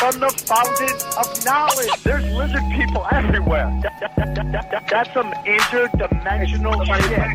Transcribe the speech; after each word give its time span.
from 0.00 0.18
the 0.18 0.30
fountain 0.48 0.96
of 1.18 1.44
knowledge. 1.44 1.90
There's 2.02 2.24
lizard 2.32 2.62
people 2.72 3.06
everywhere. 3.12 3.68
That- 3.82 4.00
that- 4.00 4.16
that- 4.16 4.34
that- 4.52 4.70
that- 4.70 4.88
that's 4.88 5.12
some 5.12 5.30
interdimensional 5.44 6.74
shit. 6.86 7.28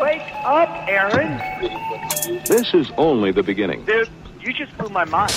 Wake 0.00 0.22
up, 0.44 0.68
Aaron. 0.88 1.38
This 2.46 2.74
is 2.74 2.90
only 2.98 3.30
the 3.30 3.44
beginning. 3.44 3.84
Dude, 3.84 4.08
you 4.40 4.52
just 4.52 4.76
blew 4.78 4.88
my 4.88 5.04
mind. 5.04 5.30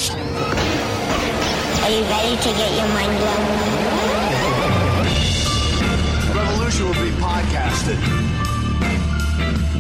Are 1.84 1.90
you 1.92 2.02
ready 2.04 2.36
to 2.36 2.50
get 2.60 2.72
your 2.80 2.88
mind 2.88 3.18
blown? 3.20 3.46
Revolution 6.36 6.86
will 6.88 6.94
be 6.94 7.12
podcasted. 7.22 8.00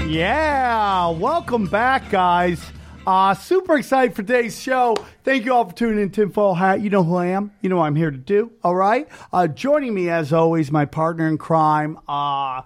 Yeah, 0.07 1.09
welcome 1.09 1.65
back, 1.65 2.09
guys. 2.11 2.59
Uh, 3.09 3.33
super 3.33 3.75
excited 3.75 4.15
for 4.15 4.21
today's 4.21 4.61
show. 4.61 4.95
Thank 5.23 5.43
you 5.43 5.51
all 5.51 5.67
for 5.67 5.75
tuning 5.75 5.99
in, 5.99 6.11
Tinfoil 6.11 6.53
Hat. 6.53 6.79
You 6.79 6.91
know 6.91 7.03
who 7.03 7.15
I 7.15 7.25
am. 7.29 7.51
You 7.59 7.69
know 7.69 7.77
what 7.77 7.85
I'm 7.85 7.95
here 7.95 8.11
to 8.11 8.17
do. 8.17 8.51
All 8.63 8.75
right. 8.75 9.07
Uh, 9.33 9.47
joining 9.47 9.95
me, 9.95 10.11
as 10.11 10.31
always, 10.31 10.71
my 10.71 10.85
partner 10.85 11.27
in 11.27 11.39
crime. 11.39 11.97
Uh, 12.07 12.61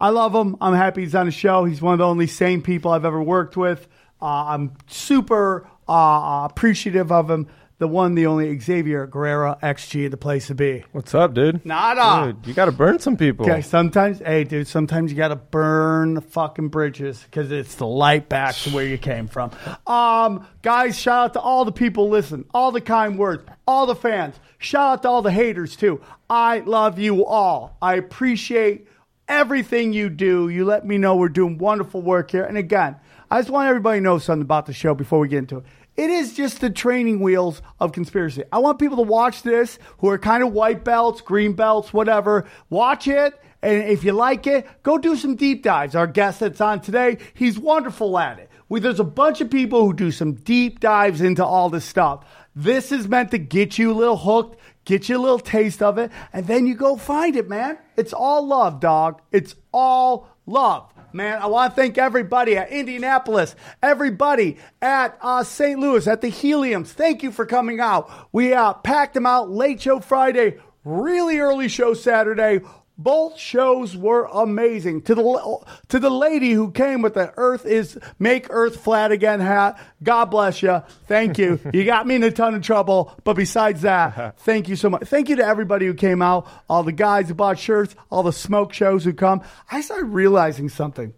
I 0.00 0.08
love 0.08 0.34
him. 0.34 0.56
I'm 0.62 0.72
happy 0.72 1.02
he's 1.02 1.14
on 1.14 1.26
the 1.26 1.30
show. 1.30 1.66
He's 1.66 1.82
one 1.82 1.92
of 1.92 1.98
the 1.98 2.06
only 2.06 2.26
sane 2.26 2.62
people 2.62 2.90
I've 2.90 3.04
ever 3.04 3.22
worked 3.22 3.54
with. 3.54 3.86
Uh, 4.22 4.46
I'm 4.46 4.72
super 4.86 5.68
uh, 5.86 6.48
appreciative 6.50 7.12
of 7.12 7.30
him. 7.30 7.48
The 7.82 7.88
one, 7.88 8.14
the 8.14 8.26
only 8.26 8.56
Xavier 8.60 9.08
Guerrero, 9.08 9.58
XG, 9.60 10.08
the 10.08 10.16
place 10.16 10.46
to 10.46 10.54
be. 10.54 10.84
What's 10.92 11.16
up, 11.16 11.34
dude? 11.34 11.66
Nada. 11.66 12.32
Dude, 12.32 12.46
you 12.46 12.54
got 12.54 12.66
to 12.66 12.70
burn 12.70 13.00
some 13.00 13.16
people. 13.16 13.44
Okay, 13.44 13.60
sometimes, 13.60 14.20
hey, 14.20 14.44
dude, 14.44 14.68
sometimes 14.68 15.10
you 15.10 15.16
got 15.16 15.28
to 15.28 15.34
burn 15.34 16.14
the 16.14 16.20
fucking 16.20 16.68
bridges 16.68 17.20
because 17.24 17.50
it's 17.50 17.74
the 17.74 17.86
light 17.88 18.28
back 18.28 18.54
to 18.54 18.70
where 18.70 18.86
you 18.86 18.98
came 18.98 19.26
from. 19.26 19.50
Um, 19.84 20.46
guys, 20.62 20.96
shout 20.96 21.24
out 21.24 21.32
to 21.32 21.40
all 21.40 21.64
the 21.64 21.72
people 21.72 22.08
listen, 22.08 22.44
all 22.54 22.70
the 22.70 22.80
kind 22.80 23.18
words, 23.18 23.42
all 23.66 23.86
the 23.86 23.96
fans. 23.96 24.36
Shout 24.58 24.92
out 24.92 25.02
to 25.02 25.08
all 25.08 25.22
the 25.22 25.32
haters 25.32 25.74
too. 25.74 26.00
I 26.30 26.60
love 26.60 27.00
you 27.00 27.26
all. 27.26 27.76
I 27.82 27.96
appreciate 27.96 28.86
everything 29.26 29.92
you 29.92 30.08
do. 30.08 30.48
You 30.48 30.64
let 30.64 30.86
me 30.86 30.98
know 30.98 31.16
we're 31.16 31.30
doing 31.30 31.58
wonderful 31.58 32.00
work 32.00 32.30
here. 32.30 32.44
And 32.44 32.56
again, 32.56 32.94
I 33.28 33.40
just 33.40 33.50
want 33.50 33.66
everybody 33.66 33.98
to 33.98 34.04
know 34.04 34.18
something 34.18 34.42
about 34.42 34.66
the 34.66 34.72
show 34.72 34.94
before 34.94 35.18
we 35.18 35.26
get 35.26 35.38
into 35.38 35.56
it. 35.56 35.64
It 35.96 36.08
is 36.08 36.34
just 36.34 36.60
the 36.60 36.70
training 36.70 37.20
wheels 37.20 37.60
of 37.78 37.92
conspiracy. 37.92 38.44
I 38.50 38.58
want 38.58 38.78
people 38.78 38.96
to 38.96 39.02
watch 39.02 39.42
this 39.42 39.78
who 39.98 40.08
are 40.08 40.18
kind 40.18 40.42
of 40.42 40.52
white 40.52 40.84
belts, 40.84 41.20
green 41.20 41.52
belts, 41.52 41.92
whatever. 41.92 42.46
Watch 42.70 43.08
it. 43.08 43.38
And 43.60 43.84
if 43.84 44.02
you 44.02 44.12
like 44.12 44.46
it, 44.46 44.66
go 44.82 44.98
do 44.98 45.16
some 45.16 45.36
deep 45.36 45.62
dives. 45.62 45.94
Our 45.94 46.06
guest 46.06 46.40
that's 46.40 46.60
on 46.60 46.80
today, 46.80 47.18
he's 47.34 47.58
wonderful 47.58 48.18
at 48.18 48.38
it. 48.38 48.50
We, 48.68 48.80
there's 48.80 49.00
a 49.00 49.04
bunch 49.04 49.40
of 49.40 49.50
people 49.50 49.84
who 49.84 49.92
do 49.92 50.10
some 50.10 50.32
deep 50.32 50.80
dives 50.80 51.20
into 51.20 51.44
all 51.44 51.68
this 51.68 51.84
stuff. 51.84 52.24
This 52.56 52.90
is 52.90 53.06
meant 53.06 53.30
to 53.32 53.38
get 53.38 53.78
you 53.78 53.92
a 53.92 53.94
little 53.94 54.16
hooked, 54.16 54.58
get 54.84 55.08
you 55.08 55.18
a 55.18 55.20
little 55.20 55.38
taste 55.38 55.82
of 55.82 55.98
it, 55.98 56.10
and 56.32 56.46
then 56.46 56.66
you 56.66 56.74
go 56.74 56.96
find 56.96 57.36
it, 57.36 57.48
man. 57.48 57.78
It's 57.96 58.12
all 58.12 58.46
love, 58.46 58.80
dog. 58.80 59.20
It's 59.30 59.54
all 59.72 60.28
love. 60.46 60.91
Man, 61.12 61.42
I 61.42 61.46
want 61.46 61.72
to 61.72 61.80
thank 61.80 61.98
everybody 61.98 62.56
at 62.56 62.70
Indianapolis, 62.70 63.54
everybody 63.82 64.58
at 64.80 65.18
uh, 65.20 65.44
St. 65.44 65.78
Louis, 65.78 66.06
at 66.06 66.20
the 66.20 66.28
Heliums. 66.28 66.88
Thank 66.88 67.22
you 67.22 67.30
for 67.30 67.44
coming 67.44 67.80
out. 67.80 68.10
We 68.32 68.54
uh, 68.54 68.72
packed 68.74 69.14
them 69.14 69.26
out 69.26 69.50
late 69.50 69.82
show 69.82 70.00
Friday, 70.00 70.58
really 70.84 71.38
early 71.38 71.68
show 71.68 71.94
Saturday. 71.94 72.60
Both 72.98 73.38
shows 73.38 73.96
were 73.96 74.26
amazing. 74.26 75.02
To 75.02 75.14
the 75.14 75.58
to 75.88 75.98
the 75.98 76.10
lady 76.10 76.52
who 76.52 76.70
came 76.70 77.00
with 77.02 77.14
the 77.14 77.32
Earth 77.36 77.64
is 77.64 77.98
Make 78.18 78.46
Earth 78.50 78.76
Flat 78.76 79.10
Again 79.10 79.40
hat. 79.40 79.80
God 80.02 80.26
bless 80.26 80.62
you. 80.62 80.82
Thank 81.08 81.38
you. 81.38 81.58
you 81.72 81.84
got 81.84 82.06
me 82.06 82.16
in 82.16 82.22
a 82.22 82.30
ton 82.30 82.54
of 82.54 82.62
trouble, 82.62 83.14
but 83.24 83.34
besides 83.34 83.82
that, 83.82 84.38
thank 84.40 84.68
you 84.68 84.76
so 84.76 84.90
much. 84.90 85.04
Thank 85.04 85.30
you 85.30 85.36
to 85.36 85.44
everybody 85.44 85.86
who 85.86 85.94
came 85.94 86.20
out. 86.20 86.46
All 86.68 86.82
the 86.82 86.92
guys 86.92 87.28
who 87.28 87.34
bought 87.34 87.58
shirts, 87.58 87.96
all 88.10 88.22
the 88.22 88.32
smoke 88.32 88.72
shows 88.72 89.04
who 89.04 89.14
come. 89.14 89.42
I 89.70 89.80
started 89.80 90.06
realizing 90.06 90.68
something. 90.68 91.14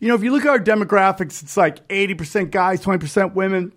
You 0.00 0.08
know, 0.08 0.14
if 0.14 0.22
you 0.22 0.30
look 0.30 0.44
at 0.44 0.50
our 0.50 0.60
demographics, 0.60 1.42
it's 1.42 1.56
like 1.56 1.86
80% 1.88 2.52
guys, 2.52 2.84
20% 2.84 3.34
women. 3.34 3.72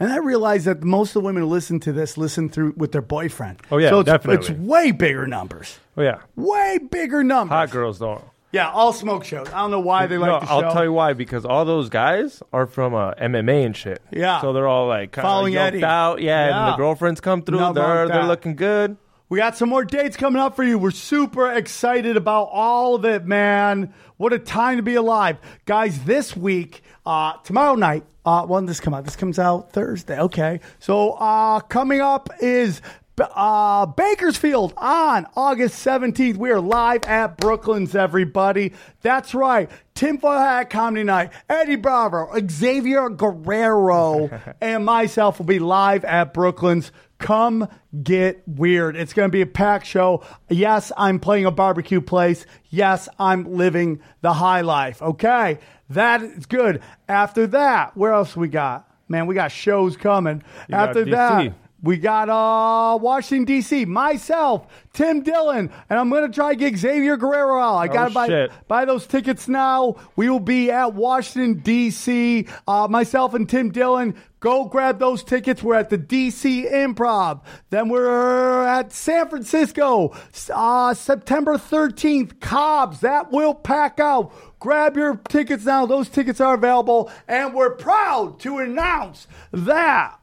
And 0.00 0.12
I 0.12 0.18
realized 0.18 0.66
that 0.66 0.82
most 0.84 1.10
of 1.10 1.14
the 1.14 1.20
women 1.26 1.42
who 1.42 1.48
listen 1.48 1.80
to 1.80 1.92
this 1.92 2.16
listen 2.16 2.48
through 2.48 2.74
with 2.76 2.92
their 2.92 3.02
boyfriend. 3.02 3.60
Oh, 3.70 3.78
yeah, 3.78 3.90
so 3.90 4.00
it's, 4.00 4.06
definitely. 4.06 4.46
It's 4.48 4.60
way 4.60 4.92
bigger 4.92 5.26
numbers. 5.26 5.78
Oh 5.96 6.02
yeah, 6.02 6.20
Way 6.36 6.78
bigger 6.90 7.24
numbers. 7.24 7.50
hot 7.54 7.70
girls 7.70 7.98
don't. 7.98 8.22
Yeah, 8.52 8.70
all 8.70 8.92
smoke 8.94 9.24
shows. 9.24 9.48
I 9.48 9.58
don't 9.58 9.70
know 9.70 9.80
why 9.80 10.06
they 10.06 10.16
like 10.16 10.28
no, 10.28 10.40
the 10.40 10.50
I'll 10.50 10.72
tell 10.72 10.84
you 10.84 10.92
why. 10.92 11.12
Because 11.12 11.44
all 11.44 11.64
those 11.66 11.90
guys 11.90 12.42
are 12.52 12.66
from 12.66 12.94
uh, 12.94 13.12
MMA 13.14 13.66
and 13.66 13.76
shit. 13.76 14.00
Yeah. 14.10 14.40
So 14.40 14.52
they're 14.52 14.68
all 14.68 14.86
like 14.86 15.12
kinda 15.12 15.28
Following 15.28 15.52
yoked 15.52 15.74
Eddie. 15.74 15.84
out. 15.84 16.22
Yeah, 16.22 16.48
Yeah. 16.48 16.64
And 16.64 16.72
the 16.72 16.76
girlfriends 16.76 17.20
come 17.20 17.42
through. 17.42 17.58
Wrong 17.58 17.74
they're 17.74 18.08
they're 18.08 18.24
looking 18.24 18.56
good. 18.56 18.96
We 19.28 19.36
got 19.36 19.58
some 19.58 19.68
more 19.68 19.84
dates 19.84 20.16
coming 20.16 20.40
up 20.40 20.56
for 20.56 20.64
you. 20.64 20.78
We're 20.78 20.90
super 20.92 21.52
excited 21.52 22.16
about 22.16 22.44
all 22.50 22.94
of 22.94 23.04
it, 23.04 23.26
man. 23.26 23.92
What 24.16 24.32
a 24.32 24.38
time 24.38 24.78
to 24.78 24.82
be 24.82 24.94
alive. 24.94 25.36
Guys, 25.66 26.02
this 26.04 26.34
week, 26.34 26.82
uh, 27.08 27.32
tomorrow 27.42 27.74
night, 27.74 28.04
uh, 28.26 28.44
when 28.44 28.66
this 28.66 28.80
come 28.80 28.92
out? 28.92 29.04
This 29.06 29.16
comes 29.16 29.38
out 29.38 29.72
Thursday. 29.72 30.20
Okay. 30.20 30.60
So, 30.78 31.12
uh, 31.12 31.60
coming 31.60 32.02
up 32.02 32.28
is, 32.42 32.82
uh, 33.18 33.86
Bakersfield 33.86 34.74
on 34.76 35.26
August 35.34 35.84
17th. 35.84 36.36
We 36.36 36.50
are 36.50 36.60
live 36.60 37.04
at 37.04 37.38
Brooklyn's, 37.38 37.94
everybody. 37.94 38.74
That's 39.00 39.34
right. 39.34 39.70
Tinfoil 39.94 40.38
Hat 40.38 40.68
Comedy 40.68 41.02
Night. 41.02 41.32
Eddie 41.48 41.76
Bravo, 41.76 42.28
Xavier 42.46 43.08
Guerrero, 43.08 44.28
and 44.60 44.84
myself 44.84 45.38
will 45.38 45.46
be 45.46 45.58
live 45.58 46.04
at 46.04 46.34
Brooklyn's. 46.34 46.92
Come 47.18 47.66
get 48.04 48.46
weird. 48.46 48.94
It's 48.94 49.12
going 49.12 49.28
to 49.28 49.32
be 49.32 49.40
a 49.40 49.46
packed 49.46 49.86
show. 49.86 50.22
Yes, 50.48 50.92
I'm 50.96 51.18
playing 51.18 51.46
a 51.46 51.50
barbecue 51.50 52.00
place. 52.00 52.46
Yes, 52.68 53.08
I'm 53.18 53.56
living 53.56 54.00
the 54.20 54.34
high 54.34 54.60
life. 54.60 55.02
Okay, 55.02 55.58
that 55.90 56.22
is 56.22 56.46
good. 56.46 56.82
After 57.08 57.46
that, 57.48 57.96
where 57.96 58.12
else 58.12 58.36
we 58.36 58.48
got? 58.48 58.88
Man, 59.08 59.26
we 59.26 59.34
got 59.34 59.52
shows 59.52 59.96
coming. 59.96 60.42
got 60.68 60.88
After 60.90 61.04
that, 61.06 61.54
we 61.82 61.96
got 61.96 62.28
uh 62.28 62.98
Washington 62.98 63.44
D.C. 63.44 63.84
Myself, 63.84 64.66
Tim 64.92 65.22
Dillon, 65.22 65.70
and 65.88 65.98
I'm 65.98 66.10
gonna 66.10 66.28
try 66.28 66.54
to 66.54 66.58
get 66.58 66.76
Xavier 66.76 67.16
Guerrero 67.16 67.60
out. 67.60 67.76
I 67.76 67.86
gotta 67.86 68.12
buy 68.12 68.26
shit. 68.26 68.52
buy 68.66 68.84
those 68.84 69.06
tickets 69.06 69.48
now. 69.48 69.96
We 70.16 70.28
will 70.28 70.40
be 70.40 70.70
at 70.70 70.94
Washington 70.94 71.60
D.C. 71.60 72.46
Uh, 72.66 72.88
myself 72.90 73.34
and 73.34 73.48
Tim 73.48 73.70
Dillon. 73.70 74.14
Go 74.40 74.66
grab 74.66 75.00
those 75.00 75.24
tickets. 75.24 75.62
We're 75.62 75.74
at 75.74 75.90
the 75.90 75.98
DC 75.98 76.70
Improv. 76.70 77.40
Then 77.70 77.88
we're 77.88 78.64
at 78.64 78.92
San 78.92 79.28
Francisco, 79.28 80.14
uh, 80.54 80.94
September 80.94 81.54
13th. 81.56 82.38
Cobbs. 82.40 83.00
That 83.00 83.32
will 83.32 83.54
pack 83.54 83.98
out. 83.98 84.32
Grab 84.60 84.96
your 84.96 85.16
tickets 85.28 85.64
now. 85.64 85.86
Those 85.86 86.08
tickets 86.08 86.40
are 86.40 86.54
available, 86.54 87.10
and 87.26 87.52
we're 87.52 87.74
proud 87.74 88.38
to 88.40 88.58
announce 88.58 89.26
that 89.52 90.18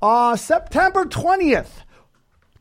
uh, 0.00 0.36
September 0.36 1.04
20th. 1.04 1.68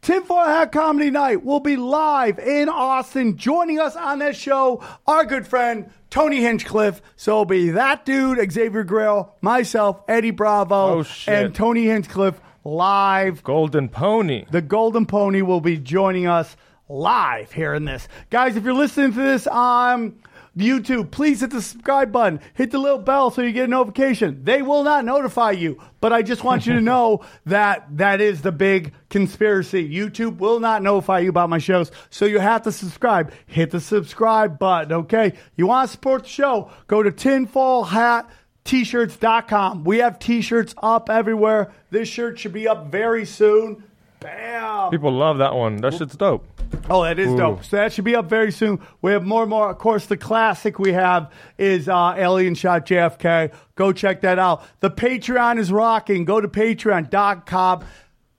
Tinfoil 0.02 0.46
Hat 0.46 0.72
Comedy 0.72 1.10
Night 1.10 1.44
will 1.44 1.60
be 1.60 1.76
live 1.76 2.38
in 2.38 2.70
Austin. 2.70 3.38
Joining 3.38 3.80
us 3.80 3.96
on 3.96 4.20
that 4.20 4.36
show, 4.36 4.84
our 5.08 5.26
good 5.26 5.48
friend 5.48 5.90
Tony 6.16 6.40
Hinchcliffe. 6.40 7.02
So 7.18 7.32
it'll 7.34 7.44
be 7.46 7.72
that 7.72 8.06
dude, 8.06 8.40
Xavier 8.50 8.86
Grill, 8.86 9.36
myself, 9.42 10.02
Eddie 10.08 10.32
Bravo, 10.32 11.00
Oh, 11.02 11.06
and 11.28 11.54
Tony 11.54 11.88
Hinchcliffe 11.88 12.40
live. 12.64 13.44
Golden 13.44 13.90
Pony. 13.90 14.46
The 14.50 14.62
Golden 14.62 15.06
Pony 15.06 15.42
will 15.42 15.60
be 15.60 15.78
joining 15.78 16.26
us 16.26 16.56
live 16.88 17.52
here 17.52 17.74
in 17.74 17.84
this. 17.84 18.08
Guys, 18.30 18.56
if 18.56 18.64
you're 18.64 18.74
listening 18.74 19.12
to 19.12 19.22
this 19.22 19.46
on 19.46 20.16
YouTube, 20.58 21.12
please 21.12 21.42
hit 21.42 21.52
the 21.52 21.62
subscribe 21.62 22.12
button. 22.12 22.40
Hit 22.54 22.72
the 22.72 22.80
little 22.80 23.00
bell 23.00 23.30
so 23.30 23.42
you 23.42 23.52
get 23.52 23.66
a 23.66 23.68
notification. 23.68 24.44
They 24.44 24.62
will 24.62 24.84
not 24.84 25.04
notify 25.04 25.52
you, 25.52 25.82
but 26.00 26.14
I 26.14 26.22
just 26.22 26.44
want 26.44 26.66
you 26.66 26.74
to 26.74 26.82
know 26.94 27.26
that 27.46 27.86
that 27.98 28.22
is 28.22 28.42
the 28.42 28.52
big 28.52 28.94
conspiracy. 29.10 29.90
YouTube 29.90 30.38
will 30.38 30.60
not 30.60 30.82
notify 30.82 31.20
you 31.20 31.30
about 31.30 31.50
my 31.50 31.58
shows, 31.58 31.92
so 32.10 32.26
you 32.26 32.40
have 32.40 32.62
to 32.64 32.72
subscribe. 32.72 33.34
Hit 33.48 33.72
the 33.72 33.82
subscribe 33.82 34.58
button, 34.58 34.94
okay? 34.94 35.34
You 35.56 35.68
want 35.68 35.90
to 35.90 35.92
support 35.92 36.24
the 36.24 36.30
show? 36.30 36.72
Go 36.88 37.04
to 37.04 37.12
Tinfoil 37.12 37.84
Hat 37.84 38.30
t-shirts.com. 38.66 39.84
We 39.84 40.00
have 40.00 40.20
t-shirts 40.20 40.74
up 40.82 41.10
everywhere. 41.10 41.72
This 41.92 42.10
shirt 42.10 42.40
should 42.40 42.54
be 42.54 42.68
up 42.68 42.88
very 42.88 43.26
soon. 43.26 43.84
Bam. 44.20 44.90
People 44.90 45.12
love 45.12 45.38
that 45.38 45.54
one. 45.54 45.78
That 45.78 45.94
shit's 45.94 46.16
dope. 46.16 46.55
Oh, 46.90 47.04
that 47.04 47.18
is 47.18 47.32
Ooh. 47.32 47.38
dope. 47.38 47.64
So 47.64 47.78
that 47.78 47.94
should 47.94 48.06
be 48.06 48.16
up 48.16 48.30
very 48.30 48.52
soon. 48.52 48.80
We 49.02 49.12
have 49.12 49.24
more 49.24 49.42
and 49.42 49.50
more. 49.50 49.70
Of 49.70 49.78
course, 49.80 50.06
the 50.06 50.18
classic 50.18 50.78
we 50.78 50.94
have 50.94 51.32
is 51.58 51.90
uh, 51.90 52.14
Alien 52.16 52.54
Shot 52.56 52.86
JFK. 52.86 53.52
Go 53.76 53.92
check 53.92 54.22
that 54.22 54.38
out. 54.38 54.64
The 54.82 54.92
Patreon 54.92 55.58
is 55.58 55.72
rocking. 55.72 56.26
Go 56.26 56.40
to 56.40 56.48
patreon.com 56.48 57.86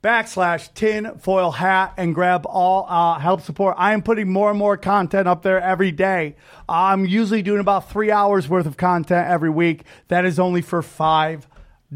backslash 0.03 0.73
tin 0.75 1.19
foil 1.19 1.51
hat 1.51 1.95
and 1.97 2.15
grab 2.15 2.47
all 2.47 2.87
uh, 2.89 3.19
help 3.19 3.41
support. 3.41 3.75
I 3.77 3.93
am 3.93 4.03
putting 4.03 4.31
more 4.31 4.51
and 4.51 4.59
more 4.59 4.77
content 4.77 5.27
up 5.27 5.43
there 5.43 5.61
every 5.61 5.91
day. 5.91 6.37
I'm 6.69 7.05
usually 7.07 7.43
doing 7.43 7.61
about 7.61 7.91
three 7.91 8.13
hours 8.13 8.49
worth 8.49 8.67
of 8.67 8.77
content 8.77 9.27
every 9.29 9.51
week. 9.51 9.83
That 10.07 10.25
is 10.25 10.39
only 10.39 10.63
for 10.63 10.83
five 10.83 11.49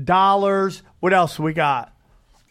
dollars. 0.03 0.83
What 0.99 1.13
else 1.13 1.39
we 1.39 1.53
got? 1.53 1.95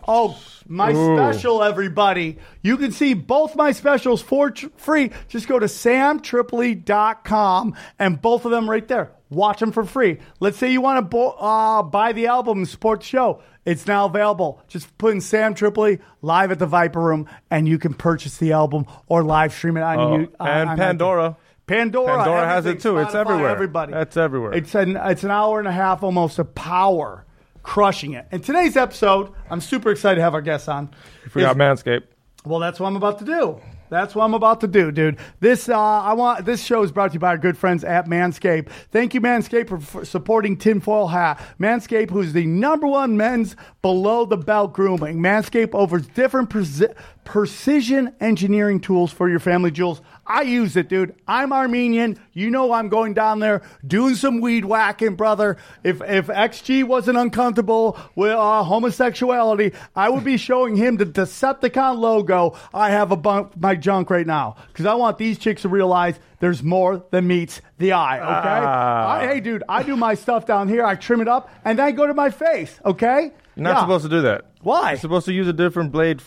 Oh, 0.07 0.39
my 0.67 0.91
Ooh. 0.91 1.15
special, 1.15 1.61
everybody. 1.63 2.37
You 2.63 2.77
can 2.77 2.91
see 2.91 3.13
both 3.13 3.55
my 3.55 3.71
specials 3.71 4.21
for 4.21 4.51
tr- 4.51 4.67
free. 4.77 5.11
Just 5.27 5.47
go 5.47 5.59
to 5.59 5.65
samtripoli.com 5.67 7.75
and 7.99 8.21
both 8.21 8.45
of 8.45 8.51
them 8.51 8.69
right 8.69 8.87
there. 8.87 9.11
Watch 9.29 9.59
them 9.59 9.71
for 9.71 9.83
free. 9.83 10.17
Let's 10.39 10.57
say 10.57 10.71
you 10.71 10.81
want 10.81 10.97
to 10.97 11.01
bo- 11.03 11.31
uh, 11.31 11.83
buy 11.83 12.13
the 12.13 12.27
album 12.27 12.59
and 12.59 12.67
support 12.67 13.01
the 13.01 13.05
show. 13.05 13.41
It's 13.65 13.85
now 13.85 14.05
available. 14.05 14.63
Just 14.67 14.97
put 14.97 15.13
in 15.13 15.21
Sam 15.21 15.53
Tripoli 15.53 15.99
live 16.23 16.51
at 16.51 16.57
the 16.59 16.65
Viper 16.65 16.99
Room 16.99 17.27
and 17.51 17.67
you 17.67 17.77
can 17.77 17.93
purchase 17.93 18.37
the 18.37 18.53
album 18.53 18.85
or 19.07 19.23
live 19.23 19.53
stream 19.53 19.77
it 19.77 19.81
on 19.81 19.99
Oh, 19.99 20.17
you. 20.17 20.31
uh, 20.39 20.43
and 20.45 20.69
on- 20.71 20.77
Pandora. 20.77 21.37
Pandora. 21.67 22.17
Pandora 22.17 22.47
has 22.47 22.65
it 22.65 22.79
too. 22.79 22.97
It's 22.97 23.13
everywhere. 23.13 23.49
Everybody. 23.49 23.93
That's 23.93 24.17
everywhere. 24.17 24.53
It's 24.53 24.73
an 24.73 24.97
it's 24.97 25.23
an 25.23 25.29
hour 25.29 25.59
and 25.59 25.67
a 25.67 25.71
half 25.71 26.01
almost 26.01 26.39
of 26.39 26.55
power, 26.55 27.25
crushing 27.69 28.13
it. 28.13 28.25
In 28.31 28.41
today's 28.41 28.75
episode, 28.75 29.31
I'm 29.47 29.61
super 29.61 29.91
excited 29.91 30.15
to 30.15 30.23
have 30.23 30.33
our 30.33 30.41
guests 30.41 30.67
on. 30.67 30.89
You 31.23 31.29
forgot 31.29 31.55
Manscaped. 31.55 32.01
Well, 32.43 32.59
that's 32.59 32.79
what 32.79 32.87
I'm 32.87 32.95
about 32.95 33.19
to 33.19 33.25
do. 33.25 33.61
That's 33.89 34.15
what 34.15 34.23
I'm 34.23 34.33
about 34.33 34.61
to 34.61 34.67
do, 34.67 34.91
dude. 34.91 35.17
This 35.39 35.69
uh, 35.69 35.77
I 35.77 36.13
want. 36.13 36.45
This 36.45 36.63
show 36.63 36.81
is 36.81 36.91
brought 36.91 37.11
to 37.11 37.13
you 37.13 37.19
by 37.19 37.27
our 37.27 37.37
good 37.37 37.55
friends 37.55 37.83
at 37.83 38.07
Manscaped. 38.07 38.69
Thank 38.91 39.13
you, 39.13 39.21
Manscaped, 39.21 39.69
for, 39.69 39.79
for 39.79 40.03
supporting 40.03 40.57
Tinfoil 40.57 41.07
Hat. 41.09 41.39
Manscaped, 41.59 42.09
who's 42.09 42.33
the 42.33 42.47
number 42.47 42.87
one 42.87 43.15
men's 43.15 43.55
below 43.83 44.25
the 44.25 44.37
belt 44.37 44.73
grooming. 44.73 45.19
Manscaped 45.19 45.75
offers 45.75 46.07
different 46.07 46.49
preci- 46.49 46.95
precision 47.23 48.15
engineering 48.19 48.79
tools 48.79 49.11
for 49.11 49.29
your 49.29 49.39
family 49.39 49.69
jewels. 49.69 50.01
I 50.31 50.41
use 50.43 50.75
it, 50.77 50.89
dude. 50.89 51.15
I'm 51.27 51.51
Armenian. 51.51 52.19
You 52.33 52.51
know 52.51 52.71
I'm 52.71 52.87
going 52.87 53.15
down 53.15 53.39
there 53.39 53.63
doing 53.85 54.13
some 54.13 54.41
weed 54.41 54.63
whacking, 54.63 55.15
brother. 55.15 55.57
If 55.83 56.01
if 56.03 56.27
XG 56.27 56.83
wasn't 56.83 57.17
uncomfortable 57.17 57.97
with 58.15 58.33
uh, 58.33 58.61
homosexuality, 58.63 59.73
I 59.95 60.09
would 60.09 60.23
be 60.23 60.37
showing 60.37 60.75
him 60.75 60.97
the 60.97 61.05
Decepticon 61.07 61.97
logo. 61.97 62.55
I 62.73 62.91
have 62.91 63.11
above 63.11 63.59
my 63.59 63.73
junk 63.73 64.11
right 64.11 64.27
now 64.27 64.55
because 64.67 64.85
I 64.85 64.93
want 64.93 65.17
these 65.17 65.39
chicks 65.39 65.63
to 65.63 65.69
realize 65.69 66.19
there's 66.39 66.61
more 66.61 67.03
than 67.09 67.25
meets 67.27 67.61
the 67.79 67.93
eye. 67.93 68.17
Okay? 68.19 68.65
Ah. 68.65 69.09
I- 69.13 69.27
hey, 69.27 69.39
dude, 69.39 69.63
I 69.67 69.81
do 69.81 69.97
my 69.97 70.13
stuff 70.13 70.45
down 70.45 70.69
here. 70.69 70.85
I 70.85 70.93
trim 70.93 71.21
it 71.21 71.27
up 71.27 71.49
and 71.65 71.79
then 71.79 71.85
I 71.87 71.91
go 71.91 72.05
to 72.05 72.13
my 72.13 72.29
face. 72.29 72.79
Okay? 72.85 73.31
You're 73.55 73.63
not 73.63 73.75
Yeah. 73.77 73.81
supposed 73.81 74.03
to 74.03 74.09
do 74.09 74.21
that. 74.21 74.45
Why? 74.61 74.91
You're 74.91 74.99
supposed 74.99 75.25
to 75.25 75.33
use 75.33 75.47
a 75.47 75.53
different 75.53 75.91
blade 75.91 76.21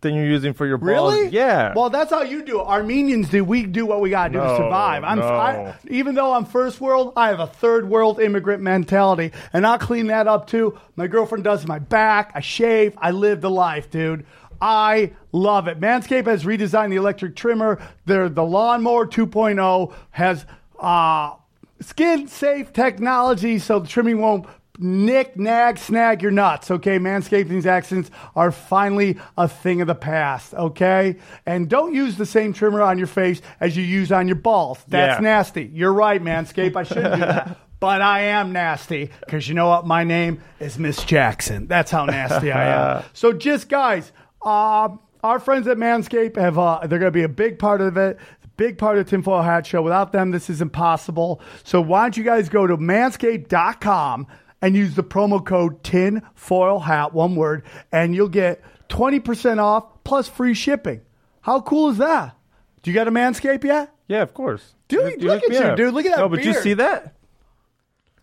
than 0.00 0.14
you're 0.14 0.26
using 0.26 0.52
for 0.52 0.66
your 0.66 0.78
balls. 0.78 1.14
Really? 1.14 1.28
Yeah. 1.28 1.72
Well, 1.74 1.90
that's 1.90 2.10
how 2.10 2.22
you 2.22 2.44
do 2.44 2.60
it. 2.60 2.64
Armenians 2.66 3.28
do. 3.30 3.44
We 3.44 3.66
do 3.66 3.84
what 3.84 4.00
we 4.00 4.10
gotta 4.10 4.32
do 4.32 4.38
to 4.38 4.44
No, 4.44 4.56
survive. 4.56 5.02
I'm, 5.04 5.18
no. 5.18 5.26
I, 5.26 5.74
even 5.88 6.14
though 6.14 6.32
I'm 6.34 6.44
first 6.44 6.80
world, 6.80 7.12
I 7.16 7.28
have 7.28 7.40
a 7.40 7.46
third 7.48 7.88
world 7.88 8.20
immigrant 8.20 8.62
mentality, 8.62 9.32
and 9.52 9.66
I'll 9.66 9.78
clean 9.78 10.06
that 10.08 10.28
up 10.28 10.46
too. 10.46 10.78
My 10.96 11.08
girlfriend 11.08 11.44
does 11.44 11.66
my 11.66 11.78
back. 11.80 12.32
I 12.34 12.40
shave. 12.40 12.94
I 12.98 13.10
live 13.10 13.40
the 13.40 13.50
life, 13.50 13.90
dude. 13.90 14.24
I 14.60 15.12
love 15.32 15.68
it. 15.68 15.78
Manscaped 15.80 16.26
has 16.26 16.44
redesigned 16.44 16.90
the 16.90 16.96
electric 16.96 17.36
trimmer. 17.36 17.80
Their 18.06 18.28
the 18.28 18.44
lawnmower 18.44 19.06
2.0 19.06 19.94
has 20.10 20.44
uh, 20.78 21.34
skin 21.80 22.28
safe 22.28 22.72
technology, 22.72 23.58
so 23.58 23.78
the 23.80 23.88
trimming 23.88 24.20
won't 24.20 24.46
nick, 24.78 25.36
nag, 25.36 25.78
snag 25.78 26.22
your 26.22 26.30
nuts. 26.30 26.70
Okay, 26.70 26.98
manscaping's 26.98 27.66
accents 27.66 28.10
are 28.36 28.50
finally 28.52 29.16
a 29.36 29.48
thing 29.48 29.80
of 29.80 29.86
the 29.86 29.94
past. 29.94 30.54
Okay, 30.54 31.16
and 31.46 31.68
don't 31.68 31.94
use 31.94 32.16
the 32.16 32.26
same 32.26 32.52
trimmer 32.52 32.82
on 32.82 32.98
your 32.98 33.06
face 33.06 33.42
as 33.60 33.76
you 33.76 33.82
use 33.82 34.10
on 34.12 34.28
your 34.28 34.36
balls. 34.36 34.78
That's 34.88 35.16
Yeah. 35.18 35.20
nasty. 35.20 35.70
You're 35.74 35.92
right, 35.92 36.22
Manscaped. 36.22 36.76
I 36.76 36.82
shouldn't 36.84 37.14
do 37.14 37.20
that. 37.20 37.58
But 37.80 38.02
I 38.02 38.22
am 38.22 38.52
nasty 38.52 39.08
because 39.24 39.48
you 39.48 39.54
know 39.54 39.68
what? 39.68 39.86
My 39.86 40.02
name 40.02 40.40
is 40.58 40.80
Miss 40.80 41.04
Jackson. 41.04 41.68
That's 41.68 41.92
how 41.92 42.06
nasty 42.06 42.50
I 42.50 42.96
am. 42.98 43.04
So, 43.12 43.32
just 43.32 43.68
guys, 43.68 44.10
uh, 44.44 44.88
our 45.22 45.38
friends 45.38 45.68
at 45.68 45.76
Manscaped 45.76 46.34
have 46.36 46.58
uh, 46.58 46.80
they're 46.88 46.98
going 46.98 47.12
to 47.12 47.16
be 47.16 47.22
a 47.22 47.28
big 47.28 47.56
part 47.60 47.80
of 47.80 47.96
it 47.96 48.18
big 48.56 48.76
part 48.76 48.98
of 48.98 49.04
the 49.06 49.10
Tinfoil 49.10 49.42
Hat 49.42 49.64
Show. 49.64 49.80
Without 49.82 50.10
them, 50.10 50.32
this 50.32 50.50
is 50.50 50.60
impossible. 50.60 51.40
So 51.62 51.80
why 51.80 52.02
don't 52.02 52.16
you 52.16 52.24
guys 52.24 52.48
go 52.48 52.66
to 52.66 52.76
manscaped.com 52.76 54.26
and 54.62 54.74
use 54.76 54.94
the 54.94 55.04
promo 55.04 55.44
code 55.44 55.82
tin 55.82 56.22
foil 56.34 56.78
HAT, 56.80 57.12
one 57.14 57.36
word, 57.36 57.62
and 57.92 58.14
you'll 58.14 58.28
get 58.28 58.62
20% 58.88 59.58
off 59.58 59.84
plus 60.04 60.28
free 60.28 60.54
shipping. 60.54 61.00
How 61.42 61.60
cool 61.60 61.90
is 61.90 61.98
that? 61.98 62.36
Do 62.82 62.90
you 62.90 62.94
got 62.94 63.08
a 63.08 63.10
Manscaped 63.10 63.64
yet? 63.64 63.92
yeah, 64.08 64.22
of 64.22 64.32
course. 64.34 64.74
Dude, 64.88 65.20
You 65.22 65.28
look 65.28 65.42
at 65.44 65.50
me 65.50 65.56
you, 65.56 65.76
dude. 65.76 65.92
Look 65.94 66.06
at 66.06 66.12
that 66.16 66.20
No, 66.22 66.28
but 66.28 66.42
you 66.44 66.54
see 66.54 66.74
that? 66.74 67.14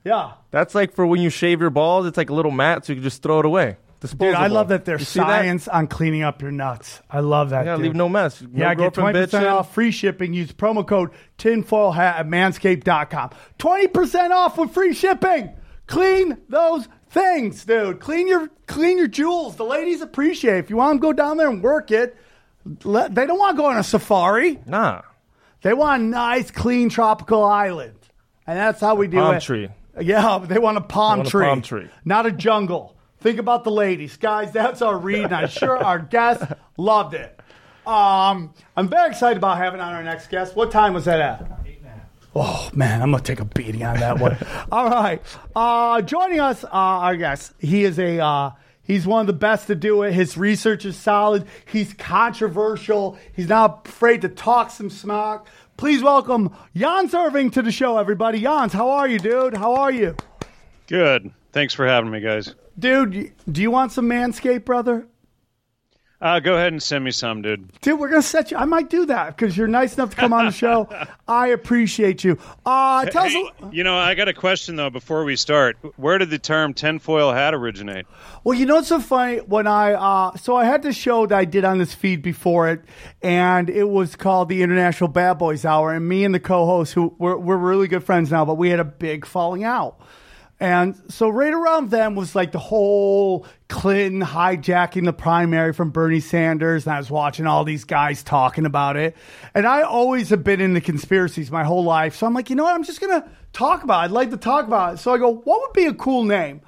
Yeah. 0.04 0.34
That's 0.52 0.74
like 0.76 0.94
for 0.94 1.06
when 1.06 1.22
you 1.22 1.30
shave 1.30 1.62
your 1.62 1.70
balls. 1.70 2.06
It's 2.08 2.18
like 2.18 2.30
a 2.30 2.34
little 2.34 2.52
mat, 2.52 2.86
so 2.86 2.94
you 2.94 2.98
can 2.98 3.04
just 3.04 3.22
throw 3.24 3.40
it 3.40 3.46
away. 3.46 3.78
Disposable. 4.00 4.34
Dude, 4.34 4.36
I 4.36 4.48
love 4.48 4.68
that 4.70 4.86
there's 4.86 5.08
see 5.08 5.20
that? 5.20 5.26
science 5.28 5.68
on 5.68 5.88
cleaning 5.88 6.22
up 6.24 6.42
your 6.42 6.52
nuts. 6.52 7.02
I 7.10 7.22
love 7.22 7.52
that. 7.52 7.66
Yeah, 7.66 7.76
dude. 7.76 7.86
leave 7.86 7.96
no 7.96 8.10
mess. 8.10 8.42
No 8.42 8.50
Yeah, 8.54 8.74
get 8.76 8.94
girlfriend 8.94 9.18
20% 9.18 9.30
bitching. 9.42 9.52
off 9.52 9.74
free 9.74 9.92
shipping. 9.92 10.34
Use 10.34 10.52
promo 10.52 10.86
code 10.88 11.10
tinfoil 11.38 11.92
hat 11.92 12.18
at 12.20 12.28
manscaped.com. 12.28 13.30
20% 13.58 14.30
off 14.32 14.58
with 14.58 14.72
free 14.72 14.94
shipping. 14.94 15.50
Clean 15.88 16.38
those 16.50 16.88
things, 17.10 17.66
dude. 17.66 18.00
Clean 18.00 18.28
your 18.28 18.50
clean 18.68 18.98
your 18.98 19.08
jewels. 19.08 19.56
The 19.56 19.66
ladies 19.66 20.02
appreciate. 20.02 20.58
If 20.58 20.70
you 20.70 20.78
want 20.78 20.94
them 20.94 21.00
go 21.00 21.14
down 21.14 21.38
there 21.38 21.50
and 21.50 21.62
work 21.62 21.92
it, 21.92 22.16
let, 22.84 23.14
they 23.14 23.26
don't 23.26 23.40
want 23.40 23.56
to 23.56 23.62
go 23.62 23.68
on 23.68 23.78
a 23.78 23.84
safari. 23.84 24.60
Nah. 24.66 25.02
They 25.62 25.74
want 25.74 26.02
a 26.02 26.06
nice, 26.06 26.52
clean 26.52 26.90
tropical 26.90 27.44
island. 27.44 27.98
And 28.48 28.58
that's 28.58 28.80
how 28.82 28.96
we 28.96 29.08
do 29.08 29.18
palm 29.18 29.30
it. 29.30 29.32
Palm 29.34 29.42
tree. 29.42 29.70
Yeah, 30.02 30.40
they 30.48 30.60
want 30.60 30.78
a 30.78 30.82
palm 30.82 31.20
want 31.20 31.28
a 31.28 31.32
tree. 31.32 31.46
palm 31.46 31.62
tree. 31.62 31.90
Not 32.04 32.26
a 32.26 32.32
jungle. 32.32 32.96
Think 33.20 33.40
about 33.40 33.64
the 33.64 33.72
ladies. 33.72 34.18
Guys, 34.18 34.52
that's 34.52 34.82
our 34.82 34.98
read, 34.98 35.24
and 35.24 35.34
I'm 35.34 35.48
sure 35.48 35.78
our 35.78 35.98
guests 35.98 36.46
loved 36.78 37.16
it. 37.16 37.40
Um, 37.88 38.54
I'm 38.76 38.88
very 38.88 39.10
excited 39.10 39.38
about 39.38 39.58
having 39.58 39.80
on 39.80 39.94
our 39.94 40.04
next 40.04 40.28
guest. 40.30 40.56
What 40.56 40.72
time 40.72 40.94
was 40.94 41.06
that 41.06 41.20
at? 41.20 41.65
Oh 42.36 42.70
man, 42.74 43.02
I'm 43.02 43.12
gonna 43.12 43.24
take 43.24 43.40
a 43.40 43.46
beating 43.46 43.84
on 43.84 43.98
that 44.00 44.20
one. 44.20 44.38
All 44.72 44.90
right, 44.90 45.22
uh, 45.56 46.02
joining 46.02 46.40
us, 46.42 46.64
uh, 46.66 46.68
our 46.72 47.16
guest. 47.16 47.54
He 47.60 47.84
is 47.86 47.98
a 47.98 48.20
uh, 48.20 48.52
he's 48.84 49.08
one 49.08 49.22
of 49.22 49.28
the 49.28 49.34
best 49.34 49.68
to 49.68 49.76
do 49.76 50.04
it. 50.04 50.12
His 50.12 50.38
research 50.38 50.84
is 50.86 50.98
solid. 50.98 51.48
He's 51.66 51.94
controversial. 51.94 53.18
He's 53.34 53.48
not 53.48 53.88
afraid 53.88 54.22
to 54.24 54.30
talk 54.30 54.70
some 54.72 54.90
smack. 54.90 55.46
Please 55.78 56.02
welcome 56.04 56.54
Jans 56.76 57.14
Irvin 57.14 57.52
to 57.52 57.62
the 57.62 57.72
show, 57.72 57.98
everybody. 57.98 58.42
Jans, 58.42 58.74
how 58.74 58.90
are 58.90 59.08
you, 59.08 59.20
dude? 59.20 59.56
How 59.56 59.76
are 59.76 59.92
you, 59.92 60.16
Good. 60.88 61.32
Thanks 61.54 61.74
for 61.74 61.88
having 61.88 62.12
me, 62.12 62.20
guys. 62.20 62.54
dude? 62.78 63.32
Do 63.50 63.62
you 63.62 63.72
want 63.72 63.94
some 63.94 64.10
manscape, 64.10 64.66
brother? 64.66 65.08
Uh, 66.22 66.40
go 66.40 66.54
ahead 66.56 66.72
and 66.72 66.82
send 66.82 67.04
me 67.04 67.12
some, 67.12 67.42
dude. 67.42 67.70
Dude, 67.82 68.00
we're 68.00 68.08
gonna 68.10 68.22
set 68.22 68.50
you. 68.50 68.58
I 68.58 68.66
might 68.66 68.90
do 68.90 69.06
that 69.08 69.36
because 69.36 69.56
you're 69.58 69.68
nice 69.68 69.96
enough 69.96 70.12
to 70.12 70.16
come 70.16 70.32
on 70.32 70.46
the 70.46 70.52
show. 70.54 70.88
I 71.28 71.48
appreciate 71.48 72.24
you. 72.24 72.40
Uh, 72.66 73.06
tell 73.06 73.26
us. 73.26 73.34
A- 73.34 73.70
you 73.72 73.84
know, 73.84 73.98
I 73.98 74.16
got 74.16 74.28
a 74.30 74.34
question 74.34 74.78
though 74.78 74.90
before 74.90 75.26
we 75.26 75.36
start. 75.36 75.78
Where 75.98 76.18
did 76.18 76.30
the 76.30 76.40
term 76.40 76.74
tinfoil 76.74 77.34
hat 77.34 77.54
originate? 77.54 78.06
Well, 78.44 78.58
you 78.58 78.66
know 78.66 78.78
it's 78.78 78.88
so 78.88 79.00
funny? 79.02 79.40
When 79.40 79.68
I 79.68 79.94
uh, 79.94 80.38
so 80.38 80.56
I 80.56 80.64
had 80.66 80.84
this 80.84 80.96
show 80.96 81.26
that 81.28 81.38
I 81.38 81.46
did 81.46 81.66
on 81.66 81.80
this 81.80 81.94
feed 81.94 82.22
before 82.22 82.70
it, 82.70 82.82
and 83.22 83.70
it 83.70 83.90
was 83.90 84.16
called 84.16 84.48
the 84.50 84.64
International 84.64 85.10
Bad 85.10 85.34
Boys 85.34 85.66
Hour. 85.66 85.94
And 85.94 86.08
me 86.08 86.24
and 86.24 86.34
the 86.34 86.40
co-host, 86.40 86.94
who 86.94 87.14
we're, 87.20 87.36
we're 87.38 87.58
really 87.58 87.88
good 87.90 88.04
friends 88.04 88.32
now, 88.32 88.46
but 88.46 88.56
we 88.56 88.70
had 88.70 88.80
a 88.80 88.86
big 88.86 89.26
falling 89.26 89.64
out. 89.66 90.00
And 90.60 90.96
so 91.10 91.28
right 91.28 91.54
around 91.54 91.90
then 91.90 92.16
was 92.16 92.34
like 92.34 92.54
the 92.54 92.60
whole 92.60 93.46
Clinton 93.68 94.22
hijacking 94.22 95.04
the 95.04 95.14
primary 95.14 95.74
from 95.74 95.90
Bernie 95.90 96.22
Sanders, 96.22 96.86
and 96.86 96.96
I 96.96 96.98
was 96.98 97.12
watching 97.12 97.46
all 97.46 97.66
these 97.66 97.84
guys 97.84 98.24
talking 98.24 98.66
about 98.66 98.96
it. 98.96 99.18
And 99.54 99.68
I 99.68 99.82
always 99.82 100.30
have 100.30 100.44
been 100.44 100.62
into 100.62 100.80
conspiracies 100.80 101.52
my 101.52 101.66
whole 101.66 101.84
life, 101.84 102.16
so 102.16 102.26
I'm 102.26 102.34
like, 102.34 102.50
you 102.50 102.56
know 102.56 102.64
what? 102.64 102.74
I'm 102.74 102.84
just 102.84 103.02
gonna 103.02 103.30
talk 103.52 103.84
about. 103.84 104.02
it. 104.02 104.06
I'd 104.06 104.12
like 104.12 104.32
to 104.32 104.38
talk 104.38 104.66
about 104.66 104.94
it. 104.94 104.98
So 104.98 105.14
I 105.14 105.18
go, 105.18 105.34
what 105.34 105.62
would 105.62 105.74
be 105.74 105.88
a 105.88 105.94
cool 105.94 106.24
name? 106.24 106.62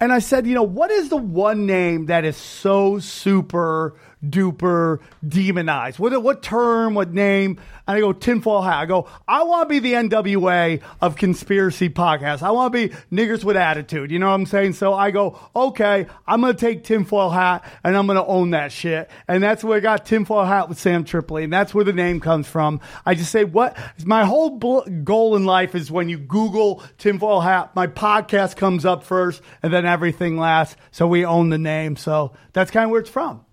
and 0.00 0.12
I 0.12 0.18
said, 0.18 0.46
you 0.46 0.54
know, 0.54 0.62
what 0.62 0.90
is 0.90 1.10
the 1.10 1.16
one 1.16 1.66
name 1.66 2.06
that 2.06 2.24
is 2.24 2.36
so 2.36 2.98
super 2.98 3.94
duper 4.24 5.00
demonized? 5.26 5.98
What 5.98 6.22
what 6.22 6.42
term? 6.42 6.94
What 6.94 7.12
name? 7.12 7.60
And 7.86 7.96
I 7.96 8.00
go 8.00 8.12
tinfoil 8.12 8.62
hat. 8.62 8.80
I 8.80 8.86
go. 8.86 9.08
I 9.26 9.42
want 9.42 9.68
to 9.68 9.68
be 9.68 9.78
the 9.78 9.94
NWA 9.94 10.80
of 11.00 11.16
conspiracy 11.16 11.88
podcasts. 11.88 12.42
I 12.42 12.50
want 12.50 12.72
to 12.72 12.88
be 12.88 12.94
niggers 13.12 13.44
with 13.44 13.56
attitude. 13.56 14.10
You 14.10 14.18
know 14.18 14.28
what 14.28 14.34
I'm 14.34 14.46
saying? 14.46 14.74
So 14.74 14.94
I 14.94 15.10
go. 15.10 15.38
Okay, 15.54 16.06
I'm 16.26 16.40
gonna 16.40 16.54
take 16.54 16.84
tinfoil 16.84 17.30
hat 17.30 17.64
and 17.84 17.96
I'm 17.96 18.06
gonna 18.06 18.24
own 18.24 18.50
that 18.50 18.72
shit. 18.72 19.10
And 19.28 19.42
that's 19.42 19.64
where 19.64 19.76
I 19.76 19.80
got 19.80 20.06
tinfoil 20.06 20.44
hat 20.44 20.68
with 20.68 20.78
Sam 20.78 21.04
Tripoli, 21.04 21.44
and 21.44 21.52
that's 21.52 21.74
where 21.74 21.84
the 21.84 21.92
name 21.92 22.20
comes 22.20 22.46
from. 22.46 22.80
I 23.04 23.14
just 23.14 23.30
say 23.30 23.44
what 23.44 23.76
my 24.04 24.24
whole 24.24 24.50
bl- 24.58 24.88
goal 25.04 25.36
in 25.36 25.44
life 25.44 25.74
is 25.74 25.90
when 25.90 26.08
you 26.08 26.18
Google 26.18 26.82
tinfoil 26.98 27.40
hat, 27.40 27.74
my 27.74 27.86
podcast 27.86 28.56
comes 28.56 28.84
up 28.84 29.04
first, 29.04 29.42
and 29.62 29.72
then 29.72 29.86
everything 29.86 30.38
last. 30.38 30.76
So 30.90 31.06
we 31.06 31.24
own 31.24 31.50
the 31.50 31.58
name. 31.58 31.96
So 31.96 32.32
that's 32.52 32.70
kind 32.70 32.84
of 32.84 32.90
where 32.90 33.00
it's 33.00 33.10
from. 33.10 33.44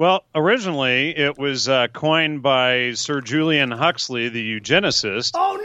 Well, 0.00 0.24
originally 0.34 1.10
it 1.14 1.36
was 1.36 1.68
uh, 1.68 1.88
coined 1.88 2.42
by 2.42 2.94
Sir 2.94 3.20
Julian 3.20 3.70
Huxley, 3.70 4.30
the 4.30 4.42
eugenicist, 4.58 5.32
Oh 5.34 5.60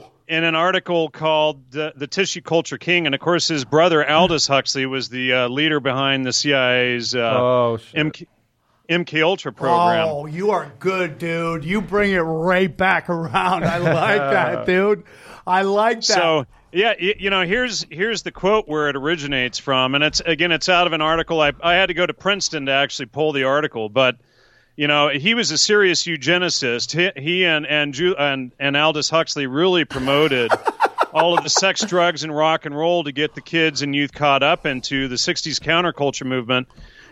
no! 0.00 0.10
in 0.26 0.42
an 0.42 0.56
article 0.56 1.10
called 1.10 1.70
the, 1.70 1.92
"The 1.94 2.08
Tissue 2.08 2.40
Culture 2.40 2.76
King," 2.76 3.06
and 3.06 3.14
of 3.14 3.20
course 3.20 3.46
his 3.46 3.64
brother 3.64 4.04
Aldous 4.04 4.48
Huxley 4.48 4.84
was 4.84 5.10
the 5.10 5.32
uh, 5.32 5.48
leader 5.48 5.78
behind 5.78 6.26
the 6.26 6.32
CIA's 6.32 7.14
uh, 7.14 7.20
Oh. 7.20 7.78
MK, 7.94 8.26
MK 8.90 9.22
Ultra 9.22 9.52
program. 9.52 10.08
Oh, 10.08 10.26
you 10.26 10.50
are 10.50 10.72
good, 10.80 11.18
dude. 11.18 11.64
You 11.64 11.82
bring 11.82 12.10
it 12.10 12.18
right 12.18 12.76
back 12.76 13.08
around. 13.08 13.62
I 13.62 13.78
like 13.78 14.18
that, 14.18 14.66
dude. 14.66 15.04
I 15.46 15.62
like 15.62 15.98
that. 15.98 16.02
So 16.02 16.46
yeah, 16.76 16.92
you 16.98 17.30
know, 17.30 17.42
here's 17.42 17.86
here's 17.90 18.22
the 18.22 18.30
quote 18.30 18.68
where 18.68 18.90
it 18.90 18.96
originates 18.96 19.58
from, 19.58 19.94
and 19.94 20.04
it's 20.04 20.20
again, 20.20 20.52
it's 20.52 20.68
out 20.68 20.86
of 20.86 20.92
an 20.92 21.00
article. 21.00 21.40
I 21.40 21.52
I 21.62 21.74
had 21.74 21.86
to 21.86 21.94
go 21.94 22.04
to 22.04 22.12
Princeton 22.12 22.66
to 22.66 22.72
actually 22.72 23.06
pull 23.06 23.32
the 23.32 23.44
article, 23.44 23.88
but 23.88 24.16
you 24.76 24.86
know, 24.86 25.08
he 25.08 25.32
was 25.32 25.50
a 25.50 25.56
serious 25.56 26.02
eugenicist. 26.04 26.92
He, 26.92 27.20
he 27.20 27.46
and 27.46 27.66
and, 27.66 27.94
Ju- 27.94 28.14
and 28.18 28.52
and 28.60 28.76
Aldous 28.76 29.08
Huxley 29.08 29.46
really 29.46 29.86
promoted. 29.86 30.52
all 31.14 31.38
of 31.38 31.42
the 31.42 31.48
sex, 31.48 31.82
drugs, 31.82 32.24
and 32.24 32.36
rock 32.36 32.66
and 32.66 32.76
roll 32.76 33.04
to 33.04 33.12
get 33.12 33.34
the 33.34 33.40
kids 33.40 33.80
and 33.80 33.94
youth 33.94 34.12
caught 34.12 34.42
up 34.42 34.66
into 34.66 35.08
the 35.08 35.14
'60s 35.14 35.58
counterculture 35.60 36.26
movement. 36.26 36.68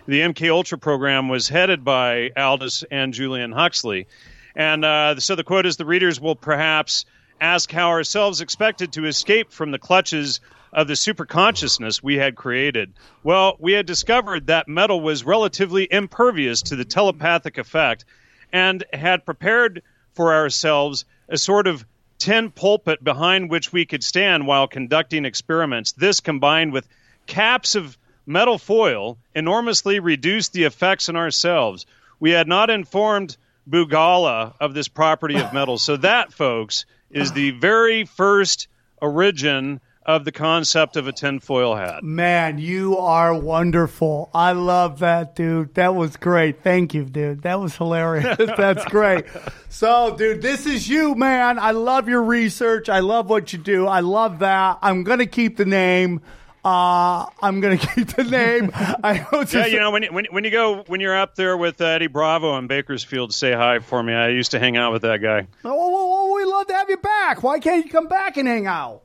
The 0.07 0.21
MK 0.21 0.51
Ultra 0.51 0.77
program 0.77 1.31
was 1.31 1.49
headed 1.49 1.85
by 1.85 2.33
Aldous 2.37 2.85
and 2.91 3.15
Julian 3.15 3.53
Huxley, 3.53 4.09
and 4.55 4.85
uh, 4.85 5.19
so 5.21 5.37
the 5.37 5.45
quote 5.45 5.65
is: 5.65 5.79
"The 5.79 5.87
readers 5.87 6.21
will 6.21 6.37
perhaps 6.37 7.07
ask 7.41 7.71
how 7.71 7.89
ourselves 7.89 8.41
expected 8.41 8.93
to 8.93 9.07
escape 9.07 9.53
from 9.53 9.71
the 9.71 9.79
clutches 9.79 10.41
of 10.73 10.89
the 10.89 10.95
superconsciousness 10.95 12.03
we 12.03 12.17
had 12.17 12.35
created. 12.35 12.93
Well, 13.23 13.57
we 13.59 13.73
had 13.73 13.87
discovered 13.87 14.49
that 14.49 14.69
metal 14.69 15.01
was 15.01 15.25
relatively 15.25 15.87
impervious 15.91 16.63
to 16.63 16.77
the 16.77 16.85
telepathic 16.85 17.59
effect 17.59 18.05
and 18.53 18.85
had 18.93 19.25
prepared 19.25 19.83
for 20.15 20.35
ourselves 20.35 21.05
a 21.29 21.39
sort 21.39 21.67
of 21.67 21.85
tin 22.19 22.51
pulpit 22.51 23.03
behind 23.03 23.51
which 23.51 23.73
we 23.73 23.85
could 23.85 24.03
stand 24.03 24.47
while 24.47 24.67
conducting 24.67 25.25
experiments. 25.25 25.93
This 25.93 26.21
combined 26.21 26.73
with 26.73 26.89
caps 27.27 27.75
of 27.75 27.97
metal 28.27 28.59
foil 28.59 29.19
enormously 29.35 30.01
reduced 30.01 30.53
the 30.53 30.65
effects 30.65 31.09
on 31.09 31.17
ourselves. 31.17 31.87
We 32.19 32.31
had 32.31 32.49
not 32.49 32.71
informed 32.71 33.37
Bugala 33.69 34.55
of 34.61 34.75
this 34.75 34.89
property 34.89 35.39
of 35.41 35.53
metal. 35.53 35.79
So 35.79 35.97
that, 35.99 36.33
folks, 36.33 36.85
is 37.15 37.33
the 37.33 37.53
very 37.53 38.05
first 38.05 38.69
origin 39.01 39.81
of 40.07 40.25
the 40.25 40.33
concept 40.33 40.97
of 40.97 41.07
a 41.07 41.13
tinfoil 41.13 41.75
hat. 41.75 42.05
Man, 42.05 42.59
you 42.59 42.99
are 42.99 43.35
wonderful. 43.35 44.31
I 44.35 44.53
love 44.53 44.99
that, 44.99 45.35
dude. 45.35 45.75
That 45.75 45.95
was 45.95 46.17
great. 46.17 46.63
Thank 46.63 46.93
you, 46.93 47.05
dude. 47.05 47.43
That 47.43 47.59
was 47.61 47.77
hilarious. 47.77 48.37
That's 48.57 48.85
great. 48.87 49.25
So, 49.71 50.15
dude, 50.17 50.43
this 50.43 50.67
is 50.67 50.89
you, 50.89 51.15
man. 51.15 51.59
I 51.59 51.71
love 51.71 52.09
your 52.09 52.23
research. 52.23 52.91
I 52.91 53.01
love 53.01 53.31
what 53.31 53.53
you 53.53 53.59
do. 53.59 53.87
I 53.87 54.01
love 54.01 54.41
that. 54.41 54.79
I'm 54.83 55.05
going 55.05 55.21
to 55.21 55.27
keep 55.27 55.57
the 55.57 55.65
name. 55.65 56.21
Uh, 56.65 57.27
I'm 57.43 57.61
going 57.61 57.79
to 57.79 57.87
keep 57.87 58.09
the 58.15 58.25
name. 58.25 58.71
I 58.75 59.27
Yeah, 59.53 59.67
you 59.67 59.79
know 59.79 59.91
when 59.91 60.03
you- 60.05 60.13
when 60.13 60.25
when 60.31 60.45
you 60.45 60.51
go 60.51 60.83
when 60.87 61.01
you're 61.01 61.17
up 61.17 61.35
there 61.35 61.57
with 61.57 61.81
uh, 61.81 61.85
Eddie 61.87 62.07
Bravo 62.07 62.57
in 62.57 62.67
Bakersfield, 62.67 63.35
say 63.35 63.53
hi 63.53 63.81
for 63.81 64.03
me. 64.03 64.15
I 64.15 64.29
used 64.29 64.53
to 64.53 64.59
hang 64.59 64.77
out 64.77 64.93
with 64.93 65.03
that 65.03 65.19
guy. 65.21 65.47
Oh, 65.65 65.71
oh, 65.71 66.31
oh, 66.31 66.35
we 66.37 66.45
love 66.45 66.67
to 66.69 66.73
have 66.75 66.89
you 66.89 66.97
back. 66.97 67.43
Why 67.43 67.59
can't 67.59 67.85
you 67.85 67.91
come 67.91 68.07
back 68.09 68.37
and 68.39 68.49
hang 68.49 68.67
out? 68.67 69.03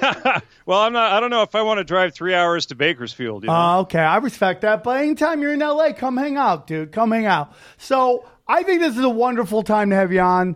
Well, 0.64 0.78
I'm 0.80 0.92
not. 0.92 1.10
I 1.12 1.18
don't 1.18 1.30
know 1.30 1.42
if 1.42 1.56
I 1.56 1.62
want 1.62 1.78
to 1.78 1.84
drive 1.84 2.14
three 2.14 2.34
hours 2.34 2.66
to 2.66 2.76
Bakersfield. 2.76 3.42
You 3.42 3.48
know? 3.48 3.54
Uh, 3.54 3.80
okay, 3.80 3.98
I 3.98 4.18
respect 4.18 4.60
that. 4.60 4.84
But 4.84 5.00
anytime 5.00 5.42
you're 5.42 5.52
in 5.54 5.58
LA, 5.58 5.92
come 5.92 6.16
hang 6.16 6.36
out, 6.36 6.68
dude. 6.68 6.92
Come 6.92 7.10
hang 7.10 7.26
out. 7.26 7.52
So 7.78 8.24
I 8.46 8.62
think 8.62 8.80
this 8.80 8.96
is 8.96 9.02
a 9.02 9.08
wonderful 9.08 9.64
time 9.64 9.90
to 9.90 9.96
have 9.96 10.12
you 10.12 10.20
on, 10.20 10.54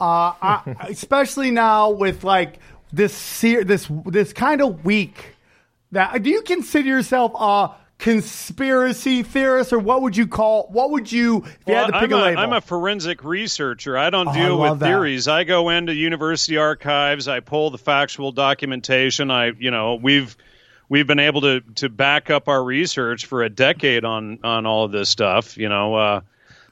uh, 0.00 0.32
I, 0.40 0.76
especially 0.88 1.50
now 1.50 1.90
with 1.90 2.22
like 2.22 2.60
this 2.92 3.40
this 3.40 3.90
this 4.06 4.32
kind 4.32 4.62
of 4.62 4.84
week. 4.84 5.31
That 5.92 6.22
do 6.22 6.30
you 6.30 6.42
consider 6.42 6.88
yourself 6.88 7.32
a 7.38 7.70
conspiracy 7.98 9.22
theorist, 9.22 9.72
or 9.72 9.78
what 9.78 10.02
would 10.02 10.16
you 10.16 10.26
call? 10.26 10.68
What 10.70 10.90
would 10.90 11.10
you 11.12 11.44
if 11.44 11.58
you 11.66 11.74
had 11.74 11.86
to 11.88 12.00
pick 12.00 12.12
I'm, 12.12 12.12
a 12.12 12.16
a? 12.16 12.34
I'm 12.36 12.52
a 12.52 12.60
forensic 12.60 13.22
researcher. 13.24 13.96
I 13.96 14.10
don't 14.10 14.28
Oh, 14.28 14.32
deal 14.32 14.56
love 14.56 14.70
with 14.72 14.80
that. 14.80 14.86
theories. 14.86 15.28
I 15.28 15.44
go 15.44 15.68
into 15.68 15.94
university 15.94 16.56
archives. 16.56 17.28
I 17.28 17.40
pull 17.40 17.70
the 17.70 17.78
factual 17.78 18.32
documentation. 18.32 19.30
I, 19.30 19.52
you 19.58 19.70
know, 19.70 19.94
we've 19.96 20.36
we've 20.88 21.06
been 21.06 21.18
able 21.20 21.42
to 21.42 21.60
to 21.76 21.88
back 21.88 22.30
up 22.30 22.48
our 22.48 22.62
research 22.62 23.26
for 23.26 23.42
a 23.42 23.48
decade 23.50 24.04
on 24.04 24.38
on 24.42 24.66
all 24.66 24.84
of 24.84 24.92
this 24.92 25.08
stuff. 25.08 25.56
You 25.56 25.68
know, 25.68 25.94
uh, 25.94 26.20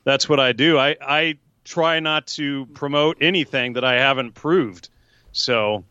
that's 0.05 0.29
what 0.29 0.41
I 0.41 0.53
do. 0.53 0.79
I 0.79 0.97
I 1.00 1.39
try 1.65 2.00
not 2.00 2.27
to 2.29 2.67
promote 2.75 3.19
anything 3.21 3.75
that 3.75 3.85
I 3.85 3.95
haven't 4.00 4.33
proved. 4.35 4.89
So. 5.33 5.85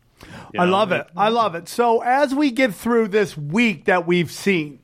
You 0.54 0.60
I 0.60 0.66
know, 0.66 0.72
love 0.72 0.92
it. 0.92 1.08
I 1.16 1.30
love 1.30 1.56
it. 1.56 1.68
So 1.68 2.02
as 2.02 2.34
we 2.34 2.52
get 2.52 2.74
through 2.74 3.10
this 3.10 3.38
week 3.38 3.86
that 3.86 4.08
we've 4.08 4.32
seen, 4.32 4.80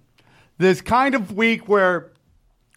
this 0.58 0.82
kind 0.82 1.16
of 1.16 1.36
week 1.36 1.68
where 1.68 2.12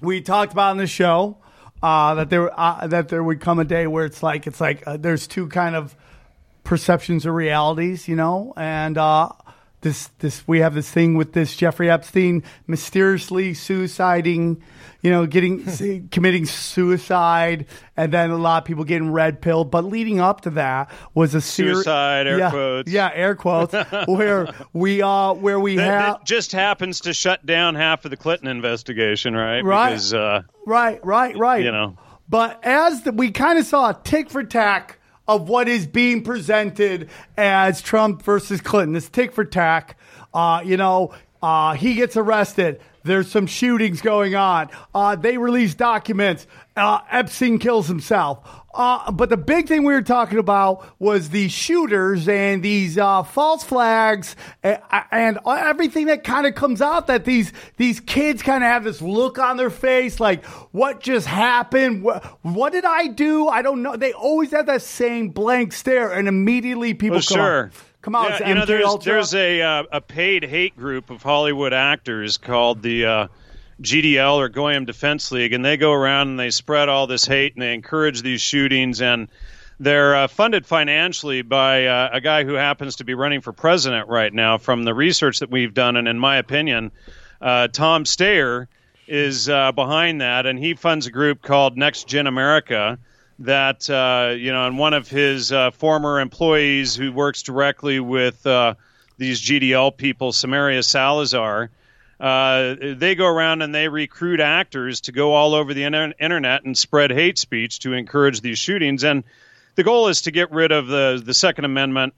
we 0.01 0.21
talked 0.21 0.53
about 0.53 0.73
in 0.73 0.79
the 0.79 0.87
show 0.87 1.39
uh, 1.83 2.15
that 2.15 2.31
there 2.31 2.59
uh, 2.59 2.87
that 2.87 3.09
there 3.09 3.23
would 3.23 3.41
come 3.41 3.59
a 3.59 3.65
day 3.65 3.87
where 3.87 4.05
it's 4.05 4.23
like 4.23 4.47
it's 4.47 4.61
like 4.61 4.83
uh, 4.87 4.97
there's 4.97 5.27
two 5.27 5.49
kind 5.49 5.77
of 5.77 5.97
perceptions 6.65 7.25
or 7.27 7.33
realities, 7.33 8.09
you 8.09 8.17
know, 8.17 8.53
and 8.57 8.99
uh, 8.99 9.31
this 9.81 10.09
this 10.19 10.47
we 10.47 10.61
have 10.61 10.75
this 10.75 10.91
thing 10.91 11.15
with 11.15 11.33
this 11.33 11.57
Jeffrey 11.57 11.91
Epstein 11.91 12.43
mysteriously 12.67 13.53
suiciding, 13.53 14.61
you 15.03 15.11
know, 15.11 15.27
getting 15.27 16.09
committing 16.11 16.47
suicide, 16.47 17.67
and 17.97 18.13
then 18.13 18.31
a 18.31 18.37
lot 18.37 18.63
of 18.63 18.67
people 18.67 18.85
getting 18.85 19.13
red 19.13 19.41
pill. 19.41 19.65
But 19.65 19.85
leading 19.85 20.21
up 20.21 20.43
to 20.43 20.51
that 20.51 20.91
was 21.15 21.35
a 21.35 21.41
series, 21.41 21.77
Suicide, 21.77 22.27
air 22.27 22.39
yeah, 22.39 22.51
quotes. 22.51 22.91
yeah, 22.91 23.11
air 23.15 23.35
quotes, 23.35 23.75
where 24.07 24.49
we 24.73 25.03
uh 25.03 25.35
where 25.35 25.61
we 25.61 25.77
have 25.77 26.25
just 26.25 26.53
happens 26.53 27.01
to 27.03 27.15
shut 27.15 27.45
down 27.47 27.75
half 27.75 28.05
of 28.05 28.11
the 28.11 28.17
Clinton 28.17 28.49
investigation, 28.49 29.35
right? 29.35 29.61
Right. 29.61 29.91
Because 29.91 30.15
uh, 30.15 30.43
Right, 30.67 31.05
right, 31.05 31.37
right. 31.37 31.65
You 31.65 31.73
know. 31.73 31.97
But 32.29 32.61
as 32.63 33.03
the, 33.03 33.13
we 33.13 33.31
kind 33.31 33.59
of 33.59 33.65
saw 33.65 33.91
a 33.91 34.01
tick 34.05 34.29
for 34.29 34.45
tack 34.45 34.98
of 35.29 35.49
what 35.49 35.69
is 35.69 35.87
being 35.87 36.25
presented 36.25 37.11
as 37.37 37.83
Trump 37.83 38.23
versus 38.23 38.61
Clinton, 38.61 38.95
this 38.95 39.09
tick 39.09 39.33
for 39.33 39.45
tack, 39.45 39.99
uh, 40.33 40.63
you 40.65 40.77
know, 40.77 41.15
uh, 41.43 41.75
he 41.75 41.95
gets 41.95 42.17
arrested. 42.17 42.81
There's 43.05 43.31
some 43.31 43.47
shootings 43.47 44.01
going 44.03 44.35
on. 44.35 44.69
Uh, 44.95 45.17
they 45.17 45.39
release 45.39 45.75
documents. 45.75 46.47
Uh, 46.77 47.01
Epstein 47.11 47.59
kills 47.59 47.89
himself. 47.89 48.39
Uh, 48.75 49.11
but 49.11 49.29
the 49.31 49.37
big 49.37 49.67
thing 49.67 49.83
we 49.83 49.93
were 49.93 50.03
talking 50.03 50.39
about 50.39 50.85
was 51.01 51.31
the 51.31 51.49
shooters 51.49 52.29
and 52.29 52.63
these 52.63 52.97
uh, 52.99 53.23
false 53.25 53.65
flags 53.65 54.37
and, 54.63 54.79
and 55.11 55.39
everything 55.47 56.07
that 56.07 56.23
kind 56.23 56.47
of 56.47 56.55
comes 56.55 56.81
out 56.81 57.09
that 57.09 57.25
these 57.25 57.53
these 57.77 57.99
kids 57.99 58.41
kind 58.43 58.63
of 58.63 58.69
have 58.69 58.85
this 58.85 59.03
look 59.03 59.39
on 59.39 59.57
their 59.57 59.71
face 59.71 60.21
like 60.21 60.45
what 60.71 61.01
just 61.01 61.27
happened 61.27 62.03
what, 62.05 62.23
what 62.43 62.73
did 62.73 62.85
i 62.85 63.09
do 63.09 63.49
i 63.49 63.63
don't 63.63 63.83
know 63.83 63.97
they 63.97 64.13
always 64.13 64.53
have 64.53 64.67
that 64.67 64.83
same 64.83 65.31
blank 65.31 65.73
stare 65.73 66.13
and 66.13 66.29
immediately 66.29 66.95
people 66.95 67.17
Well, 67.17 67.23
come 67.27 67.37
sure. 67.37 67.63
on 67.65 67.71
come 68.09 68.25
on 68.25 68.31
Yeah, 68.31 68.49
you 68.49 68.55
know, 68.55 68.65
there's 68.65 68.85
Ultra. 68.85 69.13
there's 69.13 69.35
a 69.35 69.61
uh, 69.61 69.83
a 69.93 70.01
paid 70.01 70.45
hate 70.45 70.77
group 70.77 71.11
of 71.11 71.23
Hollywood 71.23 71.73
actors 71.73 72.39
called 72.39 72.83
the 72.83 73.05
uh, 73.05 73.29
GDL 73.83 74.37
or 74.37 74.49
Goyim 74.49 74.87
Defense 74.87 75.31
League, 75.31 75.53
and 75.53 75.65
they 75.65 75.77
go 75.77 75.93
around 75.93 76.29
and 76.29 76.41
they 76.41 76.51
spread 76.51 76.89
all 76.89 77.07
this 77.07 77.27
hate 77.27 77.55
and 77.55 77.63
they 77.63 77.75
encourage 77.75 78.23
these 78.23 78.41
shootings 78.41 79.01
and. 79.01 79.29
They're 79.81 80.17
uh, 80.17 80.27
funded 80.27 80.67
financially 80.67 81.43
by 81.43 81.87
uh, 81.87 82.11
a 82.13 82.21
guy 82.21 82.43
who 82.43 82.55
happens 82.55 82.97
to 82.97 83.05
be 83.05 83.15
running 83.15 83.43
for 83.43 83.53
president 83.53 84.09
right 84.09 84.35
now. 84.35 84.59
From 84.59 84.83
the 84.83 84.93
research 84.93 85.39
that 85.39 85.53
we've 85.53 85.73
done, 85.73 85.95
and 85.95 86.09
in 86.09 86.19
my 86.19 86.39
opinion, 86.39 86.91
uh, 87.41 87.69
Tom 87.69 88.03
Steyer 88.03 88.67
is 89.07 89.49
uh, 89.49 89.71
behind 89.71 90.21
that, 90.21 90.47
and 90.47 90.59
he 90.59 90.75
funds 90.75 91.07
a 91.07 91.13
group 91.13 91.43
called 91.43 91.77
Next 91.77 92.09
Gen 92.09 92.27
America. 92.27 92.99
That 93.41 93.89
uh, 93.89 94.35
you 94.37 94.53
know, 94.53 94.67
and 94.67 94.79
one 94.79 94.95
of 94.95 95.09
his 95.09 95.53
uh, 95.53 95.71
former 95.71 96.21
employees 96.21 96.97
who 96.97 97.13
works 97.13 97.43
directly 97.43 98.01
with 98.01 98.45
uh, 98.47 98.75
these 99.17 99.41
GDL 99.41 99.97
people, 99.97 100.33
Samaria 100.33 100.83
Salazar. 100.83 101.71
Uh, 102.19 102.75
they 102.97 103.15
go 103.15 103.27
around 103.27 103.63
and 103.63 103.73
they 103.73 103.87
recruit 103.87 104.41
actors 104.41 105.03
to 105.03 105.13
go 105.13 105.35
all 105.35 105.55
over 105.55 105.73
the 105.73 105.85
inter- 105.85 106.13
internet 106.19 106.65
and 106.65 106.77
spread 106.77 107.13
hate 107.13 107.39
speech 107.39 107.79
to 107.79 107.93
encourage 107.93 108.41
these 108.41 108.59
shootings. 108.59 109.05
And 109.05 109.23
the 109.77 109.85
goal 109.85 110.09
is 110.09 110.23
to 110.23 110.33
get 110.33 110.51
rid 110.51 110.73
of 110.73 110.89
the 110.89 111.23
the 111.25 111.33
Second 111.33 111.65
Amendment, 111.65 112.15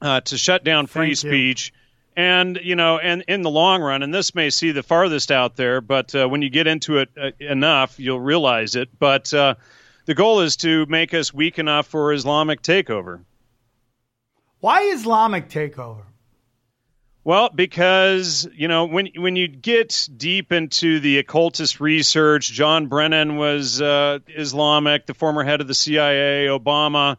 uh, 0.00 0.20
to 0.20 0.38
shut 0.38 0.62
down 0.62 0.86
free 0.86 1.16
Thank 1.16 1.24
you. 1.24 1.30
speech, 1.30 1.72
and 2.16 2.60
you 2.62 2.76
know, 2.76 2.98
and 2.98 3.24
in 3.26 3.42
the 3.42 3.50
long 3.50 3.82
run, 3.82 4.04
and 4.04 4.14
this 4.14 4.36
may 4.36 4.50
see 4.50 4.70
the 4.70 4.84
farthest 4.84 5.32
out 5.32 5.56
there, 5.56 5.80
but 5.80 6.14
uh, 6.14 6.28
when 6.28 6.40
you 6.42 6.50
get 6.50 6.68
into 6.68 6.98
it 6.98 7.08
uh, 7.20 7.30
enough, 7.40 7.98
you'll 7.98 8.20
realize 8.20 8.76
it. 8.76 8.88
But 8.96 9.34
uh, 9.34 9.56
the 10.06 10.14
goal 10.14 10.40
is 10.40 10.56
to 10.56 10.86
make 10.86 11.14
us 11.14 11.32
weak 11.32 11.58
enough 11.58 11.86
for 11.86 12.12
Islamic 12.12 12.62
takeover. 12.62 13.20
Why 14.60 14.90
Islamic 14.94 15.48
takeover? 15.48 16.04
Well, 17.24 17.48
because 17.48 18.46
you 18.54 18.68
know 18.68 18.84
when 18.84 19.08
when 19.16 19.34
you 19.34 19.48
get 19.48 20.08
deep 20.14 20.52
into 20.52 21.00
the 21.00 21.18
occultist 21.18 21.80
research, 21.80 22.52
John 22.52 22.88
Brennan 22.88 23.38
was 23.38 23.80
uh, 23.80 24.18
Islamic, 24.28 25.06
the 25.06 25.14
former 25.14 25.42
head 25.42 25.62
of 25.62 25.66
the 25.66 25.74
CIA, 25.74 26.48
Obama, 26.48 27.16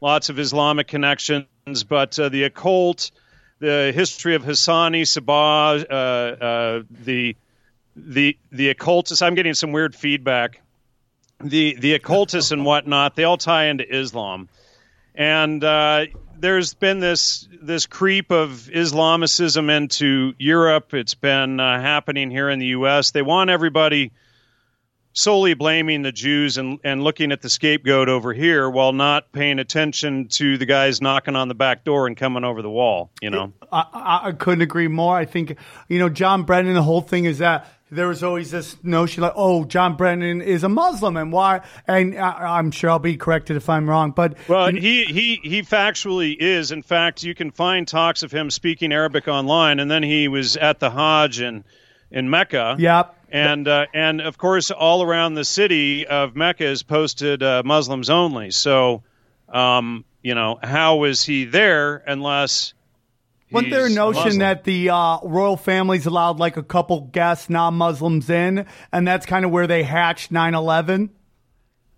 lots 0.00 0.28
of 0.28 0.40
Islamic 0.40 0.88
connections, 0.88 1.84
but 1.88 2.18
uh, 2.18 2.30
the 2.30 2.42
occult, 2.44 3.12
the 3.60 3.92
history 3.94 4.34
of 4.34 4.42
Hassan-i 4.42 5.04
Sabbah, 5.04 5.84
uh, 5.88 5.94
uh, 5.94 6.82
the 6.90 7.36
the 7.94 8.36
the 8.50 8.70
occultists. 8.70 9.22
I'm 9.22 9.36
getting 9.36 9.54
some 9.54 9.70
weird 9.70 9.94
feedback. 9.94 10.60
The 11.40 11.74
the 11.74 11.94
occultists 11.94 12.52
and 12.52 12.64
whatnot, 12.64 13.16
they 13.16 13.24
all 13.24 13.36
tie 13.36 13.66
into 13.66 13.84
Islam, 13.84 14.48
and 15.14 15.62
uh, 15.62 16.06
there's 16.38 16.74
been 16.74 17.00
this 17.00 17.48
this 17.60 17.86
creep 17.86 18.30
of 18.30 18.70
Islamicism 18.72 19.70
into 19.70 20.34
Europe. 20.38 20.94
It's 20.94 21.14
been 21.14 21.60
uh, 21.60 21.80
happening 21.80 22.30
here 22.30 22.48
in 22.48 22.58
the 22.58 22.66
U.S. 22.66 23.10
They 23.10 23.22
want 23.22 23.50
everybody 23.50 24.12
solely 25.14 25.54
blaming 25.54 26.02
the 26.02 26.12
Jews 26.12 26.58
and, 26.58 26.80
and 26.84 27.02
looking 27.02 27.32
at 27.32 27.40
the 27.40 27.48
scapegoat 27.48 28.08
over 28.08 28.32
here 28.34 28.68
while 28.68 28.92
not 28.92 29.30
paying 29.32 29.60
attention 29.60 30.26
to 30.28 30.58
the 30.58 30.66
guys 30.66 31.00
knocking 31.00 31.36
on 31.36 31.48
the 31.48 31.54
back 31.54 31.84
door 31.84 32.08
and 32.08 32.16
coming 32.16 32.44
over 32.44 32.62
the 32.62 32.70
wall. 32.70 33.10
You 33.22 33.30
know, 33.30 33.52
I, 33.72 34.20
I, 34.24 34.32
couldn't 34.32 34.62
agree 34.62 34.88
more. 34.88 35.16
I 35.16 35.24
think, 35.24 35.56
you 35.88 36.00
know, 36.00 36.08
John 36.08 36.42
Brennan, 36.42 36.74
the 36.74 36.82
whole 36.82 37.00
thing 37.00 37.26
is 37.26 37.38
that 37.38 37.68
there 37.94 38.08
was 38.08 38.22
always 38.22 38.50
this 38.50 38.76
notion 38.82 39.22
like, 39.22 39.32
oh, 39.36 39.64
John 39.64 39.96
Brennan 39.96 40.42
is 40.42 40.64
a 40.64 40.68
Muslim 40.68 41.16
and 41.16 41.32
why? 41.32 41.62
And 41.86 42.18
I, 42.18 42.58
I'm 42.58 42.70
sure 42.70 42.90
I'll 42.90 42.98
be 42.98 43.16
corrected 43.16 43.56
if 43.56 43.68
I'm 43.68 43.88
wrong, 43.88 44.10
but 44.10 44.36
Well, 44.48 44.68
he, 44.68 45.04
he 45.04 45.40
he 45.42 45.62
factually 45.62 46.36
is. 46.38 46.72
In 46.72 46.82
fact, 46.82 47.22
you 47.22 47.34
can 47.34 47.50
find 47.50 47.86
talks 47.86 48.22
of 48.22 48.32
him 48.32 48.50
speaking 48.50 48.92
Arabic 48.92 49.28
online, 49.28 49.80
and 49.80 49.90
then 49.90 50.02
he 50.02 50.28
was 50.28 50.56
at 50.56 50.80
the 50.80 50.90
Hajj 50.90 51.40
in 51.40 51.64
in 52.10 52.30
Mecca. 52.30 52.76
Yep. 52.78 53.16
And 53.30 53.66
uh, 53.66 53.86
and 53.94 54.20
of 54.20 54.38
course, 54.38 54.70
all 54.70 55.02
around 55.02 55.34
the 55.34 55.44
city 55.44 56.06
of 56.06 56.36
Mecca 56.36 56.66
is 56.66 56.82
posted 56.82 57.42
uh, 57.42 57.62
Muslims 57.64 58.10
only. 58.10 58.50
So, 58.50 59.02
um, 59.48 60.04
you 60.22 60.34
know, 60.34 60.58
how 60.62 60.96
was 60.96 61.24
he 61.24 61.44
there 61.44 62.02
unless? 62.06 62.74
Wasn't 63.54 63.70
there 63.70 63.86
a 63.86 63.90
notion 63.90 64.22
Muslim? 64.24 64.38
that 64.40 64.64
the 64.64 64.90
uh, 64.90 65.18
royal 65.22 65.56
families 65.56 66.06
allowed 66.06 66.38
like 66.38 66.56
a 66.56 66.62
couple 66.62 67.02
guests, 67.12 67.48
non-Muslims 67.48 68.28
in, 68.28 68.66
and 68.92 69.06
that's 69.08 69.24
kind 69.26 69.44
of 69.44 69.50
where 69.50 69.66
they 69.66 69.82
hatched 69.82 70.30
9/11? 70.32 71.10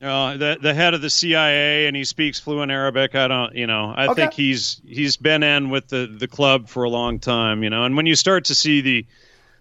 Uh, 0.03 0.37
the 0.37 0.59
the 0.61 0.75
head 0.75 0.93
of 0.93 1.01
the 1.01 1.09
CIA 1.09 1.87
and 1.87 1.97
he 1.97 2.05
speaks 2.05 2.39
fluent 2.39 2.71
Arabic. 2.71 3.15
I 3.15 3.29
don't, 3.29 3.55
you 3.55 3.67
know, 3.67 3.93
I 3.97 4.05
Okay. 4.07 4.15
think 4.15 4.35
he's 4.35 4.81
he's 4.87 5.17
been 5.17 5.43
in 5.43 5.71
with 5.71 5.89
the 5.89 6.07
the 6.07 6.29
club 6.29 6.69
for 6.69 6.85
a 6.85 6.91
long 6.91 7.19
time, 7.19 7.63
you 7.63 7.71
know. 7.71 7.85
And 7.85 7.97
when 7.97 8.05
you 8.05 8.15
start 8.15 8.45
to 8.47 8.55
see 8.55 8.83
the 8.83 9.07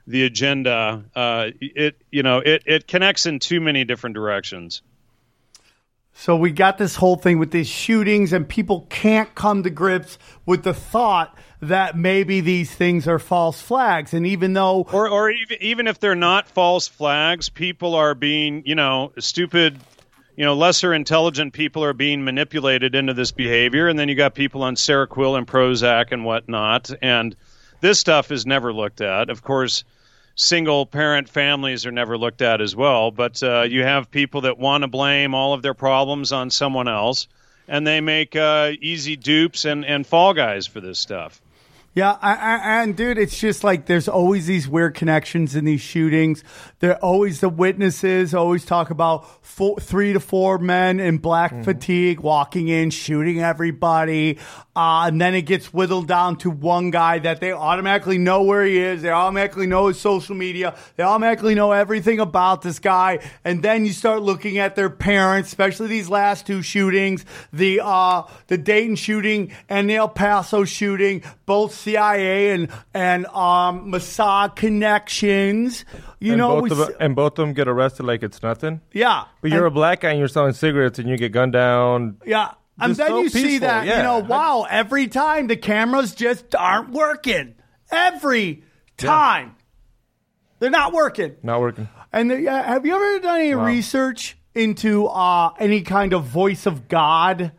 the 0.08 0.26
agenda, 0.26 1.06
uh, 1.16 1.52
it 1.62 1.96
you 2.12 2.22
know 2.22 2.40
it 2.40 2.64
it 2.66 2.86
connects 2.88 3.26
in 3.26 3.40
too 3.40 3.62
many 3.62 3.86
different 3.86 4.14
directions. 4.14 4.82
So 6.18 6.36
we 6.36 6.52
got 6.52 6.78
this 6.78 6.96
whole 6.96 7.16
thing 7.18 7.40
with 7.40 7.52
these 7.52 7.68
shootings, 7.68 8.32
and 8.34 8.48
people 8.48 8.88
can't 8.90 9.34
come 9.36 9.64
to 9.64 9.70
grips 9.70 10.18
with 10.46 10.64
the 10.64 10.74
thought 10.74 11.38
that 11.70 11.98
maybe 11.98 12.42
these 12.42 12.74
things 12.74 13.08
are 13.08 13.20
false 13.20 13.62
flags. 13.62 14.14
And 14.14 14.26
even 14.28 14.54
though, 14.54 14.88
Or 14.92 15.08
or 15.10 15.30
even 15.30 15.58
even 15.62 15.88
if 15.88 16.00
they're 16.00 16.16
not 16.16 16.48
false 16.48 16.88
flags, 16.88 17.50
people 17.50 17.96
are 17.96 18.16
being 18.16 18.64
you 18.66 18.76
know 18.76 19.12
stupid. 19.20 19.80
You 20.38 20.44
know, 20.44 20.54
lesser 20.54 20.94
intelligent 20.94 21.54
people 21.54 21.82
are 21.86 21.94
being 21.94 22.26
manipulated 22.26 22.94
into 22.94 23.14
this 23.14 23.32
behavior, 23.32 23.88
and 23.88 23.98
then 23.98 24.10
you 24.10 24.16
got 24.16 24.36
people 24.36 24.64
on 24.64 24.76
Seroquel 24.76 25.38
and 25.38 25.48
Prozac 25.48 26.12
and 26.12 26.26
whatnot, 26.26 26.92
and 27.02 27.34
this 27.80 28.00
stuff 28.02 28.34
is 28.34 28.46
never 28.46 28.74
looked 28.74 29.00
at. 29.00 29.30
Of 29.30 29.44
course, 29.44 29.86
single 30.36 30.86
parent 30.86 31.30
families 31.30 31.86
are 31.86 31.92
never 31.92 32.18
looked 32.18 32.42
at 32.42 32.60
as 32.60 32.76
well, 32.76 33.12
but 33.12 33.42
uh, 33.42 33.62
you 33.62 33.84
have 33.84 34.12
people 34.12 34.42
that 34.42 34.58
want 34.58 34.82
to 34.82 34.90
blame 34.90 35.34
all 35.34 35.54
of 35.54 35.62
their 35.62 35.74
problems 35.74 36.34
on 36.34 36.50
someone 36.50 36.90
else, 36.90 37.30
and 37.70 37.88
they 37.88 38.02
make 38.02 38.36
uh, 38.36 38.72
easy 38.82 39.16
dupes 39.16 39.64
and, 39.64 39.86
and 39.86 40.06
fall 40.06 40.34
guys 40.34 40.68
for 40.68 40.82
this 40.82 41.00
stuff. 41.00 41.42
Yeah, 41.96 42.18
I, 42.22 42.34
I, 42.34 42.82
and 42.84 42.94
dude, 42.94 43.18
it's 43.18 43.40
just 43.40 43.64
like 43.64 43.86
there's 43.86 44.10
always 44.10 44.48
these 44.48 44.68
weird 44.68 44.96
connections 44.96 45.56
in 45.56 45.64
these 45.64 45.80
shootings. 45.80 46.44
They're 46.80 46.98
always 46.98 47.40
the 47.40 47.48
witnesses 47.48 48.34
always 48.34 48.66
talk 48.66 48.90
about 48.90 49.46
four, 49.46 49.80
three 49.80 50.12
to 50.12 50.20
four 50.20 50.58
men 50.58 51.00
in 51.00 51.20
black 51.20 51.64
fatigue 51.64 52.20
walking 52.20 52.68
in, 52.68 52.90
shooting 52.90 53.42
everybody, 53.42 54.40
uh, 54.76 55.06
and 55.08 55.22
then 55.22 55.36
it 55.36 55.44
gets 55.44 55.74
whittled 55.74 56.06
down 56.06 56.36
to 56.40 56.52
one 56.52 56.92
guy 56.92 57.20
that 57.20 57.40
they 57.40 57.54
automatically 57.54 58.18
know 58.18 58.44
where 58.44 58.66
he 58.66 58.78
is. 58.78 59.02
They 59.02 59.10
automatically 59.10 59.66
know 59.66 59.88
his 59.88 59.98
social 59.98 60.36
media. 60.36 60.76
They 60.98 61.04
automatically 61.04 61.56
know 61.56 61.72
everything 61.72 62.20
about 62.20 62.62
this 62.62 62.78
guy. 62.78 63.20
And 63.46 63.64
then 63.64 63.86
you 63.86 63.94
start 63.94 64.22
looking 64.22 64.58
at 64.58 64.76
their 64.76 64.90
parents, 64.90 65.48
especially 65.48 65.88
these 65.88 66.10
last 66.10 66.46
two 66.46 66.62
shootings, 66.62 67.24
the 67.54 67.80
uh, 67.82 68.24
the 68.48 68.58
Dayton 68.58 68.98
shooting 68.98 69.54
and 69.70 69.90
the 69.90 69.96
El 69.96 70.10
Paso 70.10 70.66
shooting, 70.66 71.24
both 71.46 71.85
CIA 71.86 72.52
and 72.52 72.70
and 72.94 73.26
um, 73.28 73.92
Mossad 73.92 74.56
connections. 74.56 75.86
You 76.20 76.34
and 76.34 76.40
know, 76.40 76.60
both 76.62 76.64
we 76.64 76.72
of, 76.72 76.90
s- 76.90 76.96
and 77.00 77.16
both 77.16 77.34
of 77.40 77.46
them 77.46 77.54
get 77.54 77.68
arrested 77.68 78.04
like 78.06 78.24
it's 78.24 78.42
nothing. 78.44 78.82
yeah. 78.92 79.26
But 79.42 79.52
you're 79.52 79.66
a 79.66 79.72
black 79.72 80.02
guy 80.02 80.10
and 80.10 80.20
you're 80.20 80.28
selling 80.28 80.54
cigarettes 80.54 81.00
and 81.00 81.08
you 81.08 81.18
get 81.18 81.32
gunned 81.32 81.54
down. 81.54 82.18
Yeah. 82.26 82.52
And 82.80 82.94
then 82.96 83.08
so 83.08 83.22
you 83.22 83.30
see 83.30 83.44
peaceful, 83.44 83.68
that, 83.70 83.86
you 83.86 84.04
know, 84.04 84.20
wow, 84.20 84.66
every 84.70 85.08
time 85.08 85.48
the 85.48 85.56
cameras 85.56 86.14
just 86.14 86.54
aren't 86.56 86.90
working. 86.90 87.56
Every 87.92 88.64
time. 88.98 89.56
They're 90.60 90.70
not 90.70 90.92
working. 90.92 91.36
Not 91.44 91.62
working. 91.62 91.88
And 92.12 92.32
uh, 92.32 92.64
have 92.64 92.86
you 92.86 92.96
ever 92.96 93.20
done 93.20 93.40
any 93.40 93.56
Wow. 93.56 93.66
research 93.66 94.38
into 94.54 95.06
uh, 95.08 95.52
any 95.60 95.82
kind 95.84 96.14
of 96.14 96.26
voice 96.26 96.66
of 96.66 96.88
God 96.88 97.52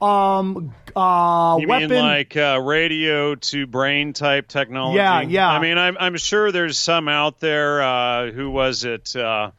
um, 0.00 0.74
uh, 0.96 1.56
You 1.60 1.68
weapon? 1.68 1.90
mean 1.90 1.98
like 2.02 2.36
uh, 2.36 2.60
radio 2.62 3.34
to 3.34 3.66
brain 3.66 4.12
type 4.12 4.48
technology? 4.48 4.96
Yeah, 4.96 5.20
yeah. 5.22 5.48
I 5.50 5.60
mean, 5.60 5.78
I'm 5.78 5.96
I'm 5.98 6.16
sure 6.16 6.52
there's 6.52 6.78
some 6.78 7.08
out 7.08 7.40
there. 7.40 7.82
Uh, 7.82 8.30
who 8.30 8.50
was 8.50 8.84
it? 8.84 9.14
Uh, 9.14 9.50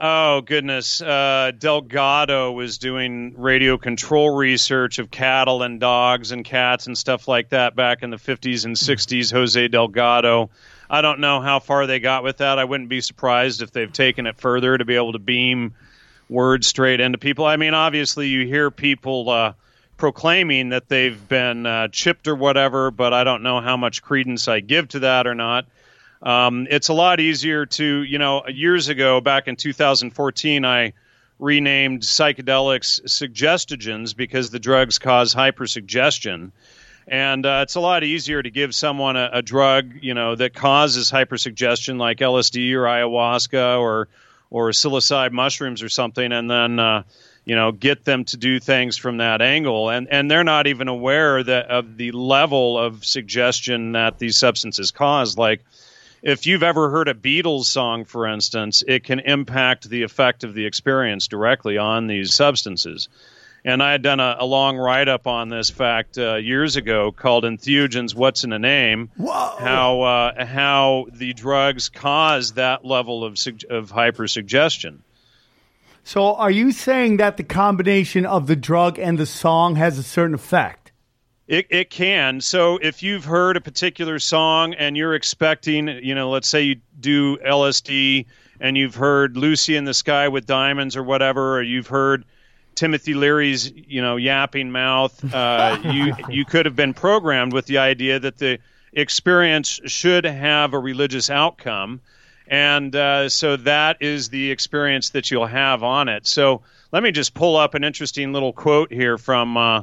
oh 0.00 0.40
goodness, 0.40 1.00
uh, 1.02 1.52
Delgado 1.58 2.52
was 2.52 2.78
doing 2.78 3.34
radio 3.36 3.76
control 3.78 4.34
research 4.34 4.98
of 4.98 5.10
cattle 5.10 5.62
and 5.62 5.78
dogs 5.80 6.32
and 6.32 6.44
cats 6.44 6.86
and 6.86 6.96
stuff 6.96 7.28
like 7.28 7.50
that 7.50 7.76
back 7.76 8.02
in 8.02 8.10
the 8.10 8.16
50s 8.16 8.64
and 8.64 8.76
60s. 8.76 9.32
Jose 9.32 9.68
Delgado. 9.68 10.50
I 10.90 11.02
don't 11.02 11.20
know 11.20 11.40
how 11.42 11.58
far 11.58 11.86
they 11.86 12.00
got 12.00 12.22
with 12.24 12.38
that. 12.38 12.58
I 12.58 12.64
wouldn't 12.64 12.88
be 12.88 13.02
surprised 13.02 13.60
if 13.60 13.72
they've 13.72 13.92
taken 13.92 14.26
it 14.26 14.38
further 14.38 14.78
to 14.78 14.84
be 14.86 14.94
able 14.94 15.12
to 15.12 15.18
beam 15.18 15.74
words 16.28 16.66
straight 16.66 17.00
into 17.00 17.18
people. 17.18 17.44
I 17.44 17.56
mean, 17.56 17.74
obviously, 17.74 18.28
you 18.28 18.46
hear 18.46 18.70
people 18.70 19.30
uh, 19.30 19.52
proclaiming 19.96 20.70
that 20.70 20.88
they've 20.88 21.28
been 21.28 21.66
uh, 21.66 21.88
chipped 21.88 22.28
or 22.28 22.34
whatever, 22.34 22.90
but 22.90 23.12
I 23.12 23.24
don't 23.24 23.42
know 23.42 23.60
how 23.60 23.76
much 23.76 24.02
credence 24.02 24.48
I 24.48 24.60
give 24.60 24.88
to 24.88 25.00
that 25.00 25.26
or 25.26 25.34
not. 25.34 25.66
Um, 26.22 26.66
it's 26.70 26.88
a 26.88 26.94
lot 26.94 27.20
easier 27.20 27.66
to, 27.66 28.02
you 28.02 28.18
know, 28.18 28.46
years 28.48 28.88
ago, 28.88 29.20
back 29.20 29.48
in 29.48 29.56
2014, 29.56 30.64
I 30.64 30.92
renamed 31.38 32.02
psychedelics 32.02 33.00
suggestogens 33.04 34.16
because 34.16 34.50
the 34.50 34.58
drugs 34.58 34.98
cause 34.98 35.34
hypersuggestion. 35.34 36.50
And 37.06 37.46
uh, 37.46 37.60
it's 37.62 37.76
a 37.76 37.80
lot 37.80 38.04
easier 38.04 38.42
to 38.42 38.50
give 38.50 38.74
someone 38.74 39.16
a, 39.16 39.30
a 39.34 39.42
drug, 39.42 39.94
you 40.02 40.14
know, 40.14 40.34
that 40.34 40.54
causes 40.54 41.10
hypersuggestion, 41.10 41.98
like 41.98 42.18
LSD 42.18 42.72
or 42.74 42.82
ayahuasca 42.82 43.80
or 43.80 44.08
or 44.50 44.70
psilocybe 44.70 45.32
mushrooms 45.32 45.82
or 45.82 45.88
something, 45.88 46.32
and 46.32 46.50
then 46.50 46.78
uh, 46.78 47.02
you 47.44 47.54
know 47.54 47.72
get 47.72 48.04
them 48.04 48.24
to 48.24 48.36
do 48.36 48.60
things 48.60 48.96
from 48.96 49.18
that 49.18 49.42
angle. 49.42 49.90
And 49.90 50.08
and 50.10 50.30
they're 50.30 50.44
not 50.44 50.66
even 50.66 50.88
aware 50.88 51.42
that 51.42 51.66
of 51.66 51.96
the 51.96 52.12
level 52.12 52.78
of 52.78 53.04
suggestion 53.04 53.92
that 53.92 54.18
these 54.18 54.36
substances 54.36 54.90
cause. 54.90 55.36
Like 55.36 55.64
if 56.22 56.46
you've 56.46 56.62
ever 56.62 56.90
heard 56.90 57.08
a 57.08 57.14
Beatles 57.14 57.64
song, 57.64 58.04
for 58.04 58.26
instance, 58.26 58.82
it 58.86 59.04
can 59.04 59.20
impact 59.20 59.88
the 59.88 60.02
effect 60.02 60.44
of 60.44 60.54
the 60.54 60.66
experience 60.66 61.28
directly 61.28 61.78
on 61.78 62.06
these 62.06 62.34
substances. 62.34 63.08
And 63.68 63.82
I 63.82 63.92
had 63.92 64.00
done 64.00 64.18
a, 64.18 64.36
a 64.38 64.46
long 64.46 64.78
write 64.78 65.08
up 65.08 65.26
on 65.26 65.50
this 65.50 65.68
fact 65.68 66.16
uh, 66.16 66.36
years 66.36 66.76
ago 66.76 67.12
called 67.12 67.44
Entheogens 67.44 68.14
What's 68.14 68.42
in 68.42 68.54
a 68.54 68.58
Name? 68.58 69.10
How, 69.58 70.00
uh, 70.00 70.46
how 70.46 71.06
the 71.12 71.34
drugs 71.34 71.90
cause 71.90 72.54
that 72.54 72.86
level 72.86 73.24
of, 73.24 73.38
sug- 73.38 73.64
of 73.68 73.92
hypersuggestion. 73.92 75.00
So, 76.02 76.34
are 76.36 76.50
you 76.50 76.72
saying 76.72 77.18
that 77.18 77.36
the 77.36 77.42
combination 77.42 78.24
of 78.24 78.46
the 78.46 78.56
drug 78.56 78.98
and 78.98 79.18
the 79.18 79.26
song 79.26 79.76
has 79.76 79.98
a 79.98 80.02
certain 80.02 80.34
effect? 80.34 80.90
It, 81.46 81.66
it 81.68 81.90
can. 81.90 82.40
So 82.40 82.78
if 82.80 83.02
you've 83.02 83.26
heard 83.26 83.58
a 83.58 83.60
particular 83.60 84.18
song 84.18 84.72
and 84.72 84.96
you're 84.96 85.14
expecting, 85.14 85.88
you 85.88 86.14
know, 86.14 86.30
let's 86.30 86.48
say 86.48 86.62
you 86.62 86.76
do 86.98 87.36
LSD 87.36 88.24
and 88.60 88.78
you've 88.78 88.94
heard 88.94 89.36
Lucy 89.36 89.76
in 89.76 89.84
the 89.84 89.92
Sky 89.92 90.28
with 90.28 90.46
Diamonds 90.46 90.96
or 90.96 91.02
whatever, 91.02 91.58
or 91.58 91.62
you've 91.62 91.88
heard 91.88 92.24
Timothy 92.78 93.14
Leary's, 93.14 93.70
you 93.70 94.02
know, 94.02 94.16
yapping 94.16 94.70
mouth, 94.70 95.34
uh, 95.34 95.78
you 95.84 96.14
you 96.28 96.44
could 96.44 96.66
have 96.66 96.76
been 96.76 96.94
programmed 96.94 97.52
with 97.52 97.66
the 97.66 97.78
idea 97.78 98.20
that 98.20 98.38
the 98.38 98.60
experience 98.92 99.80
should 99.86 100.24
have 100.24 100.74
a 100.74 100.78
religious 100.78 101.28
outcome, 101.28 102.00
and 102.46 102.94
uh, 102.94 103.28
so 103.28 103.56
that 103.56 104.00
is 104.00 104.28
the 104.28 104.52
experience 104.52 105.10
that 105.10 105.28
you'll 105.28 105.46
have 105.46 105.82
on 105.82 106.08
it. 106.08 106.24
So 106.26 106.62
let 106.92 107.02
me 107.02 107.10
just 107.10 107.34
pull 107.34 107.56
up 107.56 107.74
an 107.74 107.82
interesting 107.82 108.32
little 108.32 108.52
quote 108.52 108.92
here 108.92 109.18
from. 109.18 109.56
Uh, 109.56 109.82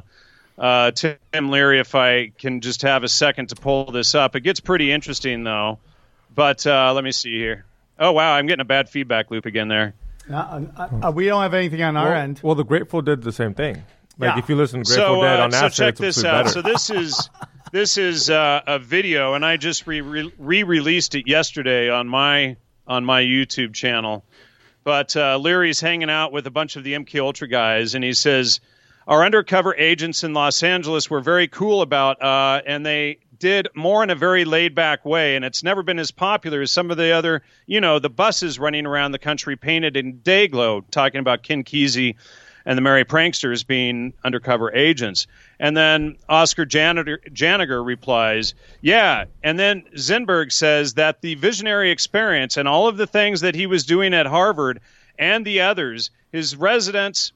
uh, 0.58 0.90
Tim 0.90 1.18
Leary, 1.50 1.80
if 1.80 1.94
I 1.94 2.28
can 2.28 2.62
just 2.62 2.80
have 2.80 3.04
a 3.04 3.10
second 3.10 3.50
to 3.50 3.56
pull 3.56 3.90
this 3.90 4.14
up. 4.14 4.36
It 4.36 4.40
gets 4.40 4.58
pretty 4.58 4.90
interesting, 4.90 5.44
though. 5.44 5.78
But 6.34 6.66
uh, 6.66 6.94
let 6.94 7.04
me 7.04 7.12
see 7.12 7.36
here. 7.36 7.66
Oh, 7.98 8.12
wow, 8.12 8.32
I'm 8.32 8.46
getting 8.46 8.62
a 8.62 8.64
bad 8.64 8.88
feedback 8.88 9.30
loop 9.30 9.44
again 9.44 9.68
there. 9.68 9.92
Uh, 10.30 10.62
uh, 10.76 10.88
uh, 11.06 11.12
we 11.12 11.26
don't 11.26 11.42
have 11.42 11.54
anything 11.54 11.82
on 11.82 11.96
our 11.96 12.10
well, 12.10 12.20
end. 12.20 12.40
well, 12.42 12.54
the 12.54 12.64
Grateful 12.64 13.02
did 13.02 13.22
the 13.22 13.32
same 13.32 13.54
thing. 13.54 13.82
Like 14.18 14.34
Yeah. 14.34 14.38
if 14.38 14.48
you 14.48 14.56
listen 14.56 14.82
to 14.82 14.86
Grateful 14.88 15.16
so, 15.16 15.22
Dead 15.22 15.40
uh, 15.40 15.44
on 15.44 15.52
so 15.52 15.58
acid, 15.58 15.76
check 15.76 15.88
it's 15.90 16.00
this 16.00 16.24
out. 16.24 16.44
better. 16.44 16.48
So 16.48 16.62
this 16.62 16.90
is 16.90 17.30
this 17.72 17.98
is 17.98 18.30
uh, 18.30 18.62
a 18.66 18.78
video, 18.78 19.34
and 19.34 19.44
I 19.44 19.56
just 19.56 19.86
re 19.86 20.00
re 20.00 20.62
released 20.62 21.14
it 21.14 21.28
yesterday 21.28 21.90
on 21.90 22.08
my 22.08 22.56
on 22.86 23.04
my 23.04 23.22
YouTube 23.22 23.74
channel. 23.74 24.24
But 24.84 25.16
uh, 25.16 25.36
Leary's 25.38 25.80
hanging 25.80 26.10
out 26.10 26.32
with 26.32 26.46
a 26.46 26.50
bunch 26.50 26.76
of 26.76 26.84
the 26.84 26.94
MK 26.94 27.20
Ultra 27.20 27.48
guys, 27.48 27.94
and 27.94 28.04
he 28.04 28.12
says 28.14 28.60
our 29.06 29.24
undercover 29.24 29.74
agents 29.76 30.24
in 30.24 30.32
Los 30.32 30.62
Angeles 30.62 31.10
were 31.10 31.20
very 31.20 31.48
cool 31.48 31.82
about, 31.82 32.22
uh, 32.22 32.62
and 32.66 32.86
they 32.86 33.18
did 33.38 33.68
more 33.74 34.02
in 34.02 34.10
a 34.10 34.14
very 34.14 34.44
laid 34.44 34.74
back 34.74 35.04
way, 35.04 35.36
and 35.36 35.44
it's 35.44 35.62
never 35.62 35.82
been 35.82 35.98
as 35.98 36.10
popular 36.10 36.60
as 36.62 36.72
some 36.72 36.90
of 36.90 36.96
the 36.96 37.10
other, 37.10 37.42
you 37.66 37.80
know, 37.80 37.98
the 37.98 38.10
buses 38.10 38.58
running 38.58 38.86
around 38.86 39.12
the 39.12 39.18
country 39.18 39.56
painted 39.56 39.96
in 39.96 40.18
day 40.18 40.48
glow, 40.48 40.82
talking 40.90 41.20
about 41.20 41.42
Ken 41.42 41.64
Kesey 41.64 42.16
and 42.66 42.76
the 42.76 42.82
Merry 42.82 43.04
Pranksters 43.04 43.64
being 43.64 44.12
undercover 44.24 44.74
agents. 44.74 45.28
And 45.60 45.76
then 45.76 46.16
Oscar 46.28 46.66
Janiger, 46.66 47.18
Janiger 47.32 47.84
replies, 47.84 48.54
Yeah. 48.82 49.26
And 49.42 49.58
then 49.58 49.84
Zinberg 49.94 50.52
says 50.52 50.94
that 50.94 51.22
the 51.22 51.36
visionary 51.36 51.92
experience 51.92 52.56
and 52.56 52.66
all 52.66 52.88
of 52.88 52.96
the 52.96 53.06
things 53.06 53.42
that 53.42 53.54
he 53.54 53.66
was 53.66 53.86
doing 53.86 54.12
at 54.12 54.26
Harvard 54.26 54.80
and 55.18 55.46
the 55.46 55.60
others, 55.60 56.10
his 56.32 56.56
residents, 56.56 57.32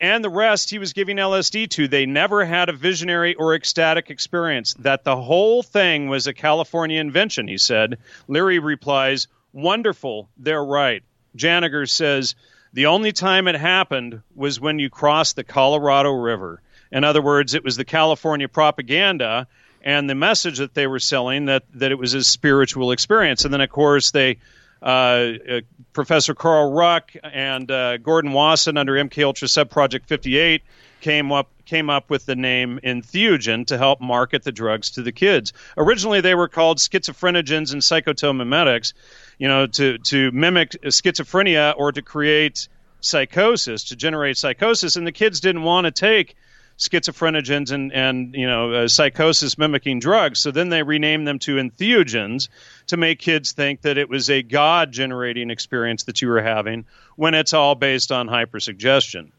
and 0.00 0.22
the 0.22 0.30
rest 0.30 0.70
he 0.70 0.78
was 0.78 0.92
giving 0.92 1.16
LSD 1.16 1.70
to, 1.70 1.88
they 1.88 2.06
never 2.06 2.44
had 2.44 2.68
a 2.68 2.74
visionary 2.74 3.34
or 3.34 3.54
ecstatic 3.54 4.10
experience. 4.10 4.74
That 4.74 5.04
the 5.04 5.16
whole 5.16 5.62
thing 5.62 6.08
was 6.08 6.26
a 6.26 6.34
California 6.34 7.00
invention, 7.00 7.48
he 7.48 7.58
said. 7.58 7.98
Leary 8.28 8.58
replies, 8.58 9.28
Wonderful, 9.52 10.28
they're 10.36 10.64
right. 10.64 11.02
Janiger 11.36 11.88
says, 11.88 12.34
The 12.72 12.86
only 12.86 13.12
time 13.12 13.48
it 13.48 13.54
happened 13.54 14.20
was 14.34 14.60
when 14.60 14.78
you 14.78 14.90
crossed 14.90 15.36
the 15.36 15.44
Colorado 15.44 16.10
River. 16.10 16.60
In 16.92 17.04
other 17.04 17.22
words, 17.22 17.54
it 17.54 17.64
was 17.64 17.76
the 17.76 17.84
California 17.84 18.48
propaganda 18.48 19.46
and 19.82 20.10
the 20.10 20.14
message 20.14 20.58
that 20.58 20.74
they 20.74 20.86
were 20.86 20.98
selling 20.98 21.46
that, 21.46 21.62
that 21.74 21.92
it 21.92 21.98
was 21.98 22.12
a 22.12 22.22
spiritual 22.22 22.92
experience. 22.92 23.44
And 23.44 23.54
then, 23.54 23.60
of 23.60 23.70
course, 23.70 24.10
they 24.10 24.38
Professor 24.86 26.34
Carl 26.34 26.72
Ruck 26.72 27.12
and 27.24 27.70
uh, 27.70 27.96
Gordon 27.96 28.32
Wasson 28.32 28.76
under 28.76 28.92
MK 28.92 29.24
Ultra 29.24 29.48
Subproject 29.48 30.06
58 30.06 30.62
came 31.00 31.32
up 31.32 31.50
came 31.64 31.90
up 31.90 32.10
with 32.10 32.26
the 32.26 32.36
name 32.36 32.78
entheogen 32.84 33.66
to 33.66 33.76
help 33.76 34.00
market 34.00 34.44
the 34.44 34.52
drugs 34.52 34.90
to 34.90 35.02
the 35.02 35.10
kids. 35.10 35.52
Originally, 35.76 36.20
they 36.20 36.36
were 36.36 36.46
called 36.46 36.78
schizophrenogens 36.78 37.72
and 37.72 37.82
psychotomimetics, 37.82 38.92
you 39.38 39.48
know, 39.48 39.66
to 39.66 39.98
to 39.98 40.30
mimic 40.30 40.70
schizophrenia 40.84 41.74
or 41.76 41.90
to 41.90 42.02
create 42.02 42.68
psychosis, 43.00 43.84
to 43.84 43.96
generate 43.96 44.36
psychosis, 44.36 44.94
and 44.94 45.06
the 45.06 45.12
kids 45.12 45.40
didn't 45.40 45.62
want 45.62 45.86
to 45.86 45.90
take 45.90 46.36
schizophrenogens 46.78 47.70
and, 47.70 47.92
and 47.92 48.34
you 48.34 48.46
know 48.46 48.72
uh, 48.72 48.88
psychosis 48.88 49.56
mimicking 49.56 49.98
drugs. 49.98 50.40
So 50.40 50.50
then 50.50 50.68
they 50.68 50.82
renamed 50.82 51.26
them 51.26 51.38
to 51.40 51.56
entheogens 51.56 52.48
to 52.88 52.96
make 52.96 53.18
kids 53.18 53.52
think 53.52 53.82
that 53.82 53.98
it 53.98 54.08
was 54.08 54.30
a 54.30 54.42
God 54.42 54.92
generating 54.92 55.50
experience 55.50 56.04
that 56.04 56.20
you 56.22 56.28
were 56.28 56.42
having 56.42 56.84
when 57.16 57.34
it's 57.34 57.54
all 57.54 57.74
based 57.74 58.12
on 58.12 58.28
hypersuggestion. 58.28 59.30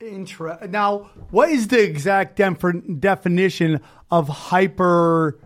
Intra- 0.00 0.66
now, 0.68 1.10
what 1.30 1.50
is 1.50 1.68
the 1.68 1.82
exact 1.82 2.36
dem- 2.36 2.98
definition 3.00 3.80
of 4.10 4.28
hyper? 4.28 5.38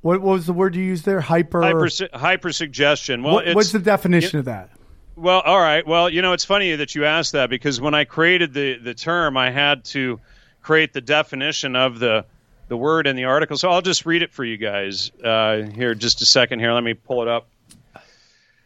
What, 0.00 0.22
what 0.22 0.32
was 0.32 0.46
the 0.46 0.54
word 0.54 0.74
you 0.74 0.82
used 0.82 1.04
there? 1.04 1.20
Hyper. 1.20 1.60
Hyper 1.62 1.86
hypersuggestion. 1.86 3.22
Well, 3.22 3.34
what, 3.34 3.54
what's 3.54 3.72
the 3.72 3.78
definition 3.78 4.38
of 4.38 4.46
that? 4.46 4.70
Well, 5.16 5.40
all 5.40 5.58
right. 5.58 5.86
Well, 5.86 6.10
you 6.10 6.20
know, 6.20 6.34
it's 6.34 6.44
funny 6.44 6.76
that 6.76 6.94
you 6.94 7.06
asked 7.06 7.32
that 7.32 7.48
because 7.48 7.80
when 7.80 7.94
I 7.94 8.04
created 8.04 8.52
the, 8.52 8.76
the 8.76 8.92
term, 8.92 9.38
I 9.38 9.50
had 9.50 9.84
to 9.86 10.20
create 10.60 10.92
the 10.92 11.00
definition 11.00 11.74
of 11.74 11.98
the 11.98 12.26
the 12.68 12.76
word 12.76 13.06
in 13.06 13.16
the 13.16 13.24
article. 13.24 13.56
So 13.56 13.70
I'll 13.70 13.80
just 13.80 14.04
read 14.04 14.22
it 14.22 14.32
for 14.32 14.44
you 14.44 14.58
guys 14.58 15.10
uh, 15.24 15.62
here. 15.62 15.94
Just 15.94 16.20
a 16.20 16.26
second 16.26 16.58
here. 16.58 16.72
Let 16.72 16.82
me 16.82 16.92
pull 16.92 17.22
it 17.22 17.28
up. 17.28 17.48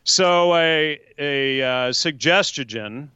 So 0.03 0.57
a 0.57 0.99
a 1.19 1.63
uh, 1.63 1.67
suggestogen 1.91 3.11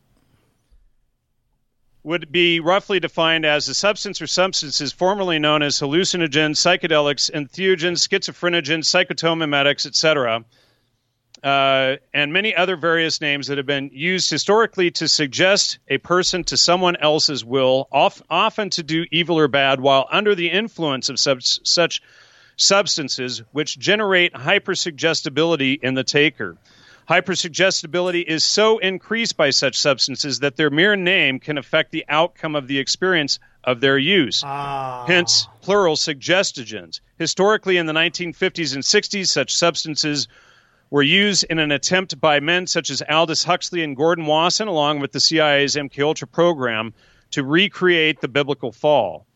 would 2.05 2.31
be 2.31 2.61
roughly 2.61 3.01
defined 3.01 3.47
as 3.47 3.69
a 3.69 3.75
substance 3.75 4.23
or 4.23 4.29
substances 4.29 4.93
formerly 4.93 5.41
known 5.41 5.63
as 5.63 5.81
hallucinogens, 5.81 6.61
psychedelics, 6.61 7.33
entheogens, 7.33 8.07
schizophrenogens, 8.07 8.85
psychotomimetics, 8.85 9.87
etc 9.87 10.45
uh, 11.45 11.97
and 12.15 12.33
many 12.33 12.57
other 12.57 12.75
various 12.75 13.21
names 13.21 13.49
that 13.49 13.59
have 13.59 13.67
been 13.67 13.91
used 13.93 14.31
historically 14.31 14.91
to 14.91 15.07
suggest 15.07 15.79
a 15.89 15.99
person 15.99 16.43
to 16.45 16.57
someone 16.57 16.97
else's 16.97 17.45
will, 17.45 17.87
off, 17.93 18.23
often 18.31 18.71
to 18.71 18.83
do 18.83 19.05
evil 19.13 19.39
or 19.39 19.47
bad, 19.47 19.79
while 19.79 20.09
under 20.11 20.35
the 20.35 20.51
influence 20.51 21.11
of 21.11 21.19
such, 21.19 21.61
such 21.69 22.01
substances, 22.57 23.43
which 23.53 23.79
generate 23.79 24.33
hypersuggestibility 24.33 25.79
in 25.83 25.93
the 25.93 26.05
taker. 26.05 26.57
Hypersuggestibility 27.11 28.25
is 28.25 28.43
so 28.43 28.79
increased 28.79 29.37
by 29.37 29.51
such 29.51 29.77
substances 29.77 30.41
that 30.41 30.57
their 30.57 30.71
mere 30.71 30.97
name 30.97 31.39
can 31.39 31.59
affect 31.59 31.93
the 31.93 32.07
outcome 32.09 32.57
of 32.57 32.67
the 32.67 32.79
experience 32.79 33.39
of 33.63 33.81
their 33.81 33.99
use. 33.99 34.43
Hence, 35.07 35.47
plural 35.61 35.97
suggestogens. 35.97 37.01
Historically, 37.19 37.77
in 37.77 37.85
the 37.85 37.93
1950s 37.93 38.75
and 38.75 38.83
60s, 38.83 39.29
such 39.29 39.55
substances 39.55 40.29
were 40.95 41.03
used 41.03 41.45
in 41.51 41.59
an 41.59 41.73
attempt 41.73 42.21
by 42.21 42.39
men 42.39 42.69
such 42.69 42.89
as 42.89 43.03
Aldous 43.11 43.43
Huxley 43.43 43.83
and 43.83 43.97
Gordon 43.97 44.27
Wasson, 44.27 44.69
along 44.69 45.01
with 45.01 45.11
the 45.11 45.19
CIA's 45.19 45.75
MKUltra 45.75 46.31
program, 46.31 46.95
to 47.33 47.43
recreate 47.43 48.21
the 48.21 48.29
biblical 48.29 48.71
fall. 48.71 49.27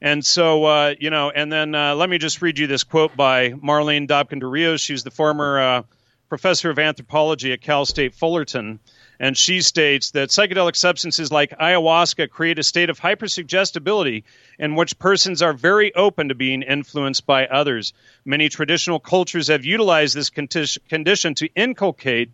And 0.00 0.24
so, 0.24 0.66
uh, 0.66 0.94
you 1.00 1.10
know, 1.10 1.28
and 1.28 1.52
then 1.52 1.74
uh, 1.74 1.96
let 1.96 2.08
me 2.08 2.18
just 2.18 2.40
read 2.40 2.60
you 2.60 2.68
this 2.68 2.84
quote 2.84 3.16
by 3.16 3.50
Marlene 3.50 4.06
Dobkin 4.06 4.38
de 4.38 4.46
Rios. 4.46 4.80
She's 4.80 5.02
the 5.02 5.10
former 5.10 5.58
uh, 5.58 5.82
professor 6.28 6.70
of 6.70 6.78
anthropology 6.78 7.52
at 7.52 7.60
Cal 7.60 7.84
State 7.86 8.14
Fullerton. 8.14 8.78
And 9.22 9.36
she 9.36 9.60
states 9.60 10.12
that 10.12 10.30
psychedelic 10.30 10.74
substances 10.74 11.30
like 11.30 11.50
ayahuasca 11.58 12.30
create 12.30 12.58
a 12.58 12.62
state 12.62 12.88
of 12.88 12.98
hypersuggestibility 12.98 14.24
in 14.58 14.74
which 14.74 14.98
persons 14.98 15.42
are 15.42 15.52
very 15.52 15.94
open 15.94 16.30
to 16.30 16.34
being 16.34 16.62
influenced 16.62 17.26
by 17.26 17.46
others. 17.46 17.92
Many 18.24 18.48
traditional 18.48 18.98
cultures 18.98 19.48
have 19.48 19.62
utilized 19.62 20.16
this 20.16 20.30
condition 20.30 21.34
to 21.34 21.48
inculcate 21.54 22.30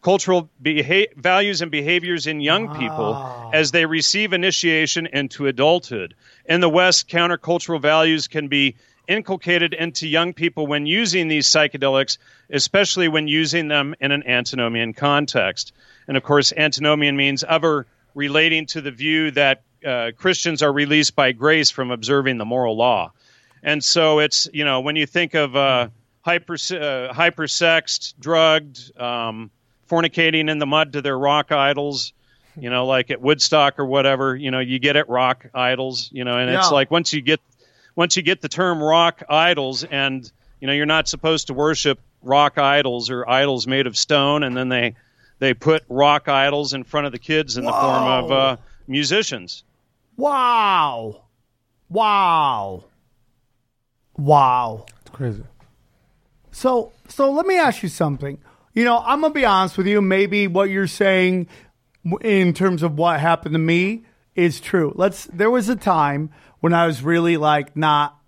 cultural 0.00 0.48
beha- 0.62 1.08
values 1.14 1.60
and 1.60 1.70
behaviors 1.70 2.26
in 2.26 2.40
young 2.40 2.70
people 2.70 3.20
as 3.52 3.70
they 3.70 3.84
receive 3.84 4.32
initiation 4.32 5.06
into 5.12 5.46
adulthood. 5.46 6.14
In 6.46 6.62
the 6.62 6.70
West, 6.70 7.06
countercultural 7.06 7.82
values 7.82 8.28
can 8.28 8.48
be 8.48 8.76
inculcated 9.06 9.74
into 9.74 10.08
young 10.08 10.32
people 10.32 10.66
when 10.66 10.86
using 10.86 11.28
these 11.28 11.48
psychedelics, 11.48 12.16
especially 12.48 13.08
when 13.08 13.28
using 13.28 13.68
them 13.68 13.94
in 14.00 14.10
an 14.10 14.26
antinomian 14.26 14.94
context. 14.94 15.72
And 16.08 16.16
of 16.16 16.22
course, 16.22 16.52
antinomian 16.56 17.16
means 17.16 17.44
other 17.46 17.86
relating 18.14 18.66
to 18.66 18.80
the 18.80 18.90
view 18.90 19.30
that 19.32 19.62
uh, 19.86 20.10
Christians 20.16 20.62
are 20.62 20.72
released 20.72 21.14
by 21.16 21.32
grace 21.32 21.70
from 21.70 21.90
observing 21.90 22.38
the 22.38 22.44
moral 22.44 22.76
law. 22.76 23.12
And 23.62 23.82
so 23.84 24.18
it's, 24.18 24.48
you 24.52 24.64
know, 24.64 24.80
when 24.80 24.96
you 24.96 25.06
think 25.06 25.34
of 25.34 25.54
uh, 25.54 25.88
hyper, 26.22 26.54
uh, 26.54 27.12
hypersexed, 27.12 28.14
drugged, 28.18 28.98
um, 29.00 29.50
fornicating 29.88 30.50
in 30.50 30.58
the 30.58 30.66
mud 30.66 30.92
to 30.94 31.02
their 31.02 31.18
rock 31.18 31.52
idols, 31.52 32.12
You 32.56 32.68
know, 32.68 32.84
like 32.84 33.10
at 33.10 33.20
Woodstock 33.20 33.78
or 33.78 33.86
whatever. 33.86 34.34
You 34.36 34.50
know, 34.50 34.58
you 34.58 34.78
get 34.80 34.96
at 34.96 35.08
rock 35.08 35.46
idols. 35.54 36.10
You 36.12 36.24
know, 36.24 36.36
and 36.36 36.50
it's 36.50 36.66
Yeah. 36.66 36.74
like 36.74 36.90
once 36.90 37.12
you 37.12 37.22
get 37.22 37.40
once 37.96 38.16
you 38.16 38.22
get 38.22 38.40
the 38.40 38.48
term 38.48 38.82
rock 38.82 39.22
idols, 39.28 39.84
and 39.84 40.30
you 40.60 40.66
know, 40.66 40.72
you're 40.72 40.86
not 40.86 41.08
supposed 41.08 41.46
to 41.46 41.54
worship 41.54 41.98
rock 42.22 42.58
idols 42.58 43.08
or 43.08 43.28
idols 43.28 43.66
made 43.66 43.86
of 43.86 43.96
stone, 43.96 44.42
and 44.42 44.56
then 44.56 44.68
they 44.68 44.94
they 45.40 45.54
put 45.54 45.82
rock 45.88 46.28
idols 46.28 46.74
in 46.74 46.84
front 46.84 47.06
of 47.06 47.12
the 47.12 47.18
kids 47.18 47.56
in 47.56 47.64
the 47.64 47.72
form 47.72 48.04
of 48.04 48.30
uh, 48.30 48.56
musicians. 48.86 49.64
Wow. 50.16 51.22
Wow. 51.88 52.84
Wow. 54.16 54.86
It's 55.00 55.10
crazy. 55.10 55.42
So, 56.52 56.92
so 57.08 57.32
let 57.32 57.46
me 57.46 57.58
ask 57.58 57.82
you 57.82 57.88
something. 57.88 58.38
You 58.74 58.84
know, 58.84 58.98
I'm 58.98 59.22
gonna 59.22 59.34
be 59.34 59.46
honest 59.46 59.78
with 59.78 59.86
you. 59.86 60.00
Maybe 60.02 60.46
what 60.46 60.68
you're 60.68 60.86
saying 60.86 61.48
in 62.20 62.52
terms 62.52 62.82
of 62.82 62.98
what 62.98 63.18
happened 63.18 63.54
to 63.54 63.58
me 63.58 64.04
is 64.34 64.60
true. 64.60 64.92
Let's. 64.94 65.24
There 65.24 65.50
was 65.50 65.68
a 65.68 65.76
time 65.76 66.30
when 66.60 66.72
I 66.72 66.86
was 66.86 67.02
really 67.02 67.36
like 67.36 67.76
not 67.76 68.19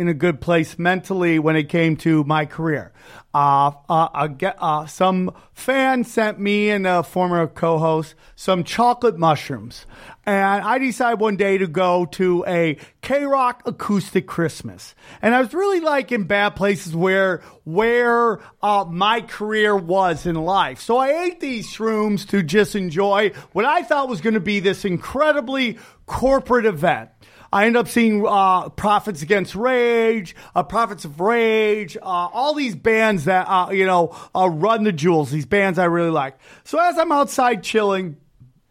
in 0.00 0.08
a 0.08 0.14
good 0.14 0.40
place 0.40 0.78
mentally 0.78 1.38
when 1.38 1.56
it 1.56 1.68
came 1.68 1.94
to 1.94 2.24
my 2.24 2.46
career. 2.46 2.90
Uh, 3.34 3.70
uh, 3.86 4.28
uh, 4.58 4.86
some 4.86 5.30
fan 5.52 6.04
sent 6.04 6.40
me 6.40 6.70
and 6.70 6.86
a 6.86 7.02
former 7.02 7.46
co-host 7.46 8.14
some 8.34 8.64
chocolate 8.64 9.18
mushrooms, 9.18 9.84
and 10.24 10.64
I 10.64 10.78
decided 10.78 11.20
one 11.20 11.36
day 11.36 11.58
to 11.58 11.66
go 11.66 12.06
to 12.06 12.44
a 12.48 12.78
K 13.02 13.24
Rock 13.24 13.62
acoustic 13.66 14.26
Christmas, 14.26 14.94
and 15.20 15.34
I 15.34 15.40
was 15.40 15.52
really 15.52 15.80
like 15.80 16.10
in 16.10 16.24
bad 16.24 16.56
places 16.56 16.96
where 16.96 17.42
where 17.64 18.40
uh, 18.62 18.86
my 18.88 19.20
career 19.20 19.76
was 19.76 20.24
in 20.24 20.34
life. 20.34 20.80
So 20.80 20.96
I 20.96 21.24
ate 21.24 21.40
these 21.40 21.68
shrooms 21.68 22.26
to 22.30 22.42
just 22.42 22.74
enjoy 22.74 23.32
what 23.52 23.66
I 23.66 23.82
thought 23.82 24.08
was 24.08 24.22
going 24.22 24.34
to 24.34 24.40
be 24.40 24.60
this 24.60 24.86
incredibly 24.86 25.78
corporate 26.06 26.64
event. 26.64 27.10
I 27.52 27.66
end 27.66 27.76
up 27.76 27.88
seeing 27.88 28.24
uh, 28.26 28.68
Prophets 28.70 29.22
Against 29.22 29.54
Rage, 29.54 30.36
uh, 30.54 30.62
Prophets 30.62 31.04
of 31.04 31.20
Rage, 31.20 31.96
uh, 31.96 32.04
all 32.04 32.54
these 32.54 32.76
bands 32.76 33.24
that 33.24 33.46
uh, 33.48 33.70
you 33.70 33.86
know 33.86 34.16
uh, 34.34 34.48
run 34.48 34.84
the 34.84 34.92
jewels. 34.92 35.30
These 35.30 35.46
bands 35.46 35.78
I 35.78 35.86
really 35.86 36.10
like. 36.10 36.38
So 36.64 36.78
as 36.78 36.96
I'm 36.98 37.10
outside 37.10 37.62
chilling, 37.62 38.16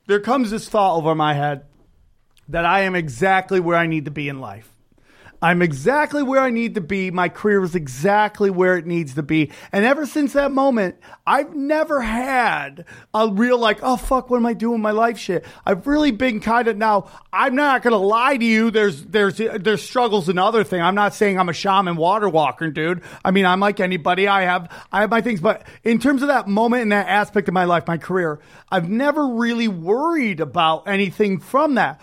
there 0.08 0.20
comes 0.20 0.52
this 0.52 0.70
thought 0.70 0.96
over 0.96 1.14
my 1.14 1.34
head 1.34 1.66
that 2.48 2.66
I 2.66 2.82
am 2.82 2.96
exactly 2.96 3.60
where 3.60 3.78
I 3.78 3.86
need 3.86 4.06
to 4.06 4.12
be 4.12 4.30
in 4.30 4.40
life. 4.40 4.74
I'm 5.42 5.62
exactly 5.62 6.22
where 6.22 6.42
I 6.42 6.50
need 6.50 6.76
to 6.76 6.82
be. 6.82 7.12
My 7.12 7.30
career 7.30 7.64
is 7.64 7.76
exactly 7.76 8.50
where 8.50 8.78
it 8.78 8.86
needs 8.86 9.16
to 9.16 9.24
be. 9.24 9.52
And 9.72 9.86
ever 9.86 10.06
since 10.06 10.34
that 10.34 10.52
moment, 10.52 10.98
I've 11.26 11.56
never 11.56 12.02
had 12.02 12.86
a 13.14 13.30
real 13.30 13.58
like, 13.58 13.80
oh 13.82 13.96
fuck, 13.96 14.30
what 14.30 14.38
am 14.38 14.46
I 14.46 14.54
doing 14.54 14.74
with 14.74 14.82
my 14.82 14.92
life 14.92 15.18
shit. 15.18 15.46
I've 15.66 15.88
really 15.88 16.12
been 16.12 16.40
kind 16.42 16.68
of 16.68 16.78
now, 16.78 17.10
I'm 17.32 17.56
not 17.56 17.84
gonna 17.84 17.98
lie 17.98 18.38
to 18.38 18.46
you, 18.46 18.70
there's 18.72 19.04
there's 19.04 19.38
there's 19.38 19.82
struggles 19.82 20.28
and 20.28 20.40
other 20.40 20.64
thing. 20.64 20.82
I'm 20.82 20.96
not 20.96 21.14
saying 21.14 21.40
I'm 21.40 21.50
a 21.50 21.54
shaman 21.54 21.96
water 21.96 22.28
walker, 22.28 22.70
dude. 22.70 23.02
I 23.24 23.32
mean 23.32 23.46
I'm 23.46 23.60
like 23.60 23.80
anybody. 23.80 24.28
I 24.28 24.42
have 24.42 24.70
I 24.92 25.02
have 25.02 25.10
my 25.10 25.22
things, 25.22 25.40
but 25.40 25.66
in 25.84 26.00
terms 26.00 26.22
of 26.22 26.28
that 26.28 26.48
moment 26.48 26.84
and 26.84 26.92
that 26.92 27.08
aspect 27.08 27.48
of 27.48 27.54
my 27.54 27.66
life, 27.66 27.88
my 27.88 27.98
career, 27.98 28.40
I've 28.70 28.90
never 28.90 29.26
really 29.26 29.68
worried 29.68 30.42
about 30.42 30.88
anything 30.88 31.40
from 31.40 31.76
that 31.76 32.02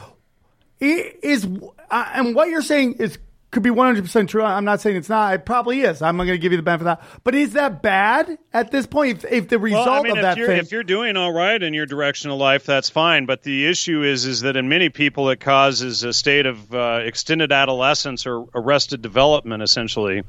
it 0.80 1.20
is 1.22 1.46
uh, 1.90 2.10
and 2.14 2.34
what 2.34 2.48
you're 2.48 2.62
saying 2.62 2.94
is 2.94 3.18
could 3.56 3.62
be 3.62 3.70
100% 3.70 4.28
true. 4.28 4.42
I'm 4.42 4.64
not 4.66 4.82
saying 4.82 4.96
it's 4.96 5.08
not. 5.08 5.32
It 5.32 5.46
probably 5.46 5.80
is. 5.80 6.02
I'm 6.02 6.16
not 6.16 6.24
going 6.24 6.36
to 6.36 6.42
give 6.42 6.52
you 6.52 6.58
the 6.58 6.62
benefit 6.62 6.86
of 6.86 6.98
that 6.98 7.06
but 7.24 7.34
is 7.34 7.54
that 7.54 7.82
bad 7.82 8.38
at 8.52 8.70
this 8.70 8.86
point? 8.86 9.24
If, 9.24 9.32
if 9.32 9.48
the 9.48 9.58
result 9.58 9.86
well, 9.86 9.94
I 9.94 10.02
mean, 10.02 10.12
of 10.12 10.18
if 10.18 10.22
that 10.22 10.36
you're, 10.36 10.46
thing 10.46 10.58
if 10.58 10.72
you're 10.72 10.84
doing 10.84 11.16
all 11.16 11.32
right 11.32 11.60
in 11.60 11.74
your 11.74 11.86
direction 11.86 12.30
of 12.30 12.38
life, 12.38 12.64
that's 12.64 12.90
fine. 12.90 13.26
But 13.26 13.42
the 13.42 13.66
issue 13.66 14.02
is, 14.02 14.26
is 14.26 14.42
that 14.42 14.56
in 14.56 14.68
many 14.68 14.88
people, 14.88 15.30
it 15.30 15.40
causes 15.40 16.04
a 16.04 16.12
state 16.12 16.46
of 16.46 16.74
uh, 16.74 17.00
extended 17.02 17.52
adolescence 17.52 18.26
or 18.26 18.46
arrested 18.54 19.02
development, 19.02 19.62
essentially, 19.62 20.22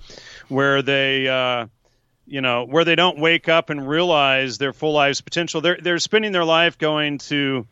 where 0.48 0.82
they, 0.82 1.28
uh, 1.28 1.68
you 2.26 2.42
know, 2.42 2.66
where 2.66 2.84
they 2.84 2.96
don't 2.96 3.20
wake 3.20 3.48
up 3.50 3.70
and 3.70 3.88
realize 3.88 4.58
their 4.58 4.74
full 4.74 4.94
life's 4.94 5.22
potential. 5.22 5.62
They're 5.62 5.78
they're 5.82 6.00
spending 6.00 6.32
their 6.32 6.46
life 6.46 6.78
going 6.78 7.20
to, 7.20 7.68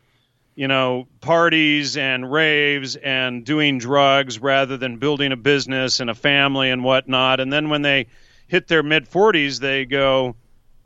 you 0.56 0.66
know, 0.66 1.06
parties 1.20 1.98
and 1.98 2.32
raves 2.32 2.96
and 2.96 3.44
doing 3.44 3.78
drugs 3.78 4.38
rather 4.38 4.78
than 4.78 4.96
building 4.96 5.30
a 5.30 5.36
business 5.36 6.00
and 6.00 6.08
a 6.08 6.14
family 6.14 6.70
and 6.70 6.82
whatnot. 6.82 7.40
And 7.40 7.52
then 7.52 7.68
when 7.68 7.82
they 7.82 8.06
hit 8.48 8.66
their 8.66 8.82
mid 8.82 9.08
40s, 9.08 9.60
they 9.60 9.84
go, 9.84 10.34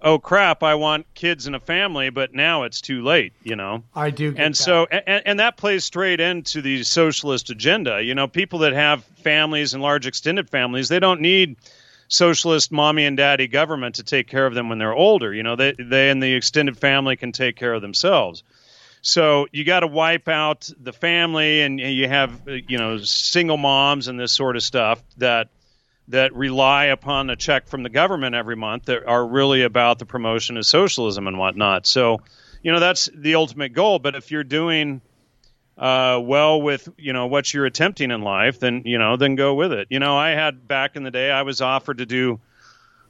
"Oh 0.02 0.18
crap, 0.18 0.64
I 0.64 0.74
want 0.74 1.06
kids 1.14 1.46
and 1.46 1.54
a 1.54 1.60
family," 1.60 2.10
but 2.10 2.34
now 2.34 2.64
it's 2.64 2.80
too 2.80 3.04
late, 3.04 3.32
you 3.44 3.54
know. 3.54 3.84
i 3.94 4.10
do 4.10 4.32
get 4.32 4.44
And 4.44 4.54
that. 4.54 4.58
so, 4.58 4.86
and, 4.90 5.22
and 5.24 5.40
that 5.40 5.56
plays 5.56 5.84
straight 5.84 6.18
into 6.18 6.60
the 6.60 6.82
socialist 6.82 7.48
agenda. 7.48 8.02
You 8.02 8.16
know, 8.16 8.26
people 8.26 8.58
that 8.60 8.72
have 8.72 9.04
families 9.22 9.72
and 9.72 9.82
large 9.82 10.04
extended 10.04 10.50
families, 10.50 10.88
they 10.88 10.98
don't 10.98 11.20
need 11.20 11.56
socialist 12.08 12.72
mommy 12.72 13.04
and 13.04 13.16
daddy 13.16 13.46
government 13.46 13.94
to 13.94 14.02
take 14.02 14.26
care 14.26 14.46
of 14.46 14.54
them 14.54 14.68
when 14.68 14.78
they're 14.78 14.92
older. 14.92 15.32
You 15.32 15.44
know, 15.44 15.54
they 15.54 15.74
they 15.78 16.10
and 16.10 16.20
the 16.20 16.34
extended 16.34 16.76
family 16.76 17.14
can 17.14 17.30
take 17.30 17.54
care 17.54 17.72
of 17.72 17.82
themselves. 17.82 18.42
So 19.02 19.46
you 19.52 19.64
got 19.64 19.80
to 19.80 19.86
wipe 19.86 20.28
out 20.28 20.70
the 20.78 20.92
family, 20.92 21.62
and 21.62 21.80
you 21.80 22.08
have 22.08 22.40
you 22.46 22.78
know 22.78 22.98
single 22.98 23.56
moms 23.56 24.08
and 24.08 24.18
this 24.18 24.32
sort 24.32 24.56
of 24.56 24.62
stuff 24.62 25.02
that 25.18 25.48
that 26.08 26.34
rely 26.34 26.86
upon 26.86 27.30
a 27.30 27.36
check 27.36 27.68
from 27.68 27.82
the 27.82 27.88
government 27.88 28.34
every 28.34 28.56
month 28.56 28.86
that 28.86 29.06
are 29.06 29.26
really 29.26 29.62
about 29.62 29.98
the 29.98 30.06
promotion 30.06 30.56
of 30.56 30.66
socialism 30.66 31.28
and 31.28 31.38
whatnot. 31.38 31.86
So, 31.86 32.20
you 32.62 32.72
know, 32.72 32.80
that's 32.80 33.08
the 33.14 33.36
ultimate 33.36 33.72
goal. 33.72 34.00
But 34.00 34.16
if 34.16 34.32
you're 34.32 34.42
doing 34.42 35.00
uh, 35.78 36.20
well 36.22 36.60
with 36.60 36.88
you 36.98 37.12
know 37.12 37.26
what 37.26 37.54
you're 37.54 37.64
attempting 37.64 38.10
in 38.10 38.20
life, 38.20 38.60
then 38.60 38.82
you 38.84 38.98
know 38.98 39.16
then 39.16 39.34
go 39.34 39.54
with 39.54 39.72
it. 39.72 39.86
You 39.90 39.98
know, 39.98 40.16
I 40.16 40.30
had 40.30 40.68
back 40.68 40.96
in 40.96 41.04
the 41.04 41.10
day, 41.10 41.30
I 41.30 41.42
was 41.42 41.62
offered 41.62 41.98
to 41.98 42.06
do 42.06 42.40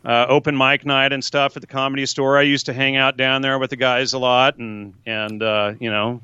uh, 0.04 0.26
open 0.28 0.56
mic 0.56 0.84
night 0.86 1.12
and 1.12 1.22
stuff 1.24 1.56
at 1.56 1.60
the 1.60 1.66
comedy 1.66 2.06
store. 2.06 2.38
I 2.38 2.42
used 2.42 2.66
to 2.66 2.72
hang 2.72 2.96
out 2.96 3.16
down 3.16 3.42
there 3.42 3.58
with 3.58 3.70
the 3.70 3.76
guys 3.76 4.12
a 4.12 4.18
lot, 4.18 4.56
and 4.58 4.94
and 5.06 5.42
uh, 5.42 5.74
you 5.80 5.90
know, 5.90 6.22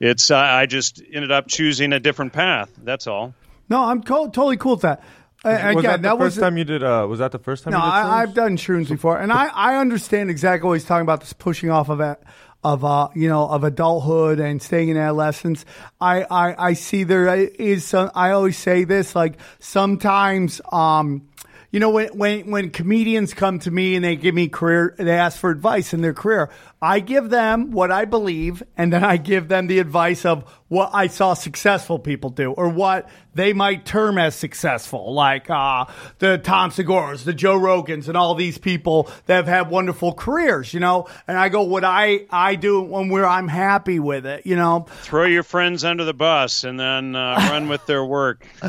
it's 0.00 0.30
uh, 0.30 0.36
I 0.36 0.66
just 0.66 1.02
ended 1.12 1.30
up 1.30 1.46
choosing 1.48 1.92
a 1.92 2.00
different 2.00 2.32
path. 2.32 2.70
That's 2.82 3.06
all. 3.06 3.34
no 3.68 3.82
i'm 3.84 4.02
co- 4.02 4.26
totally 4.26 4.56
cool 4.58 4.72
with 4.72 4.82
that 4.82 5.02
Uh, 5.44 5.72
was 5.74 5.84
again 5.84 6.02
that 6.02 6.02
the 6.02 6.18
first 6.18 6.36
was 6.36 6.42
time 6.42 6.56
you 6.58 6.64
did? 6.64 6.82
Uh, 6.82 7.06
was 7.08 7.18
that 7.18 7.30
the 7.32 7.38
first 7.38 7.64
time? 7.64 7.72
No, 7.72 7.78
you 7.78 7.84
did 7.84 7.90
I, 7.90 8.22
I've 8.22 8.34
done 8.34 8.56
shrooms 8.56 8.88
before, 8.88 9.18
and 9.18 9.30
I, 9.32 9.46
I 9.46 9.76
understand 9.76 10.30
exactly 10.30 10.66
what 10.66 10.74
he's 10.74 10.86
talking 10.86 11.02
about. 11.02 11.20
This 11.20 11.34
pushing 11.34 11.68
off 11.70 11.90
of 11.90 12.00
it, 12.00 12.18
of 12.62 12.82
uh, 12.82 13.08
you 13.14 13.28
know, 13.28 13.46
of 13.46 13.62
adulthood 13.62 14.40
and 14.40 14.62
staying 14.62 14.88
in 14.88 14.96
adolescence. 14.96 15.66
I, 16.00 16.22
I, 16.30 16.68
I 16.70 16.72
see 16.72 17.04
there 17.04 17.28
is 17.36 17.84
some. 17.84 18.10
I 18.14 18.30
always 18.30 18.56
say 18.56 18.84
this, 18.84 19.14
like 19.14 19.34
sometimes, 19.60 20.62
um, 20.72 21.28
you 21.74 21.80
know, 21.80 21.90
when 21.90 22.06
when 22.16 22.52
when 22.52 22.70
comedians 22.70 23.34
come 23.34 23.58
to 23.58 23.68
me 23.68 23.96
and 23.96 24.04
they 24.04 24.14
give 24.14 24.32
me 24.32 24.46
career, 24.46 24.94
they 24.96 25.10
ask 25.10 25.36
for 25.36 25.50
advice 25.50 25.92
in 25.92 26.02
their 26.02 26.14
career. 26.14 26.48
I 26.84 27.00
give 27.00 27.30
them 27.30 27.70
what 27.70 27.90
I 27.90 28.04
believe, 28.04 28.62
and 28.76 28.92
then 28.92 29.02
I 29.02 29.16
give 29.16 29.48
them 29.48 29.68
the 29.68 29.78
advice 29.78 30.26
of 30.26 30.44
what 30.68 30.90
I 30.92 31.06
saw 31.06 31.32
successful 31.32 31.98
people 31.98 32.28
do, 32.28 32.52
or 32.52 32.68
what 32.68 33.08
they 33.32 33.54
might 33.54 33.86
term 33.86 34.18
as 34.18 34.34
successful, 34.34 35.14
like 35.14 35.48
uh, 35.48 35.86
the 36.18 36.36
Tom 36.36 36.70
Segura's, 36.70 37.24
the 37.24 37.32
Joe 37.32 37.58
Rogans, 37.58 38.08
and 38.08 38.18
all 38.18 38.34
these 38.34 38.58
people 38.58 39.08
that 39.24 39.36
have 39.36 39.46
had 39.46 39.70
wonderful 39.70 40.12
careers, 40.12 40.74
you 40.74 40.80
know. 40.80 41.08
And 41.26 41.38
I 41.38 41.48
go, 41.48 41.62
what 41.62 41.84
I 41.84 42.26
I 42.28 42.56
do 42.56 42.82
when 42.82 43.08
where 43.08 43.26
I'm 43.26 43.48
happy 43.48 43.98
with 43.98 44.26
it, 44.26 44.44
you 44.44 44.56
know. 44.56 44.84
Throw 45.04 45.24
your 45.24 45.42
friends 45.42 45.84
under 45.84 46.04
the 46.04 46.12
bus 46.12 46.64
and 46.64 46.78
then 46.78 47.16
uh, 47.16 47.36
run 47.50 47.66
with 47.68 47.86
their 47.86 48.04
work. 48.04 48.46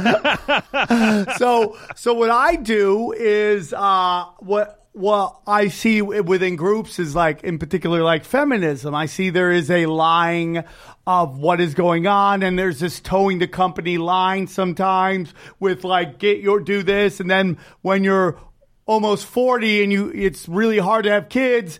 so 1.37 1.77
so 1.97 2.13
what 2.13 2.29
I 2.29 2.55
do 2.55 3.11
is 3.11 3.73
uh, 3.73 4.25
what 4.39 4.84
what 4.95 5.39
I 5.45 5.67
see 5.67 6.01
within 6.01 6.55
groups 6.55 6.99
is 6.99 7.13
like 7.15 7.43
in 7.43 7.59
particular 7.59 8.01
like 8.01 8.23
feminism. 8.23 8.95
I 8.95 9.07
see 9.07 9.29
there 9.29 9.51
is 9.51 9.69
a 9.69 9.85
lying 9.87 10.63
of 11.05 11.37
what 11.37 11.59
is 11.59 11.73
going 11.73 12.07
on, 12.07 12.41
and 12.43 12.57
there's 12.57 12.79
this 12.79 12.99
towing 13.01 13.39
the 13.39 13.47
company 13.47 13.97
line 13.97 14.47
sometimes 14.47 15.33
with 15.59 15.83
like 15.83 16.17
get 16.17 16.39
your 16.39 16.61
do 16.61 16.81
this, 16.81 17.19
and 17.19 17.29
then 17.29 17.57
when 17.81 18.03
you're 18.05 18.39
almost 18.85 19.25
forty 19.25 19.83
and 19.83 19.91
you 19.91 20.11
it's 20.15 20.47
really 20.47 20.79
hard 20.79 21.03
to 21.03 21.11
have 21.11 21.27
kids. 21.29 21.79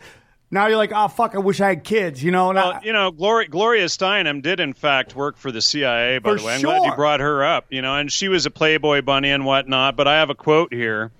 Now 0.52 0.68
you're 0.68 0.78
like, 0.78 0.92
oh 0.94 1.08
fuck, 1.08 1.36
I 1.36 1.40
wish 1.40 1.60
I 1.62 1.70
had 1.70 1.84
kids, 1.84 2.22
you 2.24 2.32
know. 2.32 2.50
And 2.50 2.60
I- 2.60 2.70
Well, 2.70 2.80
you 2.84 2.94
know, 2.94 3.12
Gloria, 3.12 3.48
Gloria 3.48 3.86
Steinem 3.86 4.42
did 4.42 4.60
in 4.60 4.74
fact 4.74 5.16
work 5.16 5.38
for 5.38 5.52
the 5.52 5.62
CIA. 5.62 6.20
By 6.20 6.36
the 6.36 6.44
way, 6.44 6.54
I'm 6.56 6.62
glad 6.62 6.84
you 6.84 6.96
brought 6.96 7.20
her 7.22 7.44
up. 7.46 7.68
You 7.72 7.82
know, 7.82 7.96
and 7.96 8.12
she 8.12 8.28
was 8.28 8.46
a 8.46 8.52
Playboy 8.52 9.02
bunny 9.02 9.32
and 9.32 9.46
whatnot. 9.46 9.96
But 9.96 10.08
I 10.08 10.16
have 10.20 10.30
a 10.30 10.36
quote 10.36 10.74
here 10.74 11.12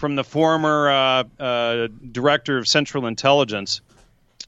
from 0.00 0.16
the 0.16 0.24
former 0.24 0.88
uh, 0.88 1.24
uh, 1.38 1.88
director 2.10 2.56
of 2.56 2.66
Central 2.66 3.06
Intelligence, 3.06 3.82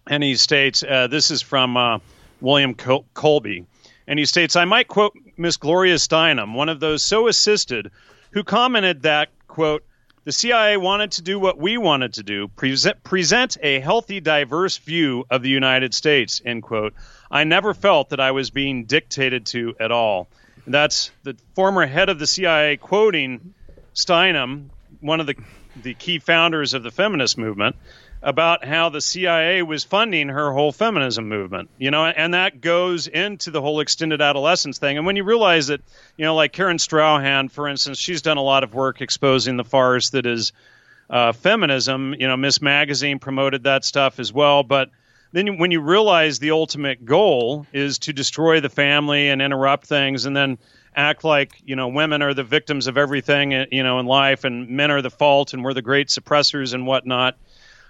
and 0.06 0.22
he 0.22 0.34
states, 0.34 0.82
uh, 0.82 1.08
"This 1.08 1.30
is 1.30 1.42
from 1.42 1.76
uh, 1.76 1.98
William 2.40 2.74
Col- 2.74 3.04
Colby." 3.12 3.66
And 4.06 4.18
he 4.18 4.24
states, 4.24 4.56
I 4.56 4.64
might 4.64 4.88
quote 4.88 5.16
Miss 5.36 5.56
Gloria 5.58 5.94
Steinem, 5.94 6.54
one 6.54 6.68
of 6.68 6.80
those 6.80 7.02
so 7.02 7.28
assisted, 7.28 7.90
who 8.32 8.42
commented 8.42 9.02
that, 9.02 9.28
quote, 9.46 9.84
The 10.24 10.32
CIA 10.32 10.76
wanted 10.76 11.12
to 11.12 11.22
do 11.22 11.38
what 11.38 11.58
we 11.58 11.78
wanted 11.78 12.14
to 12.14 12.22
do 12.22 12.48
present, 12.48 13.04
present 13.04 13.58
a 13.62 13.78
healthy, 13.78 14.20
diverse 14.20 14.78
view 14.78 15.24
of 15.30 15.42
the 15.42 15.50
United 15.50 15.94
States, 15.94 16.42
end 16.44 16.62
quote. 16.62 16.94
I 17.30 17.44
never 17.44 17.74
felt 17.74 18.08
that 18.08 18.20
I 18.20 18.32
was 18.32 18.50
being 18.50 18.86
dictated 18.86 19.46
to 19.46 19.76
at 19.78 19.92
all. 19.92 20.28
And 20.64 20.74
that's 20.74 21.10
the 21.22 21.36
former 21.54 21.86
head 21.86 22.08
of 22.08 22.18
the 22.18 22.26
CIA 22.26 22.78
quoting 22.78 23.54
Steinem, 23.94 24.70
one 25.02 25.20
of 25.20 25.26
the, 25.26 25.36
the 25.82 25.94
key 25.94 26.18
founders 26.18 26.74
of 26.74 26.82
the 26.82 26.90
feminist 26.90 27.36
movement, 27.36 27.76
about 28.22 28.64
how 28.64 28.88
the 28.88 29.00
CIA 29.00 29.62
was 29.62 29.82
funding 29.82 30.28
her 30.28 30.52
whole 30.52 30.70
feminism 30.70 31.28
movement. 31.28 31.68
You 31.78 31.90
know, 31.90 32.06
and 32.06 32.34
that 32.34 32.60
goes 32.60 33.08
into 33.08 33.50
the 33.50 33.60
whole 33.60 33.80
extended 33.80 34.22
adolescence 34.22 34.78
thing. 34.78 34.96
And 34.96 35.04
when 35.04 35.16
you 35.16 35.24
realize 35.24 35.66
that, 35.66 35.80
you 36.16 36.24
know, 36.24 36.34
like 36.34 36.52
Karen 36.52 36.76
Straughan, 36.76 37.50
for 37.50 37.68
instance, 37.68 37.98
she's 37.98 38.22
done 38.22 38.36
a 38.36 38.42
lot 38.42 38.62
of 38.62 38.74
work 38.74 39.00
exposing 39.00 39.56
the 39.56 39.64
farce 39.64 40.10
that 40.10 40.24
is 40.24 40.52
uh, 41.10 41.32
feminism. 41.32 42.14
You 42.18 42.28
know, 42.28 42.36
Miss 42.36 42.62
Magazine 42.62 43.18
promoted 43.18 43.64
that 43.64 43.84
stuff 43.84 44.20
as 44.20 44.32
well. 44.32 44.62
But 44.62 44.90
then 45.32 45.58
when 45.58 45.70
you 45.70 45.80
realize 45.80 46.38
the 46.38 46.52
ultimate 46.52 47.04
goal 47.04 47.66
is 47.72 47.98
to 48.00 48.12
destroy 48.12 48.60
the 48.60 48.68
family 48.68 49.30
and 49.30 49.42
interrupt 49.42 49.86
things, 49.86 50.26
and 50.26 50.36
then 50.36 50.58
act 50.94 51.24
like 51.24 51.61
you 51.64 51.76
know 51.76 51.88
women 51.88 52.22
are 52.22 52.35
the 52.35 52.44
victims 52.44 52.87
of 52.87 52.96
everything 52.96 53.55
uh, 53.55 53.66
you 53.70 53.83
know 53.83 53.98
in 53.98 54.07
life, 54.07 54.44
and 54.44 54.68
men 54.68 54.90
are 54.90 55.02
the 55.02 55.11
fault, 55.11 55.52
and 55.52 55.64
we're 55.64 55.74
the 55.74 55.83
great 55.83 56.09
suppressors 56.09 56.74
and 56.74 56.87
whatnot. 56.87 57.37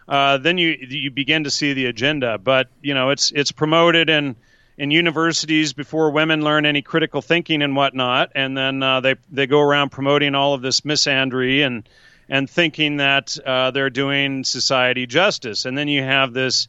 Uh, 0.09 0.39
then 0.39 0.59
you 0.59 0.77
you 0.81 1.11
begin 1.11 1.45
to 1.45 1.51
see 1.51 1.73
the 1.73 1.87
agenda. 1.87 2.39
But 2.39 2.69
you 2.81 2.95
know 2.95 3.11
it's 3.11 3.31
it's 3.33 3.53
promoted 3.53 4.11
in 4.11 4.37
in 4.79 4.91
universities 4.91 5.73
before 5.73 6.11
women 6.11 6.43
learn 6.43 6.67
any 6.67 6.83
critical 6.83 7.23
thinking 7.23 7.63
and 7.63 7.77
whatnot, 7.77 8.33
and 8.35 8.57
then 8.57 8.83
uh, 8.83 9.01
they 9.01 9.17
they 9.31 9.47
go 9.47 9.61
around 9.61 9.91
promoting 9.91 10.35
all 10.35 10.55
of 10.55 10.63
this 10.63 10.83
misandry 10.83 11.65
and 11.67 11.89
and 12.29 12.49
thinking 12.49 12.97
that 12.97 13.37
uh, 13.45 13.71
they're 13.73 13.91
doing 13.91 14.45
society 14.45 15.07
justice. 15.07 15.65
And 15.65 15.77
then 15.77 15.89
you 15.89 16.03
have 16.03 16.33
this 16.33 16.69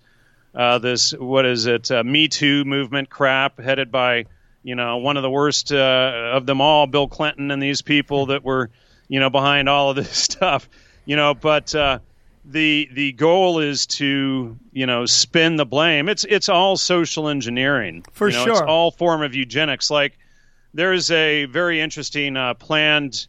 uh, 0.53 0.79
this 0.79 1.11
what 1.11 1.45
is 1.45 1.65
it 1.65 1.89
uh, 1.91 2.03
Me 2.03 2.27
Too 2.27 2.65
movement 2.65 3.09
crap 3.09 3.59
headed 3.59 3.91
by 3.91 4.25
you 4.63 4.75
know 4.75 4.97
one 4.97 5.17
of 5.17 5.23
the 5.23 5.29
worst 5.29 5.71
uh, 5.71 6.31
of 6.33 6.45
them 6.45 6.61
all, 6.61 6.87
Bill 6.87 7.07
Clinton, 7.07 7.51
and 7.51 7.61
these 7.61 7.81
people 7.81 8.27
that 8.27 8.43
were 8.43 8.69
you 9.07 9.19
know 9.19 9.29
behind 9.29 9.69
all 9.69 9.89
of 9.89 9.95
this 9.95 10.17
stuff. 10.31 10.67
You 11.05 11.15
know, 11.17 11.33
but 11.33 11.75
uh, 11.75 11.99
the 12.45 12.89
the 12.91 13.11
goal 13.13 13.59
is 13.59 13.85
to 13.87 14.57
you 14.71 14.85
know 14.85 15.05
spin 15.05 15.55
the 15.57 15.65
blame. 15.65 16.09
It's 16.09 16.23
it's 16.23 16.49
all 16.49 16.77
social 16.77 17.29
engineering 17.29 18.05
For 18.13 18.29
you 18.29 18.35
know, 18.35 18.45
It's 18.45 18.59
sure. 18.59 18.67
all 18.67 18.91
form 18.91 19.21
of 19.21 19.35
eugenics. 19.35 19.91
Like 19.91 20.17
there 20.73 20.93
is 20.93 21.11
a 21.11 21.45
very 21.45 21.79
interesting 21.81 22.35
uh, 22.35 22.53
planned 22.55 23.27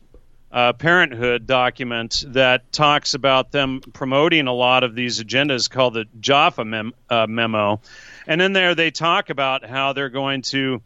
uh, 0.53 0.73
Parenthood 0.73 1.47
document 1.49 2.25
that 2.29 2.71
talks 2.73 3.15
about 3.15 3.51
them 3.51 3.81
promoting 3.93 4.47
a 4.47 4.53
lot 4.53 4.85
of 4.85 4.95
these 4.95 5.21
agendas 5.21 5.69
called 5.69 5.95
the 5.95 6.07
Jaffe 6.21 6.63
mem- 6.63 6.95
uh, 7.11 7.27
memo, 7.29 7.81
and 8.29 8.41
in 8.41 8.53
there 8.53 8.77
they 8.77 8.93
talk 8.93 9.31
about 9.31 9.65
how 9.65 9.93
they're 9.95 10.11
going 10.11 10.43
to 10.43 10.81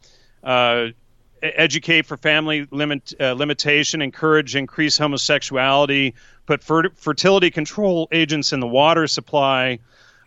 educate 1.42 2.06
for 2.06 2.16
family 2.16 2.66
limit 2.70 3.14
uh, 3.20 3.32
limitation, 3.32 4.02
encourage 4.02 4.56
increased 4.56 4.98
homosexuality, 4.98 6.14
put 6.46 6.62
fer- 6.62 6.90
fertility 6.90 7.50
control 7.50 8.08
agents 8.12 8.52
in 8.52 8.60
the 8.60 8.66
water 8.66 9.06
supply. 9.06 9.78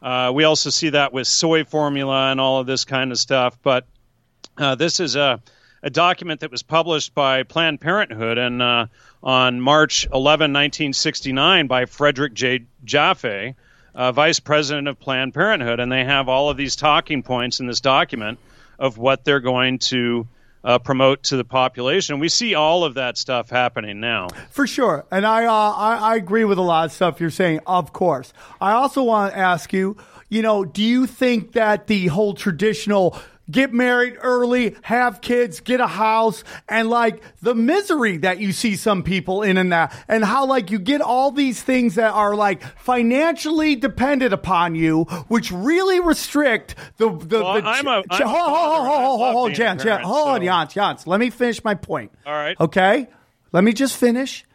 Uh, 0.02 0.32
we 0.34 0.43
also 0.43 0.69
see 0.69 0.89
that 0.89 1.13
with 1.13 1.28
soy 1.28 1.63
formula 1.63 2.32
and 2.32 2.39
all 2.39 2.60
of 2.60 2.67
this 2.67 2.86
kind 2.86 3.12
of 3.12 3.19
stuff. 3.19 3.58
But 3.62 3.86
uh, 4.58 4.76
this 4.76 5.00
is 5.00 5.15
a, 5.15 5.41
a 5.84 5.89
document 5.89 6.41
that 6.41 6.52
was 6.52 6.63
published 6.63 7.13
by 7.13 7.43
Planned 7.43 7.82
Parenthood 7.82 8.38
and 8.38 8.62
uh, 8.62 8.88
on 9.24 9.62
March 9.62 10.06
11, 10.06 10.52
1969, 10.52 11.67
by 11.67 11.86
Frederick 11.86 12.34
J. 12.34 12.65
Jaffe, 12.84 13.56
uh, 13.93 14.12
vice 14.12 14.39
president 14.39 14.88
of 14.88 15.00
Planned 15.00 15.34
Parenthood, 15.34 15.80
and 15.80 15.91
they 15.91 16.04
have 16.04 16.28
all 16.30 16.50
of 16.50 16.58
these 16.58 16.76
talking 16.76 17.21
points 17.21 17.60
in 17.60 17.67
this 17.67 17.82
document 17.82 18.39
of 18.82 18.98
what 18.98 19.24
they're 19.24 19.39
going 19.39 19.78
to 19.78 20.28
uh, 20.63 20.80
promote 20.80 21.24
to 21.24 21.38
the 21.38 21.44
population. 21.44 22.20
We 22.20 22.30
see 22.30 22.56
all 22.56 22.84
of 22.84 22.96
that 22.96 23.17
stuff 23.17 23.50
happening 23.50 24.00
now. 24.00 24.30
For 24.50 24.65
sure. 24.65 25.06
And 25.12 25.26
I, 25.26 25.46
uh, 25.46 25.52
I, 25.52 25.96
I 25.96 26.15
agree 26.15 26.46
with 26.46 26.58
a 26.58 26.63
lot 26.63 26.86
of 26.86 26.91
stuff 26.91 27.22
you're 27.22 27.30
saying, 27.30 27.62
of 27.67 27.94
course. 27.94 28.34
I 28.60 28.72
also 28.72 29.04
want 29.04 29.34
to 29.34 29.39
ask 29.39 29.72
you, 29.72 29.98
you 30.30 30.41
know, 30.41 30.65
do 30.65 30.82
you 30.82 31.06
think 31.06 31.54
that 31.54 31.88
the 31.88 32.08
whole 32.08 32.34
traditional 32.34 33.17
get 33.51 33.73
married 33.73 34.15
early, 34.21 34.75
have 34.83 35.21
kids, 35.21 35.59
get 35.59 35.79
a 35.79 35.87
house, 35.87 36.43
and 36.69 36.89
like 36.89 37.21
the 37.41 37.53
misery 37.53 38.17
that 38.17 38.39
you 38.39 38.51
see 38.53 38.75
some 38.75 39.03
people 39.03 39.41
in 39.43 39.57
and 39.57 39.71
that, 39.73 39.93
and 40.07 40.23
how 40.23 40.45
like 40.45 40.71
you 40.71 40.79
get 40.79 41.01
all 41.01 41.31
these 41.31 41.61
things 41.61 41.95
that 41.95 42.11
are 42.13 42.33
like 42.35 42.63
financially 42.79 43.75
dependent 43.75 44.33
upon 44.33 44.75
you, 44.75 45.03
which 45.27 45.51
really 45.51 45.99
restrict 45.99 46.75
the 46.97 47.09
the. 47.09 47.43
Well, 47.43 47.61
the 47.61 47.67
I'm 47.67 47.87
a- 47.87 48.03
I'm 48.09 48.27
hold, 48.27 48.49
hold, 48.49 48.49
hold. 48.49 48.87
Hold, 48.87 48.87
hold, 48.87 49.19
love 49.19 49.31
hold, 49.33 49.47
being 49.49 49.53
a 49.53 49.57
Jans, 49.57 49.83
Jans, 49.83 49.83
parent, 49.83 50.05
hold 50.05 50.27
on, 50.27 50.41
Jans, 50.45 50.73
Jans. 50.73 51.07
Let 51.07 51.19
me 51.19 51.29
finish 51.29 51.63
my 51.63 51.75
point. 51.75 52.11
All 52.25 52.33
right. 52.33 52.59
Okay. 52.59 53.07
Let 53.51 53.63
me 53.63 53.73
just 53.73 53.97
finish. 53.97 54.45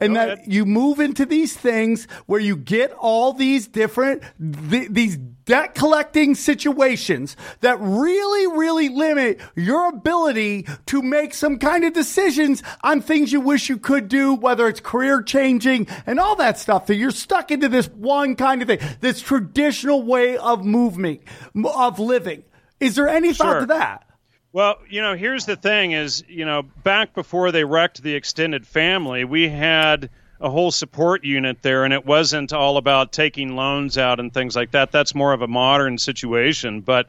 And 0.00 0.14
Go 0.14 0.20
that 0.20 0.28
ahead. 0.38 0.52
you 0.52 0.66
move 0.66 0.98
into 0.98 1.24
these 1.24 1.56
things 1.56 2.06
where 2.26 2.40
you 2.40 2.56
get 2.56 2.92
all 2.92 3.32
these 3.32 3.68
different, 3.68 4.22
th- 4.70 4.88
these 4.90 5.16
debt 5.16 5.74
collecting 5.74 6.34
situations 6.34 7.36
that 7.60 7.78
really, 7.80 8.58
really 8.58 8.88
limit 8.88 9.40
your 9.54 9.88
ability 9.88 10.66
to 10.86 11.00
make 11.00 11.32
some 11.32 11.58
kind 11.58 11.84
of 11.84 11.92
decisions 11.92 12.62
on 12.82 13.02
things 13.02 13.32
you 13.32 13.40
wish 13.40 13.68
you 13.68 13.76
could 13.78 14.08
do, 14.08 14.34
whether 14.34 14.66
it's 14.68 14.80
career 14.80 15.22
changing 15.22 15.86
and 16.06 16.18
all 16.18 16.34
that 16.36 16.58
stuff. 16.58 16.86
That 16.86 16.96
you're 16.96 17.10
stuck 17.12 17.50
into 17.50 17.68
this 17.68 17.86
one 17.88 18.34
kind 18.36 18.62
of 18.62 18.68
thing, 18.68 18.80
this 19.00 19.20
traditional 19.20 20.02
way 20.02 20.36
of 20.36 20.64
movement, 20.64 21.20
of 21.64 21.98
living. 22.00 22.42
Is 22.80 22.96
there 22.96 23.08
any 23.08 23.32
thought 23.32 23.60
to 23.60 23.66
that? 23.66 24.06
Well, 24.54 24.78
you 24.88 25.02
know, 25.02 25.16
here's 25.16 25.46
the 25.46 25.56
thing 25.56 25.90
is, 25.90 26.22
you 26.28 26.44
know, 26.44 26.62
back 26.62 27.12
before 27.12 27.50
they 27.50 27.64
wrecked 27.64 28.00
the 28.00 28.14
extended 28.14 28.64
family, 28.64 29.24
we 29.24 29.48
had 29.48 30.10
a 30.40 30.48
whole 30.48 30.70
support 30.70 31.24
unit 31.24 31.60
there 31.60 31.84
and 31.84 31.92
it 31.92 32.06
wasn't 32.06 32.52
all 32.52 32.76
about 32.76 33.10
taking 33.10 33.56
loans 33.56 33.98
out 33.98 34.20
and 34.20 34.32
things 34.32 34.54
like 34.54 34.70
that. 34.70 34.92
That's 34.92 35.12
more 35.12 35.32
of 35.32 35.42
a 35.42 35.48
modern 35.48 35.98
situation, 35.98 36.82
but 36.82 37.08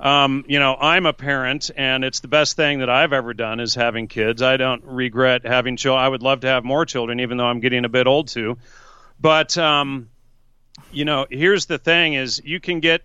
um, 0.00 0.44
you 0.48 0.58
know, 0.58 0.74
I'm 0.74 1.06
a 1.06 1.12
parent 1.12 1.70
and 1.76 2.04
it's 2.04 2.18
the 2.18 2.26
best 2.26 2.56
thing 2.56 2.80
that 2.80 2.90
I've 2.90 3.12
ever 3.12 3.34
done 3.34 3.60
is 3.60 3.76
having 3.76 4.08
kids. 4.08 4.42
I 4.42 4.56
don't 4.56 4.82
regret 4.82 5.46
having 5.46 5.76
children. 5.76 6.04
I 6.04 6.08
would 6.08 6.22
love 6.24 6.40
to 6.40 6.48
have 6.48 6.64
more 6.64 6.84
children 6.84 7.20
even 7.20 7.36
though 7.36 7.46
I'm 7.46 7.60
getting 7.60 7.84
a 7.84 7.88
bit 7.88 8.08
old 8.08 8.26
too. 8.26 8.58
But 9.20 9.56
um, 9.56 10.08
you 10.90 11.04
know, 11.04 11.24
here's 11.30 11.66
the 11.66 11.78
thing 11.78 12.14
is 12.14 12.42
you 12.44 12.58
can 12.58 12.80
get, 12.80 13.02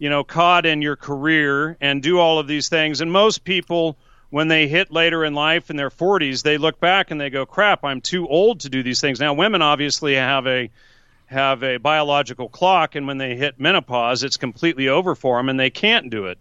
you 0.00 0.08
know, 0.08 0.24
caught 0.24 0.64
in 0.64 0.80
your 0.80 0.96
career 0.96 1.76
and 1.78 2.02
do 2.02 2.18
all 2.18 2.38
of 2.38 2.48
these 2.48 2.70
things. 2.70 3.02
And 3.02 3.12
most 3.12 3.44
people, 3.44 3.98
when 4.30 4.48
they 4.48 4.66
hit 4.66 4.90
later 4.90 5.26
in 5.26 5.34
life 5.34 5.68
in 5.68 5.76
their 5.76 5.90
40s, 5.90 6.42
they 6.42 6.56
look 6.56 6.80
back 6.80 7.10
and 7.10 7.20
they 7.20 7.28
go, 7.28 7.44
crap, 7.44 7.84
I'm 7.84 8.00
too 8.00 8.26
old 8.26 8.60
to 8.60 8.70
do 8.70 8.82
these 8.82 9.02
things. 9.02 9.20
Now, 9.20 9.34
women 9.34 9.60
obviously 9.60 10.14
have 10.14 10.46
a, 10.46 10.70
have 11.26 11.62
a 11.62 11.76
biological 11.76 12.48
clock, 12.48 12.94
and 12.94 13.06
when 13.06 13.18
they 13.18 13.36
hit 13.36 13.60
menopause, 13.60 14.24
it's 14.24 14.38
completely 14.38 14.88
over 14.88 15.14
for 15.14 15.36
them 15.36 15.50
and 15.50 15.60
they 15.60 15.68
can't 15.68 16.08
do 16.08 16.26
it. 16.26 16.38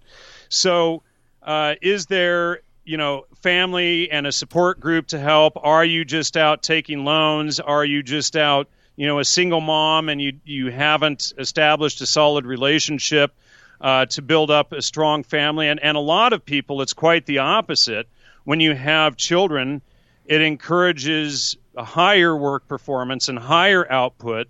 So, 0.48 1.04
uh, 1.44 1.76
is 1.82 2.06
there, 2.06 2.62
you 2.86 2.96
know, 2.96 3.26
family 3.42 4.10
and 4.10 4.26
a 4.26 4.32
support 4.32 4.80
group 4.80 5.08
to 5.08 5.20
help? 5.20 5.58
Are 5.62 5.84
you 5.84 6.06
just 6.06 6.38
out 6.38 6.64
taking 6.64 7.04
loans? 7.04 7.60
Are 7.60 7.84
you 7.84 8.04
just 8.04 8.38
out, 8.38 8.70
you 8.96 9.06
know, 9.06 9.20
a 9.20 9.26
single 9.26 9.62
mom 9.62 10.08
and 10.08 10.22
you 10.22 10.40
you 10.46 10.72
haven't 10.72 11.34
established 11.38 12.00
a 12.00 12.06
solid 12.06 12.46
relationship 12.46 13.34
uh, 13.82 14.06
to 14.08 14.22
build 14.22 14.52
up 14.52 14.72
a 14.72 14.82
strong 14.82 15.24
family? 15.24 15.68
And 15.68 15.80
and 15.80 15.98
a 15.98 16.02
lot 16.02 16.34
of 16.34 16.44
people, 16.46 16.82
it's 16.82 16.94
quite 16.94 17.26
the 17.26 17.40
opposite. 17.40 18.08
When 18.44 18.60
you 18.60 18.76
have 18.76 19.18
children, 19.18 19.82
it 20.26 20.42
encourages 20.42 21.58
a 21.76 21.84
higher 21.84 22.36
work 22.36 22.68
performance 22.68 23.30
and 23.30 23.40
higher 23.40 23.90
output 23.92 24.48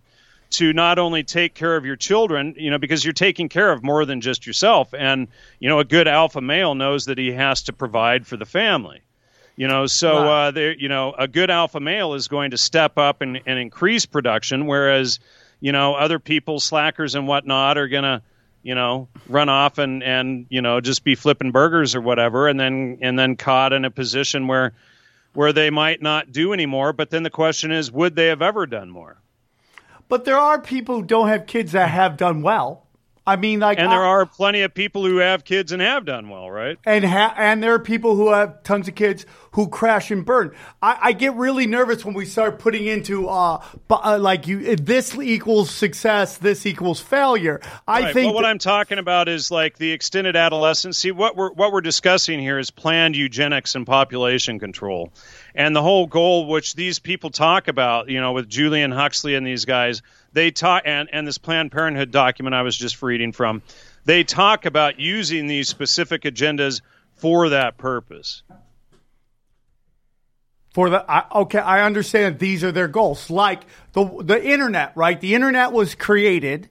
to 0.52 0.74
not 0.74 0.98
only 0.98 1.24
take 1.24 1.54
care 1.54 1.76
of 1.76 1.86
your 1.86 1.96
children, 1.96 2.56
you 2.58 2.72
know, 2.72 2.80
because 2.80 3.06
you're 3.06 3.14
taking 3.14 3.50
care 3.50 3.72
of 3.72 3.84
more 3.84 4.06
than 4.06 4.20
just 4.20 4.48
yourself. 4.48 4.94
And, 4.98 5.28
you 5.60 5.70
know, 5.70 5.80
a 5.80 5.86
good 5.86 6.08
alpha 6.08 6.42
male 6.42 6.74
knows 6.74 7.06
that 7.06 7.18
he 7.20 7.32
has 7.32 7.64
to 7.64 7.74
provide 7.74 8.26
for 8.26 8.36
the 8.36 8.46
family. 8.46 9.02
You 9.56 9.68
know, 9.68 9.88
so 9.88 10.16
uh, 10.16 10.52
there, 10.52 10.74
you 10.74 10.88
know, 10.88 11.14
a 11.18 11.28
good 11.28 11.50
alpha 11.50 11.80
male 11.80 12.14
is 12.14 12.30
going 12.30 12.52
to 12.52 12.58
step 12.58 12.98
up 12.98 13.22
and, 13.22 13.42
and 13.46 13.60
increase 13.60 14.06
production, 14.06 14.66
whereas, 14.66 15.20
you 15.60 15.72
know, 15.72 15.96
other 15.96 16.18
people, 16.18 16.60
slackers 16.60 17.14
and 17.14 17.28
whatnot, 17.28 17.78
are 17.78 17.90
gonna, 17.90 18.24
you 18.70 18.76
know, 18.76 19.08
run 19.28 19.50
off 19.50 19.80
and 19.80 20.04
and 20.04 20.46
you 20.50 20.62
know 20.62 20.80
just 20.80 21.04
be 21.04 21.16
flipping 21.16 21.50
burgers 21.50 21.96
or 21.96 22.02
whatever, 22.02 22.48
and 22.48 22.60
then 22.60 23.00
and 23.02 23.18
then 23.18 23.36
caught 23.36 23.74
in 23.74 23.84
a 23.84 23.90
position 23.90 24.46
where 24.46 24.74
where 25.34 25.52
they 25.52 25.72
might 25.72 26.04
not 26.04 26.32
do 26.32 26.54
anymore. 26.54 26.94
But 26.94 27.10
then 27.10 27.24
the 27.24 27.32
question 27.32 27.72
is, 27.72 27.92
would 27.92 28.16
they 28.16 28.28
have 28.28 28.44
ever 28.44 28.68
done 28.68 28.92
more? 28.92 29.18
But 30.08 30.24
there 30.24 30.38
are 30.38 30.62
people 30.62 30.98
who 30.98 31.04
don't 31.04 31.30
have 31.30 31.48
kids 31.48 31.72
that 31.72 31.90
have 31.90 32.16
done 32.16 32.44
well. 32.44 32.86
I 33.30 33.36
mean, 33.36 33.60
like, 33.60 33.78
And 33.78 33.92
there 33.92 34.04
I- 34.04 34.08
are 34.10 34.26
plenty 34.26 34.62
of 34.64 34.74
people 34.74 35.06
who 35.06 35.18
have 35.18 35.46
kids 35.46 35.72
and 35.72 35.82
have 35.82 36.04
done 36.06 36.30
well, 36.30 36.50
right? 36.50 36.78
and 36.86 37.06
ha- 37.06 37.36
and 37.38 37.62
there 37.62 37.74
are 37.76 37.80
people 37.80 38.16
who 38.16 38.32
have 38.32 38.64
tons 38.64 38.88
of 38.88 38.96
kids 38.96 39.26
who 39.52 39.68
crash 39.68 40.10
and 40.10 40.26
burn. 40.26 40.52
I, 40.82 40.98
I 41.02 41.12
get 41.12 41.36
really 41.36 41.68
nervous 41.68 42.04
when 42.04 42.14
we 42.16 42.26
start 42.26 42.60
putting 42.60 42.86
into 42.88 43.28
uh, 43.28 43.62
uh 43.92 44.18
like 44.20 44.48
you 44.48 44.76
this 44.76 45.16
equals 45.16 45.70
success, 45.70 46.38
this 46.38 46.66
equals 46.66 47.00
failure. 47.00 47.62
I 47.88 48.02
Right. 48.02 48.14
think 48.14 48.26
Well, 48.28 48.36
what 48.36 48.46
I'm 48.46 48.58
talking 48.60 48.98
about 48.98 49.28
is 49.30 49.52
like 49.52 49.78
the 49.78 49.92
extended 49.92 50.36
adolescence. 50.36 50.98
See, 50.98 51.12
what 51.12 51.36
we're 51.36 51.52
what 51.52 51.72
we're 51.72 51.82
discussing 51.82 52.40
here 52.40 52.58
is 52.60 52.72
planned 52.72 53.16
eugenics 53.16 53.76
and 53.76 53.86
population 53.86 54.60
control, 54.60 55.12
and 55.56 55.76
the 55.76 55.82
whole 55.82 56.08
goal, 56.08 56.48
which 56.48 56.74
these 56.76 56.98
people 57.00 57.30
talk 57.30 57.68
about, 57.68 58.10
you 58.10 58.20
know, 58.22 58.32
with 58.32 58.50
Julian 58.50 58.92
Huxley 58.92 59.36
and 59.36 59.46
these 59.46 59.66
guys, 59.66 60.02
they 60.34 60.52
talk 60.52 60.84
and 60.86 61.10
and 61.12 61.28
this 61.28 61.38
Planned 61.38 61.72
Parenthood 61.72 62.12
document 62.12 62.56
I 62.56 62.62
was 62.62 62.78
just 62.78 63.02
reading 63.02 63.32
from, 63.32 63.62
they 64.06 64.24
talk 64.24 64.66
about 64.66 65.00
using 65.00 65.48
these 65.48 65.68
specific 65.70 66.24
agendas 66.24 66.82
for 67.16 67.50
that 67.50 67.78
purpose. 67.78 68.44
for 70.74 70.90
the 70.90 71.04
I, 71.12 71.26
okay, 71.42 71.60
I 71.60 71.86
understand 71.86 72.40
these 72.40 72.64
are 72.64 72.72
their 72.72 72.88
goals. 72.88 73.30
Like 73.30 73.64
the 73.94 74.06
the 74.22 74.44
internet, 74.44 74.96
right? 74.96 75.20
The 75.20 75.36
internet 75.36 75.72
was 75.72 75.96
created 75.96 76.70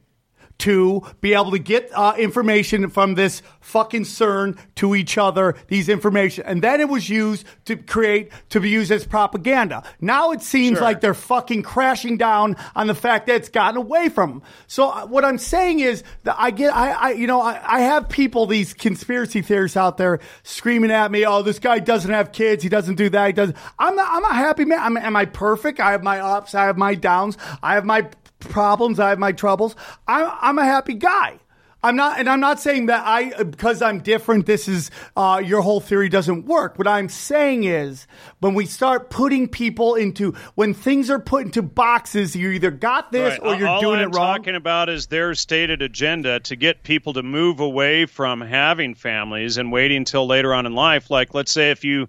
to 0.58 1.02
be 1.20 1.34
able 1.34 1.52
to 1.52 1.58
get 1.58 1.90
uh, 1.94 2.14
information 2.18 2.90
from 2.90 3.14
this 3.14 3.42
fucking 3.60 4.02
CERN 4.02 4.58
to 4.74 4.94
each 4.94 5.16
other, 5.16 5.54
these 5.68 5.88
information, 5.88 6.44
and 6.46 6.62
then 6.62 6.80
it 6.80 6.88
was 6.88 7.08
used 7.08 7.46
to 7.66 7.76
create 7.76 8.30
to 8.50 8.60
be 8.60 8.68
used 8.68 8.90
as 8.90 9.06
propaganda. 9.06 9.82
Now 10.00 10.32
it 10.32 10.42
seems 10.42 10.78
Sure. 10.78 10.84
like 10.84 11.00
they're 11.00 11.14
fucking 11.14 11.62
crashing 11.62 12.16
down 12.16 12.56
on 12.74 12.88
the 12.88 12.94
fact 12.94 13.26
that 13.26 13.36
it's 13.36 13.48
gotten 13.48 13.76
away 13.76 14.08
from 14.08 14.30
them. 14.30 14.42
So 14.66 14.90
uh, 14.90 15.06
what 15.06 15.24
I'm 15.24 15.38
saying 15.38 15.80
is 15.80 16.02
that 16.24 16.36
I 16.38 16.50
get, 16.50 16.74
I, 16.74 16.90
I 16.90 17.10
you 17.12 17.26
know, 17.26 17.40
I, 17.40 17.60
I 17.64 17.80
have 17.80 18.08
people, 18.08 18.46
these 18.46 18.74
conspiracy 18.74 19.42
theorists 19.42 19.76
out 19.76 19.96
there 19.96 20.18
screaming 20.42 20.90
at 20.90 21.10
me, 21.10 21.24
oh, 21.24 21.42
this 21.42 21.58
guy 21.58 21.78
doesn't 21.78 22.10
have 22.10 22.32
kids, 22.32 22.62
he 22.62 22.68
doesn't 22.68 22.96
do 22.96 23.08
that, 23.10 23.26
he 23.28 23.32
doesn't. 23.32 23.56
I'm 23.78 23.94
not, 23.94 24.08
I'm 24.10 24.24
a 24.24 24.34
happy 24.34 24.64
man. 24.64 24.80
I'm, 24.80 24.96
am 24.96 25.14
I 25.16 25.24
perfect? 25.24 25.78
I 25.78 25.92
have 25.92 26.02
my 26.02 26.18
ups, 26.18 26.54
I 26.54 26.64
have 26.64 26.76
my 26.76 26.94
downs, 26.94 27.38
I 27.62 27.74
have 27.74 27.84
my 27.84 28.08
problems, 28.40 28.98
I 29.00 29.10
have 29.10 29.18
my 29.18 29.32
troubles. 29.32 29.76
I'm, 30.06 30.30
I'm 30.40 30.58
a 30.58 30.64
happy 30.64 30.94
guy. 30.94 31.38
I'm 31.80 31.94
not, 31.94 32.18
and 32.18 32.28
I'm 32.28 32.40
not 32.40 32.58
saying 32.58 32.86
that 32.86 33.04
I, 33.06 33.44
because 33.44 33.82
I'm 33.82 34.00
different, 34.00 34.46
this 34.46 34.66
is, 34.66 34.90
uh, 35.16 35.40
your 35.44 35.60
whole 35.60 35.78
theory 35.78 36.08
doesn't 36.08 36.44
work. 36.44 36.76
What 36.76 36.88
I'm 36.88 37.08
saying 37.08 37.62
is 37.64 38.08
when 38.40 38.54
we 38.54 38.66
start 38.66 39.10
putting 39.10 39.46
people 39.46 39.94
into, 39.94 40.32
when 40.56 40.74
things 40.74 41.08
are 41.08 41.20
put 41.20 41.44
into 41.44 41.62
boxes, 41.62 42.34
you 42.34 42.50
either 42.50 42.72
got 42.72 43.12
this 43.12 43.38
Right. 43.38 43.42
or 43.48 43.54
you're 43.54 43.68
All 43.68 43.80
doing 43.80 44.00
I'm 44.00 44.08
it 44.10 44.16
wrong. 44.16 44.38
talking 44.38 44.56
about 44.56 44.88
is 44.88 45.06
their 45.06 45.36
stated 45.36 45.80
agenda 45.80 46.40
to 46.40 46.56
get 46.56 46.82
people 46.82 47.12
to 47.12 47.22
move 47.22 47.60
away 47.60 48.06
from 48.06 48.40
having 48.40 48.96
families 48.96 49.56
and 49.56 49.70
waiting 49.70 49.98
until 49.98 50.26
later 50.26 50.52
on 50.52 50.66
in 50.66 50.74
life. 50.74 51.12
Like, 51.12 51.32
let's 51.32 51.52
say 51.52 51.70
if 51.70 51.84
you 51.84 52.08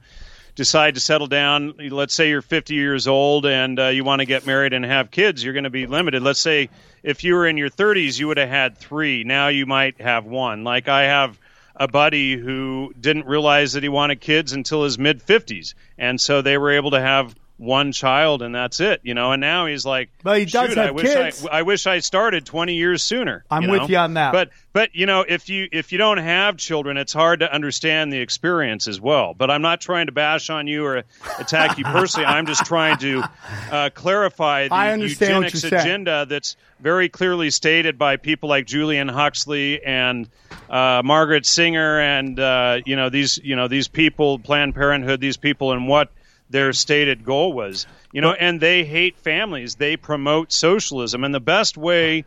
decide 0.60 0.96
to 0.96 1.00
settle 1.00 1.28
down, 1.28 1.74
let's 1.90 2.14
say 2.14 2.28
you're 2.28 2.42
50 2.42 2.74
years 2.74 3.08
old 3.08 3.46
and 3.46 3.80
uh, 3.80 3.88
you 3.88 4.04
want 4.04 4.20
to 4.20 4.26
get 4.26 4.46
married 4.46 4.74
and 4.74 4.84
have 4.84 5.10
kids, 5.10 5.42
you're 5.42 5.54
going 5.54 5.64
to 5.64 5.70
be 5.70 5.88
limited. 5.88 6.22
Let's 6.22 6.42
say 6.42 6.68
if 7.02 7.24
you 7.24 7.36
were 7.36 7.48
in 7.48 7.56
your 7.56 7.70
30s, 7.70 8.20
you 8.20 8.28
would 8.28 8.36
have 8.36 8.50
had 8.50 8.78
three. 8.78 9.24
Now 9.24 9.48
you 9.48 9.66
might 9.66 10.02
have 10.02 10.26
one. 10.26 10.66
Like 10.66 10.90
I 10.90 11.04
have 11.04 11.40
a 11.78 11.88
buddy 11.88 12.36
who 12.36 12.94
didn't 13.00 13.26
realize 13.26 13.72
that 13.72 13.84
he 13.84 13.90
wanted 13.90 14.20
kids 14.20 14.52
until 14.52 14.84
his 14.84 15.00
mid 15.00 15.26
50s, 15.26 15.76
and 15.98 16.20
so 16.20 16.42
they 16.42 16.58
were 16.58 16.72
able 16.72 16.92
to 16.92 17.00
have 17.00 17.34
one 17.60 17.92
child 17.92 18.42
and 18.42 18.56
that's 18.56 18.80
it, 18.80 19.02
you 19.04 19.14
know. 19.14 19.34
And 19.34 19.42
now 19.42 19.66
he's 19.66 19.86
like, 19.86 20.10
But 20.24 20.40
he 20.40 20.46
does 20.46 20.70
"Shoot, 20.70 20.78
have 20.78 20.88
I 20.88 20.92
wish 20.92 21.06
kids." 21.06 21.46
I, 21.46 21.60
I 21.60 21.62
wish 21.64 21.86
I 21.86 22.00
started 22.00 22.46
20 22.46 22.74
years 22.74 23.04
sooner. 23.04 23.44
I'm 23.52 23.64
you 23.64 23.70
with 23.70 23.82
know? 23.82 23.88
you 23.88 23.98
on 23.98 24.14
that. 24.14 24.32
But 24.32 24.50
but 24.72 24.96
you 24.96 25.06
know, 25.06 25.26
if 25.28 25.50
you 25.50 25.68
if 25.72 25.92
you 25.92 25.98
don't 25.98 26.20
have 26.20 26.56
children, 26.56 26.96
it's 26.96 27.12
hard 27.12 27.42
to 27.42 27.54
understand 27.54 28.14
the 28.14 28.20
experience 28.20 28.88
as 28.88 29.02
well. 29.02 29.34
But 29.34 29.52
I'm 29.52 29.62
not 29.62 29.82
trying 29.82 30.06
to 30.06 30.14
bash 30.14 30.50
on 30.50 30.68
you 30.68 30.86
or 30.86 31.04
attack 31.38 31.78
you 31.78 31.84
personally. 31.84 32.26
I'm 32.28 32.46
just 32.46 32.66
trying 32.66 32.98
to 33.00 33.24
uh, 33.72 33.90
clarify 33.94 34.70
the 34.70 34.74
I 34.74 34.94
understand 34.94 35.44
what 35.44 35.54
eugenics 35.54 35.62
saying. 35.62 35.74
agenda 35.74 36.26
that's 36.28 36.56
very 36.80 37.10
clearly 37.10 37.50
stated 37.50 37.98
by 37.98 38.16
people 38.16 38.48
like 38.48 38.68
Julian 38.68 39.10
Huxley 39.10 39.84
and 39.84 40.30
uh, 40.70 41.02
Margaret 41.04 41.46
Sanger 41.46 42.00
and 42.00 42.40
uh, 42.40 42.80
you 42.86 42.96
know 42.96 43.10
these 43.10 43.38
you 43.44 43.58
know 43.58 43.68
these 43.68 43.90
people, 43.90 44.40
Planned 44.40 44.76
Parenthood, 44.76 45.20
these 45.20 45.36
people, 45.36 45.74
and 45.74 45.88
what 45.88 46.10
their 46.50 46.74
stated 46.74 47.24
goal 47.24 47.54
was. 47.54 47.88
You 48.12 48.22
know, 48.22 48.34
and 48.34 48.60
they 48.60 48.84
hate 48.84 49.18
families. 49.18 49.76
They 49.76 49.98
promote 49.98 50.52
socialism, 50.52 51.24
and 51.24 51.34
the 51.34 51.40
best 51.40 51.78
way 51.78 52.26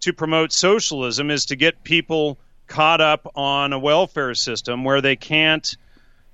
to 0.00 0.12
promote 0.12 0.52
socialism 0.52 1.30
is 1.30 1.46
to 1.46 1.56
get 1.56 1.82
people 1.84 2.38
caught 2.66 3.00
up 3.00 3.32
on 3.34 3.72
a 3.72 3.78
welfare 3.78 4.34
system 4.34 4.84
where 4.84 5.00
they 5.00 5.16
can't 5.16 5.76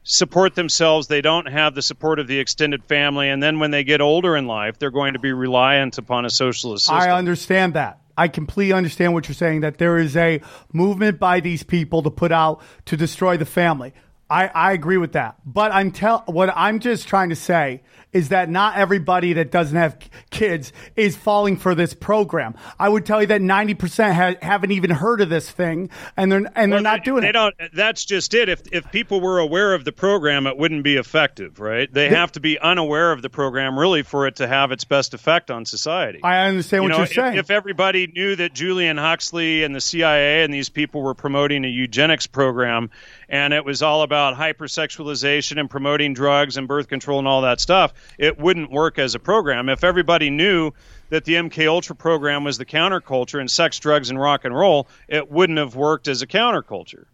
support 0.05 0.55
themselves 0.55 1.09
they 1.09 1.21
don't 1.21 1.49
have 1.49 1.75
the 1.75 1.83
support 1.83 2.19
of 2.19 2.27
the 2.27 2.39
extended 2.39 2.83
family 2.85 3.29
and 3.29 3.43
then 3.43 3.59
when 3.59 3.71
they 3.71 3.85
get 3.85 4.01
older 4.01 4.37
in 4.37 4.47
life 4.47 4.79
they're 4.79 4.91
going 4.91 5.13
to 5.13 5.19
be 5.19 5.33
reliant 5.33 5.99
upon 5.99 6.25
a 6.25 6.31
socialist 6.31 6.87
system 6.87 6.97
I 6.97 7.11
understand 7.11 7.75
that. 7.75 8.01
I 8.19 8.27
completely 8.27 8.73
understand 8.73 9.15
what 9.15 9.29
you're 9.29 9.37
saying 9.37 9.61
that 9.61 9.79
there 9.79 9.97
is 9.97 10.17
a 10.17 10.41
movement 10.73 11.21
by 11.21 11.39
these 11.39 11.63
people 11.63 12.03
to 12.03 12.11
put 12.11 12.33
out 12.33 12.61
to 12.87 12.97
destroy 12.97 13.37
the 13.37 13.47
family. 13.47 13.95
I, 14.31 14.49
I 14.49 14.73
agree 14.73 14.99
with 14.99 15.13
that. 15.13 15.37
But 15.45 15.73
I'm 15.73 15.91
tell 15.91 16.23
what 16.27 16.53
I'm 16.55 16.81
just 16.81 17.09
trying 17.09 17.31
to 17.31 17.37
say 17.37 17.83
is 18.13 18.31
that 18.31 18.49
not 18.49 18.77
everybody 18.77 19.35
that 19.35 19.51
doesn't 19.51 19.77
have 19.77 19.99
kids 20.31 20.73
is 20.97 21.17
falling 21.17 21.57
for 21.57 21.75
this 21.75 21.95
program. 21.95 22.55
I 22.79 22.89
would 22.89 23.05
tell 23.05 23.21
you 23.21 23.27
that 23.29 23.41
90% 23.41 24.13
ha- 24.15 24.35
haven't 24.41 24.71
even 24.71 24.91
heard 24.91 25.21
of 25.21 25.29
this 25.29 25.51
thing 25.51 25.91
and 26.17 26.31
they're 26.33 26.51
and 26.55 26.73
they're 26.73 26.81
not 26.81 27.01
they, 27.01 27.05
doing 27.05 27.23
they 27.23 27.29
it. 27.29 27.33
don't 27.33 27.55
that's 27.73 28.05
just 28.05 28.35
it 28.35 28.49
if 28.49 28.63
if 28.73 28.91
people 28.91 29.21
were 29.21 29.39
aware 29.39 29.75
of 29.75 29.85
the 29.85 29.93
program 29.93 30.47
it 30.47 30.57
wouldn't 30.57 30.85
be 30.85 30.97
effective 30.97 31.61
right 31.61 31.93
they 31.93 32.09
have 32.09 32.33
to 32.33 32.41
be 32.41 32.59
unaware 32.59 33.13
of 33.13 33.23
the 33.23 33.31
program 33.31 33.79
really 33.79 34.03
for 34.03 34.27
it 34.27 34.37
to 34.37 34.47
have 34.47 34.73
its 34.73 34.85
best 34.85 35.15
effect 35.15 35.51
on 35.51 35.65
society 35.65 36.21
I 36.23 36.47
understand 36.47 36.85
you 36.85 36.89
what 36.89 36.89
know, 36.91 36.97
you're 36.99 37.05
if, 37.05 37.13
saying. 37.13 37.37
if 37.37 37.51
everybody 37.51 38.07
knew 38.07 38.37
that 38.37 38.55
Julian 38.55 38.97
Huxley 38.97 39.65
and 39.65 39.75
the 39.75 39.81
CIA 39.81 40.45
and 40.45 40.53
these 40.53 40.69
people 40.69 41.03
were 41.03 41.15
promoting 41.15 41.65
a 41.65 41.69
eugenics 41.69 42.27
program 42.27 42.91
and 43.29 43.53
it 43.53 43.65
was 43.65 43.83
all 43.83 44.03
about 44.03 44.37
hypersexualization 44.37 45.59
and 45.61 45.69
promoting 45.69 46.15
drugs 46.15 46.57
and 46.57 46.67
birth 46.69 46.89
control 46.89 47.19
and 47.19 47.29
all 47.29 47.43
that 47.43 47.61
stuff, 47.61 47.93
it 48.19 48.39
wouldn't 48.39 48.71
work 48.71 48.99
as 48.99 49.15
a 49.15 49.19
program. 49.19 49.69
If 49.69 49.85
everybody 49.85 50.31
knew 50.31 50.73
that 51.11 51.25
the 51.25 51.35
MK 51.35 51.67
Ultra 51.69 51.97
program 51.97 52.45
was 52.45 52.59
the 52.59 52.67
counterculture 52.67 53.41
and 53.41 53.51
sex, 53.51 53.79
drugs, 53.79 54.11
and 54.11 54.21
rock 54.21 54.45
and 54.45 54.55
roll, 54.55 54.89
it 55.09 55.31
wouldn't 55.31 55.59
have 55.59 55.75
worked 55.77 56.09
as 56.09 56.23
a 56.23 56.27
counterculture. 56.27 57.07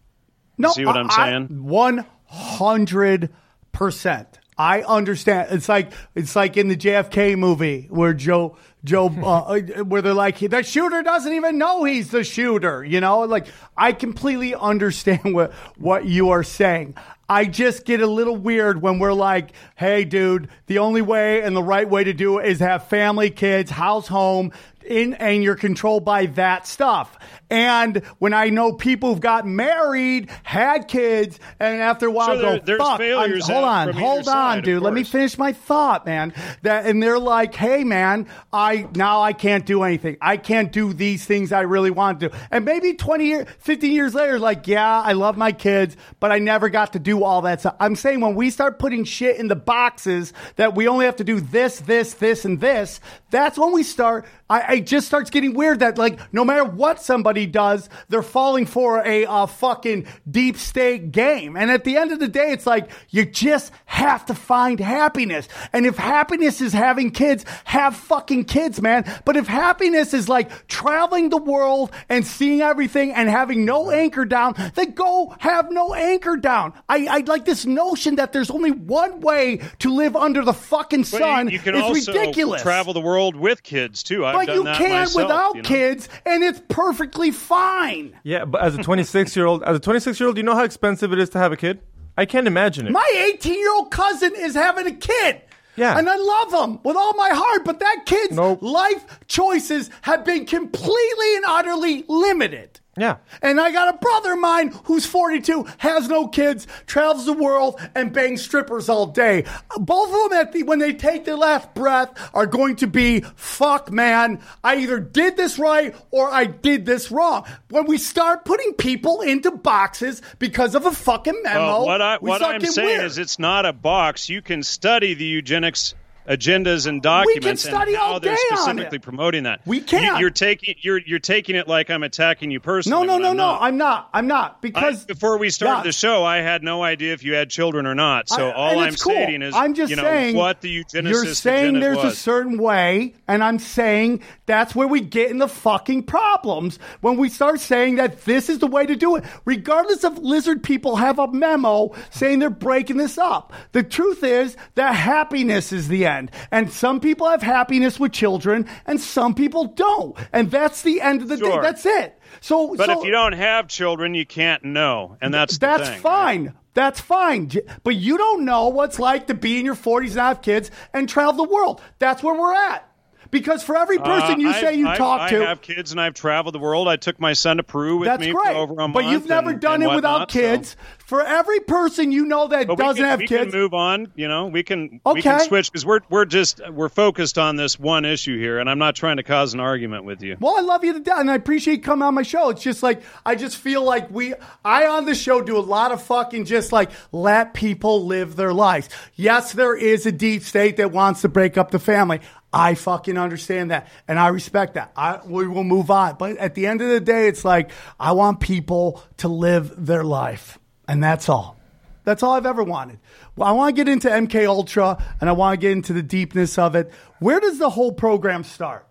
No, 0.57 0.71
see 0.71 0.85
what 0.85 0.97
I'm 0.97 1.09
saying? 1.09 1.63
One 1.63 2.05
hundred 2.25 3.29
percent. 3.71 4.39
I 4.57 4.83
understand. 4.83 5.49
It's 5.51 5.67
like 5.67 5.91
it's 6.15 6.35
like 6.35 6.55
in 6.55 6.69
the 6.69 6.77
JFK 6.77 7.37
movie 7.37 7.87
where 7.89 8.13
Joe 8.13 8.57
Joe 8.85 9.07
uh, 9.07 9.59
where 9.83 10.01
they're 10.01 10.13
like 10.13 10.39
the 10.39 10.63
shooter 10.63 11.03
doesn't 11.03 11.33
even 11.33 11.57
know 11.57 11.83
he's 11.83 12.11
the 12.11 12.23
shooter. 12.23 12.83
You 12.83 13.01
know, 13.01 13.21
like 13.21 13.47
I 13.75 13.91
completely 13.91 14.55
understand 14.55 15.21
what 15.35 15.53
what 15.77 16.05
you 16.05 16.29
are 16.29 16.43
saying. 16.43 16.95
I 17.27 17.45
just 17.45 17.85
get 17.85 18.01
a 18.01 18.07
little 18.07 18.35
weird 18.37 18.81
when 18.81 18.99
we're 18.99 19.13
like, 19.13 19.51
"Hey, 19.75 20.05
dude, 20.05 20.47
the 20.67 20.77
only 20.79 21.01
way 21.01 21.41
and 21.41 21.55
the 21.55 21.63
right 21.63 21.89
way 21.89 22.03
to 22.03 22.13
do 22.13 22.37
it 22.39 22.47
is 22.47 22.59
have 22.59 22.87
family, 22.87 23.29
kids, 23.29 23.71
house, 23.71 24.07
home." 24.07 24.51
In, 24.85 25.15
and 25.15 25.43
you're 25.43 25.55
controlled 25.55 26.05
by 26.05 26.27
that 26.27 26.67
stuff. 26.67 27.17
And 27.49 28.03
when 28.19 28.33
I 28.35 28.49
know 28.49 28.71
people 28.71 29.09
who've 29.09 29.19
got 29.19 29.47
married, 29.47 30.29
had 30.43 30.87
kids, 30.87 31.39
and 31.59 31.81
after 31.81 32.05
a 32.05 32.11
while 32.11 32.37
Sure, 32.37 32.59
there- 32.59 32.77
go, 32.77 32.83
fuck, 32.83 32.99
I'm- 33.01 33.31
hold 33.41 33.63
on, 33.63 33.87
hold 33.93 34.17
on, 34.19 34.23
side, 34.25 34.63
dude. 34.63 34.83
Let 34.83 34.93
me 34.93 35.03
finish 35.03 35.39
my 35.39 35.53
thought, 35.53 36.05
man. 36.05 36.33
That 36.61 36.85
and 36.85 37.01
they're 37.01 37.17
like, 37.17 37.55
hey, 37.55 37.83
man, 37.83 38.27
I 38.53 38.87
now 38.93 39.23
I 39.23 39.33
can't 39.33 39.65
do 39.65 39.81
anything. 39.81 40.17
I 40.21 40.37
can't 40.37 40.71
do 40.71 40.93
these 40.93 41.25
things 41.25 41.51
I 41.51 41.61
really 41.61 41.89
want 41.89 42.19
to 42.19 42.29
do. 42.29 42.35
And 42.51 42.63
maybe 42.63 42.93
20 42.93 43.25
years, 43.25 43.47
50 43.57 43.87
years 43.89 44.13
later, 44.13 44.37
like, 44.37 44.67
yeah, 44.67 45.01
I 45.01 45.13
love 45.13 45.35
my 45.35 45.51
kids, 45.51 45.97
but 46.19 46.31
I 46.31 46.37
never 46.37 46.69
got 46.69 46.93
to 46.93 46.99
do 46.99 47.14
all 47.23 47.41
that 47.41 47.61
stuff. 47.61 47.75
I'm 47.79 47.95
saying 47.95 48.21
when 48.21 48.35
we 48.35 48.49
start 48.49 48.79
putting 48.79 49.03
shit 49.03 49.37
in 49.37 49.47
the 49.47 49.55
boxes 49.55 50.33
that 50.55 50.75
we 50.75 50.87
only 50.87 51.05
have 51.05 51.15
to 51.17 51.23
do 51.23 51.39
this, 51.39 51.79
this, 51.79 52.13
this, 52.15 52.45
and 52.45 52.59
this, 52.59 52.99
that's 53.35 53.57
when 53.57 53.73
we 53.73 53.83
start. 53.83 54.25
I, 54.49 54.75
it 54.75 54.87
just 54.87 55.07
starts 55.07 55.31
getting 55.31 55.55
weird 55.55 55.79
that 55.79 55.97
like 55.97 56.19
no 56.31 56.45
matter 56.45 56.63
what 56.63 57.01
somebody 57.01 57.47
does, 57.47 57.89
they're 58.09 58.21
falling 58.21 58.67
for 58.67 59.05
a 59.05 59.25
uh, 59.25 59.47
fucking 59.47 60.07
deep 60.29 60.57
state 60.57 61.11
game. 61.11 61.57
And 61.57 61.71
at 61.71 61.83
the 61.83 61.97
end 61.97 62.11
of 62.11 62.19
the 62.19 62.27
day, 62.27 62.51
it's 62.51 62.67
like 62.67 62.91
you 63.09 63.25
just 63.25 63.73
have 63.85 64.25
to 64.27 64.35
find 64.35 64.79
happiness. 64.79 65.47
And 65.73 65.85
if 65.85 65.97
happiness 65.97 66.61
is 66.61 66.73
having 66.73 67.09
kids, 67.09 67.43
have 67.63 67.95
fucking 67.95 68.45
kids, 68.45 68.81
man. 68.81 69.03
But 69.25 69.35
if 69.35 69.47
happiness 69.47 70.13
is 70.13 70.29
like 70.29 70.67
traveling 70.67 71.29
the 71.29 71.37
world 71.37 71.91
and 72.07 72.25
seeing 72.25 72.61
everything 72.61 73.11
and 73.11 73.27
having 73.27 73.65
no 73.65 73.89
anchor 73.89 74.25
down, 74.25 74.53
then 74.75 74.91
go 74.91 75.35
have 75.39 75.71
no 75.71 75.93
anchor 75.95 76.37
down. 76.37 76.73
I 76.87 77.07
I, 77.09 77.17
like 77.25 77.45
this 77.45 77.65
notion 77.65 78.17
that 78.17 78.31
there's 78.31 78.51
only 78.51 78.71
one 78.71 79.21
way 79.21 79.61
to 79.79 79.93
live 79.93 80.15
under 80.15 80.43
the 80.43 80.53
fucking 80.53 81.05
sun 81.05 81.49
you 81.49 81.59
can 81.59 81.73
is 81.73 81.81
also 81.81 82.13
ridiculous. 82.13 82.61
travel 82.61 82.93
the 82.93 83.01
world 83.01 83.24
with 83.33 83.63
kids 83.63 84.03
too. 84.03 84.25
I've 84.25 84.35
but 84.35 84.45
done 84.47 84.55
you 84.57 84.63
that 84.65 84.77
can 84.77 84.89
myself, 84.89 85.15
without 85.15 85.55
you 85.55 85.61
know? 85.63 85.67
kids, 85.69 86.09
and 86.25 86.43
it's 86.43 86.61
perfectly 86.69 87.31
fine. 87.31 88.15
Yeah, 88.23 88.45
but 88.45 88.61
as 88.61 88.75
a 88.75 88.83
26 88.83 89.35
year 89.35 89.45
old, 89.45 89.63
as 89.63 89.77
a 89.77 89.79
26 89.79 90.19
year 90.19 90.27
old, 90.27 90.37
you 90.37 90.43
know 90.43 90.53
how 90.55 90.63
expensive 90.65 91.11
it 91.13 91.19
is 91.19 91.29
to 91.29 91.39
have 91.39 91.51
a 91.51 91.57
kid. 91.57 91.79
I 92.17 92.25
can't 92.25 92.45
imagine 92.45 92.85
it. 92.87 92.91
My 92.91 93.31
18 93.33 93.53
year 93.53 93.73
old 93.73 93.89
cousin 93.89 94.33
is 94.35 94.53
having 94.53 94.85
a 94.85 94.91
kid. 94.93 95.41
Yeah. 95.77 95.97
And 95.97 96.09
I 96.09 96.15
love 96.15 96.69
him 96.69 96.79
with 96.83 96.95
all 96.95 97.13
my 97.15 97.29
heart, 97.33 97.65
but 97.65 97.79
that 97.79 98.03
kid's 98.05 98.35
Nope. 98.35 98.59
life 98.61 99.19
choices 99.27 99.89
have 100.03 100.23
been 100.23 100.45
completely 100.45 101.35
and 101.35 101.45
utterly 101.45 102.05
limited. 102.07 102.79
Yeah. 102.97 103.17
And 103.41 103.59
I 103.59 103.71
got 103.71 103.93
a 103.93 103.97
brother 103.97 104.33
of 104.33 104.39
mine 104.39 104.73
who's 104.85 105.05
42, 105.05 105.65
has 105.79 106.07
no 106.07 106.27
kids, 106.27 106.65
travels 106.87 107.25
the 107.25 107.33
world, 107.33 107.79
and 107.93 108.13
bangs 108.13 108.41
strippers 108.41 108.87
all 108.89 109.07
day. 109.07 109.43
Both 109.77 110.13
of 110.13 110.29
them, 110.31 110.39
at 110.39 110.51
the, 110.53 110.63
when 110.63 110.79
they 110.79 110.93
take 110.93 111.25
their 111.25 111.35
last 111.37 111.73
breath, 111.73 112.29
are 112.33 112.45
going 112.45 112.77
to 112.77 112.87
be, 112.87 113.21
fuck, 113.35 113.91
man, 113.91 114.41
I 114.63 114.77
either 114.77 114.99
did 114.99 115.35
this 115.37 115.59
right 115.59 115.95
or 116.11 116.29
I 116.31 116.45
did 116.45 116.85
this 116.85 117.11
wrong. 117.11 117.45
When 117.69 117.85
we 117.85 117.97
start 117.97 118.45
putting 118.45 118.73
people 118.73 119.21
into 119.21 119.51
boxes 119.51 120.21
because 120.39 120.75
of 120.75 120.85
a 120.85 120.91
fucking 120.91 121.41
memo, 121.43 121.59
Well, 121.59 121.85
what 121.85 122.01
I 122.01 122.17
we 122.21 122.29
what 122.29 122.37
start 122.41 122.55
I'm 122.55 122.65
saying 122.65 122.87
weird. 122.99 123.05
is 123.05 123.17
it's 123.17 123.39
not 123.39 123.65
a 123.65 123.73
box. 123.73 124.29
You 124.29 124.41
can 124.41 124.63
study 124.63 125.13
the 125.13 125.25
eugenics 125.25 125.95
agendas 126.27 126.87
and 126.87 127.01
documents 127.01 127.63
study 127.63 127.91
and 127.93 127.99
how 128.01 128.13
all 128.13 128.19
they're 128.19 128.37
specifically 128.37 128.99
promoting 128.99 129.43
that. 129.43 129.61
We 129.65 129.81
can. 129.81 130.19
You, 130.19 130.27
are 130.27 130.31
taking 130.31 130.75
you're 130.79 130.97
you're 130.99 131.19
taking 131.19 131.55
it 131.55 131.67
like 131.67 131.89
I'm 131.89 132.03
attacking 132.03 132.51
you 132.51 132.59
personally. 132.59 133.05
no, 133.07 133.13
when 133.13 133.21
no, 133.21 133.29
I'm 133.29 133.37
no. 133.37 133.43
not. 133.43 133.61
I'm 133.61 133.77
not. 133.77 134.09
I'm 134.13 134.27
not. 134.27 134.51
I- 134.53 134.55
Because 134.61 135.05
before 135.05 135.37
we 135.37 135.49
started 135.49 135.79
Yeah. 135.79 135.83
the 135.83 135.91
show, 135.91 136.23
I 136.23 136.37
had 136.37 136.63
no 136.63 136.83
idea 136.83 137.13
if 137.13 137.23
you 137.23 137.33
had 137.33 137.49
children 137.49 137.85
or 137.85 137.95
not. 137.95 138.29
So 138.29 138.49
I- 138.49 138.53
all 138.53 138.79
I'm 138.79 138.95
cool. 138.95 139.13
stating 139.13 139.41
is, 139.41 139.53
I'm 139.55 139.73
just 139.73 139.89
you 139.89 139.95
know, 139.95 140.03
saying 140.03 140.35
what 140.35 140.61
the 140.61 140.83
eugenicist 140.83 141.09
You're 141.11 141.25
saying 141.33 141.79
there's 141.79 141.97
a 142.03 142.11
certain 142.11 142.57
way, 142.57 143.13
and 143.27 143.43
I'm 143.43 143.59
saying 143.59 144.21
that's 144.45 144.75
where 144.75 144.87
we 144.87 145.01
get 145.01 145.29
in 145.31 145.37
the 145.37 145.47
fucking 145.47 146.03
problems 146.03 146.79
when 147.01 147.17
we 147.17 147.29
start 147.29 147.59
saying 147.59 147.95
that 147.95 148.25
this 148.25 148.49
is 148.49 148.59
the 148.59 148.67
way 148.67 148.85
to 148.85 148.95
do 148.95 149.15
it. 149.15 149.23
Regardless 149.45 150.03
of 150.03 150.17
lizard 150.19 150.63
people 150.63 150.95
have 150.95 151.19
a 151.19 151.31
memo 151.31 151.91
saying 152.11 152.39
they're 152.39 152.49
breaking 152.49 152.97
this 152.97 153.17
up. 153.17 153.53
The 153.71 153.83
truth 153.83 154.23
is 154.23 154.55
that 154.75 154.93
happiness 154.95 155.71
is 155.71 155.87
the 155.87 156.05
end, 156.05 156.14
and 156.51 156.71
some 156.71 156.99
people 156.99 157.29
have 157.29 157.41
happiness 157.41 157.99
with 157.99 158.11
children, 158.11 158.67
and 158.85 158.99
some 158.99 159.33
people 159.33 159.65
don't, 159.65 160.15
and 160.33 160.49
that's 160.51 160.81
the 160.81 161.01
end 161.01 161.21
of 161.21 161.27
the 161.27 161.37
day. 161.37 161.57
That's 161.61 161.85
it. 161.85 162.19
So, 162.41 162.75
But 162.75 162.87
so- 162.87 162.99
if 162.99 163.05
you 163.05 163.11
don't 163.11 163.33
have 163.33 163.67
children, 163.67 164.13
you 164.13 164.25
can't 164.25 164.63
know, 164.63 165.17
and 165.21 165.33
that's 165.33 165.57
the 165.57 165.65
that's 165.67 165.83
thing, 165.83 165.91
right? 165.93 166.01
fine. 166.01 166.53
That's 166.73 166.99
fine. 166.99 167.49
But 167.83 167.95
you 167.95 168.17
don't 168.17 168.43
know 168.43 168.67
what's 168.67 168.99
like 168.99 169.27
to 169.27 169.33
be 169.33 169.59
in 169.59 169.65
your 169.65 169.75
40s 169.75 170.11
and 170.11 170.19
have 170.19 170.41
kids 170.41 170.71
and 170.93 171.07
travel 171.07 171.45
the 171.45 171.49
world. 171.53 171.81
That's 171.99 172.21
where 172.21 172.35
we're 172.35 172.53
at. 172.53 172.85
Because 173.31 173.63
for 173.63 173.75
every 173.77 173.97
person 173.97 174.35
Uh, 174.35 174.37
you 174.37 174.49
I've- 174.49 174.59
say 174.59 174.73
you 174.75 174.87
I've- 174.87 174.97
talk 174.97 175.21
I 175.21 175.29
to, 175.31 175.43
I 175.43 175.49
have 175.49 175.61
kids 175.61 175.91
and 175.91 175.99
I've 175.99 176.13
traveled 176.13 176.53
the 176.53 176.59
world. 176.59 176.87
I 176.87 176.95
took 176.95 177.19
my 177.19 177.33
son 177.33 177.57
to 177.57 177.63
Peru 177.63 177.97
with 177.97 178.07
that's 178.07 178.21
me 178.21 178.31
great. 178.31 178.45
for 178.47 178.53
over 178.53 178.73
a 178.73 178.77
month. 178.77 178.93
but 178.93 179.05
you've 179.05 179.27
never 179.27 179.49
and- 179.51 179.59
done 179.59 179.81
and 179.81 179.91
it 179.91 179.95
without 179.95 180.19
whatnot, 180.19 180.31
so- 180.31 180.39
kids. 180.39 180.77
For 181.05 181.21
every 181.21 181.59
person 181.59 182.11
you 182.11 182.25
know 182.25 182.47
that 182.47 182.65
But 182.65 182.77
doesn't 182.79 182.95
can, 182.95 183.05
have 183.05 183.19
we 183.19 183.27
kids, 183.27 183.51
can 183.51 183.61
move 183.61 183.73
on. 183.75 184.11
You 184.15 184.27
know, 184.27 184.47
we 184.47 184.63
can 184.63 184.99
we 185.05 185.21
can 185.21 185.39
switch 185.39 185.71
because 185.71 185.85
we're 185.85 185.99
we're 186.09 186.25
just 186.25 186.61
we're 186.71 186.89
focused 186.89 187.37
on 187.37 187.55
this 187.55 187.77
one 187.77 188.05
issue 188.05 188.39
here, 188.39 188.57
and 188.57 188.67
I'm 188.67 188.79
not 188.79 188.95
trying 188.95 189.17
to 189.17 189.23
cause 189.23 189.53
an 189.53 189.59
argument 189.59 190.05
with 190.05 190.23
you. 190.23 190.35
Well, 190.39 190.57
I 190.57 190.61
love 190.61 190.83
you 190.83 190.93
to 190.93 190.99
death, 190.99 191.19
and 191.19 191.29
I 191.29 191.35
appreciate 191.35 191.75
you 191.75 191.81
coming 191.81 192.01
on 192.01 192.15
my 192.15 192.23
show. 192.23 192.49
It's 192.49 192.63
just 192.63 192.81
like 192.81 193.03
I 193.23 193.35
just 193.35 193.57
feel 193.57 193.83
like 193.83 194.09
we, 194.09 194.33
I 194.63 194.87
on 194.87 195.05
the 195.05 195.13
show 195.13 195.41
do 195.41 195.57
a 195.57 195.59
lot 195.59 195.91
of 195.91 196.01
fucking 196.01 196.45
just 196.45 196.71
like 196.71 196.89
let 197.11 197.53
people 197.53 198.05
live 198.07 198.35
their 198.35 198.53
lives. 198.53 198.89
Yes, 199.13 199.53
there 199.53 199.75
is 199.75 200.07
a 200.07 200.11
deep 200.11 200.41
state 200.41 200.77
that 200.77 200.91
wants 200.91 201.21
to 201.21 201.29
break 201.29 201.55
up 201.55 201.69
the 201.69 201.79
family. 201.79 202.19
I 202.51 202.73
fucking 202.73 203.17
understand 203.17 203.69
that, 203.71 203.89
and 204.07 204.17
I 204.17 204.29
respect 204.29 204.73
that. 204.73 204.91
I 204.95 205.19
we 205.23 205.47
will 205.47 205.63
move 205.63 205.91
on, 205.91 206.15
but 206.17 206.37
at 206.37 206.55
the 206.55 206.65
end 206.65 206.81
of 206.81 206.89
the 206.89 206.99
day, 207.01 207.27
it's 207.27 207.45
like 207.45 207.69
I 207.99 208.13
want 208.13 208.39
people 208.39 209.03
to 209.17 209.27
live 209.27 209.73
their 209.85 210.03
life, 210.03 210.57
and 210.87 211.03
that's 211.03 211.29
all. 211.29 211.57
That's 212.03 212.21
all 212.21 212.33
I've 212.33 212.45
ever 212.45 212.63
wanted. 212.63 212.99
Well, 213.35 213.47
I 213.47 213.51
want 213.51 213.75
to 213.75 213.83
get 213.83 213.91
into 213.91 214.09
MK 214.09 214.47
Ultra, 214.47 215.03
and 215.19 215.29
I 215.29 215.33
want 215.33 215.59
to 215.59 215.61
get 215.61 215.71
into 215.71 215.91
the 215.91 216.03
deepness 216.03 216.57
of 216.57 216.75
it. 216.75 216.91
Where 217.19 217.39
does 217.39 217.57
the 217.57 217.71
whole 217.71 217.91
program 217.91 218.43
start? 218.43 218.85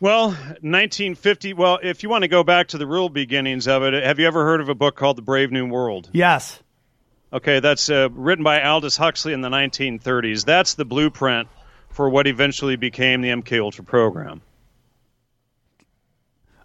Well, 0.00 0.28
1950. 0.28 1.54
Well, 1.54 1.80
if 1.82 2.04
you 2.04 2.08
want 2.08 2.22
to 2.22 2.28
go 2.28 2.44
back 2.44 2.68
to 2.68 2.78
the 2.78 2.86
real 2.86 3.08
beginnings 3.08 3.66
of 3.66 3.82
it, 3.82 3.94
have 3.94 4.20
you 4.20 4.28
ever 4.28 4.44
heard 4.44 4.60
of 4.60 4.68
a 4.68 4.74
book 4.76 4.94
called 4.94 5.18
The 5.18 5.22
Brave 5.22 5.50
New 5.50 5.66
World? 5.66 6.08
Yes. 6.12 6.62
Okay, 7.32 7.58
that's 7.58 7.90
uh, 7.90 8.08
written 8.12 8.44
by 8.44 8.62
Aldous 8.62 8.96
Huxley 8.96 9.32
in 9.32 9.40
the 9.40 9.48
1930s. 9.50 10.44
That's 10.44 10.74
the 10.74 10.84
blueprint 10.84 11.48
for 11.90 12.08
what 12.08 12.28
eventually 12.28 12.76
became 12.76 13.22
the 13.22 13.30
MK 13.30 13.60
Ultra 13.60 13.84
program. 13.84 14.40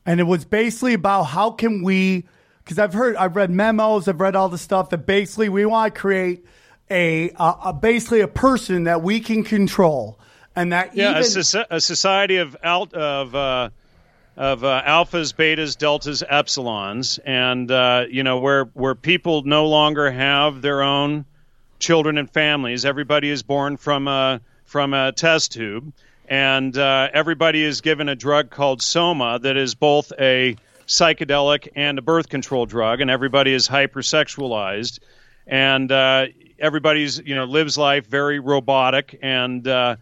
and 0.05 0.19
it 0.19 0.23
was 0.23 0.45
basically 0.45 0.93
about 0.93 1.23
how 1.23 1.49
can 1.51 1.81
we 1.81 2.25
because 2.63 2.79
i've 2.79 2.93
heard 2.93 3.15
i've 3.17 3.35
read 3.35 3.49
memos 3.49 4.07
i've 4.07 4.19
read 4.19 4.35
all 4.35 4.49
the 4.49 4.57
stuff 4.57 4.89
that 4.89 5.05
basically 5.05 5.49
we 5.49 5.65
want 5.65 5.93
to 5.93 5.99
create 5.99 6.45
a, 6.89 7.29
a, 7.31 7.55
a 7.65 7.73
basically 7.73 8.21
a 8.21 8.27
person 8.27 8.83
that 8.85 9.01
we 9.01 9.19
can 9.19 9.43
control 9.43 10.19
and 10.55 10.71
that 10.71 10.95
Yeah, 10.95 11.11
even 11.11 11.21
a, 11.21 11.25
soci- 11.25 11.65
a 11.69 11.81
society 11.81 12.37
of 12.37 12.55
al- 12.63 12.89
of 12.93 13.33
uh, 13.35 13.69
of 14.35 14.63
uh, 14.63 14.81
alphas, 14.85 15.33
betas, 15.33 15.77
deltas, 15.77 16.23
epsilons, 16.23 17.19
and 17.25 17.69
uh, 17.71 18.05
you 18.09 18.23
know 18.23 18.39
where 18.39 18.65
where 18.73 18.95
people 18.95 19.43
no 19.43 19.67
longer 19.67 20.11
have 20.11 20.61
their 20.61 20.81
own 20.81 21.25
children 21.79 22.17
and 22.17 22.29
families. 22.29 22.85
Everybody 22.85 23.29
is 23.29 23.43
born 23.43 23.77
from 23.77 24.07
a 24.07 24.41
from 24.65 24.93
a 24.93 25.11
test 25.11 25.51
tube, 25.53 25.93
and 26.27 26.77
uh, 26.77 27.09
everybody 27.13 27.63
is 27.63 27.81
given 27.81 28.09
a 28.09 28.15
drug 28.15 28.49
called 28.49 28.81
Soma 28.81 29.39
that 29.39 29.57
is 29.57 29.75
both 29.75 30.11
a 30.19 30.55
psychedelic 30.87 31.69
and 31.75 31.97
a 31.97 32.01
birth 32.01 32.29
control 32.29 32.65
drug, 32.65 33.01
and 33.01 33.09
everybody 33.09 33.53
is 33.53 33.67
hypersexualized, 33.67 34.99
and 35.47 35.91
uh, 35.91 36.25
everybody's 36.59 37.19
you 37.19 37.35
know 37.35 37.45
lives 37.45 37.77
life 37.77 38.07
very 38.07 38.39
robotic 38.39 39.19
and. 39.21 39.67
Uh, 39.67 39.95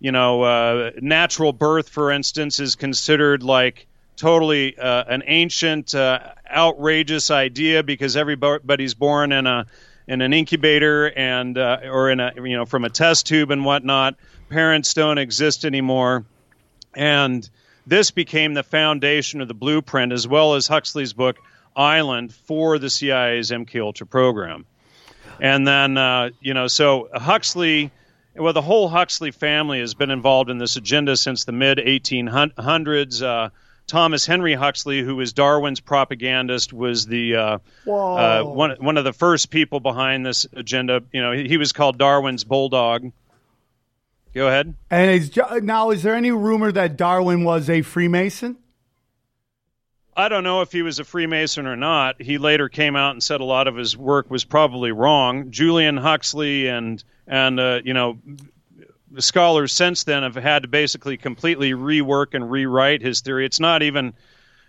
you 0.00 0.12
know, 0.12 0.42
uh, 0.42 0.90
natural 1.00 1.52
birth, 1.52 1.88
for 1.88 2.12
instance, 2.12 2.60
is 2.60 2.76
considered 2.76 3.42
like 3.42 3.88
totally 4.16 4.78
uh, 4.78 5.04
an 5.08 5.22
ancient, 5.26 5.94
uh, 5.94 6.20
outrageous 6.50 7.30
idea 7.30 7.82
because 7.82 8.16
everybody's 8.16 8.94
born 8.94 9.32
in 9.32 9.46
a 9.46 9.66
in 10.06 10.22
an 10.22 10.32
incubator 10.32 11.06
and 11.06 11.58
uh, 11.58 11.80
or 11.84 12.10
in 12.10 12.20
a 12.20 12.32
you 12.36 12.56
know 12.56 12.64
from 12.64 12.84
a 12.84 12.90
test 12.90 13.26
tube 13.26 13.50
and 13.50 13.64
whatnot. 13.64 14.14
Parents 14.48 14.94
don't 14.94 15.18
exist 15.18 15.64
anymore, 15.64 16.24
and 16.94 17.48
this 17.88 18.10
became 18.10 18.54
the 18.54 18.62
foundation 18.62 19.40
of 19.40 19.48
the 19.48 19.54
blueprint, 19.54 20.12
as 20.12 20.28
well 20.28 20.54
as 20.54 20.68
Huxley's 20.68 21.12
book 21.12 21.38
Island 21.74 22.34
for 22.34 22.78
the 22.78 22.90
CIA's 22.90 23.50
MK 23.50 23.80
Ultra 23.80 24.06
program. 24.06 24.66
And 25.40 25.66
then 25.66 25.96
uh, 25.96 26.30
you 26.40 26.54
know, 26.54 26.66
so 26.66 27.08
Huxley 27.14 27.90
well, 28.38 28.52
the 28.52 28.62
whole 28.62 28.88
Huxley 28.88 29.30
family 29.30 29.80
has 29.80 29.94
been 29.94 30.10
involved 30.10 30.50
in 30.50 30.58
this 30.58 30.76
agenda 30.76 31.16
since 31.16 31.44
the 31.44 31.52
mid 31.52 31.78
1800s. 31.78 33.22
Uh, 33.22 33.50
Thomas 33.86 34.26
Henry 34.26 34.54
Huxley, 34.54 35.00
who 35.00 35.16
was 35.16 35.32
Darwin's 35.32 35.80
propagandist, 35.80 36.74
was 36.74 37.06
the 37.06 37.36
uh, 37.36 37.58
uh, 37.90 38.42
one 38.42 38.76
one 38.78 38.98
of 38.98 39.04
the 39.04 39.14
first 39.14 39.50
people 39.50 39.80
behind 39.80 40.26
this 40.26 40.46
agenda. 40.52 41.02
You 41.12 41.22
know, 41.22 41.32
he, 41.32 41.48
he 41.48 41.56
was 41.56 41.72
called 41.72 41.98
Darwin's 41.98 42.44
bulldog. 42.44 43.10
Go 44.38 44.46
ahead. 44.46 44.74
and 44.88 45.10
is, 45.10 45.36
now 45.62 45.90
is 45.90 46.04
there 46.04 46.14
any 46.14 46.30
rumor 46.30 46.70
that 46.70 46.96
darwin 46.96 47.42
was 47.42 47.68
a 47.68 47.82
freemason 47.82 48.56
I 50.16 50.28
don't 50.28 50.42
know 50.42 50.62
if 50.62 50.72
he 50.72 50.82
was 50.82 50.98
a 50.98 51.04
Freemason 51.04 51.68
or 51.68 51.76
not. 51.76 52.20
He 52.20 52.38
later 52.38 52.68
came 52.68 52.96
out 52.96 53.12
and 53.12 53.22
said 53.22 53.40
a 53.40 53.44
lot 53.44 53.68
of 53.68 53.76
his 53.76 53.96
work 53.96 54.28
was 54.32 54.42
probably 54.44 54.90
wrong. 54.90 55.52
Julian 55.52 55.96
Huxley 55.96 56.66
and 56.66 57.02
and 57.28 57.60
uh, 57.60 57.80
you 57.84 57.94
know 57.94 58.18
the 59.12 59.22
scholars 59.22 59.72
since 59.72 60.02
then 60.02 60.24
have 60.24 60.34
had 60.34 60.62
to 60.62 60.68
basically 60.68 61.18
completely 61.18 61.70
rework 61.70 62.34
and 62.34 62.50
rewrite 62.50 63.00
his 63.00 63.20
theory. 63.20 63.46
It's 63.46 63.60
not 63.60 63.84
even 63.84 64.12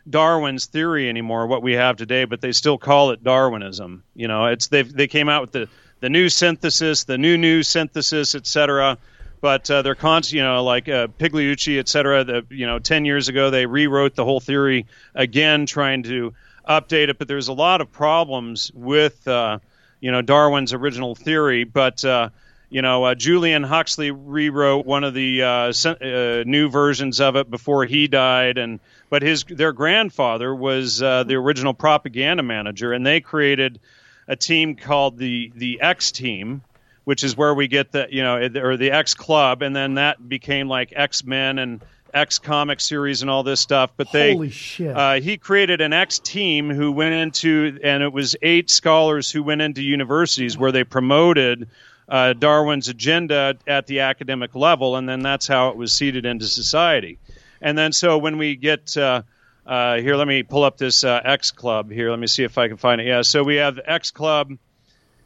Darwin's 0.07 0.67
theory 0.67 1.09
anymore, 1.09 1.47
what 1.47 1.63
we 1.63 1.74
have 1.74 1.97
today, 1.97 2.26
but 2.26 2.41
they 2.41 2.51
still 2.51 2.78
call 2.78 3.09
it 3.09 3.24
Darwinism. 3.24 4.03
You 4.13 4.28
know, 4.28 4.45
it's 4.45 4.67
they 4.67 4.84
they 4.84 5.07
came 5.07 5.30
out 5.30 5.41
with 5.41 5.51
the 5.51 5.70
the 5.99 6.09
new 6.09 6.30
synthesis, 6.30 7.05
the 7.05 7.17
new 7.17 7.39
new 7.39 7.63
synthesis, 7.63 8.36
etc. 8.36 8.99
But 9.42 9.70
uh, 9.72 9.82
they're 9.82 9.96
const, 9.96 10.34
you 10.34 10.42
know, 10.42 10.64
like 10.64 10.90
uh, 10.90 11.08
Pigliucci, 11.08 11.80
et 11.80 11.88
cetera. 11.88 12.24
The, 12.24 12.46
you 12.50 12.68
know, 12.68 12.80
ten 12.80 13.06
years 13.06 13.30
ago 13.30 13.50
they 13.50 13.66
rewrote 13.66 14.16
the 14.16 14.26
whole 14.26 14.40
theory 14.40 14.86
again, 15.16 15.66
trying 15.66 16.04
to 16.04 16.34
update 16.68 17.10
it. 17.10 17.18
But 17.18 17.28
there's 17.28 17.48
a 17.48 17.54
lot 17.54 17.82
of 17.82 17.92
problems 17.92 18.72
with, 18.74 19.28
uh, 19.28 19.60
you 20.02 20.12
know, 20.12 20.22
Darwin's 20.22 20.74
original 20.74 21.16
theory. 21.16 21.64
But 21.64 22.04
uh, 22.04 22.30
you 22.70 22.84
know, 22.84 23.04
uh, 23.04 23.16
Julian 23.16 23.64
Huxley 23.64 24.12
rewrote 24.12 24.86
one 24.86 25.04
of 25.04 25.14
the 25.14 25.42
uh, 25.42 25.74
uh, 25.86 26.44
new 26.46 26.70
versions 26.70 27.20
of 27.20 27.36
it 27.36 27.50
before 27.50 27.86
he 27.86 28.08
died, 28.08 28.58
and 28.58 28.80
but 29.10 29.24
his 29.24 29.44
their 29.44 29.72
grandfather 29.74 30.54
was 30.54 31.02
uh, 31.02 31.24
the 31.24 31.36
original 31.36 31.74
propaganda 31.74 32.44
manager, 32.44 32.94
and 32.94 33.06
they 33.06 33.22
created 33.22 33.80
a 34.28 34.36
team 34.36 34.76
called 34.76 35.18
the 35.18 35.52
the 35.56 35.82
X 35.82 36.12
team, 36.12 36.62
which 37.10 37.24
is 37.24 37.36
where 37.36 37.55
we 37.55 37.68
get 37.68 37.91
the 37.91 38.07
you 38.12 38.22
know 38.22 38.38
or 38.62 38.78
the 38.78 38.91
X 38.91 39.16
Club, 39.16 39.64
and 39.64 39.76
then 39.76 39.95
that 39.95 40.30
became 40.30 40.68
like 40.68 40.93
X 40.95 41.24
Men 41.24 41.57
and 41.57 41.82
X 42.14 42.38
comic 42.38 42.80
series 42.80 43.24
and 43.24 43.32
all 43.32 43.41
this 43.41 43.60
stuff. 43.60 43.89
But 43.97 44.12
they 44.12 44.34
Holy 44.34 44.51
shit. 44.51 44.95
uh, 44.95 45.14
he 45.16 45.38
created 45.38 45.82
an 45.82 45.91
X 45.91 46.20
team 46.20 46.70
who 46.70 46.91
went 46.91 47.16
into, 47.16 47.80
and 47.84 48.03
it 48.03 48.14
was 48.14 48.36
eight 48.43 48.70
scholars 48.70 49.32
who 49.32 49.41
went 49.41 49.64
into 49.64 49.82
universities 49.82 50.55
where 50.55 50.72
they 50.72 50.84
promoted 50.84 51.70
uh, 52.07 52.34
Darwin's 52.34 52.89
agenda 52.89 53.57
at 53.66 53.88
the 53.88 54.01
academic 54.01 54.53
level, 54.53 54.95
and 54.95 55.10
then 55.10 55.24
that's 55.24 55.47
how 55.47 55.70
it 55.70 55.78
was 55.78 55.91
seeded 55.91 56.28
into 56.28 56.45
society. 56.45 57.18
And 57.60 57.76
then 57.76 57.91
so 57.91 58.20
when 58.20 58.38
we 58.38 58.55
get 58.55 58.95
uh, 58.95 59.24
uh, 59.66 59.95
here, 59.95 60.16
let 60.16 60.28
me 60.28 60.43
pull 60.43 60.64
up 60.64 60.78
this 60.78 61.03
uh, 61.03 61.20
X 61.26 61.49
Club 61.49 61.89
here. 61.89 62.12
Let 62.12 62.20
me 62.20 62.28
see 62.28 62.43
if 62.43 62.60
I 62.60 62.68
can 62.68 62.78
find 62.78 63.01
it. 63.01 63.07
Yeah, 63.07 63.24
so 63.24 63.43
we 63.43 63.55
have 63.55 63.78
the 63.78 63.91
X 63.91 64.12
Club 64.12 64.51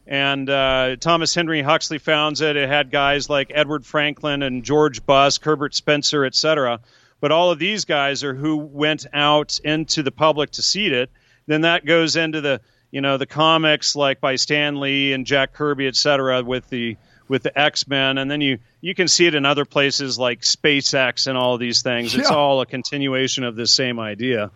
and 0.06 0.50
uh, 0.50 0.96
Thomas 1.00 1.34
Henry 1.34 1.62
Huxley 1.62 1.98
founds 1.98 2.42
it. 2.42 2.56
It 2.56 2.68
had 2.68 2.92
guys 2.92 3.30
like 3.30 3.52
Edward 3.54 3.84
Frankland 3.84 4.44
and 4.44 4.64
George 4.64 5.06
Busk, 5.06 5.44
Herbert 5.44 5.74
Spencer, 5.74 6.26
etc. 6.26 6.80
But 7.22 7.32
all 7.32 7.52
of 7.52 7.60
these 7.60 7.86
guys 7.86 8.24
are 8.24 8.34
who 8.34 8.58
went 8.58 9.06
out 9.14 9.60
into 9.64 10.04
the 10.04 10.12
public 10.12 10.52
to 10.52 10.62
seed 10.62 10.92
it. 10.92 11.10
Then 11.48 11.62
that 11.62 11.86
goes 11.86 12.16
into 12.16 12.42
the 12.42 12.62
you 12.92 13.02
know 13.02 13.18
the 13.18 13.26
comics 13.26 13.96
like 13.96 14.20
by 14.20 14.36
Stan 14.36 14.80
Lee 14.80 15.14
and 15.14 15.26
Jack 15.26 15.54
Kirby, 15.54 15.88
etc. 15.88 16.44
With 16.44 16.70
the 16.70 16.98
with 17.28 17.44
the 17.44 17.58
X 17.58 17.88
Men, 17.88 18.18
and 18.18 18.30
then 18.30 18.42
you 18.42 18.60
you 18.82 18.94
can 18.94 19.08
see 19.08 19.26
it 19.26 19.36
in 19.36 19.46
other 19.46 19.66
places 19.66 20.20
like 20.20 20.42
SpaceX 20.42 21.28
and 21.28 21.38
all 21.38 21.58
these 21.58 21.82
things. 21.82 22.14
It's 22.14 22.30
all 22.30 22.62
a 22.62 22.66
continuation 22.66 23.44
of 23.46 23.56
this 23.56 23.72
same 23.72 24.00
idea. 24.00 24.52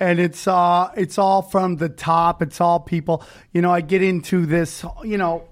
And 0.00 0.18
it's 0.18 0.48
uh 0.48 0.90
it's 0.96 1.18
all 1.18 1.42
from 1.42 1.76
the 1.76 1.88
top. 1.88 2.42
It's 2.42 2.60
all 2.60 2.80
people 2.80 3.22
you 3.52 3.60
know 3.60 3.70
i 3.70 3.80
get 3.82 4.02
into 4.02 4.46
this 4.46 4.84
you 5.04 5.18
know 5.18 5.46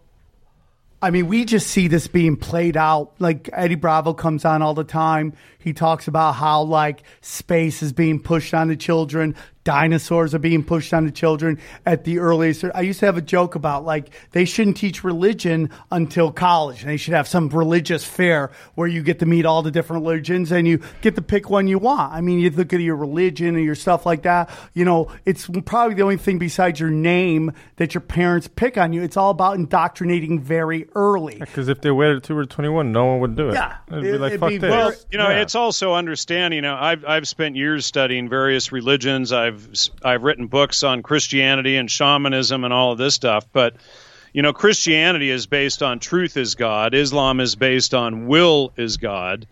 i 1.03 1.11
mean 1.11 1.29
we 1.29 1.45
just 1.45 1.69
see 1.69 1.87
this 1.87 2.09
being 2.09 2.37
played 2.37 2.77
out. 2.77 3.13
Like 3.19 3.51
eddie 3.53 3.77
bravo 3.77 4.15
comes 4.15 4.45
on 4.45 4.63
all 4.63 4.75
the 4.75 4.85
time. 4.85 5.35
He 5.59 5.73
talks 5.73 6.09
about 6.09 6.33
how 6.33 6.63
like 6.63 7.03
space 7.21 7.83
is 7.83 7.93
being 7.93 8.19
pushed 8.21 8.55
on 8.55 8.69
the 8.69 8.77
children 8.77 9.37
dinosaurs 9.65 10.35
are 10.35 10.39
being 10.39 10.65
pushed 10.65 10.95
on 10.95 11.05
the 11.05 11.11
children 11.11 11.59
at 11.85 12.05
the 12.05 12.19
earliest 12.19 12.65
i 12.75 12.81
used 12.81 13.01
to 13.01 13.07
have 13.07 13.17
a 13.19 13.23
joke 13.23 13.55
about 13.55 13.85
like 13.85 14.09
they 14.33 14.45
shouldn't 14.45 14.77
teach 14.77 15.05
religion 15.05 15.69
until 15.93 16.33
college 16.33 16.85
they 16.85 16.97
should 16.97 17.13
have 17.13 17.29
some 17.29 17.49
religious 17.51 18.05
fair 18.05 18.51
where 18.77 18.89
you 18.89 19.03
get 19.03 19.19
to 19.19 19.27
meet 19.27 19.45
all 19.45 19.63
the 19.63 19.71
different 19.71 20.03
religions 20.05 20.51
and 20.53 20.67
you 20.67 20.81
get 21.03 21.15
to 21.17 21.23
pick 21.23 21.51
one 21.51 21.69
you 21.69 21.79
want 21.79 22.13
i 22.15 22.21
mean 22.21 22.39
you 22.39 22.49
look 22.51 22.73
at 22.73 22.81
your 22.81 22.97
religion 22.97 23.57
and 23.57 23.65
your 23.65 23.75
stuff 23.75 24.07
like 24.07 24.23
that 24.23 24.49
you 24.75 24.85
know 24.85 25.11
it's 25.27 25.49
probably 25.67 25.95
the 25.95 26.03
only 26.03 26.17
thing 26.17 26.39
besides 26.39 26.81
your 26.81 26.91
name 26.91 27.53
that 27.77 27.93
your 27.95 28.01
parents 28.01 28.49
pick 28.49 28.79
on 28.79 28.93
you 28.93 29.03
it's 29.03 29.17
all 29.17 29.31
about 29.31 29.57
indoctrinating 29.57 30.41
very 30.41 30.89
early 30.95 31.37
Because 31.39 31.69
if 31.69 31.81
they 31.83 31.91
waited 31.91 32.23
till 32.23 32.37
we 32.37 32.43
were 32.43 32.47
21, 32.47 32.93
no 32.93 33.05
one 33.07 33.21
would 33.21 33.37
do 33.37 33.49
it. 33.51 33.55
Yeah. 33.55 33.77
It'd 33.89 34.03
be 34.03 34.13
like, 34.19 34.29
it'd 34.33 34.41
fuck 34.41 34.49
be 34.51 34.59
this. 34.59 34.71
Well, 34.71 34.93
you 35.11 35.19
know, 35.19 35.29
Yeah. 35.29 35.41
it's 35.43 35.55
also 35.55 35.95
understanding. 35.95 36.57
You 36.57 36.63
know, 36.63 36.75
I've 36.77 37.05
I've 37.05 37.27
spent 37.29 37.57
years 37.57 37.87
studying 37.87 38.29
various 38.29 38.73
religions. 38.73 39.33
I've 39.49 39.69
I've 40.03 40.23
written 40.23 40.47
books 40.47 40.83
on 40.83 41.03
Christianity 41.03 41.77
and 41.77 41.91
shamanism 41.91 42.65
and 42.65 42.73
all 42.73 42.93
of 42.93 42.99
this 42.99 43.15
stuff. 43.15 43.47
But 43.53 43.75
you 44.33 44.43
know, 44.43 44.53
Christianity 44.53 45.31
is 45.31 45.47
based 45.47 45.83
on 45.83 45.99
truth 45.99 46.37
is 46.37 46.55
God. 46.55 46.95
Islam 46.95 47.41
is 47.41 47.57
based 47.57 47.95
on 47.95 48.27
will 48.27 48.73
is 48.77 48.99
God. 48.99 49.47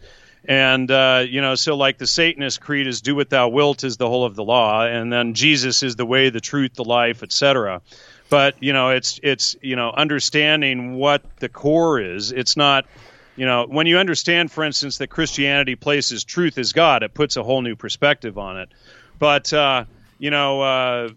And 0.49 0.91
uh, 0.91 1.25
you 1.29 1.41
know, 1.41 1.55
so 1.55 1.77
like 1.77 1.99
the 1.99 2.07
Satanist 2.07 2.61
creed 2.61 2.87
is 2.87 3.01
"Do 3.01 3.17
what 3.17 3.31
thou 3.31 3.49
wilt" 3.49 3.83
is 3.83 3.97
the 3.97 4.09
whole 4.09 4.25
of 4.25 4.37
the 4.37 4.45
law, 4.45 4.85
and 4.85 5.13
then 5.13 5.35
Jesus 5.35 5.83
is 5.83 5.97
the 5.97 6.07
way, 6.07 6.31
the 6.31 6.41
truth, 6.41 6.75
the 6.75 6.85
life, 6.85 7.23
etc. 7.23 7.81
But 8.29 8.63
you 8.63 8.73
know, 8.73 8.91
it's 8.91 9.19
it's 9.23 9.57
you 9.61 9.75
know 9.75 9.91
understanding 9.91 10.95
what 10.95 11.23
the 11.39 11.49
core 11.49 12.01
is. 12.01 12.31
It's 12.31 12.57
not 12.57 12.87
you 13.37 13.47
know 13.47 13.67
when 13.69 13.87
you 13.87 13.99
understand 13.99 14.51
for 14.51 14.65
instance 14.65 14.99
that 14.99 15.09
christianity 15.09 15.77
places 15.77 16.25
truth 16.25 16.59
as 16.59 16.73
god 16.73 17.03
it 17.03 17.15
puts 17.15 17.37
a 17.37 17.43
whole 17.43 17.63
new 17.63 17.77
perspective 17.77 18.39
on 18.39 18.59
it 18.59 18.69
but 19.19 19.53
uh, 19.53 19.85
you 20.19 20.31
know 20.31 20.61
uh, 20.61 21.09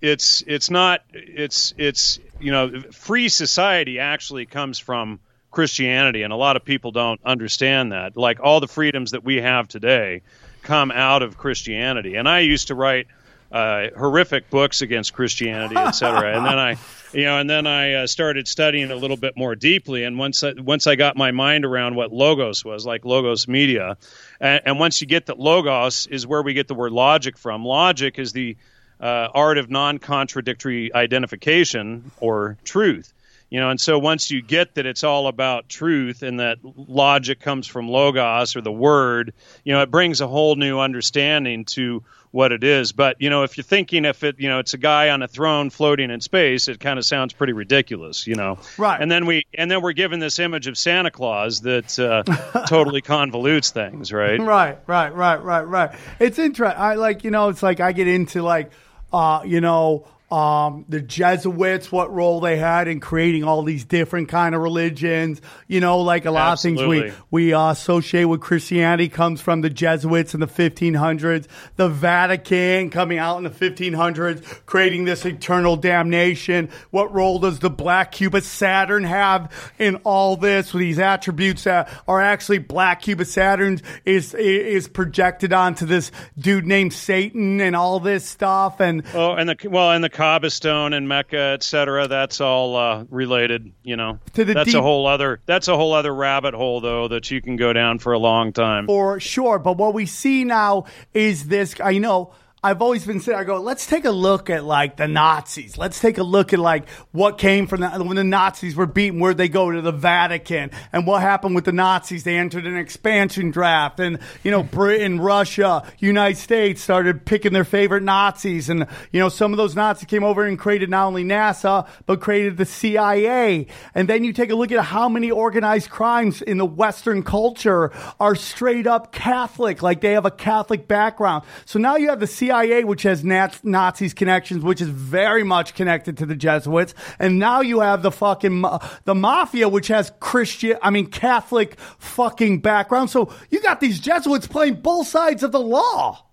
it's 0.00 0.42
it's 0.46 0.70
not 0.70 1.02
it's 1.12 1.74
it's 1.78 2.18
you 2.40 2.52
know 2.52 2.82
free 2.92 3.28
society 3.28 3.98
actually 3.98 4.46
comes 4.46 4.78
from 4.78 5.20
christianity 5.50 6.22
and 6.22 6.32
a 6.32 6.36
lot 6.36 6.56
of 6.56 6.64
people 6.64 6.90
don't 6.90 7.20
understand 7.24 7.92
that 7.92 8.16
like 8.16 8.40
all 8.40 8.58
the 8.58 8.66
freedoms 8.66 9.12
that 9.12 9.22
we 9.22 9.36
have 9.36 9.68
today 9.68 10.20
come 10.62 10.90
out 10.90 11.22
of 11.22 11.38
christianity 11.38 12.16
and 12.16 12.28
i 12.28 12.40
used 12.40 12.68
to 12.68 12.74
write 12.74 13.06
uh, 13.54 13.90
horrific 13.96 14.50
books 14.50 14.82
against 14.82 15.12
Christianity, 15.12 15.76
etc. 15.76 16.36
and 16.36 16.44
then 16.44 16.58
I, 16.58 16.76
you 17.12 17.22
know, 17.22 17.38
and 17.38 17.48
then 17.48 17.68
I 17.68 17.92
uh, 17.92 18.06
started 18.08 18.48
studying 18.48 18.90
a 18.90 18.96
little 18.96 19.16
bit 19.16 19.36
more 19.36 19.54
deeply. 19.54 20.02
And 20.02 20.18
once 20.18 20.42
I, 20.42 20.54
once 20.54 20.88
I 20.88 20.96
got 20.96 21.16
my 21.16 21.30
mind 21.30 21.64
around 21.64 21.94
what 21.94 22.12
logos 22.12 22.64
was, 22.64 22.84
like 22.84 23.04
logos 23.04 23.46
media, 23.46 23.96
and, 24.44 24.60
and 24.66 24.78
once 24.78 25.00
you 25.00 25.06
get 25.06 25.26
that 25.26 25.38
logos 25.38 26.06
is 26.06 26.26
where 26.26 26.42
we 26.42 26.54
get 26.54 26.68
the 26.68 26.74
word 26.74 26.92
logic 26.92 27.38
from. 27.38 27.64
Logic 27.64 28.18
is 28.18 28.32
the 28.32 28.56
uh, 29.00 29.28
art 29.34 29.58
of 29.58 29.70
non-contradictory 29.70 30.94
identification 30.94 32.12
or 32.20 32.58
truth. 32.62 33.12
You 33.50 33.60
know, 33.60 33.70
and 33.70 33.80
so 33.80 33.98
once 33.98 34.30
you 34.30 34.42
get 34.42 34.74
that 34.74 34.84
it's 34.84 35.04
all 35.04 35.28
about 35.28 35.68
truth 35.68 36.22
and 36.22 36.40
that 36.40 36.58
logic 36.62 37.40
comes 37.40 37.66
from 37.66 37.88
logos 37.88 38.56
or 38.56 38.60
the 38.60 38.72
word, 38.72 39.32
you 39.64 39.72
know, 39.72 39.82
it 39.82 39.90
brings 39.90 40.20
a 40.20 40.26
whole 40.26 40.56
new 40.56 40.80
understanding 40.80 41.64
to 41.66 42.02
what 42.34 42.50
it 42.50 42.64
is. 42.64 42.90
But, 42.90 43.16
you 43.20 43.30
know, 43.30 43.44
if 43.44 43.56
you're 43.56 43.64
thinking 43.64 44.04
if 44.04 44.24
it, 44.24 44.40
you 44.40 44.48
know, 44.48 44.58
it's 44.58 44.74
a 44.74 44.78
guy 44.78 45.10
on 45.10 45.22
a 45.22 45.28
throne 45.28 45.70
floating 45.70 46.10
in 46.10 46.20
space, 46.20 46.66
it 46.66 46.80
kind 46.80 46.98
of 46.98 47.06
sounds 47.06 47.32
pretty 47.32 47.52
ridiculous, 47.52 48.26
you 48.26 48.34
know. 48.34 48.58
Right. 48.76 49.00
And 49.00 49.10
then 49.10 49.24
we 49.26 49.46
and 49.54 49.70
then 49.70 49.80
we're 49.82 49.92
given 49.92 50.18
this 50.18 50.40
image 50.40 50.66
of 50.66 50.76
Santa 50.76 51.12
Claus 51.12 51.60
that 51.60 51.96
uh, 51.96 52.24
totally 52.68 53.02
convolutes 53.02 53.70
things, 53.70 54.12
right? 54.12 54.40
Right, 54.54 54.78
right, 54.86 55.14
right, 55.14 55.42
right, 55.42 55.62
right. 55.62 55.90
It's 56.18 56.38
interesting. 56.38 56.78
I 56.78 56.94
like, 56.94 57.24
you 57.24 57.30
know, 57.30 57.48
it's 57.48 57.62
like 57.62 57.80
I 57.80 57.92
get 57.92 58.08
into 58.08 58.42
like, 58.42 58.70
uh, 59.12 59.42
you 59.44 59.60
know, 59.60 60.06
um, 60.34 60.84
the 60.88 61.00
Jesuits, 61.00 61.92
what 61.92 62.12
role 62.12 62.40
they 62.40 62.56
had 62.56 62.88
in 62.88 62.98
creating 62.98 63.44
all 63.44 63.62
these 63.62 63.84
different 63.84 64.28
kind 64.28 64.54
of 64.54 64.62
religions. 64.62 65.40
You 65.68 65.78
know, 65.78 66.00
like 66.00 66.24
a 66.24 66.32
lot 66.32 66.52
Absolutely. 66.52 66.98
of 66.98 67.04
things 67.04 67.22
we 67.30 67.48
we 67.48 67.54
uh, 67.54 67.70
associate 67.70 68.24
with 68.24 68.40
Christianity 68.40 69.08
comes 69.08 69.40
from 69.40 69.60
the 69.60 69.70
Jesuits 69.70 70.34
in 70.34 70.40
the 70.40 70.48
1500s, 70.48 71.46
the 71.76 71.88
Vatican 71.88 72.90
coming 72.90 73.18
out 73.18 73.38
in 73.38 73.44
the 73.44 73.50
1500s, 73.50 74.66
creating 74.66 75.04
this 75.04 75.24
eternal 75.24 75.76
damnation. 75.76 76.68
What 76.90 77.14
role 77.14 77.38
does 77.38 77.60
the 77.60 77.70
black 77.70 78.10
cubit 78.10 78.42
Saturn 78.42 79.04
have 79.04 79.52
in 79.78 79.96
all 80.04 80.36
this? 80.36 80.74
With 80.74 80.80
these 80.80 80.98
attributes 80.98 81.64
that 81.64 81.88
are 82.08 82.20
actually 82.20 82.58
black 82.58 83.02
cubit 83.02 83.28
Saturn 83.28 83.80
is 84.04 84.34
is 84.34 84.88
projected 84.88 85.52
onto 85.52 85.86
this 85.86 86.10
dude 86.36 86.66
named 86.66 86.92
Satan 86.92 87.60
and 87.60 87.76
all 87.76 88.00
this 88.00 88.26
stuff 88.26 88.80
and 88.80 89.04
Oh, 89.14 89.34
and 89.34 89.48
the 89.48 89.68
well, 89.68 89.92
and 89.92 90.02
the 90.02 90.08
Kaaba 90.24 90.48
stone 90.48 90.94
and 90.94 91.06
Mecca, 91.06 91.36
et 91.52 91.62
cetera. 91.62 92.08
That's 92.08 92.40
all 92.40 92.76
uh, 92.76 93.04
related. 93.10 93.70
You 93.82 93.96
know, 93.96 94.18
To 94.32 94.44
the 94.46 94.54
that's 94.54 94.70
deep- 94.70 94.78
a 94.78 94.82
whole 94.82 95.06
other 95.06 95.40
that's 95.44 95.68
a 95.68 95.76
whole 95.76 95.92
other 95.92 96.14
rabbit 96.14 96.54
hole 96.54 96.80
though 96.80 97.08
that 97.08 97.30
you 97.30 97.42
can 97.42 97.56
go 97.56 97.74
down 97.74 97.98
for 97.98 98.14
a 98.14 98.18
long 98.18 98.52
time. 98.54 98.86
for 98.86 99.20
sure. 99.20 99.58
But 99.58 99.76
what 99.76 99.92
we 99.92 100.06
see 100.06 100.44
now 100.44 100.86
is 101.12 101.48
this. 101.48 101.74
I 101.78 101.98
know. 101.98 102.32
I've 102.64 102.80
always 102.80 103.04
been 103.04 103.20
saying, 103.20 103.38
I 103.38 103.44
go, 103.44 103.60
let's 103.60 103.84
take 103.84 104.06
a 104.06 104.10
look 104.10 104.48
at 104.48 104.64
like 104.64 104.96
the 104.96 105.06
Nazis. 105.06 105.76
Let's 105.76 106.00
take 106.00 106.16
a 106.16 106.22
look 106.22 106.54
at 106.54 106.58
like 106.58 106.88
what 107.12 107.36
came 107.36 107.66
from 107.66 107.82
the, 107.82 107.90
when 108.02 108.16
the 108.16 108.24
Nazis 108.24 108.74
were 108.74 108.86
beaten, 108.86 109.20
where'd 109.20 109.36
they 109.36 109.50
go 109.50 109.70
to 109.70 109.82
the 109.82 109.92
Vatican 109.92 110.70
and 110.90 111.06
what 111.06 111.20
happened 111.20 111.54
with 111.54 111.66
the 111.66 111.72
Nazis. 111.72 112.24
They 112.24 112.38
entered 112.38 112.66
an 112.66 112.78
expansion 112.78 113.50
draft 113.50 114.00
and, 114.00 114.18
you 114.42 114.50
know, 114.50 114.62
Britain, 114.62 115.20
Russia, 115.20 115.86
United 115.98 116.38
States 116.38 116.80
started 116.80 117.26
picking 117.26 117.52
their 117.52 117.64
favorite 117.64 118.02
Nazis. 118.02 118.70
And, 118.70 118.86
you 119.12 119.20
know, 119.20 119.28
some 119.28 119.52
of 119.52 119.58
those 119.58 119.76
Nazis 119.76 120.06
came 120.06 120.24
over 120.24 120.46
and 120.46 120.58
created 120.58 120.88
not 120.88 121.06
only 121.06 121.22
NASA, 121.22 121.86
but 122.06 122.22
created 122.22 122.56
the 122.56 122.64
CIA. 122.64 123.66
And 123.94 124.08
then 124.08 124.24
you 124.24 124.32
take 124.32 124.48
a 124.48 124.54
look 124.54 124.72
at 124.72 124.82
how 124.82 125.10
many 125.10 125.30
organized 125.30 125.90
crimes 125.90 126.40
in 126.40 126.56
the 126.56 126.64
Western 126.64 127.24
culture 127.24 127.92
are 128.18 128.34
straight 128.34 128.86
up 128.86 129.12
Catholic, 129.12 129.82
like 129.82 130.00
they 130.00 130.12
have 130.12 130.24
a 130.24 130.30
Catholic 130.30 130.88
background. 130.88 131.44
So 131.66 131.78
now 131.78 131.96
you 131.96 132.08
have 132.08 132.20
the 132.20 132.26
CIA, 132.26 132.53
which 132.84 133.02
has 133.02 133.24
Naz- 133.24 133.62
Nazis 133.62 134.14
connections, 134.14 134.62
which 134.62 134.80
is 134.80 134.88
very 134.88 135.42
much 135.42 135.74
connected 135.74 136.18
to 136.18 136.26
the 136.26 136.34
Jesuits. 136.36 136.94
And 137.18 137.38
now 137.38 137.60
you 137.60 137.80
have 137.80 138.02
the 138.02 138.12
fucking, 138.12 138.60
ma- 138.60 138.78
the 139.04 139.14
mafia, 139.14 139.68
which 139.68 139.88
has 139.88 140.12
Christian, 140.20 140.78
I 140.82 140.90
mean, 140.90 141.06
Catholic 141.06 141.78
fucking 141.98 142.60
background. 142.60 143.10
So 143.10 143.32
you 143.50 143.60
got 143.60 143.80
these 143.80 144.00
Jesuits 144.00 144.46
playing 144.46 144.76
both 144.76 145.08
sides 145.08 145.42
of 145.42 145.52
the 145.52 145.60
law. 145.60 146.26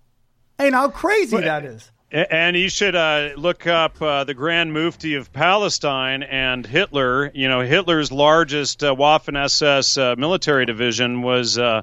And 0.58 0.74
how 0.74 0.88
crazy 0.90 1.38
that 1.38 1.64
is. 1.64 1.90
And 2.12 2.56
you 2.56 2.68
should 2.68 2.94
uh, 2.94 3.30
look 3.36 3.66
up 3.66 4.00
uh, 4.02 4.24
the 4.24 4.34
Grand 4.34 4.74
Mufti 4.74 5.14
of 5.14 5.32
Palestine 5.32 6.22
and 6.22 6.66
Hitler. 6.66 7.30
You 7.32 7.48
know, 7.48 7.60
Hitler's 7.60 8.12
largest 8.12 8.84
uh, 8.84 8.94
Waffen 8.94 9.42
SS 9.42 9.96
uh, 9.96 10.14
military 10.18 10.66
division 10.66 11.22
was 11.22 11.56
uh, 11.56 11.82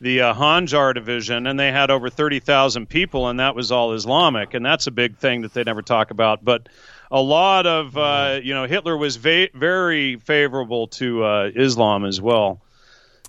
the 0.00 0.20
uh, 0.20 0.34
Hanjar 0.34 0.94
division, 0.94 1.46
and 1.46 1.58
they 1.58 1.72
had 1.72 1.90
over 1.90 2.10
thirty 2.10 2.40
thousand 2.40 2.88
people, 2.88 3.28
and 3.28 3.40
that 3.40 3.54
was 3.54 3.72
all 3.72 3.92
Islamic, 3.92 4.54
and 4.54 4.64
that's 4.64 4.86
a 4.86 4.90
big 4.90 5.16
thing 5.16 5.42
that 5.42 5.54
they 5.54 5.64
never 5.64 5.82
talk 5.82 6.10
about. 6.10 6.44
But 6.44 6.68
a 7.10 7.20
lot 7.20 7.66
of 7.66 7.96
uh, 7.96 8.40
you 8.42 8.54
know 8.54 8.66
Hitler 8.66 8.96
was 8.96 9.16
va- 9.16 9.48
very 9.54 10.16
favorable 10.16 10.88
to 10.88 11.24
uh, 11.24 11.50
Islam 11.54 12.04
as 12.04 12.20
well. 12.20 12.60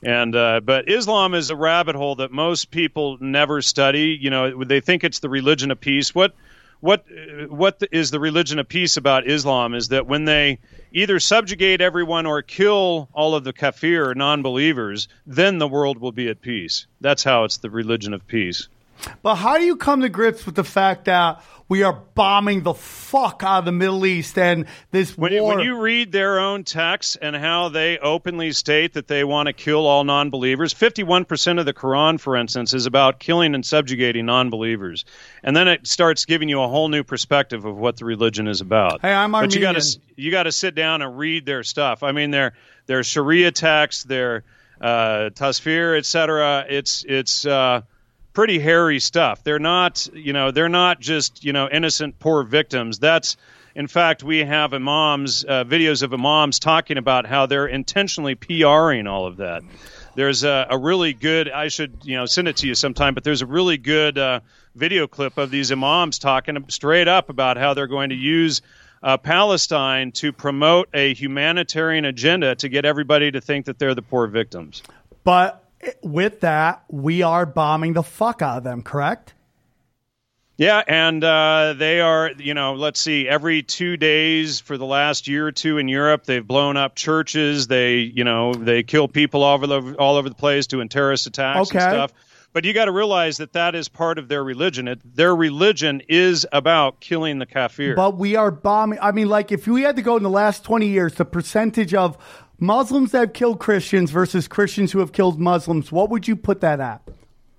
And 0.03 0.35
uh, 0.35 0.61
but 0.63 0.89
Islam 0.89 1.33
is 1.33 1.49
a 1.49 1.55
rabbit 1.55 1.95
hole 1.95 2.15
that 2.15 2.31
most 2.31 2.69
people 2.69 3.17
never 3.19 3.61
study. 3.61 4.17
You 4.19 4.29
know, 4.29 4.63
they 4.63 4.79
think 4.79 5.03
it's 5.03 5.19
the 5.19 5.29
religion 5.29 5.71
of 5.71 5.79
peace. 5.79 6.13
What 6.13 6.35
what 6.79 7.05
what 7.49 7.81
is 7.91 8.11
the 8.11 8.19
religion 8.19 8.59
of 8.59 8.67
peace 8.67 8.97
about 8.97 9.27
Islam 9.27 9.73
is 9.73 9.89
that 9.89 10.07
when 10.07 10.25
they 10.25 10.59
either 10.91 11.19
subjugate 11.19 11.81
everyone 11.81 12.25
or 12.25 12.41
kill 12.41 13.09
all 13.13 13.35
of 13.35 13.43
the 13.43 13.53
kafir 13.53 14.13
non-believers, 14.13 15.07
then 15.25 15.57
the 15.57 15.67
world 15.67 15.97
will 15.97 16.11
be 16.11 16.29
at 16.29 16.41
peace. 16.41 16.87
That's 17.01 17.23
how 17.23 17.43
it's 17.43 17.57
the 17.57 17.69
religion 17.69 18.13
of 18.13 18.27
peace. 18.27 18.67
But 19.21 19.35
how 19.35 19.57
do 19.57 19.63
you 19.63 19.75
come 19.75 20.01
to 20.01 20.09
grips 20.09 20.45
with 20.45 20.55
the 20.55 20.63
fact 20.63 21.05
that 21.05 21.43
we 21.69 21.83
are 21.83 21.91
bombing 21.91 22.63
the 22.63 22.73
fuck 22.73 23.43
out 23.43 23.59
of 23.59 23.65
the 23.65 23.73
Middle 23.73 24.05
East 24.05 24.37
and 24.37 24.65
this 24.91 25.17
When, 25.17 25.33
war? 25.33 25.55
when 25.55 25.65
you 25.65 25.79
read 25.81 26.13
their 26.13 26.39
own 26.39 26.63
texts 26.63 27.17
and 27.21 27.35
how 27.35 27.67
they 27.69 27.97
openly 27.97 28.53
state 28.53 28.93
that 28.93 29.07
they 29.07 29.25
want 29.25 29.47
to 29.47 29.53
kill 29.53 29.85
all 29.85 30.05
non 30.05 30.29
believers, 30.29 30.73
51% 30.73 31.59
of 31.59 31.65
the 31.65 31.73
Quran, 31.73 32.19
for 32.19 32.37
instance, 32.37 32.73
is 32.73 32.85
about 32.85 33.19
killing 33.19 33.53
and 33.53 33.65
subjugating 33.65 34.25
non 34.25 34.49
believers. 34.49 35.03
And 35.43 35.55
then 35.55 35.67
it 35.67 35.85
starts 35.87 36.23
giving 36.25 36.47
you 36.47 36.61
a 36.61 36.67
whole 36.69 36.87
new 36.87 37.03
perspective 37.03 37.65
of 37.65 37.75
what 37.75 37.97
the 37.97 38.05
religion 38.05 38.47
is 38.47 38.61
about. 38.61 39.01
Hey, 39.01 39.13
I'm 39.13 39.35
Armenian. 39.35 39.49
But 39.49 39.55
you 39.55 39.61
got 39.61 39.81
to 39.81 39.99
you 40.15 40.31
got 40.31 40.43
to 40.43 40.51
sit 40.53 40.73
down 40.73 41.01
and 41.01 41.17
read 41.17 41.45
their 41.45 41.63
stuff. 41.63 42.01
I 42.01 42.13
mean, 42.13 42.31
their 42.31 42.53
their 42.85 43.03
Sharia 43.03 43.51
texts, 43.51 44.03
their 44.03 44.43
uh, 44.79 45.31
Tafsir, 45.33 45.97
etc. 45.97 46.65
It's 46.69 47.03
it's 47.07 47.45
uh, 47.45 47.81
pretty 48.37 48.59
hairy 48.59 48.99
stuff. 48.99 49.43
They're 49.43 49.57
not, 49.57 50.07
you 50.13 50.31
know, 50.31 50.51
they're 50.51 50.69
not 50.69 50.99
just, 50.99 51.43
you 51.43 51.53
know, 51.53 51.67
innocent 51.67 52.19
poor 52.19 52.43
victims. 52.43 52.99
That's, 52.99 53.35
in 53.73 53.87
fact, 53.87 54.21
we 54.21 54.43
have 54.43 54.75
imams, 54.75 55.43
uh, 55.43 55.63
videos 55.63 56.03
of 56.03 56.13
imams 56.13 56.59
talking 56.59 56.99
about 56.99 57.25
how 57.25 57.47
they're 57.47 57.65
intentionally 57.65 58.35
PRing 58.35 59.07
all 59.07 59.25
of 59.25 59.37
that. 59.37 59.63
There's 60.13 60.43
a, 60.43 60.67
a 60.69 60.77
really 60.77 61.13
good, 61.13 61.49
I 61.49 61.69
should, 61.69 61.97
you 62.03 62.15
know, 62.15 62.27
send 62.27 62.47
it 62.47 62.57
to 62.57 62.67
you 62.67 62.75
sometime, 62.75 63.15
but 63.15 63.23
there's 63.23 63.41
a 63.41 63.47
really 63.47 63.79
good 63.79 64.19
uh, 64.19 64.41
video 64.75 65.07
clip 65.07 65.39
of 65.39 65.49
these 65.49 65.71
imams 65.71 66.19
talking 66.19 66.63
straight 66.67 67.07
up 67.07 67.31
about 67.31 67.57
how 67.57 67.73
they're 67.73 67.87
going 67.87 68.09
to 68.09 68.15
use 68.15 68.61
uh, 69.01 69.17
Palestine 69.17 70.11
to 70.11 70.31
promote 70.31 70.89
a 70.93 71.15
humanitarian 71.15 72.05
agenda 72.05 72.53
to 72.53 72.69
get 72.69 72.85
everybody 72.85 73.31
to 73.31 73.41
think 73.41 73.65
that 73.65 73.79
they're 73.79 73.95
the 73.95 74.03
poor 74.03 74.27
victims. 74.27 74.83
but 75.23 75.66
with 76.03 76.41
that, 76.41 76.83
we 76.89 77.21
are 77.21 77.45
bombing 77.45 77.93
the 77.93 78.03
fuck 78.03 78.41
out 78.41 78.57
of 78.57 78.63
them, 78.63 78.81
correct? 78.81 79.33
Yeah, 80.57 80.81
and 80.87 81.23
uh, 81.23 81.75
they 81.77 82.01
are, 82.01 82.31
you 82.39 82.55
know, 82.55 82.73
let's 82.73 82.99
see, 82.99 83.27
every 83.27 83.61
two 83.61 83.95
days 83.95 84.59
for 84.59 84.75
the 84.75 84.87
last 84.87 85.27
year 85.27 85.45
or 85.45 85.51
two 85.51 85.77
in 85.77 85.87
Europe, 85.87 86.23
they've 86.25 86.45
blown 86.45 86.77
up 86.77 86.95
churches. 86.95 87.67
They, 87.67 87.97
you 87.97 88.23
know, 88.23 88.55
they 88.55 88.81
kill 88.81 89.07
people 89.07 89.43
all 89.43 89.53
over 89.53 89.67
the 89.67 89.95
all 89.97 90.15
over 90.15 90.29
the 90.29 90.35
place 90.35 90.65
doing 90.65 90.89
terrorist 90.89 91.27
attacks 91.27 91.69
Okay. 91.69 91.77
and 91.79 91.91
stuff. 91.91 92.13
But 92.53 92.65
you 92.65 92.73
got 92.73 92.85
to 92.85 92.91
realize 92.91 93.37
that 93.37 93.53
that 93.53 93.75
is 93.75 93.87
part 93.87 94.17
of 94.17 94.29
their 94.29 94.43
religion. 94.43 94.87
It, 94.87 95.15
their 95.15 95.35
religion 95.35 96.01
is 96.09 96.47
about 96.51 97.01
killing 97.01 97.37
the 97.37 97.45
kafir. 97.45 97.93
But 97.93 98.17
we 98.17 98.35
are 98.35 98.49
bombing. 98.49 98.97
I 98.99 99.11
mean, 99.11 99.29
like, 99.29 99.51
if 99.51 99.67
we 99.67 99.83
had 99.83 99.95
to 99.97 100.01
go 100.01 100.17
in 100.17 100.23
the 100.23 100.29
last 100.29 100.63
20 100.63 100.87
years, 100.87 101.13
the 101.13 101.25
percentage 101.25 101.93
of 101.93 102.17
Muslims 102.59 103.11
that 103.11 103.19
have 103.19 103.33
killed 103.33 103.59
Christians 103.59 104.11
versus 104.11 104.47
Christians 104.47 104.91
who 104.91 104.99
have 104.99 105.11
killed 105.11 105.39
Muslims, 105.39 105.91
what 105.91 106.09
would 106.09 106.27
you 106.27 106.35
put 106.35 106.61
that 106.61 106.79
at? 106.79 107.01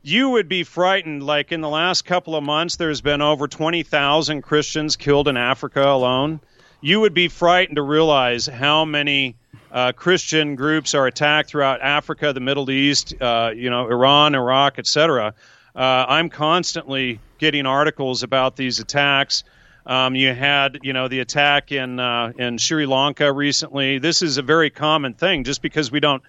you 0.08 0.30
would 0.30 0.48
be 0.48 0.64
frightened. 0.64 1.22
Like 1.22 1.52
in 1.52 1.60
the 1.60 1.68
last 1.68 2.04
couple 2.04 2.34
of 2.34 2.42
months, 2.42 2.76
there's 2.76 3.00
been 3.00 3.20
over 3.22 3.46
20,000 3.48 4.42
Christians 4.42 4.96
killed 4.96 5.28
in 5.28 5.36
Africa 5.36 5.86
alone. 5.86 6.40
You 6.80 7.00
would 7.00 7.14
be 7.14 7.28
frightened 7.28 7.76
to 7.76 7.82
realize 7.82 8.46
how 8.46 8.84
many 8.84 9.36
uh, 9.70 9.92
Christian 9.92 10.54
groups 10.54 10.94
are 10.94 11.06
attacked 11.06 11.50
throughout 11.50 11.82
Africa, 11.82 12.32
the 12.32 12.40
Middle 12.40 12.70
East, 12.70 13.14
uh, 13.20 13.50
you 13.54 13.68
know, 13.68 13.90
Iran, 13.90 14.34
Iraq, 14.34 14.78
etc. 14.78 15.34
Uh, 15.74 15.78
I'm 16.08 16.30
constantly 16.30 17.20
getting 17.38 17.66
articles 17.66 18.22
about 18.22 18.56
these 18.56 18.80
attacks. 18.80 19.44
Um, 19.88 20.14
you 20.14 20.34
had, 20.34 20.80
you 20.82 20.92
know, 20.92 21.08
the 21.08 21.20
attack 21.20 21.72
in 21.72 21.98
uh, 21.98 22.32
in 22.38 22.58
Sri 22.58 22.84
Lanka 22.84 23.32
recently. 23.32 23.98
This 23.98 24.20
is 24.20 24.36
a 24.36 24.42
very 24.42 24.68
common 24.68 25.14
thing. 25.14 25.44
Just 25.44 25.62
because 25.62 25.90
we 25.90 25.98
don't 25.98 26.22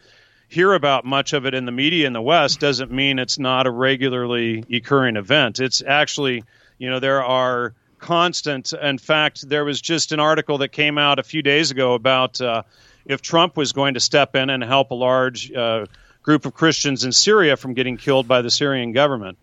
hear 0.48 0.74
about 0.74 1.04
much 1.04 1.34
of 1.34 1.46
it 1.46 1.54
in 1.54 1.66
the 1.66 1.72
media 1.74 2.08
in 2.08 2.14
the 2.14 2.22
West 2.22 2.62
doesn't 2.62 2.90
mean 2.90 3.20
it's 3.20 3.38
not 3.38 3.68
a 3.68 3.72
regularly 3.72 4.64
occurring 4.72 5.18
event. 5.18 5.60
It's 5.60 5.84
actually, 5.86 6.46
you 6.78 6.90
know, 6.90 7.02
there 7.02 7.22
are 7.22 7.74
constant. 8.00 8.72
In 8.72 8.98
fact, 8.98 9.48
there 9.48 9.66
was 9.66 9.82
just 9.82 10.14
an 10.14 10.22
article 10.22 10.60
that 10.60 10.70
came 10.70 10.98
out 10.98 11.20
a 11.20 11.24
few 11.24 11.42
days 11.42 11.70
ago 11.70 11.96
about 11.96 12.40
uh, 12.40 12.64
if 13.06 13.22
Trump 13.22 13.58
was 13.58 13.74
going 13.74 13.96
to 13.96 14.00
step 14.00 14.38
in 14.38 14.50
and 14.50 14.64
help 14.64 14.92
a 14.92 14.96
large 14.96 15.52
uh, 15.52 15.86
group 16.24 16.46
of 16.46 16.54
Christians 16.54 17.04
in 17.04 17.12
Syria 17.12 17.58
from 17.58 17.74
getting 17.74 17.98
killed 17.98 18.26
by 18.26 18.42
the 18.42 18.50
Syrian 18.50 18.94
government. 18.94 19.38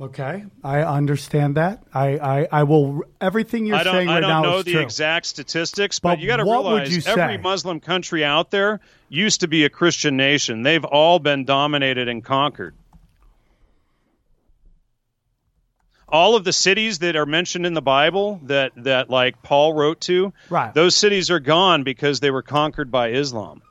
Okay, 0.00 0.44
I 0.64 0.80
understand 0.82 1.56
that. 1.56 1.84
I, 1.94 2.18
I, 2.18 2.48
I 2.50 2.62
will. 2.64 3.02
Everything 3.20 3.64
you're 3.64 3.76
I 3.76 3.84
don't, 3.84 3.94
saying 3.94 4.08
I 4.08 4.18
don't 4.18 4.42
know 4.42 4.62
the 4.62 4.72
true. 4.72 4.80
exact 4.80 5.24
statistics, 5.26 6.00
but, 6.00 6.16
But 6.16 6.18
you 6.18 6.26
got 6.26 6.38
to 6.38 6.42
realize 6.42 7.06
every? 7.06 7.38
Muslim 7.38 7.78
country 7.78 8.24
out 8.24 8.50
there 8.50 8.80
used 9.08 9.42
to 9.42 9.48
be 9.48 9.64
a 9.64 9.70
Christian 9.70 10.16
nation. 10.16 10.64
They've 10.64 10.84
all 10.84 11.20
been 11.20 11.44
dominated 11.44 12.08
and 12.08 12.24
conquered. 12.24 12.74
All 16.08 16.34
of 16.34 16.42
the 16.44 16.52
cities 16.52 16.98
that 16.98 17.14
are 17.14 17.26
mentioned 17.26 17.64
in 17.64 17.74
the 17.74 17.82
Bible 17.82 18.40
that, 18.44 18.72
that 18.76 19.10
like 19.10 19.42
Paul 19.42 19.74
wrote 19.74 20.00
to, 20.02 20.32
Right. 20.50 20.74
those 20.74 20.96
cities 20.96 21.30
are 21.30 21.40
gone 21.40 21.84
because 21.84 22.18
they 22.18 22.30
were 22.32 22.42
conquered 22.42 22.90
by 22.90 23.10
Islam. 23.10 23.62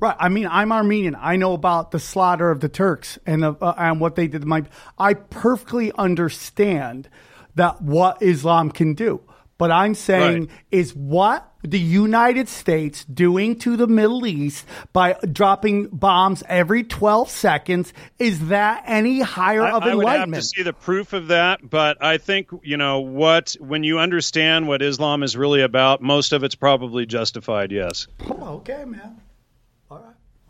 Right. 0.00 0.16
I 0.18 0.28
mean, 0.28 0.46
I'm 0.46 0.72
Armenian. 0.72 1.16
I 1.18 1.36
know 1.36 1.52
about 1.52 1.90
the 1.90 1.98
slaughter 1.98 2.50
of 2.50 2.60
the 2.60 2.68
Turks 2.68 3.18
and 3.26 3.42
the, 3.42 3.52
uh, 3.60 3.74
and 3.76 4.00
what 4.00 4.16
they 4.16 4.26
did. 4.28 4.44
My, 4.44 4.64
I 4.98 5.14
perfectly 5.14 5.92
understand 5.96 7.08
that 7.54 7.82
what 7.82 8.22
Islam 8.22 8.70
can 8.70 8.94
do. 8.94 9.20
But 9.58 9.70
I'm 9.70 9.94
saying 9.94 10.40
Right. 10.46 10.50
is 10.70 10.96
what 10.96 11.46
the 11.62 11.78
United 11.78 12.48
States 12.48 13.04
doing 13.04 13.58
to 13.58 13.76
the 13.76 13.86
Middle 13.86 14.26
East 14.26 14.64
by 14.94 15.16
dropping 15.30 15.88
bombs 15.88 16.42
every 16.48 16.82
12 16.82 17.28
seconds 17.28 17.92
is 18.18 18.48
that 18.48 18.84
any 18.86 19.20
higher 19.20 19.62
I, 19.62 19.72
of 19.72 19.82
I 19.82 19.94
would 19.94 20.06
have 20.08 20.32
to 20.32 20.40
see 20.40 20.62
the 20.62 20.72
proof 20.72 21.12
of 21.12 21.28
that, 21.28 21.60
but 21.68 22.02
I 22.02 22.16
think 22.16 22.48
you 22.62 22.78
know 22.78 23.00
what 23.00 23.54
when 23.60 23.84
you 23.84 23.98
understand 23.98 24.66
what 24.66 24.80
Islam 24.80 25.22
is 25.22 25.36
really 25.36 25.60
about, 25.60 26.00
most 26.00 26.32
of 26.32 26.42
it's 26.42 26.54
probably 26.54 27.04
justified. 27.04 27.70
Yes. 27.70 28.06
Oh, 28.30 28.54
okay, 28.60 28.86
man. 28.86 29.20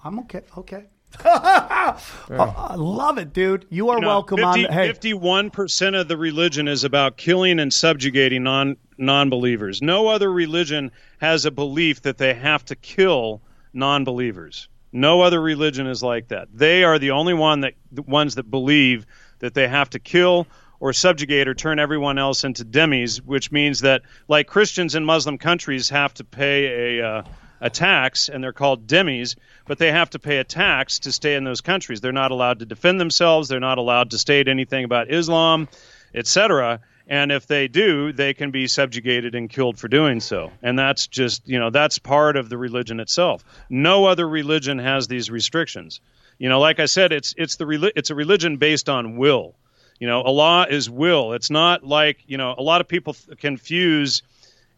All 0.03 0.11
right. 0.11 0.19
I'm 0.19 0.19
okay. 0.21 0.43
Okay. 0.57 0.85
Oh, 2.33 2.55
I 2.57 2.77
love 2.77 3.19
it, 3.19 3.33
dude. 3.33 3.67
You 3.69 3.89
are 3.89 3.97
You 3.97 4.03
know, 4.03 4.07
welcome 4.07 4.37
50, 4.37 4.69
on. 4.69 4.73
Hey, 4.73 4.93
51% 4.93 6.01
of 6.01 6.07
the 6.07 6.17
religion 6.17 6.69
is 6.69 6.85
about 6.85 7.17
killing 7.17 7.59
and 7.59 7.75
subjugating 7.75 8.45
non 8.45 8.77
non-believers. 8.97 9.83
No 9.83 10.07
other 10.07 10.31
religion 10.31 10.93
has 11.21 11.47
a 11.47 11.51
belief 11.51 12.03
that 12.03 12.19
they 12.19 12.35
have 12.35 12.65
to 12.67 12.77
kill 12.77 13.43
non-believers. 13.73 14.69
No 14.93 15.23
other 15.23 15.41
religion 15.41 15.89
is 15.89 16.03
like 16.03 16.29
that. 16.29 16.49
They 16.55 16.85
are 16.85 16.99
the 16.99 17.11
only 17.11 17.35
one 17.35 17.63
that 17.63 17.75
the 17.91 18.03
ones 18.03 18.37
that 18.37 18.49
believe 18.51 19.07
that 19.41 19.55
they 19.55 19.67
have 19.67 19.91
to 19.91 19.99
kill 19.99 20.47
or 20.79 20.93
subjugate 20.93 21.49
or 21.49 21.55
turn 21.55 21.79
everyone 21.79 22.19
else 22.19 22.45
into 22.45 22.65
dhimmis, 22.65 23.19
which 23.19 23.51
means 23.51 23.81
that 23.81 24.03
like 24.29 24.47
Christians 24.47 24.95
in 24.95 25.05
Muslim 25.05 25.39
countries 25.39 25.89
have 25.89 26.15
to 26.15 26.25
pay 26.25 26.99
a 26.99 27.07
uh, 27.07 27.23
a 27.61 27.71
tax, 27.71 28.29
and 28.29 28.43
they're 28.43 28.53
called 28.53 28.87
dhimmis, 28.87 29.37
but 29.67 29.79
they 29.79 29.93
have 29.93 30.11
to 30.11 30.19
pay 30.19 30.39
a 30.39 30.45
tax 30.45 31.01
to 31.01 31.13
stay 31.13 31.35
in 31.35 31.45
those 31.45 31.61
countries. 31.61 32.01
They're 32.01 32.13
not 32.13 32.31
allowed 32.31 32.61
to 32.61 32.67
defend 32.67 33.01
themselves. 33.01 33.49
They're 33.49 33.61
not 33.61 33.79
allowed 33.79 34.11
to 34.11 34.19
state 34.19 34.49
anything 34.49 34.85
about 34.85 35.13
Islam, 35.13 35.69
etc. 36.15 36.81
And 37.07 37.33
if 37.33 37.47
they 37.47 37.69
do, 37.69 38.13
they 38.13 38.35
can 38.35 38.51
be 38.53 38.69
subjugated 38.69 39.35
and 39.35 39.51
killed 39.51 39.79
for 39.79 39.89
doing 39.89 40.21
so. 40.21 40.53
And 40.63 40.79
that's 40.79 41.09
just, 41.09 41.47
you 41.49 41.59
know, 41.59 41.71
that's 41.71 41.99
part 41.99 42.37
of 42.37 42.49
the 42.49 42.57
religion 42.57 43.01
itself. 43.01 43.45
No 43.69 44.07
other 44.07 44.29
religion 44.29 44.79
has 44.79 45.09
these 45.09 45.31
restrictions. 45.31 46.01
You 46.39 46.49
know, 46.49 46.61
like 46.61 46.81
I 46.81 46.87
said, 46.87 47.13
it's 47.13 47.35
it's 47.37 47.57
the 47.57 47.93
it's 47.95 48.11
a 48.11 48.15
religion 48.15 48.57
based 48.57 48.89
on 48.89 49.17
will. 49.17 49.57
You 49.99 50.07
know, 50.07 50.23
Allah 50.23 50.69
is 50.71 50.89
will. 50.89 51.35
It's 51.35 51.51
not 51.51 51.85
like 51.85 52.19
you 52.27 52.39
know 52.39 52.55
a 52.57 52.63
lot 52.63 52.81
of 52.81 52.89
people 52.89 53.15
confuse 53.39 54.23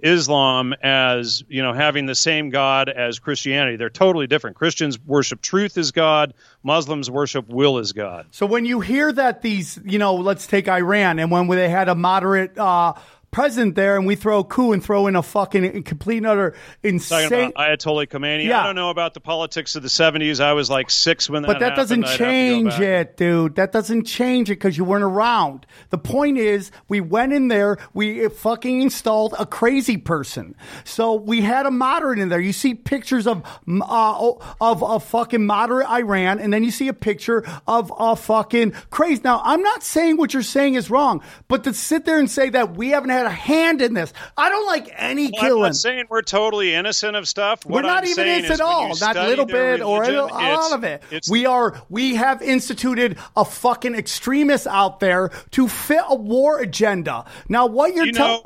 Islam 0.02 0.74
as 0.82 1.44
you 1.48 1.62
know 1.62 1.72
having 1.72 2.06
the 2.06 2.14
same 2.14 2.50
God 2.50 2.88
as 2.88 3.18
Christianity. 3.18 3.76
They're 3.76 3.90
totally 3.90 4.26
different. 4.26 4.56
Christians 4.56 4.98
worship 5.00 5.40
truth 5.40 5.78
as 5.78 5.92
God. 5.92 6.34
Muslims 6.62 7.10
worship 7.10 7.48
will 7.48 7.78
as 7.78 7.92
God. 7.92 8.26
So 8.30 8.46
when 8.46 8.64
you 8.64 8.80
hear 8.80 9.12
that 9.12 9.42
these, 9.42 9.78
you 9.84 9.98
know, 9.98 10.14
let's 10.14 10.46
take 10.46 10.68
Iran, 10.68 11.18
and 11.18 11.30
when 11.30 11.48
they 11.48 11.68
had 11.68 11.88
a 11.88 11.94
moderate 11.94 12.58
uh, 12.58 12.94
president 13.32 13.74
there 13.74 13.96
and 13.96 14.06
we 14.06 14.14
throw 14.14 14.40
a 14.40 14.44
coup 14.44 14.72
and 14.72 14.84
throw 14.84 15.06
in 15.06 15.16
a 15.16 15.22
fucking 15.22 15.82
complete 15.84 16.18
and 16.18 16.26
utter 16.26 16.54
insane. 16.82 17.26
about 17.26 17.54
Ayatollah 17.54 18.06
Khomeini. 18.06 18.44
Yeah. 18.44 18.60
I 18.60 18.66
don't 18.66 18.76
know 18.76 18.90
about 18.90 19.14
the 19.14 19.20
politics 19.20 19.74
of 19.74 19.82
the 19.82 19.88
70s. 19.88 20.38
I 20.38 20.52
was 20.52 20.68
like 20.70 20.90
six 20.90 21.30
when 21.30 21.42
that 21.42 21.48
But 21.48 21.60
that 21.60 21.74
doesn't 21.74 22.02
happened. 22.02 22.18
Go 22.18 22.24
change 22.24 22.80
it, 22.80 23.16
dude. 23.16 23.56
That 23.56 23.72
doesn't 23.72 24.04
change 24.04 24.50
it 24.50 24.56
because 24.56 24.76
you 24.76 24.84
weren't 24.84 25.02
around. 25.02 25.66
The 25.88 25.98
point 25.98 26.36
is, 26.36 26.70
we 26.88 27.00
went 27.00 27.32
in 27.32 27.48
there, 27.48 27.78
we 27.94 28.28
fucking 28.28 28.82
installed 28.82 29.34
a 29.38 29.46
crazy 29.46 29.96
person. 29.96 30.54
So 30.84 31.14
we 31.14 31.40
had 31.40 31.64
a 31.64 31.70
moderate 31.70 32.18
in 32.18 32.28
there. 32.28 32.40
You 32.40 32.52
see 32.52 32.74
pictures 32.74 33.26
of 33.26 33.42
uh, 33.66 34.32
of 34.60 34.82
a 34.82 35.00
fucking 35.00 35.46
moderate 35.46 35.88
Iran, 35.88 36.38
and 36.38 36.52
then 36.52 36.64
you 36.64 36.70
see 36.70 36.88
a 36.88 36.92
picture 36.92 37.44
of 37.66 37.90
a 37.98 38.14
fucking 38.14 38.72
crazy. 38.90 39.22
Now, 39.24 39.40
I'm 39.42 39.62
not 39.62 39.82
saying 39.82 40.18
what 40.18 40.34
you're 40.34 40.42
saying 40.42 40.74
is 40.74 40.90
wrong, 40.90 41.22
but 41.48 41.64
to 41.64 41.72
sit 41.72 42.04
there 42.04 42.18
and 42.18 42.30
say 42.30 42.50
that 42.50 42.76
we 42.76 42.90
haven't 42.90 43.10
had 43.10 43.21
a 43.26 43.30
hand 43.30 43.82
in 43.82 43.94
this, 43.94 44.12
I 44.36 44.48
don't 44.48 44.66
like 44.66 44.88
any 44.96 45.24
Well, 45.24 45.32
I'm 45.36 45.46
killing. 45.46 45.62
not 45.62 45.76
saying 45.76 46.04
we're 46.08 46.22
totally 46.22 46.74
innocent 46.74 47.16
of 47.16 47.26
stuff. 47.28 47.64
We're 47.66 47.82
not 47.82 48.04
I'm 48.04 48.10
even 48.10 48.26
innocent 48.26 48.60
at 48.60 48.66
all. 48.66 48.94
Not 49.00 49.16
a 49.16 49.26
little 49.26 49.46
bit 49.46 49.80
or 49.82 50.02
a, 50.04 50.06
religion, 50.06 50.22
little- 50.24 50.38
a 50.38 50.54
lot 50.54 50.72
of 50.72 50.84
it. 50.84 51.02
We 51.30 51.46
are 51.46 51.80
we 51.88 52.14
have 52.16 52.42
instituted 52.42 53.18
a 53.36 53.44
fucking 53.44 53.94
extremist 53.94 54.66
out 54.66 55.00
there 55.00 55.30
to 55.52 55.68
fit 55.68 56.02
a 56.08 56.14
war 56.14 56.60
agenda. 56.60 57.24
Now, 57.48 57.66
what 57.66 57.94
you're 57.94 58.06
you 58.06 58.12
telling 58.12 58.42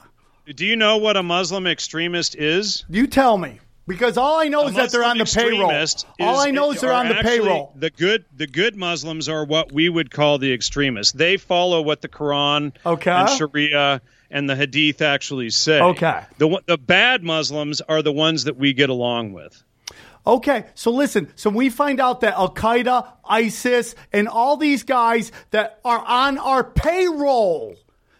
do 0.54 0.64
you 0.64 0.76
know 0.76 0.98
what 0.98 1.16
a 1.16 1.22
Muslim 1.24 1.66
extremist 1.66 2.36
is? 2.36 2.84
you 2.88 3.06
tell 3.08 3.36
me 3.36 3.58
because 3.86 4.16
all 4.16 4.38
I 4.38 4.48
know 4.48 4.66
is 4.68 4.74
that 4.74 4.90
they're 4.90 5.04
on 5.04 5.18
the 5.18 5.24
payroll. 5.24 5.70
All 6.20 6.38
I 6.40 6.50
know 6.50 6.72
is 6.72 6.80
they're 6.80 6.92
on 6.92 7.08
the 7.08 7.14
payroll. 7.14 7.72
The 7.76 7.90
good, 7.90 8.24
the 8.36 8.46
good 8.46 8.76
Muslims 8.76 9.28
are 9.28 9.44
what 9.44 9.72
we 9.72 9.88
would 9.88 10.10
call 10.10 10.38
the 10.38 10.52
extremists. 10.52 11.12
They 11.12 11.36
follow 11.36 11.82
what 11.82 12.02
the 12.02 12.08
Quran 12.08 12.72
Okay. 12.84 13.10
and 13.10 13.28
Sharia 13.30 14.00
and 14.30 14.50
the 14.50 14.56
Hadith 14.56 15.02
actually 15.02 15.50
say. 15.50 15.80
Okay. 15.80 16.22
The 16.38 16.60
the 16.66 16.78
bad 16.78 17.22
Muslims 17.22 17.80
are 17.80 18.02
the 18.02 18.12
ones 18.12 18.44
that 18.44 18.56
we 18.56 18.72
get 18.72 18.90
along 18.90 19.32
with. 19.32 19.62
Okay, 20.26 20.64
so 20.74 20.90
listen. 20.90 21.28
So 21.36 21.50
we 21.50 21.70
find 21.70 22.00
out 22.00 22.22
that 22.22 22.34
Al 22.34 22.52
Qaeda, 22.52 23.06
ISIS, 23.24 23.94
and 24.12 24.26
all 24.26 24.56
these 24.56 24.82
guys 24.82 25.30
that 25.52 25.78
are 25.84 26.00
on 26.04 26.38
our 26.38 26.64
payroll. 26.64 27.76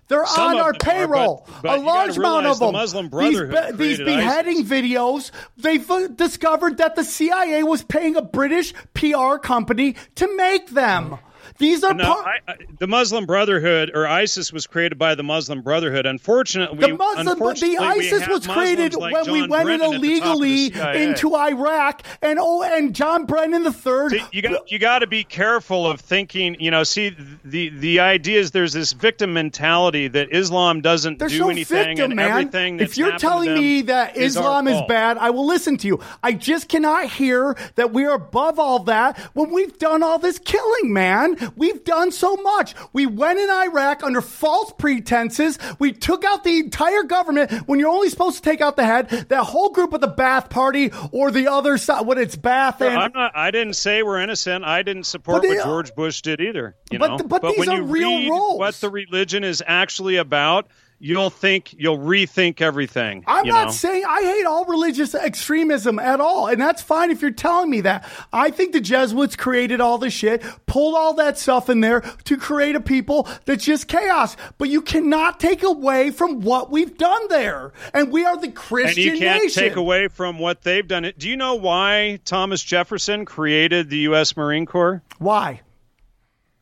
They're 0.09 0.25
Some 0.27 0.51
on 0.51 0.57
our 0.61 0.69
are, 0.71 0.73
payroll. 0.75 1.45
but- 1.47 1.63
but 1.63 1.79
a 1.79 1.83
large 1.83 2.17
amount 2.17 2.47
of 2.47 2.59
the 2.59 2.67
them. 2.67 2.75
Muslim 2.75 3.05
these, 3.07 3.11
Brotherhood 3.11 3.79
these 3.79 3.99
beheading 3.99 4.65
videos. 4.65 5.31
They've 5.57 5.91
uh, 5.91 6.09
discovered 6.09 6.79
that 6.79 6.95
the 6.97 7.03
CIA 7.05 7.63
was 7.65 7.83
paying 7.83 8.15
a 8.17 8.23
British 8.23 8.73
PR 8.95 9.37
company 9.39 9.97
to 10.17 10.37
make 10.37 10.71
them. 10.71 11.19
These 11.59 11.85
are 11.85 11.95
No, 11.95 12.05
part. 12.05 12.27
I, 12.27 12.53
I, 12.53 12.57
the 12.79 12.87
Muslim 12.87 13.27
Brotherhood 13.27 13.91
or 13.95 14.07
ISIS 14.07 14.53
was 14.53 14.67
created 14.67 14.99
by 14.99 15.15
the 15.15 15.23
Muslim 15.23 15.63
Brotherhood. 15.63 16.07
Unfortunately, 16.07 16.79
The 16.79 16.97
Muslim, 16.97 17.29
unfortunately, 17.29 17.77
the 17.77 17.83
ISIS 17.83 18.29
was 18.29 18.47
created 18.47 18.95
like 18.95 19.13
when 19.13 19.33
we 19.33 19.47
went 19.47 19.65
Brennan 19.65 19.95
at 19.95 20.01
the 20.01 20.19
top 20.21 20.35
of 20.35 20.41
the 20.41 20.67
illegally 20.67 21.03
into 21.03 21.35
Iraq, 21.37 22.03
and 22.23 22.39
oh, 22.41 22.63
and 22.63 22.95
John 22.95 23.27
Brennan 23.27 23.63
the 23.63 23.73
third. 23.73 24.15
You 24.33 24.43
got 24.43 24.71
you 24.71 24.79
got 24.79 25.01
to 25.01 25.07
be 25.07 25.25
careful 25.25 25.87
of 25.87 26.01
thinking. 26.01 26.57
You 26.61 26.71
know, 26.71 26.83
see 26.85 27.17
the 27.45 27.71
the 27.71 28.01
idea 28.01 28.41
is 28.41 28.51
there's 28.51 28.73
this 28.73 28.93
victim 28.93 29.33
mentality 29.33 30.09
that 30.09 30.33
Islam 30.33 30.81
doesn't 30.81 31.19
There's 31.19 31.33
do 31.33 31.41
no 31.41 31.49
anything 31.51 31.97
victim, 31.97 32.11
and 32.13 32.17
man. 32.17 32.31
everything. 32.31 32.77
That's 32.77 32.93
If 32.93 32.99
you're 32.99 33.19
telling 33.19 33.55
me 33.55 33.83
that 33.83 34.17
is 34.17 34.37
Islam 34.37 34.69
is 34.69 34.81
bad, 34.89 35.19
I 35.19 35.31
will 35.31 35.47
listen 35.47 35.77
to 35.79 35.87
you. 35.87 36.01
I 36.23 36.33
just 36.33 36.69
cannot 36.69 37.11
hear 37.11 37.57
that 37.77 37.93
we 37.93 38.05
are 38.05 38.15
above 38.15 38.59
all 38.59 38.81
that 38.81 39.19
when 39.35 39.51
we've 39.51 39.79
done 39.79 40.03
all 40.03 40.19
this 40.19 40.39
killing, 40.39 40.93
man. 40.93 41.37
We've 41.55 41.85
done 41.85 42.11
so 42.13 42.37
much. 42.37 42.75
We 42.93 43.07
went 43.07 43.39
in 43.39 43.49
Iraq 43.51 44.03
under 44.03 44.21
false 44.21 44.73
pretenses. 44.79 45.59
We 45.79 45.93
took 45.93 46.25
out 46.25 46.45
the 46.45 46.59
entire 46.59 47.03
government 47.03 47.51
when 47.69 47.79
you're 47.79 47.91
only 47.91 48.09
supposed 48.09 48.37
to 48.37 48.43
take 48.43 48.61
out 48.61 48.77
the 48.77 48.85
head. 48.85 49.09
That 49.29 49.45
whole 49.45 49.71
group 49.71 49.93
of 49.93 50.01
the 50.01 50.09
Ba'ath 50.09 50.51
Party 50.51 50.91
or 51.13 51.31
the 51.31 51.49
other 51.49 51.79
side, 51.79 52.07
what 52.07 52.19
it's 52.19 52.37
Ba'ath 52.37 52.81
and 52.81 52.97
I'm 52.99 53.13
not. 53.13 53.33
I 53.37 53.51
didn't 53.51 53.75
say 53.75 54.03
we're 54.03 54.21
innocent. 54.21 54.65
I 54.65 54.83
didn't 54.83 55.05
support 55.05 55.43
But 55.43 55.49
what 55.49 55.65
George 55.65 55.95
Bush 55.95 56.23
did 56.23 56.41
either. 56.41 56.77
You 56.91 56.99
But 56.99 57.11
know, 57.11 57.19
the- 57.19 57.25
but 57.25 57.43
these 57.43 57.59
when 57.59 57.69
are 57.69 57.77
you 57.77 57.83
real 57.85 58.17
read 58.19 58.31
roles. 58.31 58.59
what 58.59 58.75
the 58.77 58.91
religion 58.91 59.45
is 59.45 59.63
actually 59.67 60.17
about, 60.17 60.69
you'll 60.99 61.31
think 61.31 61.75
you'll 61.79 61.99
rethink 61.99 62.61
everything. 62.61 63.25
I'm 63.27 63.47
not 63.47 63.67
know? 63.67 63.73
saying 63.73 64.05
I 64.09 64.23
hate 64.23 64.47
all 64.47 64.65
religious 64.65 65.15
extremism 65.15 65.99
at 65.99 66.21
all, 66.21 66.47
and 66.49 66.61
that's 66.61 66.83
fine 66.83 67.11
if 67.11 67.23
you're 67.23 67.31
telling 67.31 67.71
me 67.71 67.83
that. 67.83 68.09
I 68.33 68.51
think 68.51 68.73
the 68.73 68.81
Jesuits 68.81 69.37
created 69.37 69.81
all 69.81 69.99
the 69.99 70.11
shit, 70.11 70.43
pulled 70.67 70.95
all 70.95 71.15
that 71.15 71.39
stuff 71.39 71.69
in 71.69 71.81
there 71.81 72.01
to 72.01 72.37
create 72.37 72.77
a 72.77 72.81
people 72.81 73.29
that's 73.45 73.65
just 73.65 73.89
chaos. 73.89 74.37
But 74.59 74.69
you 74.69 74.83
cannot 74.83 75.41
take 75.41 75.63
away 75.63 76.11
from 76.11 76.41
what 76.41 76.71
we've 76.71 76.97
done 76.97 77.29
there, 77.29 77.73
and 77.93 78.11
we 78.11 78.25
are 78.25 78.37
the 78.37 78.47
and 78.47 78.55
Christian 78.55 79.03
you 79.15 79.19
can't 79.19 79.43
nation. 79.45 79.63
take 79.63 79.77
away 79.77 80.09
from 80.09 80.39
what 80.39 80.63
they've 80.63 80.87
done. 80.87 81.13
Do 81.19 81.29
you 81.29 81.37
know 81.37 81.55
why 81.55 82.21
Thomas 82.25 82.63
Jefferson 82.63 83.25
created 83.25 83.91
the 83.91 83.99
U.S. 83.99 84.37
Marine 84.37 84.67
Corps? 84.67 85.03
Why? 85.19 85.61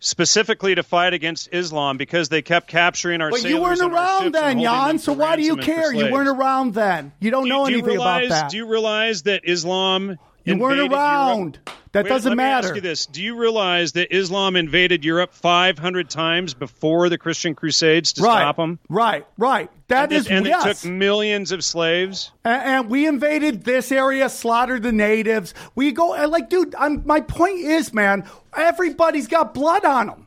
Specifically 0.04 0.74
to 0.74 0.82
fight 0.82 1.14
against 1.14 1.48
Islam 1.50 1.96
because 1.96 2.28
they 2.28 2.42
kept 2.42 2.68
capturing 2.68 3.22
our 3.22 3.30
But 3.30 3.40
sailors 3.40 3.54
you 3.54 3.62
weren't 3.62 3.80
around 3.94 4.34
then, 4.34 4.60
Jan. 4.60 4.98
So 4.98 5.14
why 5.14 5.34
do 5.36 5.42
you 5.42 5.56
ransom 5.56 5.70
and 5.70 5.82
for 5.82 5.82
care? 5.82 5.92
You 5.94 6.12
weren't 6.12 6.28
around 6.28 6.74
then. 6.74 7.12
You 7.20 7.30
don't 7.30 7.44
Do, 7.44 7.48
know 7.48 7.64
do 7.64 7.72
anything 7.72 7.86
realize, 7.86 8.26
about 8.26 8.42
that. 8.42 8.50
Do 8.50 8.58
you 8.58 8.66
realize 8.66 9.22
that 9.22 9.48
Islam 9.48 10.18
You 10.44 10.58
weren't 10.58 10.92
around. 10.92 11.58
Europe? 11.66 11.70
That 11.92 12.04
Wait, 12.04 12.10
doesn't 12.10 12.30
let 12.30 12.36
matter. 12.36 12.66
Me 12.66 12.68
ask 12.70 12.74
you 12.74 12.80
this: 12.80 13.06
Do 13.06 13.22
you 13.22 13.36
realize 13.36 13.92
that 13.92 14.14
Islam 14.14 14.56
invaded 14.56 15.04
Europe 15.04 15.32
500 15.32 16.10
times 16.10 16.52
before 16.52 17.08
the 17.08 17.16
Christian 17.16 17.54
Crusades 17.54 18.12
to 18.14 18.22
right, 18.22 18.40
stop 18.40 18.56
them? 18.56 18.80
right, 18.88 19.24
right. 19.38 19.70
That 19.86 20.04
and 20.04 20.12
is 20.12 20.26
and 20.26 20.44
yes. 20.44 20.64
it 20.64 20.76
took 20.82 20.90
millions 20.90 21.52
of 21.52 21.64
slaves. 21.64 22.32
And, 22.44 22.62
and 22.62 22.90
we 22.90 23.06
invaded 23.06 23.64
this 23.64 23.92
area, 23.92 24.28
slaughtered 24.28 24.82
the 24.82 24.90
natives. 24.90 25.54
We 25.76 25.92
go 25.92 26.14
and 26.14 26.32
like, 26.32 26.50
dude. 26.50 26.74
I'm, 26.74 27.06
my 27.06 27.20
point 27.20 27.60
is, 27.60 27.94
man, 27.94 28.28
everybody's 28.56 29.28
got 29.28 29.54
blood 29.54 29.84
on 29.84 30.08
them. 30.08 30.23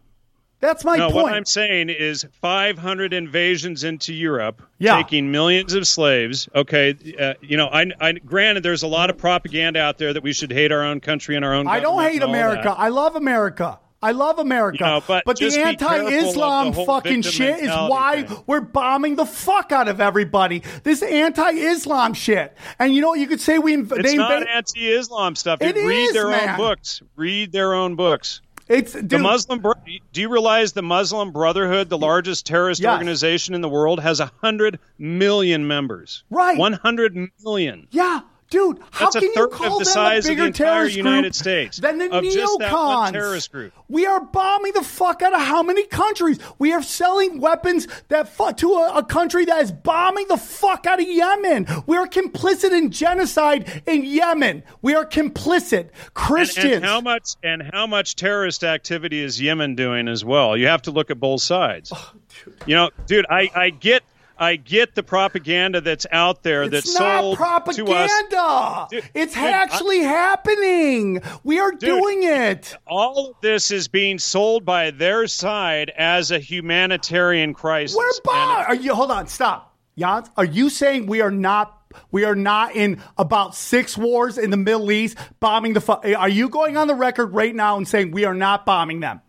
That's 0.59 0.83
my 0.83 0.97
no, 0.97 1.11
point. 1.11 1.23
what 1.25 1.33
I'm 1.33 1.45
saying 1.45 1.89
is 1.89 2.25
500 2.41 3.13
invasions 3.13 3.83
into 3.83 4.13
Europe, 4.13 4.61
Yeah. 4.79 4.97
taking 4.97 5.31
millions 5.31 5.73
of 5.73 5.87
slaves. 5.87 6.49
Okay, 6.55 6.95
uh, 7.19 7.33
you 7.41 7.57
know, 7.57 7.67
I, 7.67 7.85
I 8.01 8.13
granted 8.13 8.63
there's 8.63 8.83
a 8.83 8.87
lot 8.87 9.09
of 9.11 9.17
propaganda 9.17 9.79
out 9.79 9.97
there 9.99 10.13
that 10.13 10.23
we 10.23 10.33
should 10.33 10.51
hate 10.51 10.71
our 10.71 10.83
own 10.83 10.99
country 10.99 11.35
and 11.35 11.45
our 11.45 11.53
own. 11.53 11.67
I 11.67 11.79
don't 11.79 12.01
hate 12.01 12.23
America. 12.23 12.73
I 12.75 12.89
love 12.89 13.15
America. 13.15 13.79
I 14.01 14.11
love 14.11 14.37
America. 14.37 14.77
You 14.79 14.85
know, 14.85 15.03
but 15.07 15.25
the 15.25 15.49
careful 15.49 15.59
of 15.61 15.67
anti-Islam 16.13 16.71
the 16.71 16.85
fucking 16.85 17.21
shit 17.23 17.59
is 17.61 17.69
why 17.69 18.23
thing. 18.23 18.43
we're 18.45 18.61
bombing 18.61 19.15
the 19.15 19.25
fuck 19.25 19.71
out 19.71 19.87
of 19.87 19.99
everybody. 19.99 20.61
This 20.83 21.01
anti-Islam 21.01 22.13
shit. 22.13 22.55
And 22.77 22.93
you 22.93 23.01
know 23.01 23.09
what? 23.09 23.19
You 23.19 23.25
could 23.27 23.41
say 23.41 23.57
we 23.57 23.75
inv- 23.75 23.91
It's 23.97 24.11
they 24.11 24.17
not 24.17 24.47
anti-Islam 24.47 25.35
stuff. 25.35 25.61
It 25.61 25.75
Read 25.75 26.05
is, 26.09 26.13
their 26.13 26.29
man. 26.29 26.49
own 26.49 26.57
books. 26.57 27.01
Read 27.15 27.51
their 27.51 27.73
own 27.73 27.95
books. 27.95 28.41
It's 28.69 28.93
The 28.93 29.17
Muslim. 29.19 29.63
Do 30.13 30.21
you 30.21 30.29
realize 30.29 30.73
the 30.73 30.81
Muslim 30.81 31.31
Brotherhood, 31.31 31.89
the 31.89 31.97
largest 31.97 32.45
terrorist 32.45 32.81
Yes. 32.81 32.91
organization 32.91 33.55
in 33.55 33.61
the 33.61 33.69
world, 33.69 33.99
has 34.01 34.19
a 34.19 34.31
hundred 34.41 34.79
million 34.97 35.67
members? 35.67 36.23
Right. 36.29 36.57
One 36.57 36.73
hundred 36.73 37.15
million. 37.43 37.87
Yeah, 37.91 38.21
dude. 38.49 38.79
How 38.91 39.09
That's 39.09 39.25
can 39.25 39.33
you 39.35 39.47
call 39.47 39.79
the 39.79 39.85
them 39.85 39.93
size 39.93 40.13
a 40.13 40.17
of 40.17 40.23
the 40.23 40.29
bigger 40.29 40.45
entire 40.47 40.73
terrorist 40.75 40.95
United 40.97 41.21
group 41.21 41.35
States, 41.35 41.77
than 41.77 41.97
the 41.97 42.11
of 42.11 42.23
just 42.23 42.59
neocons? 42.59 43.11
terrorist 43.11 43.51
group. 43.51 43.73
We 43.89 44.05
are 44.05 44.21
bombing 44.21 44.73
the 44.73 44.83
fuck 44.83 45.21
out 45.21 45.33
of 45.33 45.41
how 45.41 45.63
many 45.63 45.85
countries? 45.85 46.39
We 46.59 46.73
are 46.73 46.81
selling 46.81 47.39
weapons 47.39 47.87
that 48.09 48.29
fu- 48.29 48.53
to 48.53 48.73
a, 48.73 48.97
a 48.97 49.03
country 49.03 49.45
that 49.45 49.61
is 49.61 49.71
bombing 49.71 50.27
the 50.27 50.37
fuck 50.37 50.85
out 50.85 50.99
of 51.01 51.07
Yemen. 51.07 51.67
We 51.85 51.97
are 51.97 52.07
complicit 52.07 52.71
in 52.71 52.91
genocide 52.91 53.83
in 53.85 54.03
Yemen. 54.03 54.63
We 54.81 54.95
are 54.95 55.05
complicit. 55.05 55.79
And, 55.79 56.13
Christians. 56.13 56.73
and 56.73 56.85
how 56.85 57.01
much 57.01 57.35
and 57.43 57.61
how 57.73 57.87
much 57.87 58.15
terrorist 58.15 58.63
activity 58.63 59.21
is 59.21 59.41
Yemen 59.41 59.75
doing 59.75 60.07
as 60.07 60.23
well? 60.23 60.57
You 60.57 60.67
have 60.67 60.83
to 60.83 60.91
look 60.91 61.11
at 61.11 61.19
both 61.19 61.41
sides. 61.41 61.91
Oh, 61.93 62.11
you 62.65 62.75
know, 62.75 62.91
dude, 63.07 63.25
I, 63.29 63.49
I 63.55 63.69
get 63.69 64.03
I 64.39 64.55
get 64.55 64.95
the 64.95 65.03
propaganda 65.03 65.81
that's 65.81 66.05
out 66.11 66.43
there 66.43 66.63
it's 66.63 66.71
that's 66.71 66.99
not 66.99 67.21
sold 67.21 67.37
propaganda. 67.37 67.87
to 68.29 68.37
us. 68.37 68.89
Dude, 68.89 69.09
it's 69.13 69.33
dude, 69.33 69.43
I- 69.43 69.51
actually 69.51 69.99
happening. 69.99 71.21
We 71.43 71.59
are 71.59 71.71
doing 71.71 72.23
it. 72.23 72.75
all 72.85 73.31
of 73.31 73.35
this 73.41 73.71
is 73.71 73.87
being 73.87 74.19
sold 74.19 74.65
by 74.65 74.91
their 74.91 75.27
side 75.27 75.91
as 75.97 76.31
a 76.31 76.39
humanitarian 76.39 77.53
crisis. 77.53 77.97
We're. 77.97 78.07
Are 78.67 78.75
you? 78.75 78.93
Hold 78.93 79.11
on. 79.11 79.27
Stop. 79.27 79.75
Jans, 79.97 80.29
are 80.35 80.45
you 80.45 80.69
saying 80.69 81.07
we 81.07 81.21
are 81.21 81.31
not? 81.31 81.73
We 82.11 82.25
are 82.25 82.35
not 82.35 82.75
in 82.75 83.01
about 83.17 83.55
six 83.55 83.97
wars 83.97 84.37
in 84.37 84.49
the 84.51 84.57
Middle 84.57 84.91
East 84.91 85.17
bombing 85.39 85.73
the. 85.73 85.81
Fu- 85.81 85.93
are 85.93 86.29
you 86.29 86.49
going 86.49 86.77
on 86.77 86.87
the 86.87 86.95
record 86.95 87.27
right 87.27 87.55
now 87.55 87.77
and 87.77 87.87
saying 87.87 88.11
we 88.11 88.25
are 88.25 88.33
not 88.33 88.65
bombing 88.65 88.99
them? 88.99 89.21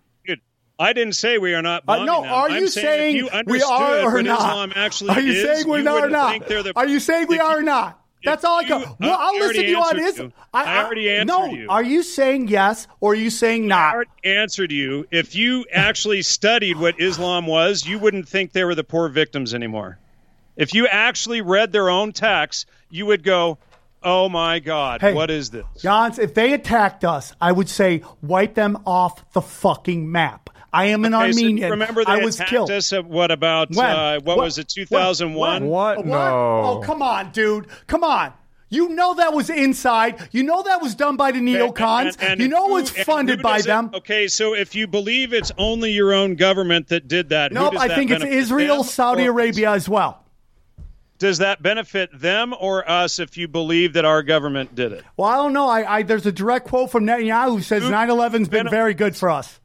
I 0.78 0.92
didn't 0.92 1.14
say 1.14 1.38
we 1.38 1.54
are 1.54 1.62
not 1.62 1.82
Uh, 1.88 2.04
no, 2.04 2.22
them. 2.22 2.32
are 2.32 2.48
I'm 2.50 2.60
you 2.62 2.68
saying, 2.68 2.84
saying 2.86 3.16
you 3.16 3.28
we 3.46 3.62
are 3.62 4.16
or 4.16 4.22
not? 4.22 4.38
Islam 4.38 4.72
actually 4.76 5.10
are 5.10 5.20
you 5.20 5.32
is, 5.32 5.42
saying 5.44 5.68
we're 5.68 5.78
you 5.78 5.84
not 5.84 6.04
or 6.04 6.10
not? 6.10 6.46
the- 6.46 6.72
are 6.76 6.86
you 6.86 7.00
saying 7.00 7.26
we 7.28 7.38
are 7.40 7.58
or 7.58 7.62
not? 7.62 8.00
That's 8.24 8.44
all 8.44 8.58
I 8.60 8.64
got. 8.68 8.98
Well, 9.00 9.12
I 9.12 9.26
I'll 9.26 9.38
listen 9.38 9.62
to 9.62 9.68
you 9.68 9.78
on 9.78 9.96
this. 9.96 10.18
you. 10.18 10.32
I 10.52 10.82
already 10.84 11.08
answered 11.10 11.26
no, 11.26 11.46
you. 11.46 11.66
Are 11.68 11.82
you 11.84 12.02
saying 12.02 12.48
yes 12.48 12.88
or 13.00 13.12
are 13.12 13.14
you 13.14 13.30
saying 13.30 13.66
not? 13.68 13.92
I 13.92 13.94
already 13.94 14.10
answered 14.24 14.72
you. 14.72 15.06
If 15.10 15.36
you 15.36 15.64
actually 15.72 16.22
studied 16.22 16.78
what 16.78 17.00
Islam 17.00 17.46
was, 17.46 17.86
you 17.86 17.98
wouldn't 17.98 18.28
think 18.28 18.52
they 18.52 18.64
were 18.64 18.74
the 18.74 18.82
poor 18.84 19.08
victims 19.08 19.54
anymore. 19.54 19.98
If 20.56 20.74
you 20.74 20.88
actually 20.88 21.40
read 21.42 21.70
their 21.70 21.88
own 21.88 22.10
texts, 22.12 22.66
you 22.90 23.06
would 23.06 23.22
go, 23.22 23.58
"Oh 24.02 24.28
my 24.28 24.58
God, 24.58 25.00
Hey, 25.00 25.12
what 25.14 25.30
is 25.30 25.50
this?" 25.50 25.64
Jans, 25.80 26.18
if 26.18 26.34
they 26.34 26.52
attacked 26.52 27.04
us, 27.04 27.32
I 27.40 27.52
would 27.52 27.68
say 27.68 28.02
wipe 28.20 28.54
them 28.54 28.78
off 28.84 29.30
the 29.32 29.40
fucking 29.42 30.10
map. 30.10 30.47
I 30.72 30.86
am 30.86 31.04
an 31.04 31.14
Okay, 31.14 31.32
so 31.32 31.38
Armenian. 31.40 31.70
remember 31.70 32.04
they 32.04 32.12
I 32.12 32.16
was 32.18 32.34
attacked 32.36 32.50
killed. 32.50 32.70
us. 32.70 32.92
At, 32.92 33.06
what 33.06 33.30
about 33.30 33.70
When? 33.74 33.86
uh, 33.86 34.20
what, 34.20 34.36
was 34.36 34.58
it? 34.58 34.68
Two 34.68 34.84
thousand 34.86 35.34
one. 35.34 35.66
What? 35.66 35.98
What? 35.98 36.06
No. 36.06 36.62
Oh, 36.64 36.82
come 36.84 37.00
on, 37.02 37.30
dude. 37.32 37.66
Come 37.86 38.04
on. 38.04 38.32
You 38.70 38.90
know 38.90 39.14
that 39.14 39.32
was 39.32 39.48
inside. 39.48 40.28
You 40.30 40.42
know 40.42 40.62
that 40.62 40.82
was 40.82 40.94
done 40.94 41.16
by 41.16 41.32
the 41.32 41.38
neocons. 41.40 42.16
And- 42.20 42.22
and 42.32 42.40
you 42.40 42.48
know 42.48 42.66
it 42.66 42.68
who- 42.68 42.74
was 42.74 42.94
and 42.94 43.06
funded 43.06 43.40
by 43.40 43.58
it- 43.60 43.64
them. 43.64 43.90
Okay, 43.94 44.28
so 44.28 44.54
if 44.54 44.74
you 44.74 44.86
believe 44.86 45.32
it's 45.32 45.50
only 45.56 45.92
your 45.92 46.12
own 46.12 46.34
government 46.34 46.88
that 46.88 47.08
did 47.08 47.30
that, 47.30 47.50
who 47.52 47.54
Nope, 47.54 47.72
does 47.72 47.82
I 47.82 47.88
that 47.88 47.96
think 47.96 48.10
it's 48.10 48.22
Israel, 48.24 48.76
them 48.82 48.84
Saudi 48.84 49.24
Arabia 49.24 49.70
as 49.70 49.88
well. 49.88 50.22
Does 51.18 51.38
that 51.38 51.62
benefit 51.62 52.10
them 52.20 52.54
or 52.60 52.88
us 52.88 53.18
if 53.18 53.36
you 53.38 53.48
believe 53.48 53.94
that 53.94 54.04
our 54.04 54.22
government 54.22 54.74
did 54.74 54.92
it? 54.92 55.02
Well, 55.16 55.28
I 55.28 55.36
don't 55.36 55.52
know. 55.54 55.68
I, 55.68 55.96
I 55.96 56.02
there's 56.02 56.26
a 56.26 56.32
direct 56.32 56.68
quote 56.68 56.92
from 56.92 57.06
Netanyahu 57.06 57.56
who 57.56 57.62
says 57.62 57.82
Who- 57.84 57.90
9/11's 57.90 58.48
been 58.48 58.68
very 58.68 58.92
good 58.94 59.16
for 59.16 59.30
us. 59.30 59.58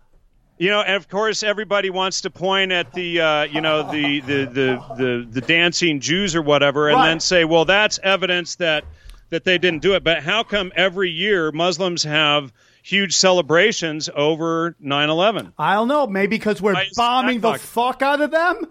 You 0.58 0.70
know, 0.70 0.82
and 0.82 0.96
of 0.96 1.10
course, 1.10 1.42
everybody 1.44 1.90
wants 1.90 2.22
to 2.22 2.30
point 2.30 2.72
at 2.72 2.94
the, 2.94 3.20
uh, 3.20 3.44
you 3.44 3.60
know, 3.60 3.84
the, 3.92 4.20
the, 4.22 4.46
the, 4.46 4.84
the, 4.98 5.28
the 5.30 5.42
dancing 5.42 6.00
Jews 6.00 6.36
or 6.36 6.42
whatever, 6.42 6.90
and 6.90 6.98
Right. 6.98 7.08
then 7.10 7.20
say, 7.20 7.44
well, 7.44 7.66
that's 7.66 8.00
evidence 8.04 8.56
that 8.56 8.84
that 9.32 9.46
they 9.46 9.58
didn't 9.58 9.82
do 9.82 9.96
it. 9.96 10.04
But 10.04 10.22
how 10.22 10.44
come 10.44 10.72
every 10.76 11.10
year 11.10 11.52
Muslims 11.52 12.04
have 12.04 12.54
huge 12.84 13.16
celebrations 13.16 14.08
over 14.16 14.76
9/11? 14.84 15.54
I 15.58 15.74
don't 15.74 15.88
know. 15.88 16.06
Maybe 16.06 16.38
because 16.38 16.62
we're 16.62 16.76
bombing 16.96 17.40
the 17.40 17.54
fuck 17.56 18.04
out 18.04 18.22
of 18.22 18.30
them. 18.30 18.68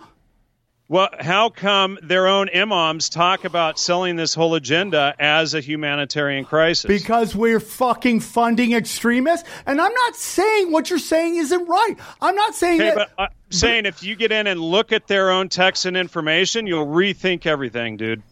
Well, 0.93 1.09
how 1.19 1.49
come 1.49 1.99
their 2.03 2.27
own 2.27 2.51
imams 2.55 3.09
talk 3.09 3.47
about 3.47 3.79
selling 3.79 4.17
this 4.17 4.35
whole 4.35 4.55
agenda 4.57 5.15
as 5.19 5.55
a 5.55 5.61
humanitarian 5.63 6.45
crisis? 6.45 6.87
Because 6.87 7.35
we're 7.35 7.61
fucking 7.61 8.21
funding 8.21 8.75
extremists. 8.75 9.49
And 9.65 9.81
I'm 9.81 9.95
not 9.95 10.17
saying 10.17 10.71
what 10.71 10.91
you're 10.91 10.99
saying 10.99 11.37
isn't 11.37 11.67
right. 11.67 11.95
I'm 12.21 12.35
not 12.35 12.55
saying 12.55 12.83
Okay, 12.83 12.95
that. 12.95 13.09
but 13.17 13.31
I'm 13.31 13.31
saying 13.49 13.87
if 13.87 14.03
you 14.03 14.17
get 14.17 14.33
in 14.33 14.47
and 14.47 14.61
look 14.61 14.93
at 14.93 15.07
their 15.07 15.31
own 15.31 15.49
text 15.49 15.87
and 15.87 15.97
information, 15.97 16.67
you'll 16.67 16.87
rethink 16.87 17.47
everything, 17.47 17.97
dude. 17.97 18.23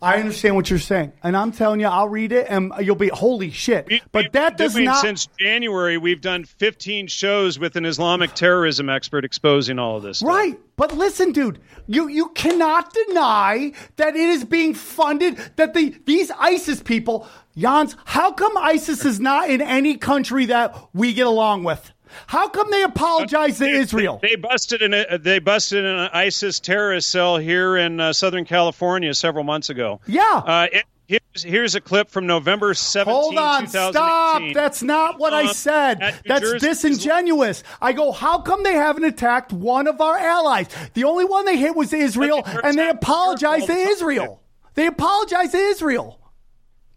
I 0.00 0.18
understand 0.18 0.54
what 0.54 0.70
you're 0.70 0.78
saying, 0.78 1.12
and 1.24 1.36
I'm 1.36 1.50
telling 1.50 1.80
you, 1.80 1.86
I'll 1.86 2.08
read 2.08 2.30
it, 2.30 2.46
and 2.48 2.72
you'll 2.80 2.94
be 2.94 3.08
holy 3.08 3.50
shit. 3.50 3.86
We- 3.88 4.00
But 4.12 4.32
that 4.32 4.56
does 4.56 4.74
doing- 4.74 4.84
not. 4.84 5.00
Since 5.00 5.28
January, 5.40 5.98
we've 5.98 6.20
done 6.20 6.44
15 6.44 7.08
shows 7.08 7.58
with 7.58 7.74
an 7.74 7.84
Islamic 7.84 8.34
terrorism 8.34 8.88
expert 8.88 9.24
exposing 9.24 9.78
all 9.80 9.96
of 9.96 10.04
this. 10.04 10.18
stuff. 10.18 10.28
Right, 10.28 10.56
but 10.76 10.96
listen, 10.96 11.32
dude, 11.32 11.58
you 11.88 12.06
you 12.08 12.28
cannot 12.28 12.94
deny 13.08 13.72
that 13.96 14.14
it 14.14 14.28
is 14.28 14.44
being 14.44 14.72
funded. 14.74 15.36
That 15.56 15.74
the 15.74 15.94
these 16.06 16.30
ISIS 16.38 16.80
people, 16.80 17.26
Jans, 17.56 17.96
how 18.04 18.30
come 18.30 18.56
ISIS 18.56 19.04
is 19.04 19.18
not 19.18 19.50
in 19.50 19.60
any 19.60 19.96
country 19.96 20.46
that 20.46 20.76
we 20.94 21.12
get 21.12 21.26
along 21.26 21.64
with? 21.64 21.92
How 22.26 22.48
come 22.48 22.70
they 22.70 22.82
apologize 22.82 23.58
to 23.58 23.64
Israel? 23.66 24.18
They, 24.22 24.36
busted 24.36 24.82
in 24.82 24.94
a, 24.94 25.18
they 25.18 25.38
busted 25.38 25.84
an 25.84 26.08
ISIS 26.12 26.60
terrorist 26.60 27.10
cell 27.10 27.36
here 27.38 27.76
in 27.76 28.00
uh, 28.00 28.12
Southern 28.12 28.44
California 28.44 29.14
several 29.14 29.44
months 29.44 29.70
ago. 29.70 30.00
Yeah. 30.06 30.22
Uh, 30.22 30.66
it, 30.72 30.84
here's, 31.06 31.42
here's 31.42 31.74
a 31.74 31.80
clip 31.80 32.10
from 32.10 32.26
November 32.26 32.74
17, 32.74 33.12
Hold 33.14 33.38
on, 33.38 33.66
stop. 33.68 34.42
That's 34.54 34.82
not 34.82 35.18
what 35.18 35.32
I 35.32 35.42
Um, 35.42 35.54
said. 35.54 36.00
That's 36.26 36.40
Jersey- 36.40 36.58
disingenuous. 36.66 37.62
I 37.80 37.92
go, 37.92 38.12
how 38.12 38.40
come 38.40 38.62
they 38.62 38.74
haven't 38.74 39.04
attacked 39.04 39.52
one 39.52 39.86
of 39.86 40.00
our 40.00 40.16
allies? 40.16 40.68
The 40.94 41.04
only 41.04 41.24
one 41.24 41.44
they 41.44 41.56
hit 41.56 41.74
was 41.74 41.92
Israel, 41.92 42.42
and 42.64 42.78
they 42.78 42.88
apologized 42.90 43.66
to 43.66 43.72
Israel 43.72 43.78
all 43.78 43.86
the 43.86 43.86
time. 43.86 43.92
Israel. 43.92 44.42
They 44.74 44.86
apologized 44.86 45.52
to 45.52 45.58
Israel. 45.58 46.20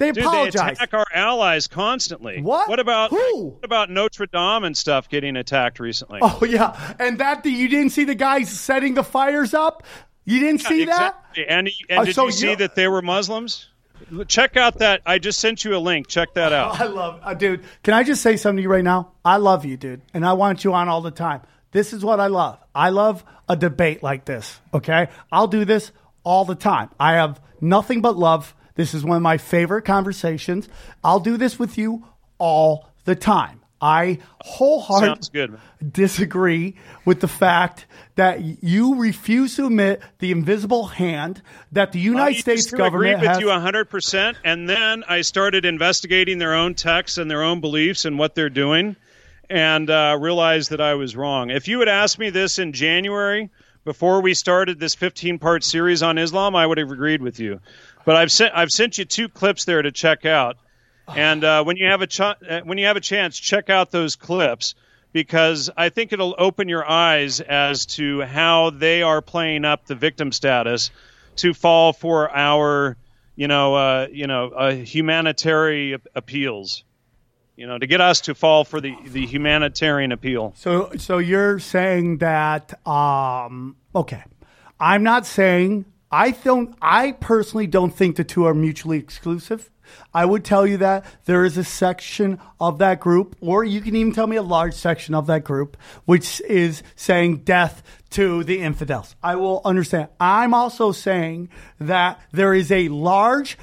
They 0.02 0.12
Dude, 0.12 0.26
they 0.32 0.48
attack 0.48 0.94
our 0.94 1.06
allies 1.14 1.68
constantly. 1.68 2.42
What? 2.42 2.68
What 2.68 2.80
about 2.80 3.12
Who? 3.12 3.50
What 3.50 3.64
about 3.64 3.90
Notre 3.92 4.26
Dame 4.26 4.64
and 4.64 4.76
stuff 4.76 5.08
getting 5.10 5.38
attacked 5.38 5.80
recently? 5.80 6.20
Oh 6.24 6.44
yeah, 6.44 6.94
and 7.00 7.20
that 7.20 7.46
you 7.46 7.68
didn't 7.68 7.92
see 7.92 8.04
the 8.06 8.16
guys 8.16 8.50
setting 8.50 8.96
the 8.96 9.04
fires 9.04 9.54
up. 9.54 9.84
You 10.26 10.40
didn't 10.40 10.62
see 10.62 10.86
that. 10.86 11.24
And, 11.48 11.70
and 11.90 12.00
Uh, 12.00 12.06
did 12.06 12.16
so 12.16 12.26
you 12.26 12.32
see 12.32 12.50
you- 12.52 12.56
that 12.58 12.76
they 12.76 12.88
were 12.88 13.02
Muslims? 13.02 13.68
Check 14.28 14.58
out 14.58 14.80
that. 14.80 15.02
I 15.06 15.20
just 15.20 15.40
sent 15.40 15.64
you 15.64 15.76
a 15.76 15.78
link. 15.78 16.08
Check 16.08 16.34
that 16.34 16.52
out. 16.52 16.80
I 16.82 16.86
love, 16.86 17.20
uh, 17.24 17.36
dude. 17.36 17.64
Can 17.84 17.94
I 17.94 18.04
just 18.04 18.24
say 18.24 18.36
something 18.36 18.58
to 18.58 18.64
you 18.64 18.70
right 18.70 18.84
now? 18.84 19.12
I 19.24 19.38
love 19.38 19.64
you, 19.64 19.78
dude, 19.78 20.02
and 20.16 20.26
I 20.26 20.34
want 20.34 20.64
you 20.64 20.74
on 20.74 20.90
all 20.90 21.02
the 21.02 21.12
time. 21.12 21.42
This 21.72 21.94
is 21.94 22.04
what 22.04 22.20
I 22.20 22.28
love. 22.28 22.58
I 22.74 22.90
love 22.90 23.24
a 23.48 23.56
debate 23.56 24.02
like 24.02 24.26
this. 24.26 24.60
Okay, 24.74 25.08
I'll 25.32 25.48
do 25.48 25.64
this 25.66 25.92
all 26.24 26.46
the 26.46 26.56
time. 26.56 26.90
I 27.00 27.14
have 27.14 27.40
nothing 27.62 28.02
but 28.02 28.18
love. 28.18 28.56
This 28.76 28.94
is 28.94 29.04
one 29.04 29.18
of 29.18 29.24
my 29.24 29.38
favorite 29.38 29.84
conversations. 29.84 30.70
I'll 31.04 31.20
do 31.20 31.38
this 31.38 31.60
with 31.60 31.78
you 31.78 32.06
all 32.38 32.90
the 33.06 33.16
time. 33.16 33.60
I 33.84 34.20
wholeheartedly 34.42 35.08
Sounds 35.08 35.30
good. 35.30 35.52
man. 35.54 35.60
disagree 35.92 36.76
with 37.04 37.20
the 37.20 37.28
fact 37.28 37.88
that 38.16 38.40
you 38.64 38.94
refuse 38.96 39.56
to 39.56 39.66
admit 39.66 40.02
the 40.20 40.32
invisible 40.32 40.86
hand 40.86 41.42
that 41.72 41.92
the 41.92 42.00
United 42.00 42.38
I 42.38 42.40
States 42.40 42.70
government 42.70 43.16
agree 43.16 43.28
with 43.28 43.38
has. 43.38 43.40
you 43.40 43.48
100%, 43.48 44.36
and 44.44 44.70
then 44.70 45.04
I 45.10 45.22
started 45.22 45.66
investigating 45.66 46.38
their 46.38 46.54
own 46.54 46.76
texts 46.76 47.18
and 47.18 47.30
their 47.30 47.42
own 47.42 47.60
beliefs 47.60 48.06
and 48.06 48.20
what 48.20 48.36
they're 48.36 48.52
doing, 48.52 48.96
and 49.50 49.90
uh, 49.90 50.16
realized 50.20 50.70
that 50.70 50.82
I 50.82 50.94
was 50.94 51.16
wrong. 51.16 51.50
If 51.50 51.68
you 51.68 51.80
had 51.80 51.90
asked 51.90 52.20
me 52.20 52.30
this 52.30 52.60
in 52.60 52.74
January, 52.74 53.50
before 53.84 54.22
we 54.22 54.36
started 54.36 54.80
this 54.80 54.96
15-part 54.96 55.64
series 55.64 56.04
on 56.04 56.20
Islam, 56.20 56.56
I 56.56 56.68
would 56.68 56.78
have 56.78 56.92
agreed 56.92 57.24
with 57.24 57.40
you. 57.40 57.60
But 58.06 58.16
I've 58.16 58.32
sent 58.32 58.54
I've 58.56 58.72
sent 58.72 58.98
you 58.98 59.06
two 59.06 59.30
clips 59.30 59.66
there 59.66 59.82
to 59.82 59.92
check 59.92 60.26
out, 60.26 60.58
and 61.08 61.44
uh, 61.44 61.64
when 61.64 61.78
you 61.78 61.88
have 61.88 62.02
a 62.02 62.08
ch- 62.08 62.22
uh, 62.22 62.62
when 62.64 62.78
you 62.78 62.86
have 62.88 62.98
a 62.98 63.02
chance, 63.02 63.38
check 63.38 63.70
out 63.70 63.92
those 63.92 64.16
clips 64.16 64.76
because 65.14 65.70
I 65.76 65.90
think 65.90 66.14
it'll 66.14 66.36
open 66.38 66.70
your 66.70 66.90
eyes 66.90 67.42
as 67.42 67.86
to 67.88 68.22
how 68.22 68.70
they 68.70 69.02
are 69.02 69.22
playing 69.22 69.66
up 69.66 69.86
the 69.86 69.96
victim 69.96 70.32
status 70.32 70.90
to 71.38 71.54
fall 71.54 71.94
for 71.94 72.34
our, 72.36 72.98
you 73.36 73.48
know, 73.48 73.76
uh, 73.76 74.08
you 74.12 74.28
know, 74.28 74.50
uh, 74.50 74.72
humanitarian 74.72 76.02
appeals. 76.16 76.84
You 77.58 77.68
know, 77.68 77.78
to 77.78 77.86
get 77.86 78.02
us 78.02 78.22
to 78.22 78.34
fall 78.34 78.64
for 78.64 78.82
the, 78.82 78.96
the 79.06 79.26
humanitarian 79.28 80.12
appeal. 80.12 80.54
So, 80.56 80.94
so 80.98 81.20
you're 81.20 81.60
saying 81.60 82.18
that? 82.18 82.88
Um, 82.88 83.76
okay, 83.94 84.24
I'm 84.80 85.04
not 85.04 85.28
saying 85.28 85.86
I 86.12 86.32
don't. 86.32 86.76
I 86.82 87.14
personally 87.14 87.68
don't 87.68 87.94
think 87.94 88.16
the 88.18 88.24
two 88.24 88.46
are 88.46 88.54
mutually 88.54 88.98
exclusive. 88.98 89.70
I 90.14 90.26
would 90.26 90.44
tell 90.46 90.66
you 90.66 90.78
that 90.78 91.06
there 91.26 91.44
is 91.46 91.58
a 91.58 91.64
section 91.64 92.40
of 92.60 92.80
that 92.80 93.00
group, 93.00 93.36
or 93.42 93.64
you 93.64 93.82
can 93.82 93.96
even 93.96 94.14
tell 94.14 94.28
me 94.28 94.38
a 94.38 94.42
large 94.42 94.74
section 94.74 95.14
of 95.16 95.28
that 95.28 95.44
group, 95.44 95.78
which 96.06 96.42
is 96.42 96.84
saying 96.96 97.38
death 97.40 97.84
to 98.12 98.44
the 98.44 98.60
infidels. 98.60 99.16
I 99.24 99.36
will 99.36 99.62
understand. 99.64 100.10
I'm 100.20 100.54
also 100.54 100.92
saying 100.92 101.50
that 101.80 102.22
there 102.32 102.54
is 102.54 102.72
a 102.72 102.90
large, 102.90 103.58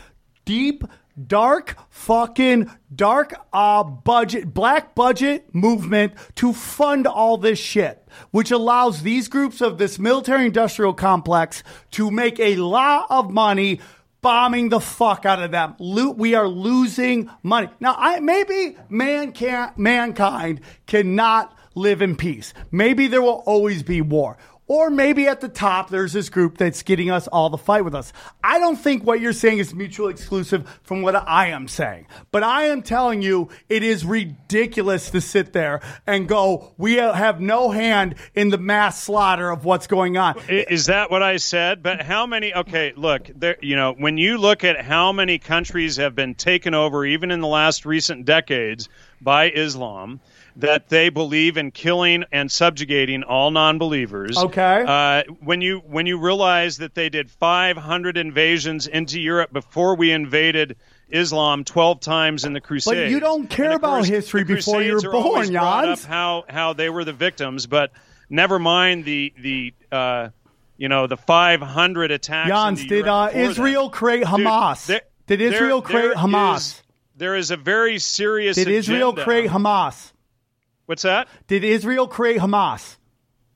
deep 0.45 0.85
dark 1.27 1.77
fucking 1.91 2.71
dark 2.95 3.35
uh 3.53 3.83
budget 3.83 4.55
black 4.55 4.95
budget 4.95 5.53
movement 5.53 6.13
to 6.37 6.53
fund 6.53 7.09
all 7.09 7.37
this 7.37 7.59
shit 7.59 7.98
which 8.31 8.51
allows 8.51 9.03
these 9.03 9.29
groups 9.29 9.61
of 9.61 9.79
this 9.79 9.99
military 9.99 10.47
industrial 10.47 10.95
complex 10.95 11.63
to 11.93 12.11
make 12.11 12.39
a 12.41 12.57
lot 12.57 13.07
of 13.11 13.31
money 13.31 13.81
bombing 14.21 14.69
the 14.69 14.81
fuck 14.81 15.25
out 15.25 15.43
of 15.43 15.51
them. 15.51 15.75
We 15.79 16.35
are 16.35 16.49
losing 16.49 17.31
money. 17.43 17.69
Now 17.81 17.95
i 17.99 18.21
maybe 18.21 18.77
man 18.89 19.33
can't 19.33 19.77
mankind 19.79 20.61
cannot 20.87 21.57
live 21.75 22.03
in 22.03 22.17
peace. 22.17 22.53
Maybe 22.71 23.07
there 23.07 23.23
will 23.23 23.43
always 23.47 23.83
be 23.83 24.01
war 24.01 24.37
or 24.69 24.91
maybe 24.91 25.27
at 25.27 25.41
the 25.41 25.49
top, 25.49 25.89
there's 25.89 26.13
this 26.13 26.29
group 26.29 26.59
that's 26.59 26.83
getting 26.83 27.11
us 27.11 27.27
all 27.27 27.51
to 27.51 27.57
fight 27.57 27.85
with 27.85 27.95
us. 27.95 28.13
I 28.45 28.59
don't 28.59 28.77
think 28.77 29.03
what 29.03 29.21
you're 29.21 29.33
saying 29.33 29.59
is 29.59 29.75
mutually 29.75 30.13
exclusive 30.13 30.79
from 30.83 31.03
what 31.03 31.17
I 31.17 31.49
am 31.49 31.67
saying. 31.67 32.07
But 32.31 32.43
I 32.43 32.65
am 32.65 32.83
telling 32.83 33.23
you, 33.23 33.49
it 33.69 33.83
is 33.83 34.05
ridiculous 34.05 35.11
to 35.11 35.21
sit 35.21 35.53
there 35.55 35.81
and 36.07 36.29
go, 36.29 36.75
we 36.77 36.97
have 36.97 37.41
no 37.41 37.71
hand 37.71 38.15
in 38.35 38.51
the 38.51 38.59
mass 38.59 39.03
slaughter 39.03 39.51
of 39.51 39.65
what's 39.65 39.87
going 39.87 40.17
on. 40.19 40.39
Is 40.49 40.87
that 40.87 41.11
what 41.11 41.23
I 41.23 41.39
said? 41.39 41.83
But 41.83 42.03
how 42.03 42.27
many? 42.27 42.55
Okay, 42.55 42.93
look, 42.95 43.31
there. 43.35 43.57
You 43.63 43.77
know, 43.77 43.95
when 43.95 44.19
you 44.19 44.37
look 44.37 44.65
at 44.65 44.81
how 44.81 45.13
many 45.13 45.39
countries 45.39 45.97
have 45.97 46.15
been 46.15 46.35
taken 46.35 46.75
over, 46.75 47.07
even 47.07 47.31
in 47.31 47.41
the 47.41 47.49
last 47.49 47.87
recent 47.87 48.27
decades, 48.27 48.89
by 49.21 49.51
Islam, 49.51 50.21
that 50.59 50.89
they 50.89 51.09
believe 51.09 51.57
in 51.57 51.71
killing 51.71 52.25
and 52.33 52.51
subjugating 52.51 53.23
all 53.23 53.51
non-believers. 53.51 54.37
Okay. 54.37 54.85
Uh, 54.87 55.23
when 55.41 55.61
you 55.61 55.79
when 55.79 56.07
you 56.07 56.19
realize 56.19 56.79
that 56.79 56.95
they 56.95 57.09
did 57.09 57.31
500 57.31 58.17
invasions 58.17 58.87
into 58.87 59.21
Europe 59.21 59.53
before 59.53 59.97
we 59.97 60.13
invaded. 60.13 60.77
Islam 61.11 61.65
12 61.65 62.01
times 62.01 62.45
in 62.45 62.53
the 62.53 62.61
Crusades. 62.61 62.99
But 62.99 63.09
you 63.09 63.19
don't 63.19 63.49
care 63.49 63.73
about 63.73 63.95
course, 63.95 64.09
history 64.09 64.45
before 64.45 64.83
you're 64.83 65.01
born, 65.01 65.51
Jans. 65.51 66.05
how 66.05 66.45
how 66.51 66.75
they 66.75 66.91
were 66.91 67.03
the 67.03 67.15
victims, 67.15 67.67
but 67.67 67.93
never 68.29 68.59
mind 68.59 69.07
the 69.07 69.33
the 69.39 69.73
uh, 69.91 70.29
you 70.77 70.89
know, 70.89 71.07
the 71.07 71.17
500 71.17 72.11
attacks. 72.11 72.49
Jans, 72.49 72.85
did 72.87 73.09
uh, 73.09 73.29
before 73.29 73.43
that. 73.43 73.51
Israel 73.51 73.91
create 73.91 74.19
Dude, 74.27 74.29
Hamas? 74.47 74.87
there- 74.87 75.01
did 75.27 75.41
Israel 75.41 75.81
there- 75.81 75.91
create 75.91 76.09
there 76.09 76.17
Hamas? 76.17 76.57
is- 76.57 76.83
there 77.17 77.35
is 77.37 77.51
a 77.51 77.57
very 77.57 77.99
serious. 77.99 78.57
did 78.57 78.69
Israel 78.69 79.13
create 79.13 79.51
Hamas? 79.51 80.13
What's 80.89 81.03
that? 81.03 81.29
Did 81.49 81.65
Israel 81.65 82.09
create 82.09 82.41
Hamas? 82.41 82.97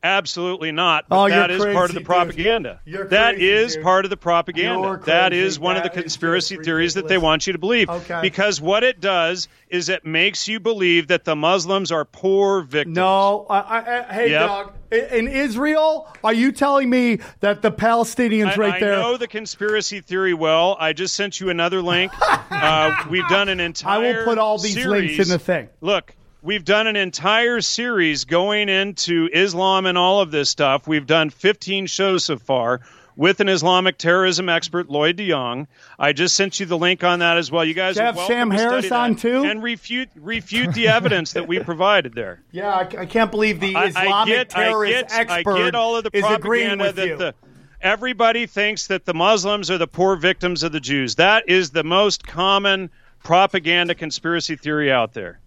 Absolutely 0.05 0.71
not. 0.71 1.09
But 1.09 1.17
Oh, 1.25 1.29
that 1.31 1.51
is 1.51 1.59
part 1.63 1.69
of 1.77 1.81
crazy, 1.91 1.95
the 1.95 2.05
propaganda. 2.05 2.81
You're 2.85 3.07
That 3.09 3.37
crazy, 3.37 3.49
is 3.51 3.75
dude. 3.77 3.85
part 3.85 4.05
of 4.05 4.11
the 4.11 4.19
propaganda. 4.19 5.01
That 5.07 5.31
crazy. 5.31 5.47
is 5.47 5.59
one 5.59 5.77
of 5.79 5.83
the 5.83 5.89
conspiracy 5.89 6.59
theories 6.59 6.93
that 6.95 7.09
they 7.09 7.17
want 7.17 7.47
you 7.47 7.55
to 7.55 7.59
believe. 7.59 7.89
Okay. 7.89 8.19
Because 8.21 8.61
what 8.61 8.83
it 8.85 9.01
does 9.01 9.49
is 9.71 9.89
it 9.89 10.05
makes 10.05 10.47
you 10.47 10.61
believe 10.61 11.07
that 11.07 11.25
the 11.25 11.35
Muslims 11.35 11.91
are 11.91 12.05
poor 12.05 12.61
victims. 12.61 12.97
No. 12.97 13.47
I, 13.49 13.79
I, 13.79 14.13
hey, 14.13 14.31
Yep. 14.33 14.47
dog. 14.49 14.73
In, 14.91 15.05
in 15.05 15.29
Israel, 15.29 16.09
are 16.23 16.35
you 16.35 16.53
telling 16.53 16.91
me 16.91 17.21
that 17.41 17.63
the 17.63 17.73
Palestinians 17.73 18.59
I, 18.59 18.61
right 18.61 18.81
there? 18.81 18.99
I 18.99 19.01
know 19.03 19.17
the 19.17 19.29
conspiracy 19.29 20.01
theory 20.03 20.35
well. 20.35 20.77
I 20.79 20.93
just 20.93 21.15
sent 21.15 21.41
you 21.41 21.49
another 21.49 21.81
link. 21.81 22.13
uh, 22.51 22.93
we've 23.09 23.27
done 23.29 23.49
an 23.49 23.59
entire. 23.61 24.05
I 24.05 24.13
will 24.19 24.25
put 24.25 24.37
all 24.37 24.59
these 24.59 24.85
links 24.85 25.19
in 25.19 25.29
the 25.29 25.39
thing. 25.39 25.69
Look, 25.81 26.15
we've 26.43 26.65
done 26.65 26.87
an 26.87 26.97
entire 26.97 27.61
series 27.61 28.25
going 28.25 28.69
into 28.69 29.29
Islam 29.33 29.87
and 29.87 29.97
all 29.97 30.21
of 30.21 30.31
this 30.31 30.51
stuff. 30.51 30.87
We've 30.87 31.07
done 31.07 31.31
15 31.31 31.87
shows 31.87 32.25
so 32.25 32.37
far 32.37 32.81
with 33.15 33.41
an 33.41 33.49
Islamic 33.49 33.99
terrorism 33.99 34.49
expert, 34.49 34.89
Lloyd 34.89 35.19
DeYoung. 35.19 35.67
I 35.99 36.13
just 36.13 36.35
sent 36.35 36.61
you 36.61 36.67
the 36.67 36.79
link 36.79 37.05
on 37.05 37.21
that 37.21 37.37
as 37.37 37.51
well. 37.51 37.65
You 37.65 37.75
guys 37.75 37.95
Do 37.95 38.01
you 38.03 38.09
are 38.09 38.13
have 38.13 38.27
Sam 38.27 38.51
Harris 38.51 38.91
on, 38.91 39.17
too? 39.17 39.45
and 39.45 39.63
refute 39.63 40.09
refute 40.17 40.75
the 40.75 40.89
evidence 40.89 41.33
that 41.35 41.47
we 41.47 41.61
provided 41.61 42.15
there. 42.15 42.41
Yeah, 42.53 42.69
I, 42.71 42.81
I 43.01 43.07
can't 43.07 43.31
believe 43.31 43.61
the 43.61 43.75
Islamic 43.75 43.95
I 44.05 44.25
get, 44.27 44.49
terrorist 44.51 44.95
I 44.95 45.01
get, 45.01 45.13
expert 45.31 45.55
I 45.55 45.65
get 45.65 45.75
all 45.75 45.97
of 45.97 46.05
the 46.05 46.11
is 46.13 46.25
agreeing 46.25 46.79
with 46.79 46.97
that 46.97 47.07
you. 47.07 47.17
the 47.17 47.35
everybody 47.81 48.47
thinks 48.47 48.89
that 48.89 49.05
the 49.05 49.15
Muslims 49.15 49.71
are 49.71 49.79
the 49.79 49.87
poor 49.87 50.17
victims 50.17 50.63
of 50.63 50.73
the 50.73 50.81
Jews. 50.81 51.15
That 51.15 51.49
is 51.49 51.71
the 51.71 51.85
most 51.85 52.27
common 52.27 52.91
propaganda 53.25 53.95
conspiracy 53.95 54.57
theory 54.57 54.93
out 54.93 55.15
there. 55.15 55.41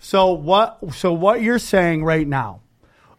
So 0.00 0.32
what? 0.32 0.94
So 0.94 1.12
what 1.12 1.42
you're 1.42 1.58
saying 1.58 2.04
right 2.04 2.26
now 2.26 2.60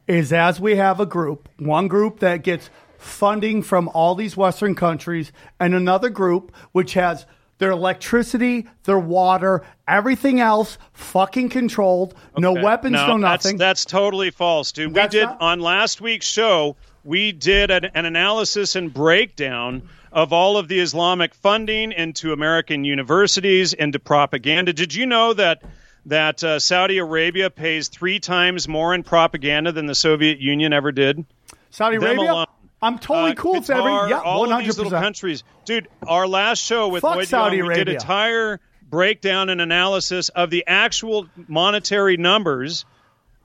is, 0.08 0.34
as 0.34 0.60
we 0.60 0.76
have 0.76 1.00
a 1.00 1.06
group, 1.06 1.48
one 1.58 1.88
group 1.88 2.20
that 2.20 2.44
gets 2.44 2.70
funding 2.98 3.62
from 3.64 3.90
all 3.94 4.16
these 4.16 4.36
Western 4.36 4.76
countries, 4.76 5.32
and 5.60 5.74
another 5.74 6.10
group 6.10 6.52
which 6.72 6.94
has 6.96 7.26
their 7.60 7.72
electricity, 7.72 8.68
their 8.86 8.98
water, 8.98 9.64
everything 9.88 10.40
else 10.40 10.80
fucking 10.94 11.50
controlled, 11.50 12.16
no 12.36 12.54
weapons, 12.54 12.94
no, 12.94 13.08
that's, 13.20 13.46
nothing. 13.46 13.58
That's 13.58 13.86
totally 13.86 14.32
false, 14.32 14.72
dude. 14.72 14.96
That's 14.96 15.14
we 15.14 15.20
did 15.20 15.26
not- 15.28 15.42
on 15.42 15.60
last 15.60 16.02
week's 16.02 16.26
show. 16.26 16.76
We 17.04 17.32
did 17.32 17.70
an, 17.70 17.86
an 17.94 18.06
analysis 18.06 18.76
and 18.76 18.92
breakdown 18.92 19.88
of 20.12 20.34
all 20.34 20.58
of 20.58 20.68
the 20.68 20.80
Islamic 20.80 21.34
funding 21.36 21.92
into 21.92 22.34
American 22.34 22.84
universities, 22.84 23.74
into 23.74 24.00
propaganda. 24.00 24.74
Did 24.74 24.94
you 24.94 25.06
know 25.06 25.34
that 25.34 25.64
that 26.08 26.44
uh, 26.44 26.60
Saudi 26.60 26.98
Arabia 26.98 27.50
pays 27.50 27.88
three 27.88 28.20
times 28.20 28.68
more 28.68 28.94
in 28.94 29.04
propaganda 29.04 29.72
than 29.72 29.86
the 29.86 29.96
Soviet 29.96 30.40
Union 30.40 30.74
ever 30.74 30.92
did? 30.92 31.26
Saudi 31.70 31.98
them 31.98 32.08
Arabia. 32.18 32.32
alone. 32.34 32.46
I'm 32.82 32.98
totally 32.98 33.32
Uh, 33.32 33.36
cool 33.36 33.54
with 33.54 33.70
every 33.70 33.92
yeah, 33.92 34.22
all 34.24 34.42
one 34.42 34.52
of 34.54 34.64
these 34.66 34.78
little 34.78 34.92
countries, 35.00 35.44
dude. 35.66 35.88
Our 36.08 36.28
last 36.28 36.64
show 36.64 36.88
with 36.88 37.02
Fuck 37.02 37.16
Lloyd 37.18 37.28
Saudi 37.28 37.58
Young, 37.58 37.68
we 37.68 37.74
did 37.76 37.88
Arabia. 37.88 37.94
entire 38.00 38.60
breakdown 38.90 39.50
and 39.50 39.62
analysis 39.62 40.30
of 40.30 40.50
the 40.50 40.64
actual 40.68 41.28
monetary 41.48 42.18
numbers 42.18 42.86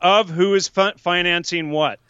of 0.00 0.30
who 0.30 0.54
is 0.54 0.68
fi- 0.68 0.94
financing 0.96 1.70
what. 1.70 2.00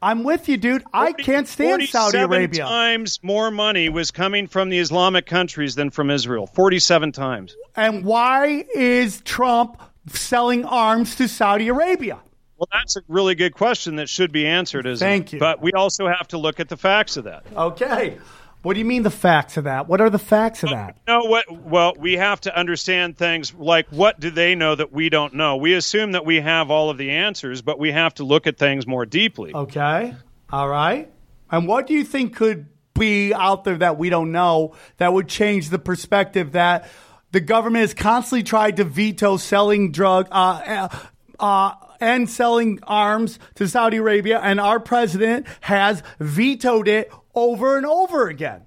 I'm 0.00 0.22
with 0.24 0.48
you, 0.48 0.56
dude. 0.58 0.84
I 0.92 1.12
can't 1.12 1.48
stand 1.48 1.82
Saudi 1.88 2.18
Arabia. 2.18 2.62
times 2.64 3.18
more 3.22 3.50
money 3.50 3.88
was 3.88 4.10
coming 4.12 4.46
from 4.46 4.68
the 4.68 4.78
Islamic 4.78 5.26
countries 5.26 5.74
than 5.74 5.90
from 5.90 6.10
Israel. 6.10 6.46
Forty-seven 6.46 7.12
times. 7.12 7.56
And 7.74 8.04
why 8.04 8.64
is 8.74 9.20
Trump 9.22 9.80
selling 10.08 10.64
arms 10.64 11.16
to 11.16 11.28
Saudi 11.28 11.68
Arabia? 11.68 12.20
Well, 12.58 12.68
that's 12.72 12.96
a 12.96 13.02
really 13.08 13.34
good 13.34 13.54
question 13.54 13.96
that 13.96 14.08
should 14.08 14.32
be 14.32 14.46
answered. 14.46 14.86
Isn't 14.86 15.06
Thank 15.06 15.26
it? 15.28 15.32
you. 15.34 15.40
But 15.40 15.60
we 15.60 15.72
also 15.72 16.08
have 16.08 16.28
to 16.28 16.38
look 16.38 16.58
at 16.58 16.68
the 16.68 16.76
facts 16.76 17.16
of 17.16 17.24
that. 17.24 17.44
Okay. 17.54 18.16
What 18.62 18.72
do 18.74 18.80
you 18.80 18.86
mean 18.86 19.02
the 19.02 19.10
facts 19.10 19.58
of 19.58 19.64
that? 19.64 19.86
What 19.88 20.00
are 20.00 20.10
the 20.10 20.18
facts 20.18 20.62
of 20.64 20.70
that? 20.70 20.96
know 21.06 21.20
what 21.24 21.44
well 21.50 21.92
we 21.96 22.14
have 22.14 22.40
to 22.40 22.58
understand 22.58 23.16
things 23.16 23.54
like 23.54 23.86
what 23.90 24.18
do 24.18 24.30
they 24.30 24.56
know 24.56 24.74
that 24.74 24.90
we 24.90 25.08
don't 25.08 25.34
know 25.34 25.56
we 25.58 25.74
assume 25.74 26.12
that 26.12 26.24
we 26.24 26.40
have 26.40 26.68
all 26.68 26.90
of 26.90 26.98
the 26.98 27.10
answers 27.12 27.62
but 27.62 27.78
we 27.78 27.92
have 27.92 28.12
to 28.14 28.24
look 28.24 28.48
at 28.48 28.58
things 28.58 28.84
more 28.84 29.06
deeply 29.06 29.54
Okay. 29.54 30.14
All 30.50 30.68
right. 30.68 31.08
And 31.50 31.68
what 31.68 31.86
do 31.86 31.94
you 31.94 32.02
think 32.02 32.34
could 32.34 32.66
be 32.98 33.32
out 33.32 33.62
there 33.62 33.76
that 33.76 33.98
we 33.98 34.10
don't 34.10 34.32
know 34.32 34.74
that 34.96 35.12
would 35.12 35.28
change 35.28 35.68
the 35.68 35.78
perspective 35.78 36.52
that 36.52 36.88
the 37.32 37.40
government 37.40 37.82
has 37.82 37.94
constantly 37.94 38.42
tried 38.42 38.76
to 38.76 38.84
veto 38.84 39.36
selling 39.36 39.92
drug 39.92 40.28
uh, 40.30 40.88
uh, 40.90 40.98
uh, 41.38 41.74
and 42.00 42.28
selling 42.28 42.78
arms 42.84 43.38
to 43.54 43.68
Saudi 43.68 43.96
Arabia, 43.98 44.38
and 44.40 44.60
our 44.60 44.80
president 44.80 45.46
has 45.60 46.02
vetoed 46.18 46.88
it 46.88 47.10
over 47.34 47.76
and 47.76 47.86
over 47.86 48.28
again. 48.28 48.62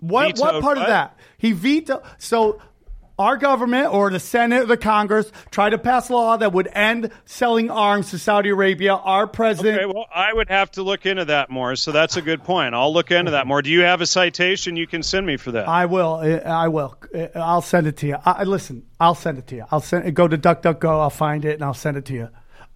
What 0.00 0.38
what 0.38 0.62
part 0.62 0.78
of 0.78 0.86
that? 0.86 1.18
He 1.38 1.52
vetoed. 1.52 2.02
So 2.18 2.60
our 3.18 3.36
government 3.36 3.92
or 3.92 4.10
the 4.10 4.20
Senate 4.20 4.62
or 4.62 4.66
the 4.66 4.76
Congress 4.76 5.30
tried 5.50 5.70
to 5.70 5.78
pass 5.78 6.08
a 6.08 6.12
law 6.12 6.36
that 6.36 6.52
would 6.52 6.68
end 6.72 7.10
selling 7.24 7.70
arms 7.70 8.10
to 8.10 8.18
Saudi 8.18 8.50
Arabia. 8.50 8.94
Our 8.94 9.26
president. 9.26 9.78
okay 9.78 9.86
well 9.86 10.06
i 10.14 10.32
would 10.32 10.48
have 10.48 10.70
to 10.72 10.82
look 10.82 11.06
into 11.06 11.24
that 11.26 11.50
more 11.50 11.76
so 11.76 11.92
that's 11.92 12.16
a 12.16 12.22
good 12.22 12.42
point 12.42 12.74
i'll 12.74 12.92
look 12.92 13.10
into 13.10 13.32
that 13.32 13.46
more 13.46 13.62
do 13.62 13.70
you 13.70 13.80
have 13.82 14.00
a 14.00 14.06
citation 14.06 14.76
you 14.76 14.86
can 14.86 15.02
send 15.02 15.26
me 15.26 15.36
for 15.36 15.52
that 15.52 15.68
I 15.68 15.86
will. 15.86 16.14
I 16.44 16.68
will. 16.68 16.96
I'll 17.34 17.62
send 17.62 17.86
it 17.86 17.96
to 17.98 18.06
you. 18.06 18.16
I, 18.24 18.44
listen. 18.44 18.84
I'll 19.00 19.14
send 19.14 19.38
it 19.38 19.46
to 19.48 19.56
you. 19.56 19.64
I'll 19.70 19.80
send. 19.80 20.14
Go 20.14 20.26
to 20.28 20.38
DuckDuckGo. 20.38 20.88
I'll 20.88 21.10
find 21.10 21.44
it 21.44 21.54
and 21.54 21.62
I'll 21.62 21.74
send 21.74 21.96
it 21.96 22.04
to 22.06 22.14
you. 22.14 22.28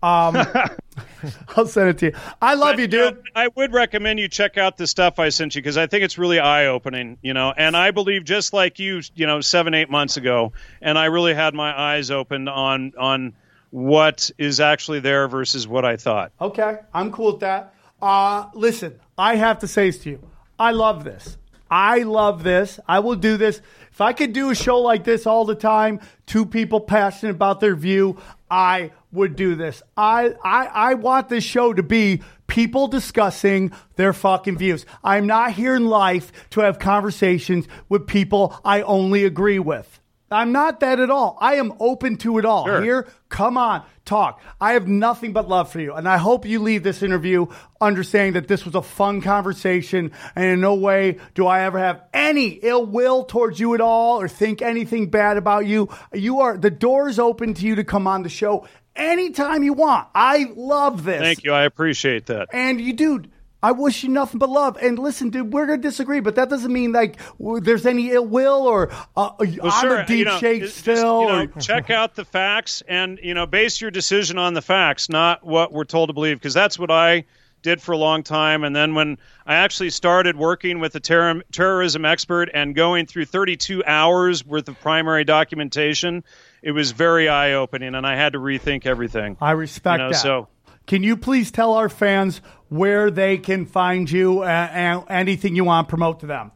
Um, 0.03 0.36
I'll 1.57 1.66
send 1.66 1.90
it 1.90 1.98
to 1.98 2.07
you. 2.07 2.12
I 2.40 2.55
love 2.55 2.80
you, 2.80 2.88
But, 2.88 2.96
know, 2.96 3.11
dude. 3.12 3.24
I 3.34 3.48
would 3.55 3.72
recommend 3.72 4.18
you 4.18 4.28
check 4.28 4.59
out 4.59 4.76
the 4.76 4.86
stuff 4.86 5.18
I 5.18 5.28
sent 5.28 5.55
you 5.55 5.62
because 5.62 5.76
I 5.76 5.86
think 5.86 6.05
it's 6.05 6.18
really 6.18 6.38
eye 6.40 6.66
opening, 6.66 7.18
you 7.22 7.34
know. 7.34 7.53
And 7.57 7.76
I 7.76 7.92
believe 7.92 8.24
just 8.24 8.53
like 8.53 8.78
you, 8.78 9.00
you 9.14 9.26
know, 9.26 9.40
seven 9.40 9.74
eight 9.74 9.90
months 9.90 10.16
ago, 10.16 10.53
and 10.80 10.98
I 10.98 11.07
really 11.07 11.34
had 11.34 11.55
my 11.55 11.78
eyes 11.78 12.11
opened 12.11 12.48
on 12.48 12.92
on 12.98 13.34
what 13.70 14.30
is 14.38 14.61
actually 14.61 15.00
there 15.00 15.28
versus 15.28 15.66
what 15.66 15.84
I 15.84 15.96
thought. 15.96 16.32
Okay, 16.40 16.78
I'm 16.92 17.12
cool 17.12 17.32
with 17.32 17.40
that. 17.40 17.74
Uh, 18.00 18.48
listen, 18.55 18.98
I 19.16 19.36
have 19.36 19.61
to 19.61 19.68
say 19.68 19.90
this 19.90 19.98
to 20.00 20.11
you. 20.11 20.28
I 20.59 20.72
love 20.72 21.05
this. 21.05 21.38
I 21.70 22.03
love 22.03 22.42
this. 22.42 22.78
I 22.86 22.98
will 22.98 23.14
do 23.14 23.36
this. 23.36 23.62
If 23.90 24.00
I 24.00 24.12
could 24.12 24.32
do 24.32 24.50
a 24.50 24.55
show 24.55 24.80
like 24.80 25.05
this 25.05 25.26
all 25.26 25.44
the 25.44 25.55
time, 25.55 26.00
two 26.26 26.44
people 26.44 26.80
passionate 26.80 27.32
about 27.32 27.61
their 27.61 27.74
view, 27.74 28.18
I 28.50 28.90
would 29.12 29.36
do 29.36 29.54
this. 29.54 29.82
I, 29.96 30.34
I, 30.42 30.66
I 30.66 30.94
want 30.94 31.28
this 31.28 31.44
show 31.44 31.72
to 31.72 31.82
be 31.82 32.22
people 32.46 32.88
discussing 32.88 33.72
their 33.96 34.12
fucking 34.12 34.58
views. 34.58 34.84
I'm 35.04 35.26
not 35.26 35.52
here 35.52 35.76
in 35.76 35.86
life 35.86 36.32
to 36.50 36.60
have 36.60 36.78
conversations 36.78 37.68
with 37.88 38.06
people 38.06 38.58
I 38.64 38.82
only 38.82 39.24
agree 39.24 39.58
with. 39.58 40.00
I'm 40.32 40.52
not 40.52 40.80
that 40.80 40.98
at 40.98 41.10
all. 41.10 41.36
I 41.40 41.56
am 41.56 41.74
open 41.78 42.16
to 42.18 42.38
it 42.38 42.44
all. 42.44 42.64
Sure. 42.64 42.82
Here, 42.82 43.08
come 43.28 43.56
on, 43.56 43.84
talk. 44.04 44.40
I 44.60 44.72
have 44.72 44.88
nothing 44.88 45.32
but 45.32 45.48
love 45.48 45.70
for 45.70 45.80
you. 45.80 45.92
And 45.94 46.08
I 46.08 46.16
hope 46.16 46.46
you 46.46 46.60
leave 46.60 46.82
this 46.82 47.02
interview 47.02 47.46
understanding 47.80 48.34
that 48.34 48.48
this 48.48 48.64
was 48.64 48.74
a 48.74 48.82
fun 48.82 49.20
conversation. 49.20 50.12
And 50.34 50.44
in 50.46 50.60
no 50.60 50.74
way 50.74 51.18
do 51.34 51.46
I 51.46 51.62
ever 51.62 51.78
have 51.78 52.02
any 52.14 52.48
ill 52.62 52.86
will 52.86 53.24
towards 53.24 53.60
you 53.60 53.74
at 53.74 53.80
all 53.80 54.20
or 54.20 54.28
think 54.28 54.62
anything 54.62 55.10
bad 55.10 55.36
about 55.36 55.66
you. 55.66 55.88
You 56.12 56.40
are, 56.40 56.56
the 56.56 56.70
door 56.70 57.08
is 57.08 57.18
open 57.18 57.54
to 57.54 57.66
you 57.66 57.74
to 57.76 57.84
come 57.84 58.06
on 58.06 58.22
the 58.22 58.28
show 58.28 58.66
anytime 58.97 59.62
you 59.62 59.72
want. 59.72 60.09
I 60.14 60.51
love 60.55 61.05
this. 61.05 61.20
Thank 61.20 61.45
you, 61.45 61.53
I 61.53 61.64
appreciate 61.64 62.26
that. 62.26 62.49
And 62.53 62.80
you, 62.80 62.93
dude, 62.93 63.30
I 63.62 63.72
wish 63.72 64.03
you 64.03 64.09
nothing 64.09 64.38
but 64.38 64.49
love. 64.51 64.76
And 64.82 64.99
listen, 64.99 65.30
dude, 65.30 65.53
we're 65.53 65.66
gonna 65.66 65.78
disagree, 65.78 66.20
but 66.20 66.34
that 66.34 66.51
doesn't 66.51 66.72
mean 66.72 66.90
like 66.93 67.18
there's 67.38 67.86
any 67.86 68.11
ill 68.11 68.26
will 68.26 68.62
or 68.62 68.90
uh, 69.16 69.30
I'm 69.40 69.70
sure, 69.80 70.01
a 70.01 70.07
deep 70.07 70.18
you 70.18 70.24
know, 70.24 70.38
shake 70.38 70.62
just, 70.62 70.78
still. 70.78 71.20
you 71.22 71.28
know, 71.28 71.49
or- 71.55 71.61
check 71.61 71.90
out 71.90 72.16
the 72.16 72.24
facts 72.24 72.82
and 72.88 73.20
you 73.22 73.34
know 73.34 73.47
base 73.47 73.80
your 73.80 73.93
decision 73.93 74.36
on 74.38 74.55
the 74.55 74.62
facts, 74.62 75.09
not 75.09 75.45
what 75.45 75.72
we're 75.72 75.84
told 75.84 76.09
to 76.09 76.12
believe, 76.12 76.38
because 76.38 76.55
that's 76.55 76.76
what 76.78 76.90
I 76.90 77.24
did 77.62 77.80
for 77.80 77.93
a 77.93 77.97
long 77.97 78.24
time. 78.24 78.64
And 78.64 78.74
then 78.74 78.95
when 78.97 79.18
I 79.47 79.55
actually 79.55 79.90
started 79.90 80.36
working 80.36 80.81
with 80.81 80.97
a 80.97 81.01
terror, 81.01 81.43
terrorism 81.52 82.05
expert 82.05 82.51
and 82.52 82.74
going 82.74 83.06
through 83.06 83.27
32 83.27 83.85
hours 83.85 84.44
worth 84.44 84.69
of 84.69 84.81
primary 84.81 85.23
documentation, 85.23 86.24
it 86.62 86.72
was 86.72 86.93
very 86.93 87.28
eye 87.28 87.52
opening, 87.52 87.94
and 87.94 88.06
I 88.06 88.16
had 88.16 88.34
to 88.34 88.39
rethink 88.39 88.86
everything. 88.86 89.36
I 89.40 89.52
respect 89.52 89.98
you 90.01 90.05
know, 90.05 90.10
that. 90.12 90.18
So 90.18 90.48
Can 90.86 91.02
you 91.02 91.16
please 91.16 91.51
tell 91.51 91.74
our 91.74 91.89
fans 91.89 92.40
where 92.68 93.10
they 93.10 93.39
can 93.39 93.66
find 93.66 94.10
you 94.10 94.44
and, 94.44 94.70
and 94.70 95.10
anything 95.10 95.56
you 95.56 95.64
want 95.64 95.89
to 95.89 95.90
promote 95.90 96.20
to 96.20 96.26
them? 96.26 96.52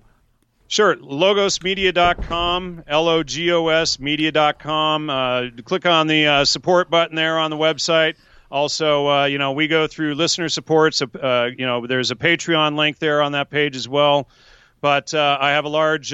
Sure. 0.69 0.97
Logosmedia.com, 0.97 2.85
L 2.87 3.09
O 3.09 3.23
G 3.23 3.53
O 3.53 3.69
S 3.69 4.01
media.com. 4.01 5.11
Uh, 5.11 5.43
click 5.65 5.87
on 5.87 6.07
the 6.07 6.27
uh, 6.27 6.45
support 6.45 6.91
button 6.91 7.15
there 7.15 7.39
on 7.39 7.51
the 7.51 7.57
website. 7.57 8.17
Also, 8.51 9.09
uh, 9.09 9.25
you 9.27 9.39
know, 9.39 9.53
we 9.53 9.69
go 9.69 9.87
through 9.87 10.15
listener 10.15 10.49
supports. 10.49 11.03
Uh, 11.03 11.51
you 11.57 11.67
know, 11.67 11.87
there's 11.87 12.11
a 12.11 12.17
Patreon 12.17 12.77
link 12.77 12.99
there 12.99 13.23
on 13.23 13.33
that 13.33 13.51
page 13.51 13.77
as 13.77 13.89
well. 13.89 14.29
But 14.81 15.15
uh, 15.15 15.39
I 15.41 15.51
have 15.51 15.65
a 15.65 15.69
large 15.69 16.13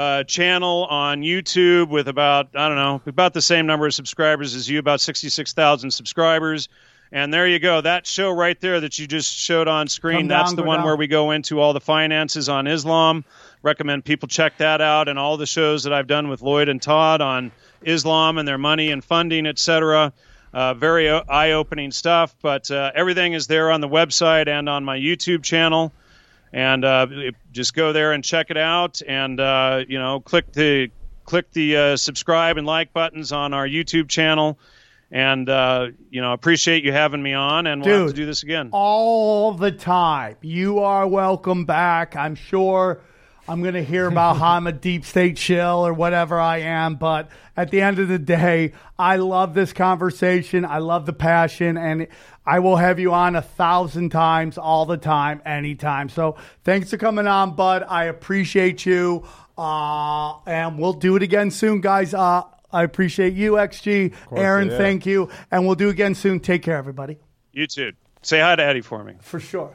uh, 0.00 0.24
channel 0.24 0.86
on 0.88 1.20
YouTube 1.20 1.90
with 1.90 2.08
about 2.08 2.48
I 2.54 2.68
don't 2.68 2.78
know 2.78 3.02
about 3.04 3.34
the 3.34 3.42
same 3.42 3.66
number 3.66 3.84
of 3.86 3.92
subscribers 3.92 4.54
as 4.54 4.66
you, 4.66 4.78
about 4.78 5.02
sixty-six 5.02 5.52
thousand 5.52 5.90
subscribers. 5.90 6.70
And 7.12 7.34
there 7.34 7.46
you 7.46 7.58
go. 7.58 7.82
That 7.82 8.06
show 8.06 8.30
right 8.30 8.58
there 8.60 8.80
that 8.80 8.98
you 8.98 9.06
just 9.06 9.34
showed 9.34 9.68
on 9.68 9.88
screen. 9.88 10.26
Down, 10.26 10.28
that's 10.28 10.54
the 10.54 10.62
one 10.62 10.78
down. 10.78 10.86
where 10.86 10.96
we 10.96 11.06
go 11.06 11.32
into 11.32 11.60
all 11.60 11.74
the 11.74 11.82
finances 11.82 12.48
on 12.48 12.66
Islam. 12.66 13.26
Recommend 13.62 14.06
people 14.06 14.26
check 14.26 14.56
that 14.56 14.80
out, 14.80 15.08
and 15.08 15.18
all 15.18 15.36
the 15.36 15.44
shows 15.44 15.82
that 15.82 15.92
I've 15.92 16.06
done 16.06 16.28
with 16.28 16.40
Lloyd 16.40 16.70
and 16.70 16.80
Todd 16.80 17.20
on 17.20 17.52
Islam 17.82 18.38
and 18.38 18.48
their 18.48 18.56
money 18.56 18.92
and 18.92 19.04
funding, 19.04 19.44
etc. 19.44 20.14
Uh, 20.54 20.72
very 20.72 21.10
o- 21.10 21.24
eye-opening 21.28 21.90
stuff. 21.90 22.34
But 22.40 22.70
uh, 22.70 22.90
everything 22.94 23.34
is 23.34 23.48
there 23.48 23.70
on 23.70 23.82
the 23.82 23.88
website 23.88 24.48
and 24.48 24.66
on 24.66 24.82
my 24.82 24.96
YouTube 24.96 25.42
channel 25.42 25.92
and 26.52 26.84
uh, 26.84 27.06
just 27.52 27.74
go 27.74 27.92
there 27.92 28.12
and 28.12 28.24
check 28.24 28.50
it 28.50 28.56
out 28.56 29.00
and 29.06 29.40
uh, 29.40 29.84
you 29.86 29.98
know 29.98 30.20
click 30.20 30.52
the 30.52 30.90
click 31.24 31.50
the 31.52 31.76
uh, 31.76 31.96
subscribe 31.96 32.56
and 32.56 32.66
like 32.66 32.92
buttons 32.92 33.32
on 33.32 33.54
our 33.54 33.66
youtube 33.66 34.08
channel 34.08 34.58
and 35.10 35.48
uh, 35.48 35.88
you 36.10 36.20
know 36.20 36.32
appreciate 36.32 36.84
you 36.84 36.92
having 36.92 37.22
me 37.22 37.34
on 37.34 37.66
and 37.66 37.84
we'll 37.84 38.00
have 38.00 38.08
to 38.08 38.14
do 38.14 38.26
this 38.26 38.42
again 38.42 38.70
all 38.72 39.52
the 39.52 39.72
time. 39.72 40.36
You 40.40 40.80
are 40.80 41.06
welcome 41.06 41.64
back. 41.64 42.14
I'm 42.16 42.34
sure 42.34 43.00
I'm 43.50 43.62
going 43.62 43.74
to 43.74 43.82
hear 43.82 44.06
about 44.06 44.36
how 44.36 44.50
I'm 44.52 44.68
a 44.68 44.72
deep 44.72 45.04
state 45.04 45.36
shill 45.36 45.84
or 45.84 45.92
whatever 45.92 46.38
I 46.38 46.58
am. 46.58 46.94
But 46.94 47.30
at 47.56 47.72
the 47.72 47.80
end 47.80 47.98
of 47.98 48.06
the 48.06 48.16
day, 48.16 48.74
I 48.96 49.16
love 49.16 49.54
this 49.54 49.72
conversation. 49.72 50.64
I 50.64 50.78
love 50.78 51.04
the 51.04 51.12
passion. 51.12 51.76
And 51.76 52.06
I 52.46 52.60
will 52.60 52.76
have 52.76 53.00
you 53.00 53.12
on 53.12 53.34
a 53.34 53.42
thousand 53.42 54.10
times, 54.10 54.56
all 54.56 54.86
the 54.86 54.96
time, 54.96 55.42
anytime. 55.44 56.08
So 56.08 56.36
thanks 56.62 56.90
for 56.90 56.96
coming 56.96 57.26
on, 57.26 57.56
bud. 57.56 57.84
I 57.88 58.04
appreciate 58.04 58.86
you. 58.86 59.26
Uh, 59.58 60.38
and 60.42 60.78
we'll 60.78 60.92
do 60.92 61.16
it 61.16 61.24
again 61.24 61.50
soon, 61.50 61.80
guys. 61.80 62.14
Uh, 62.14 62.44
I 62.70 62.84
appreciate 62.84 63.34
you, 63.34 63.54
XG. 63.54 64.14
Aaron, 64.30 64.70
yeah. 64.70 64.78
thank 64.78 65.06
you. 65.06 65.28
And 65.50 65.66
we'll 65.66 65.74
do 65.74 65.88
it 65.88 65.92
again 65.92 66.14
soon. 66.14 66.38
Take 66.38 66.62
care, 66.62 66.76
everybody. 66.76 67.18
you 67.52 67.66
too 67.66 67.94
say 68.22 68.40
hi 68.40 68.54
to 68.54 68.62
eddie 68.62 68.82
for 68.82 69.02
me 69.02 69.14
For 69.20 69.40
sure. 69.40 69.74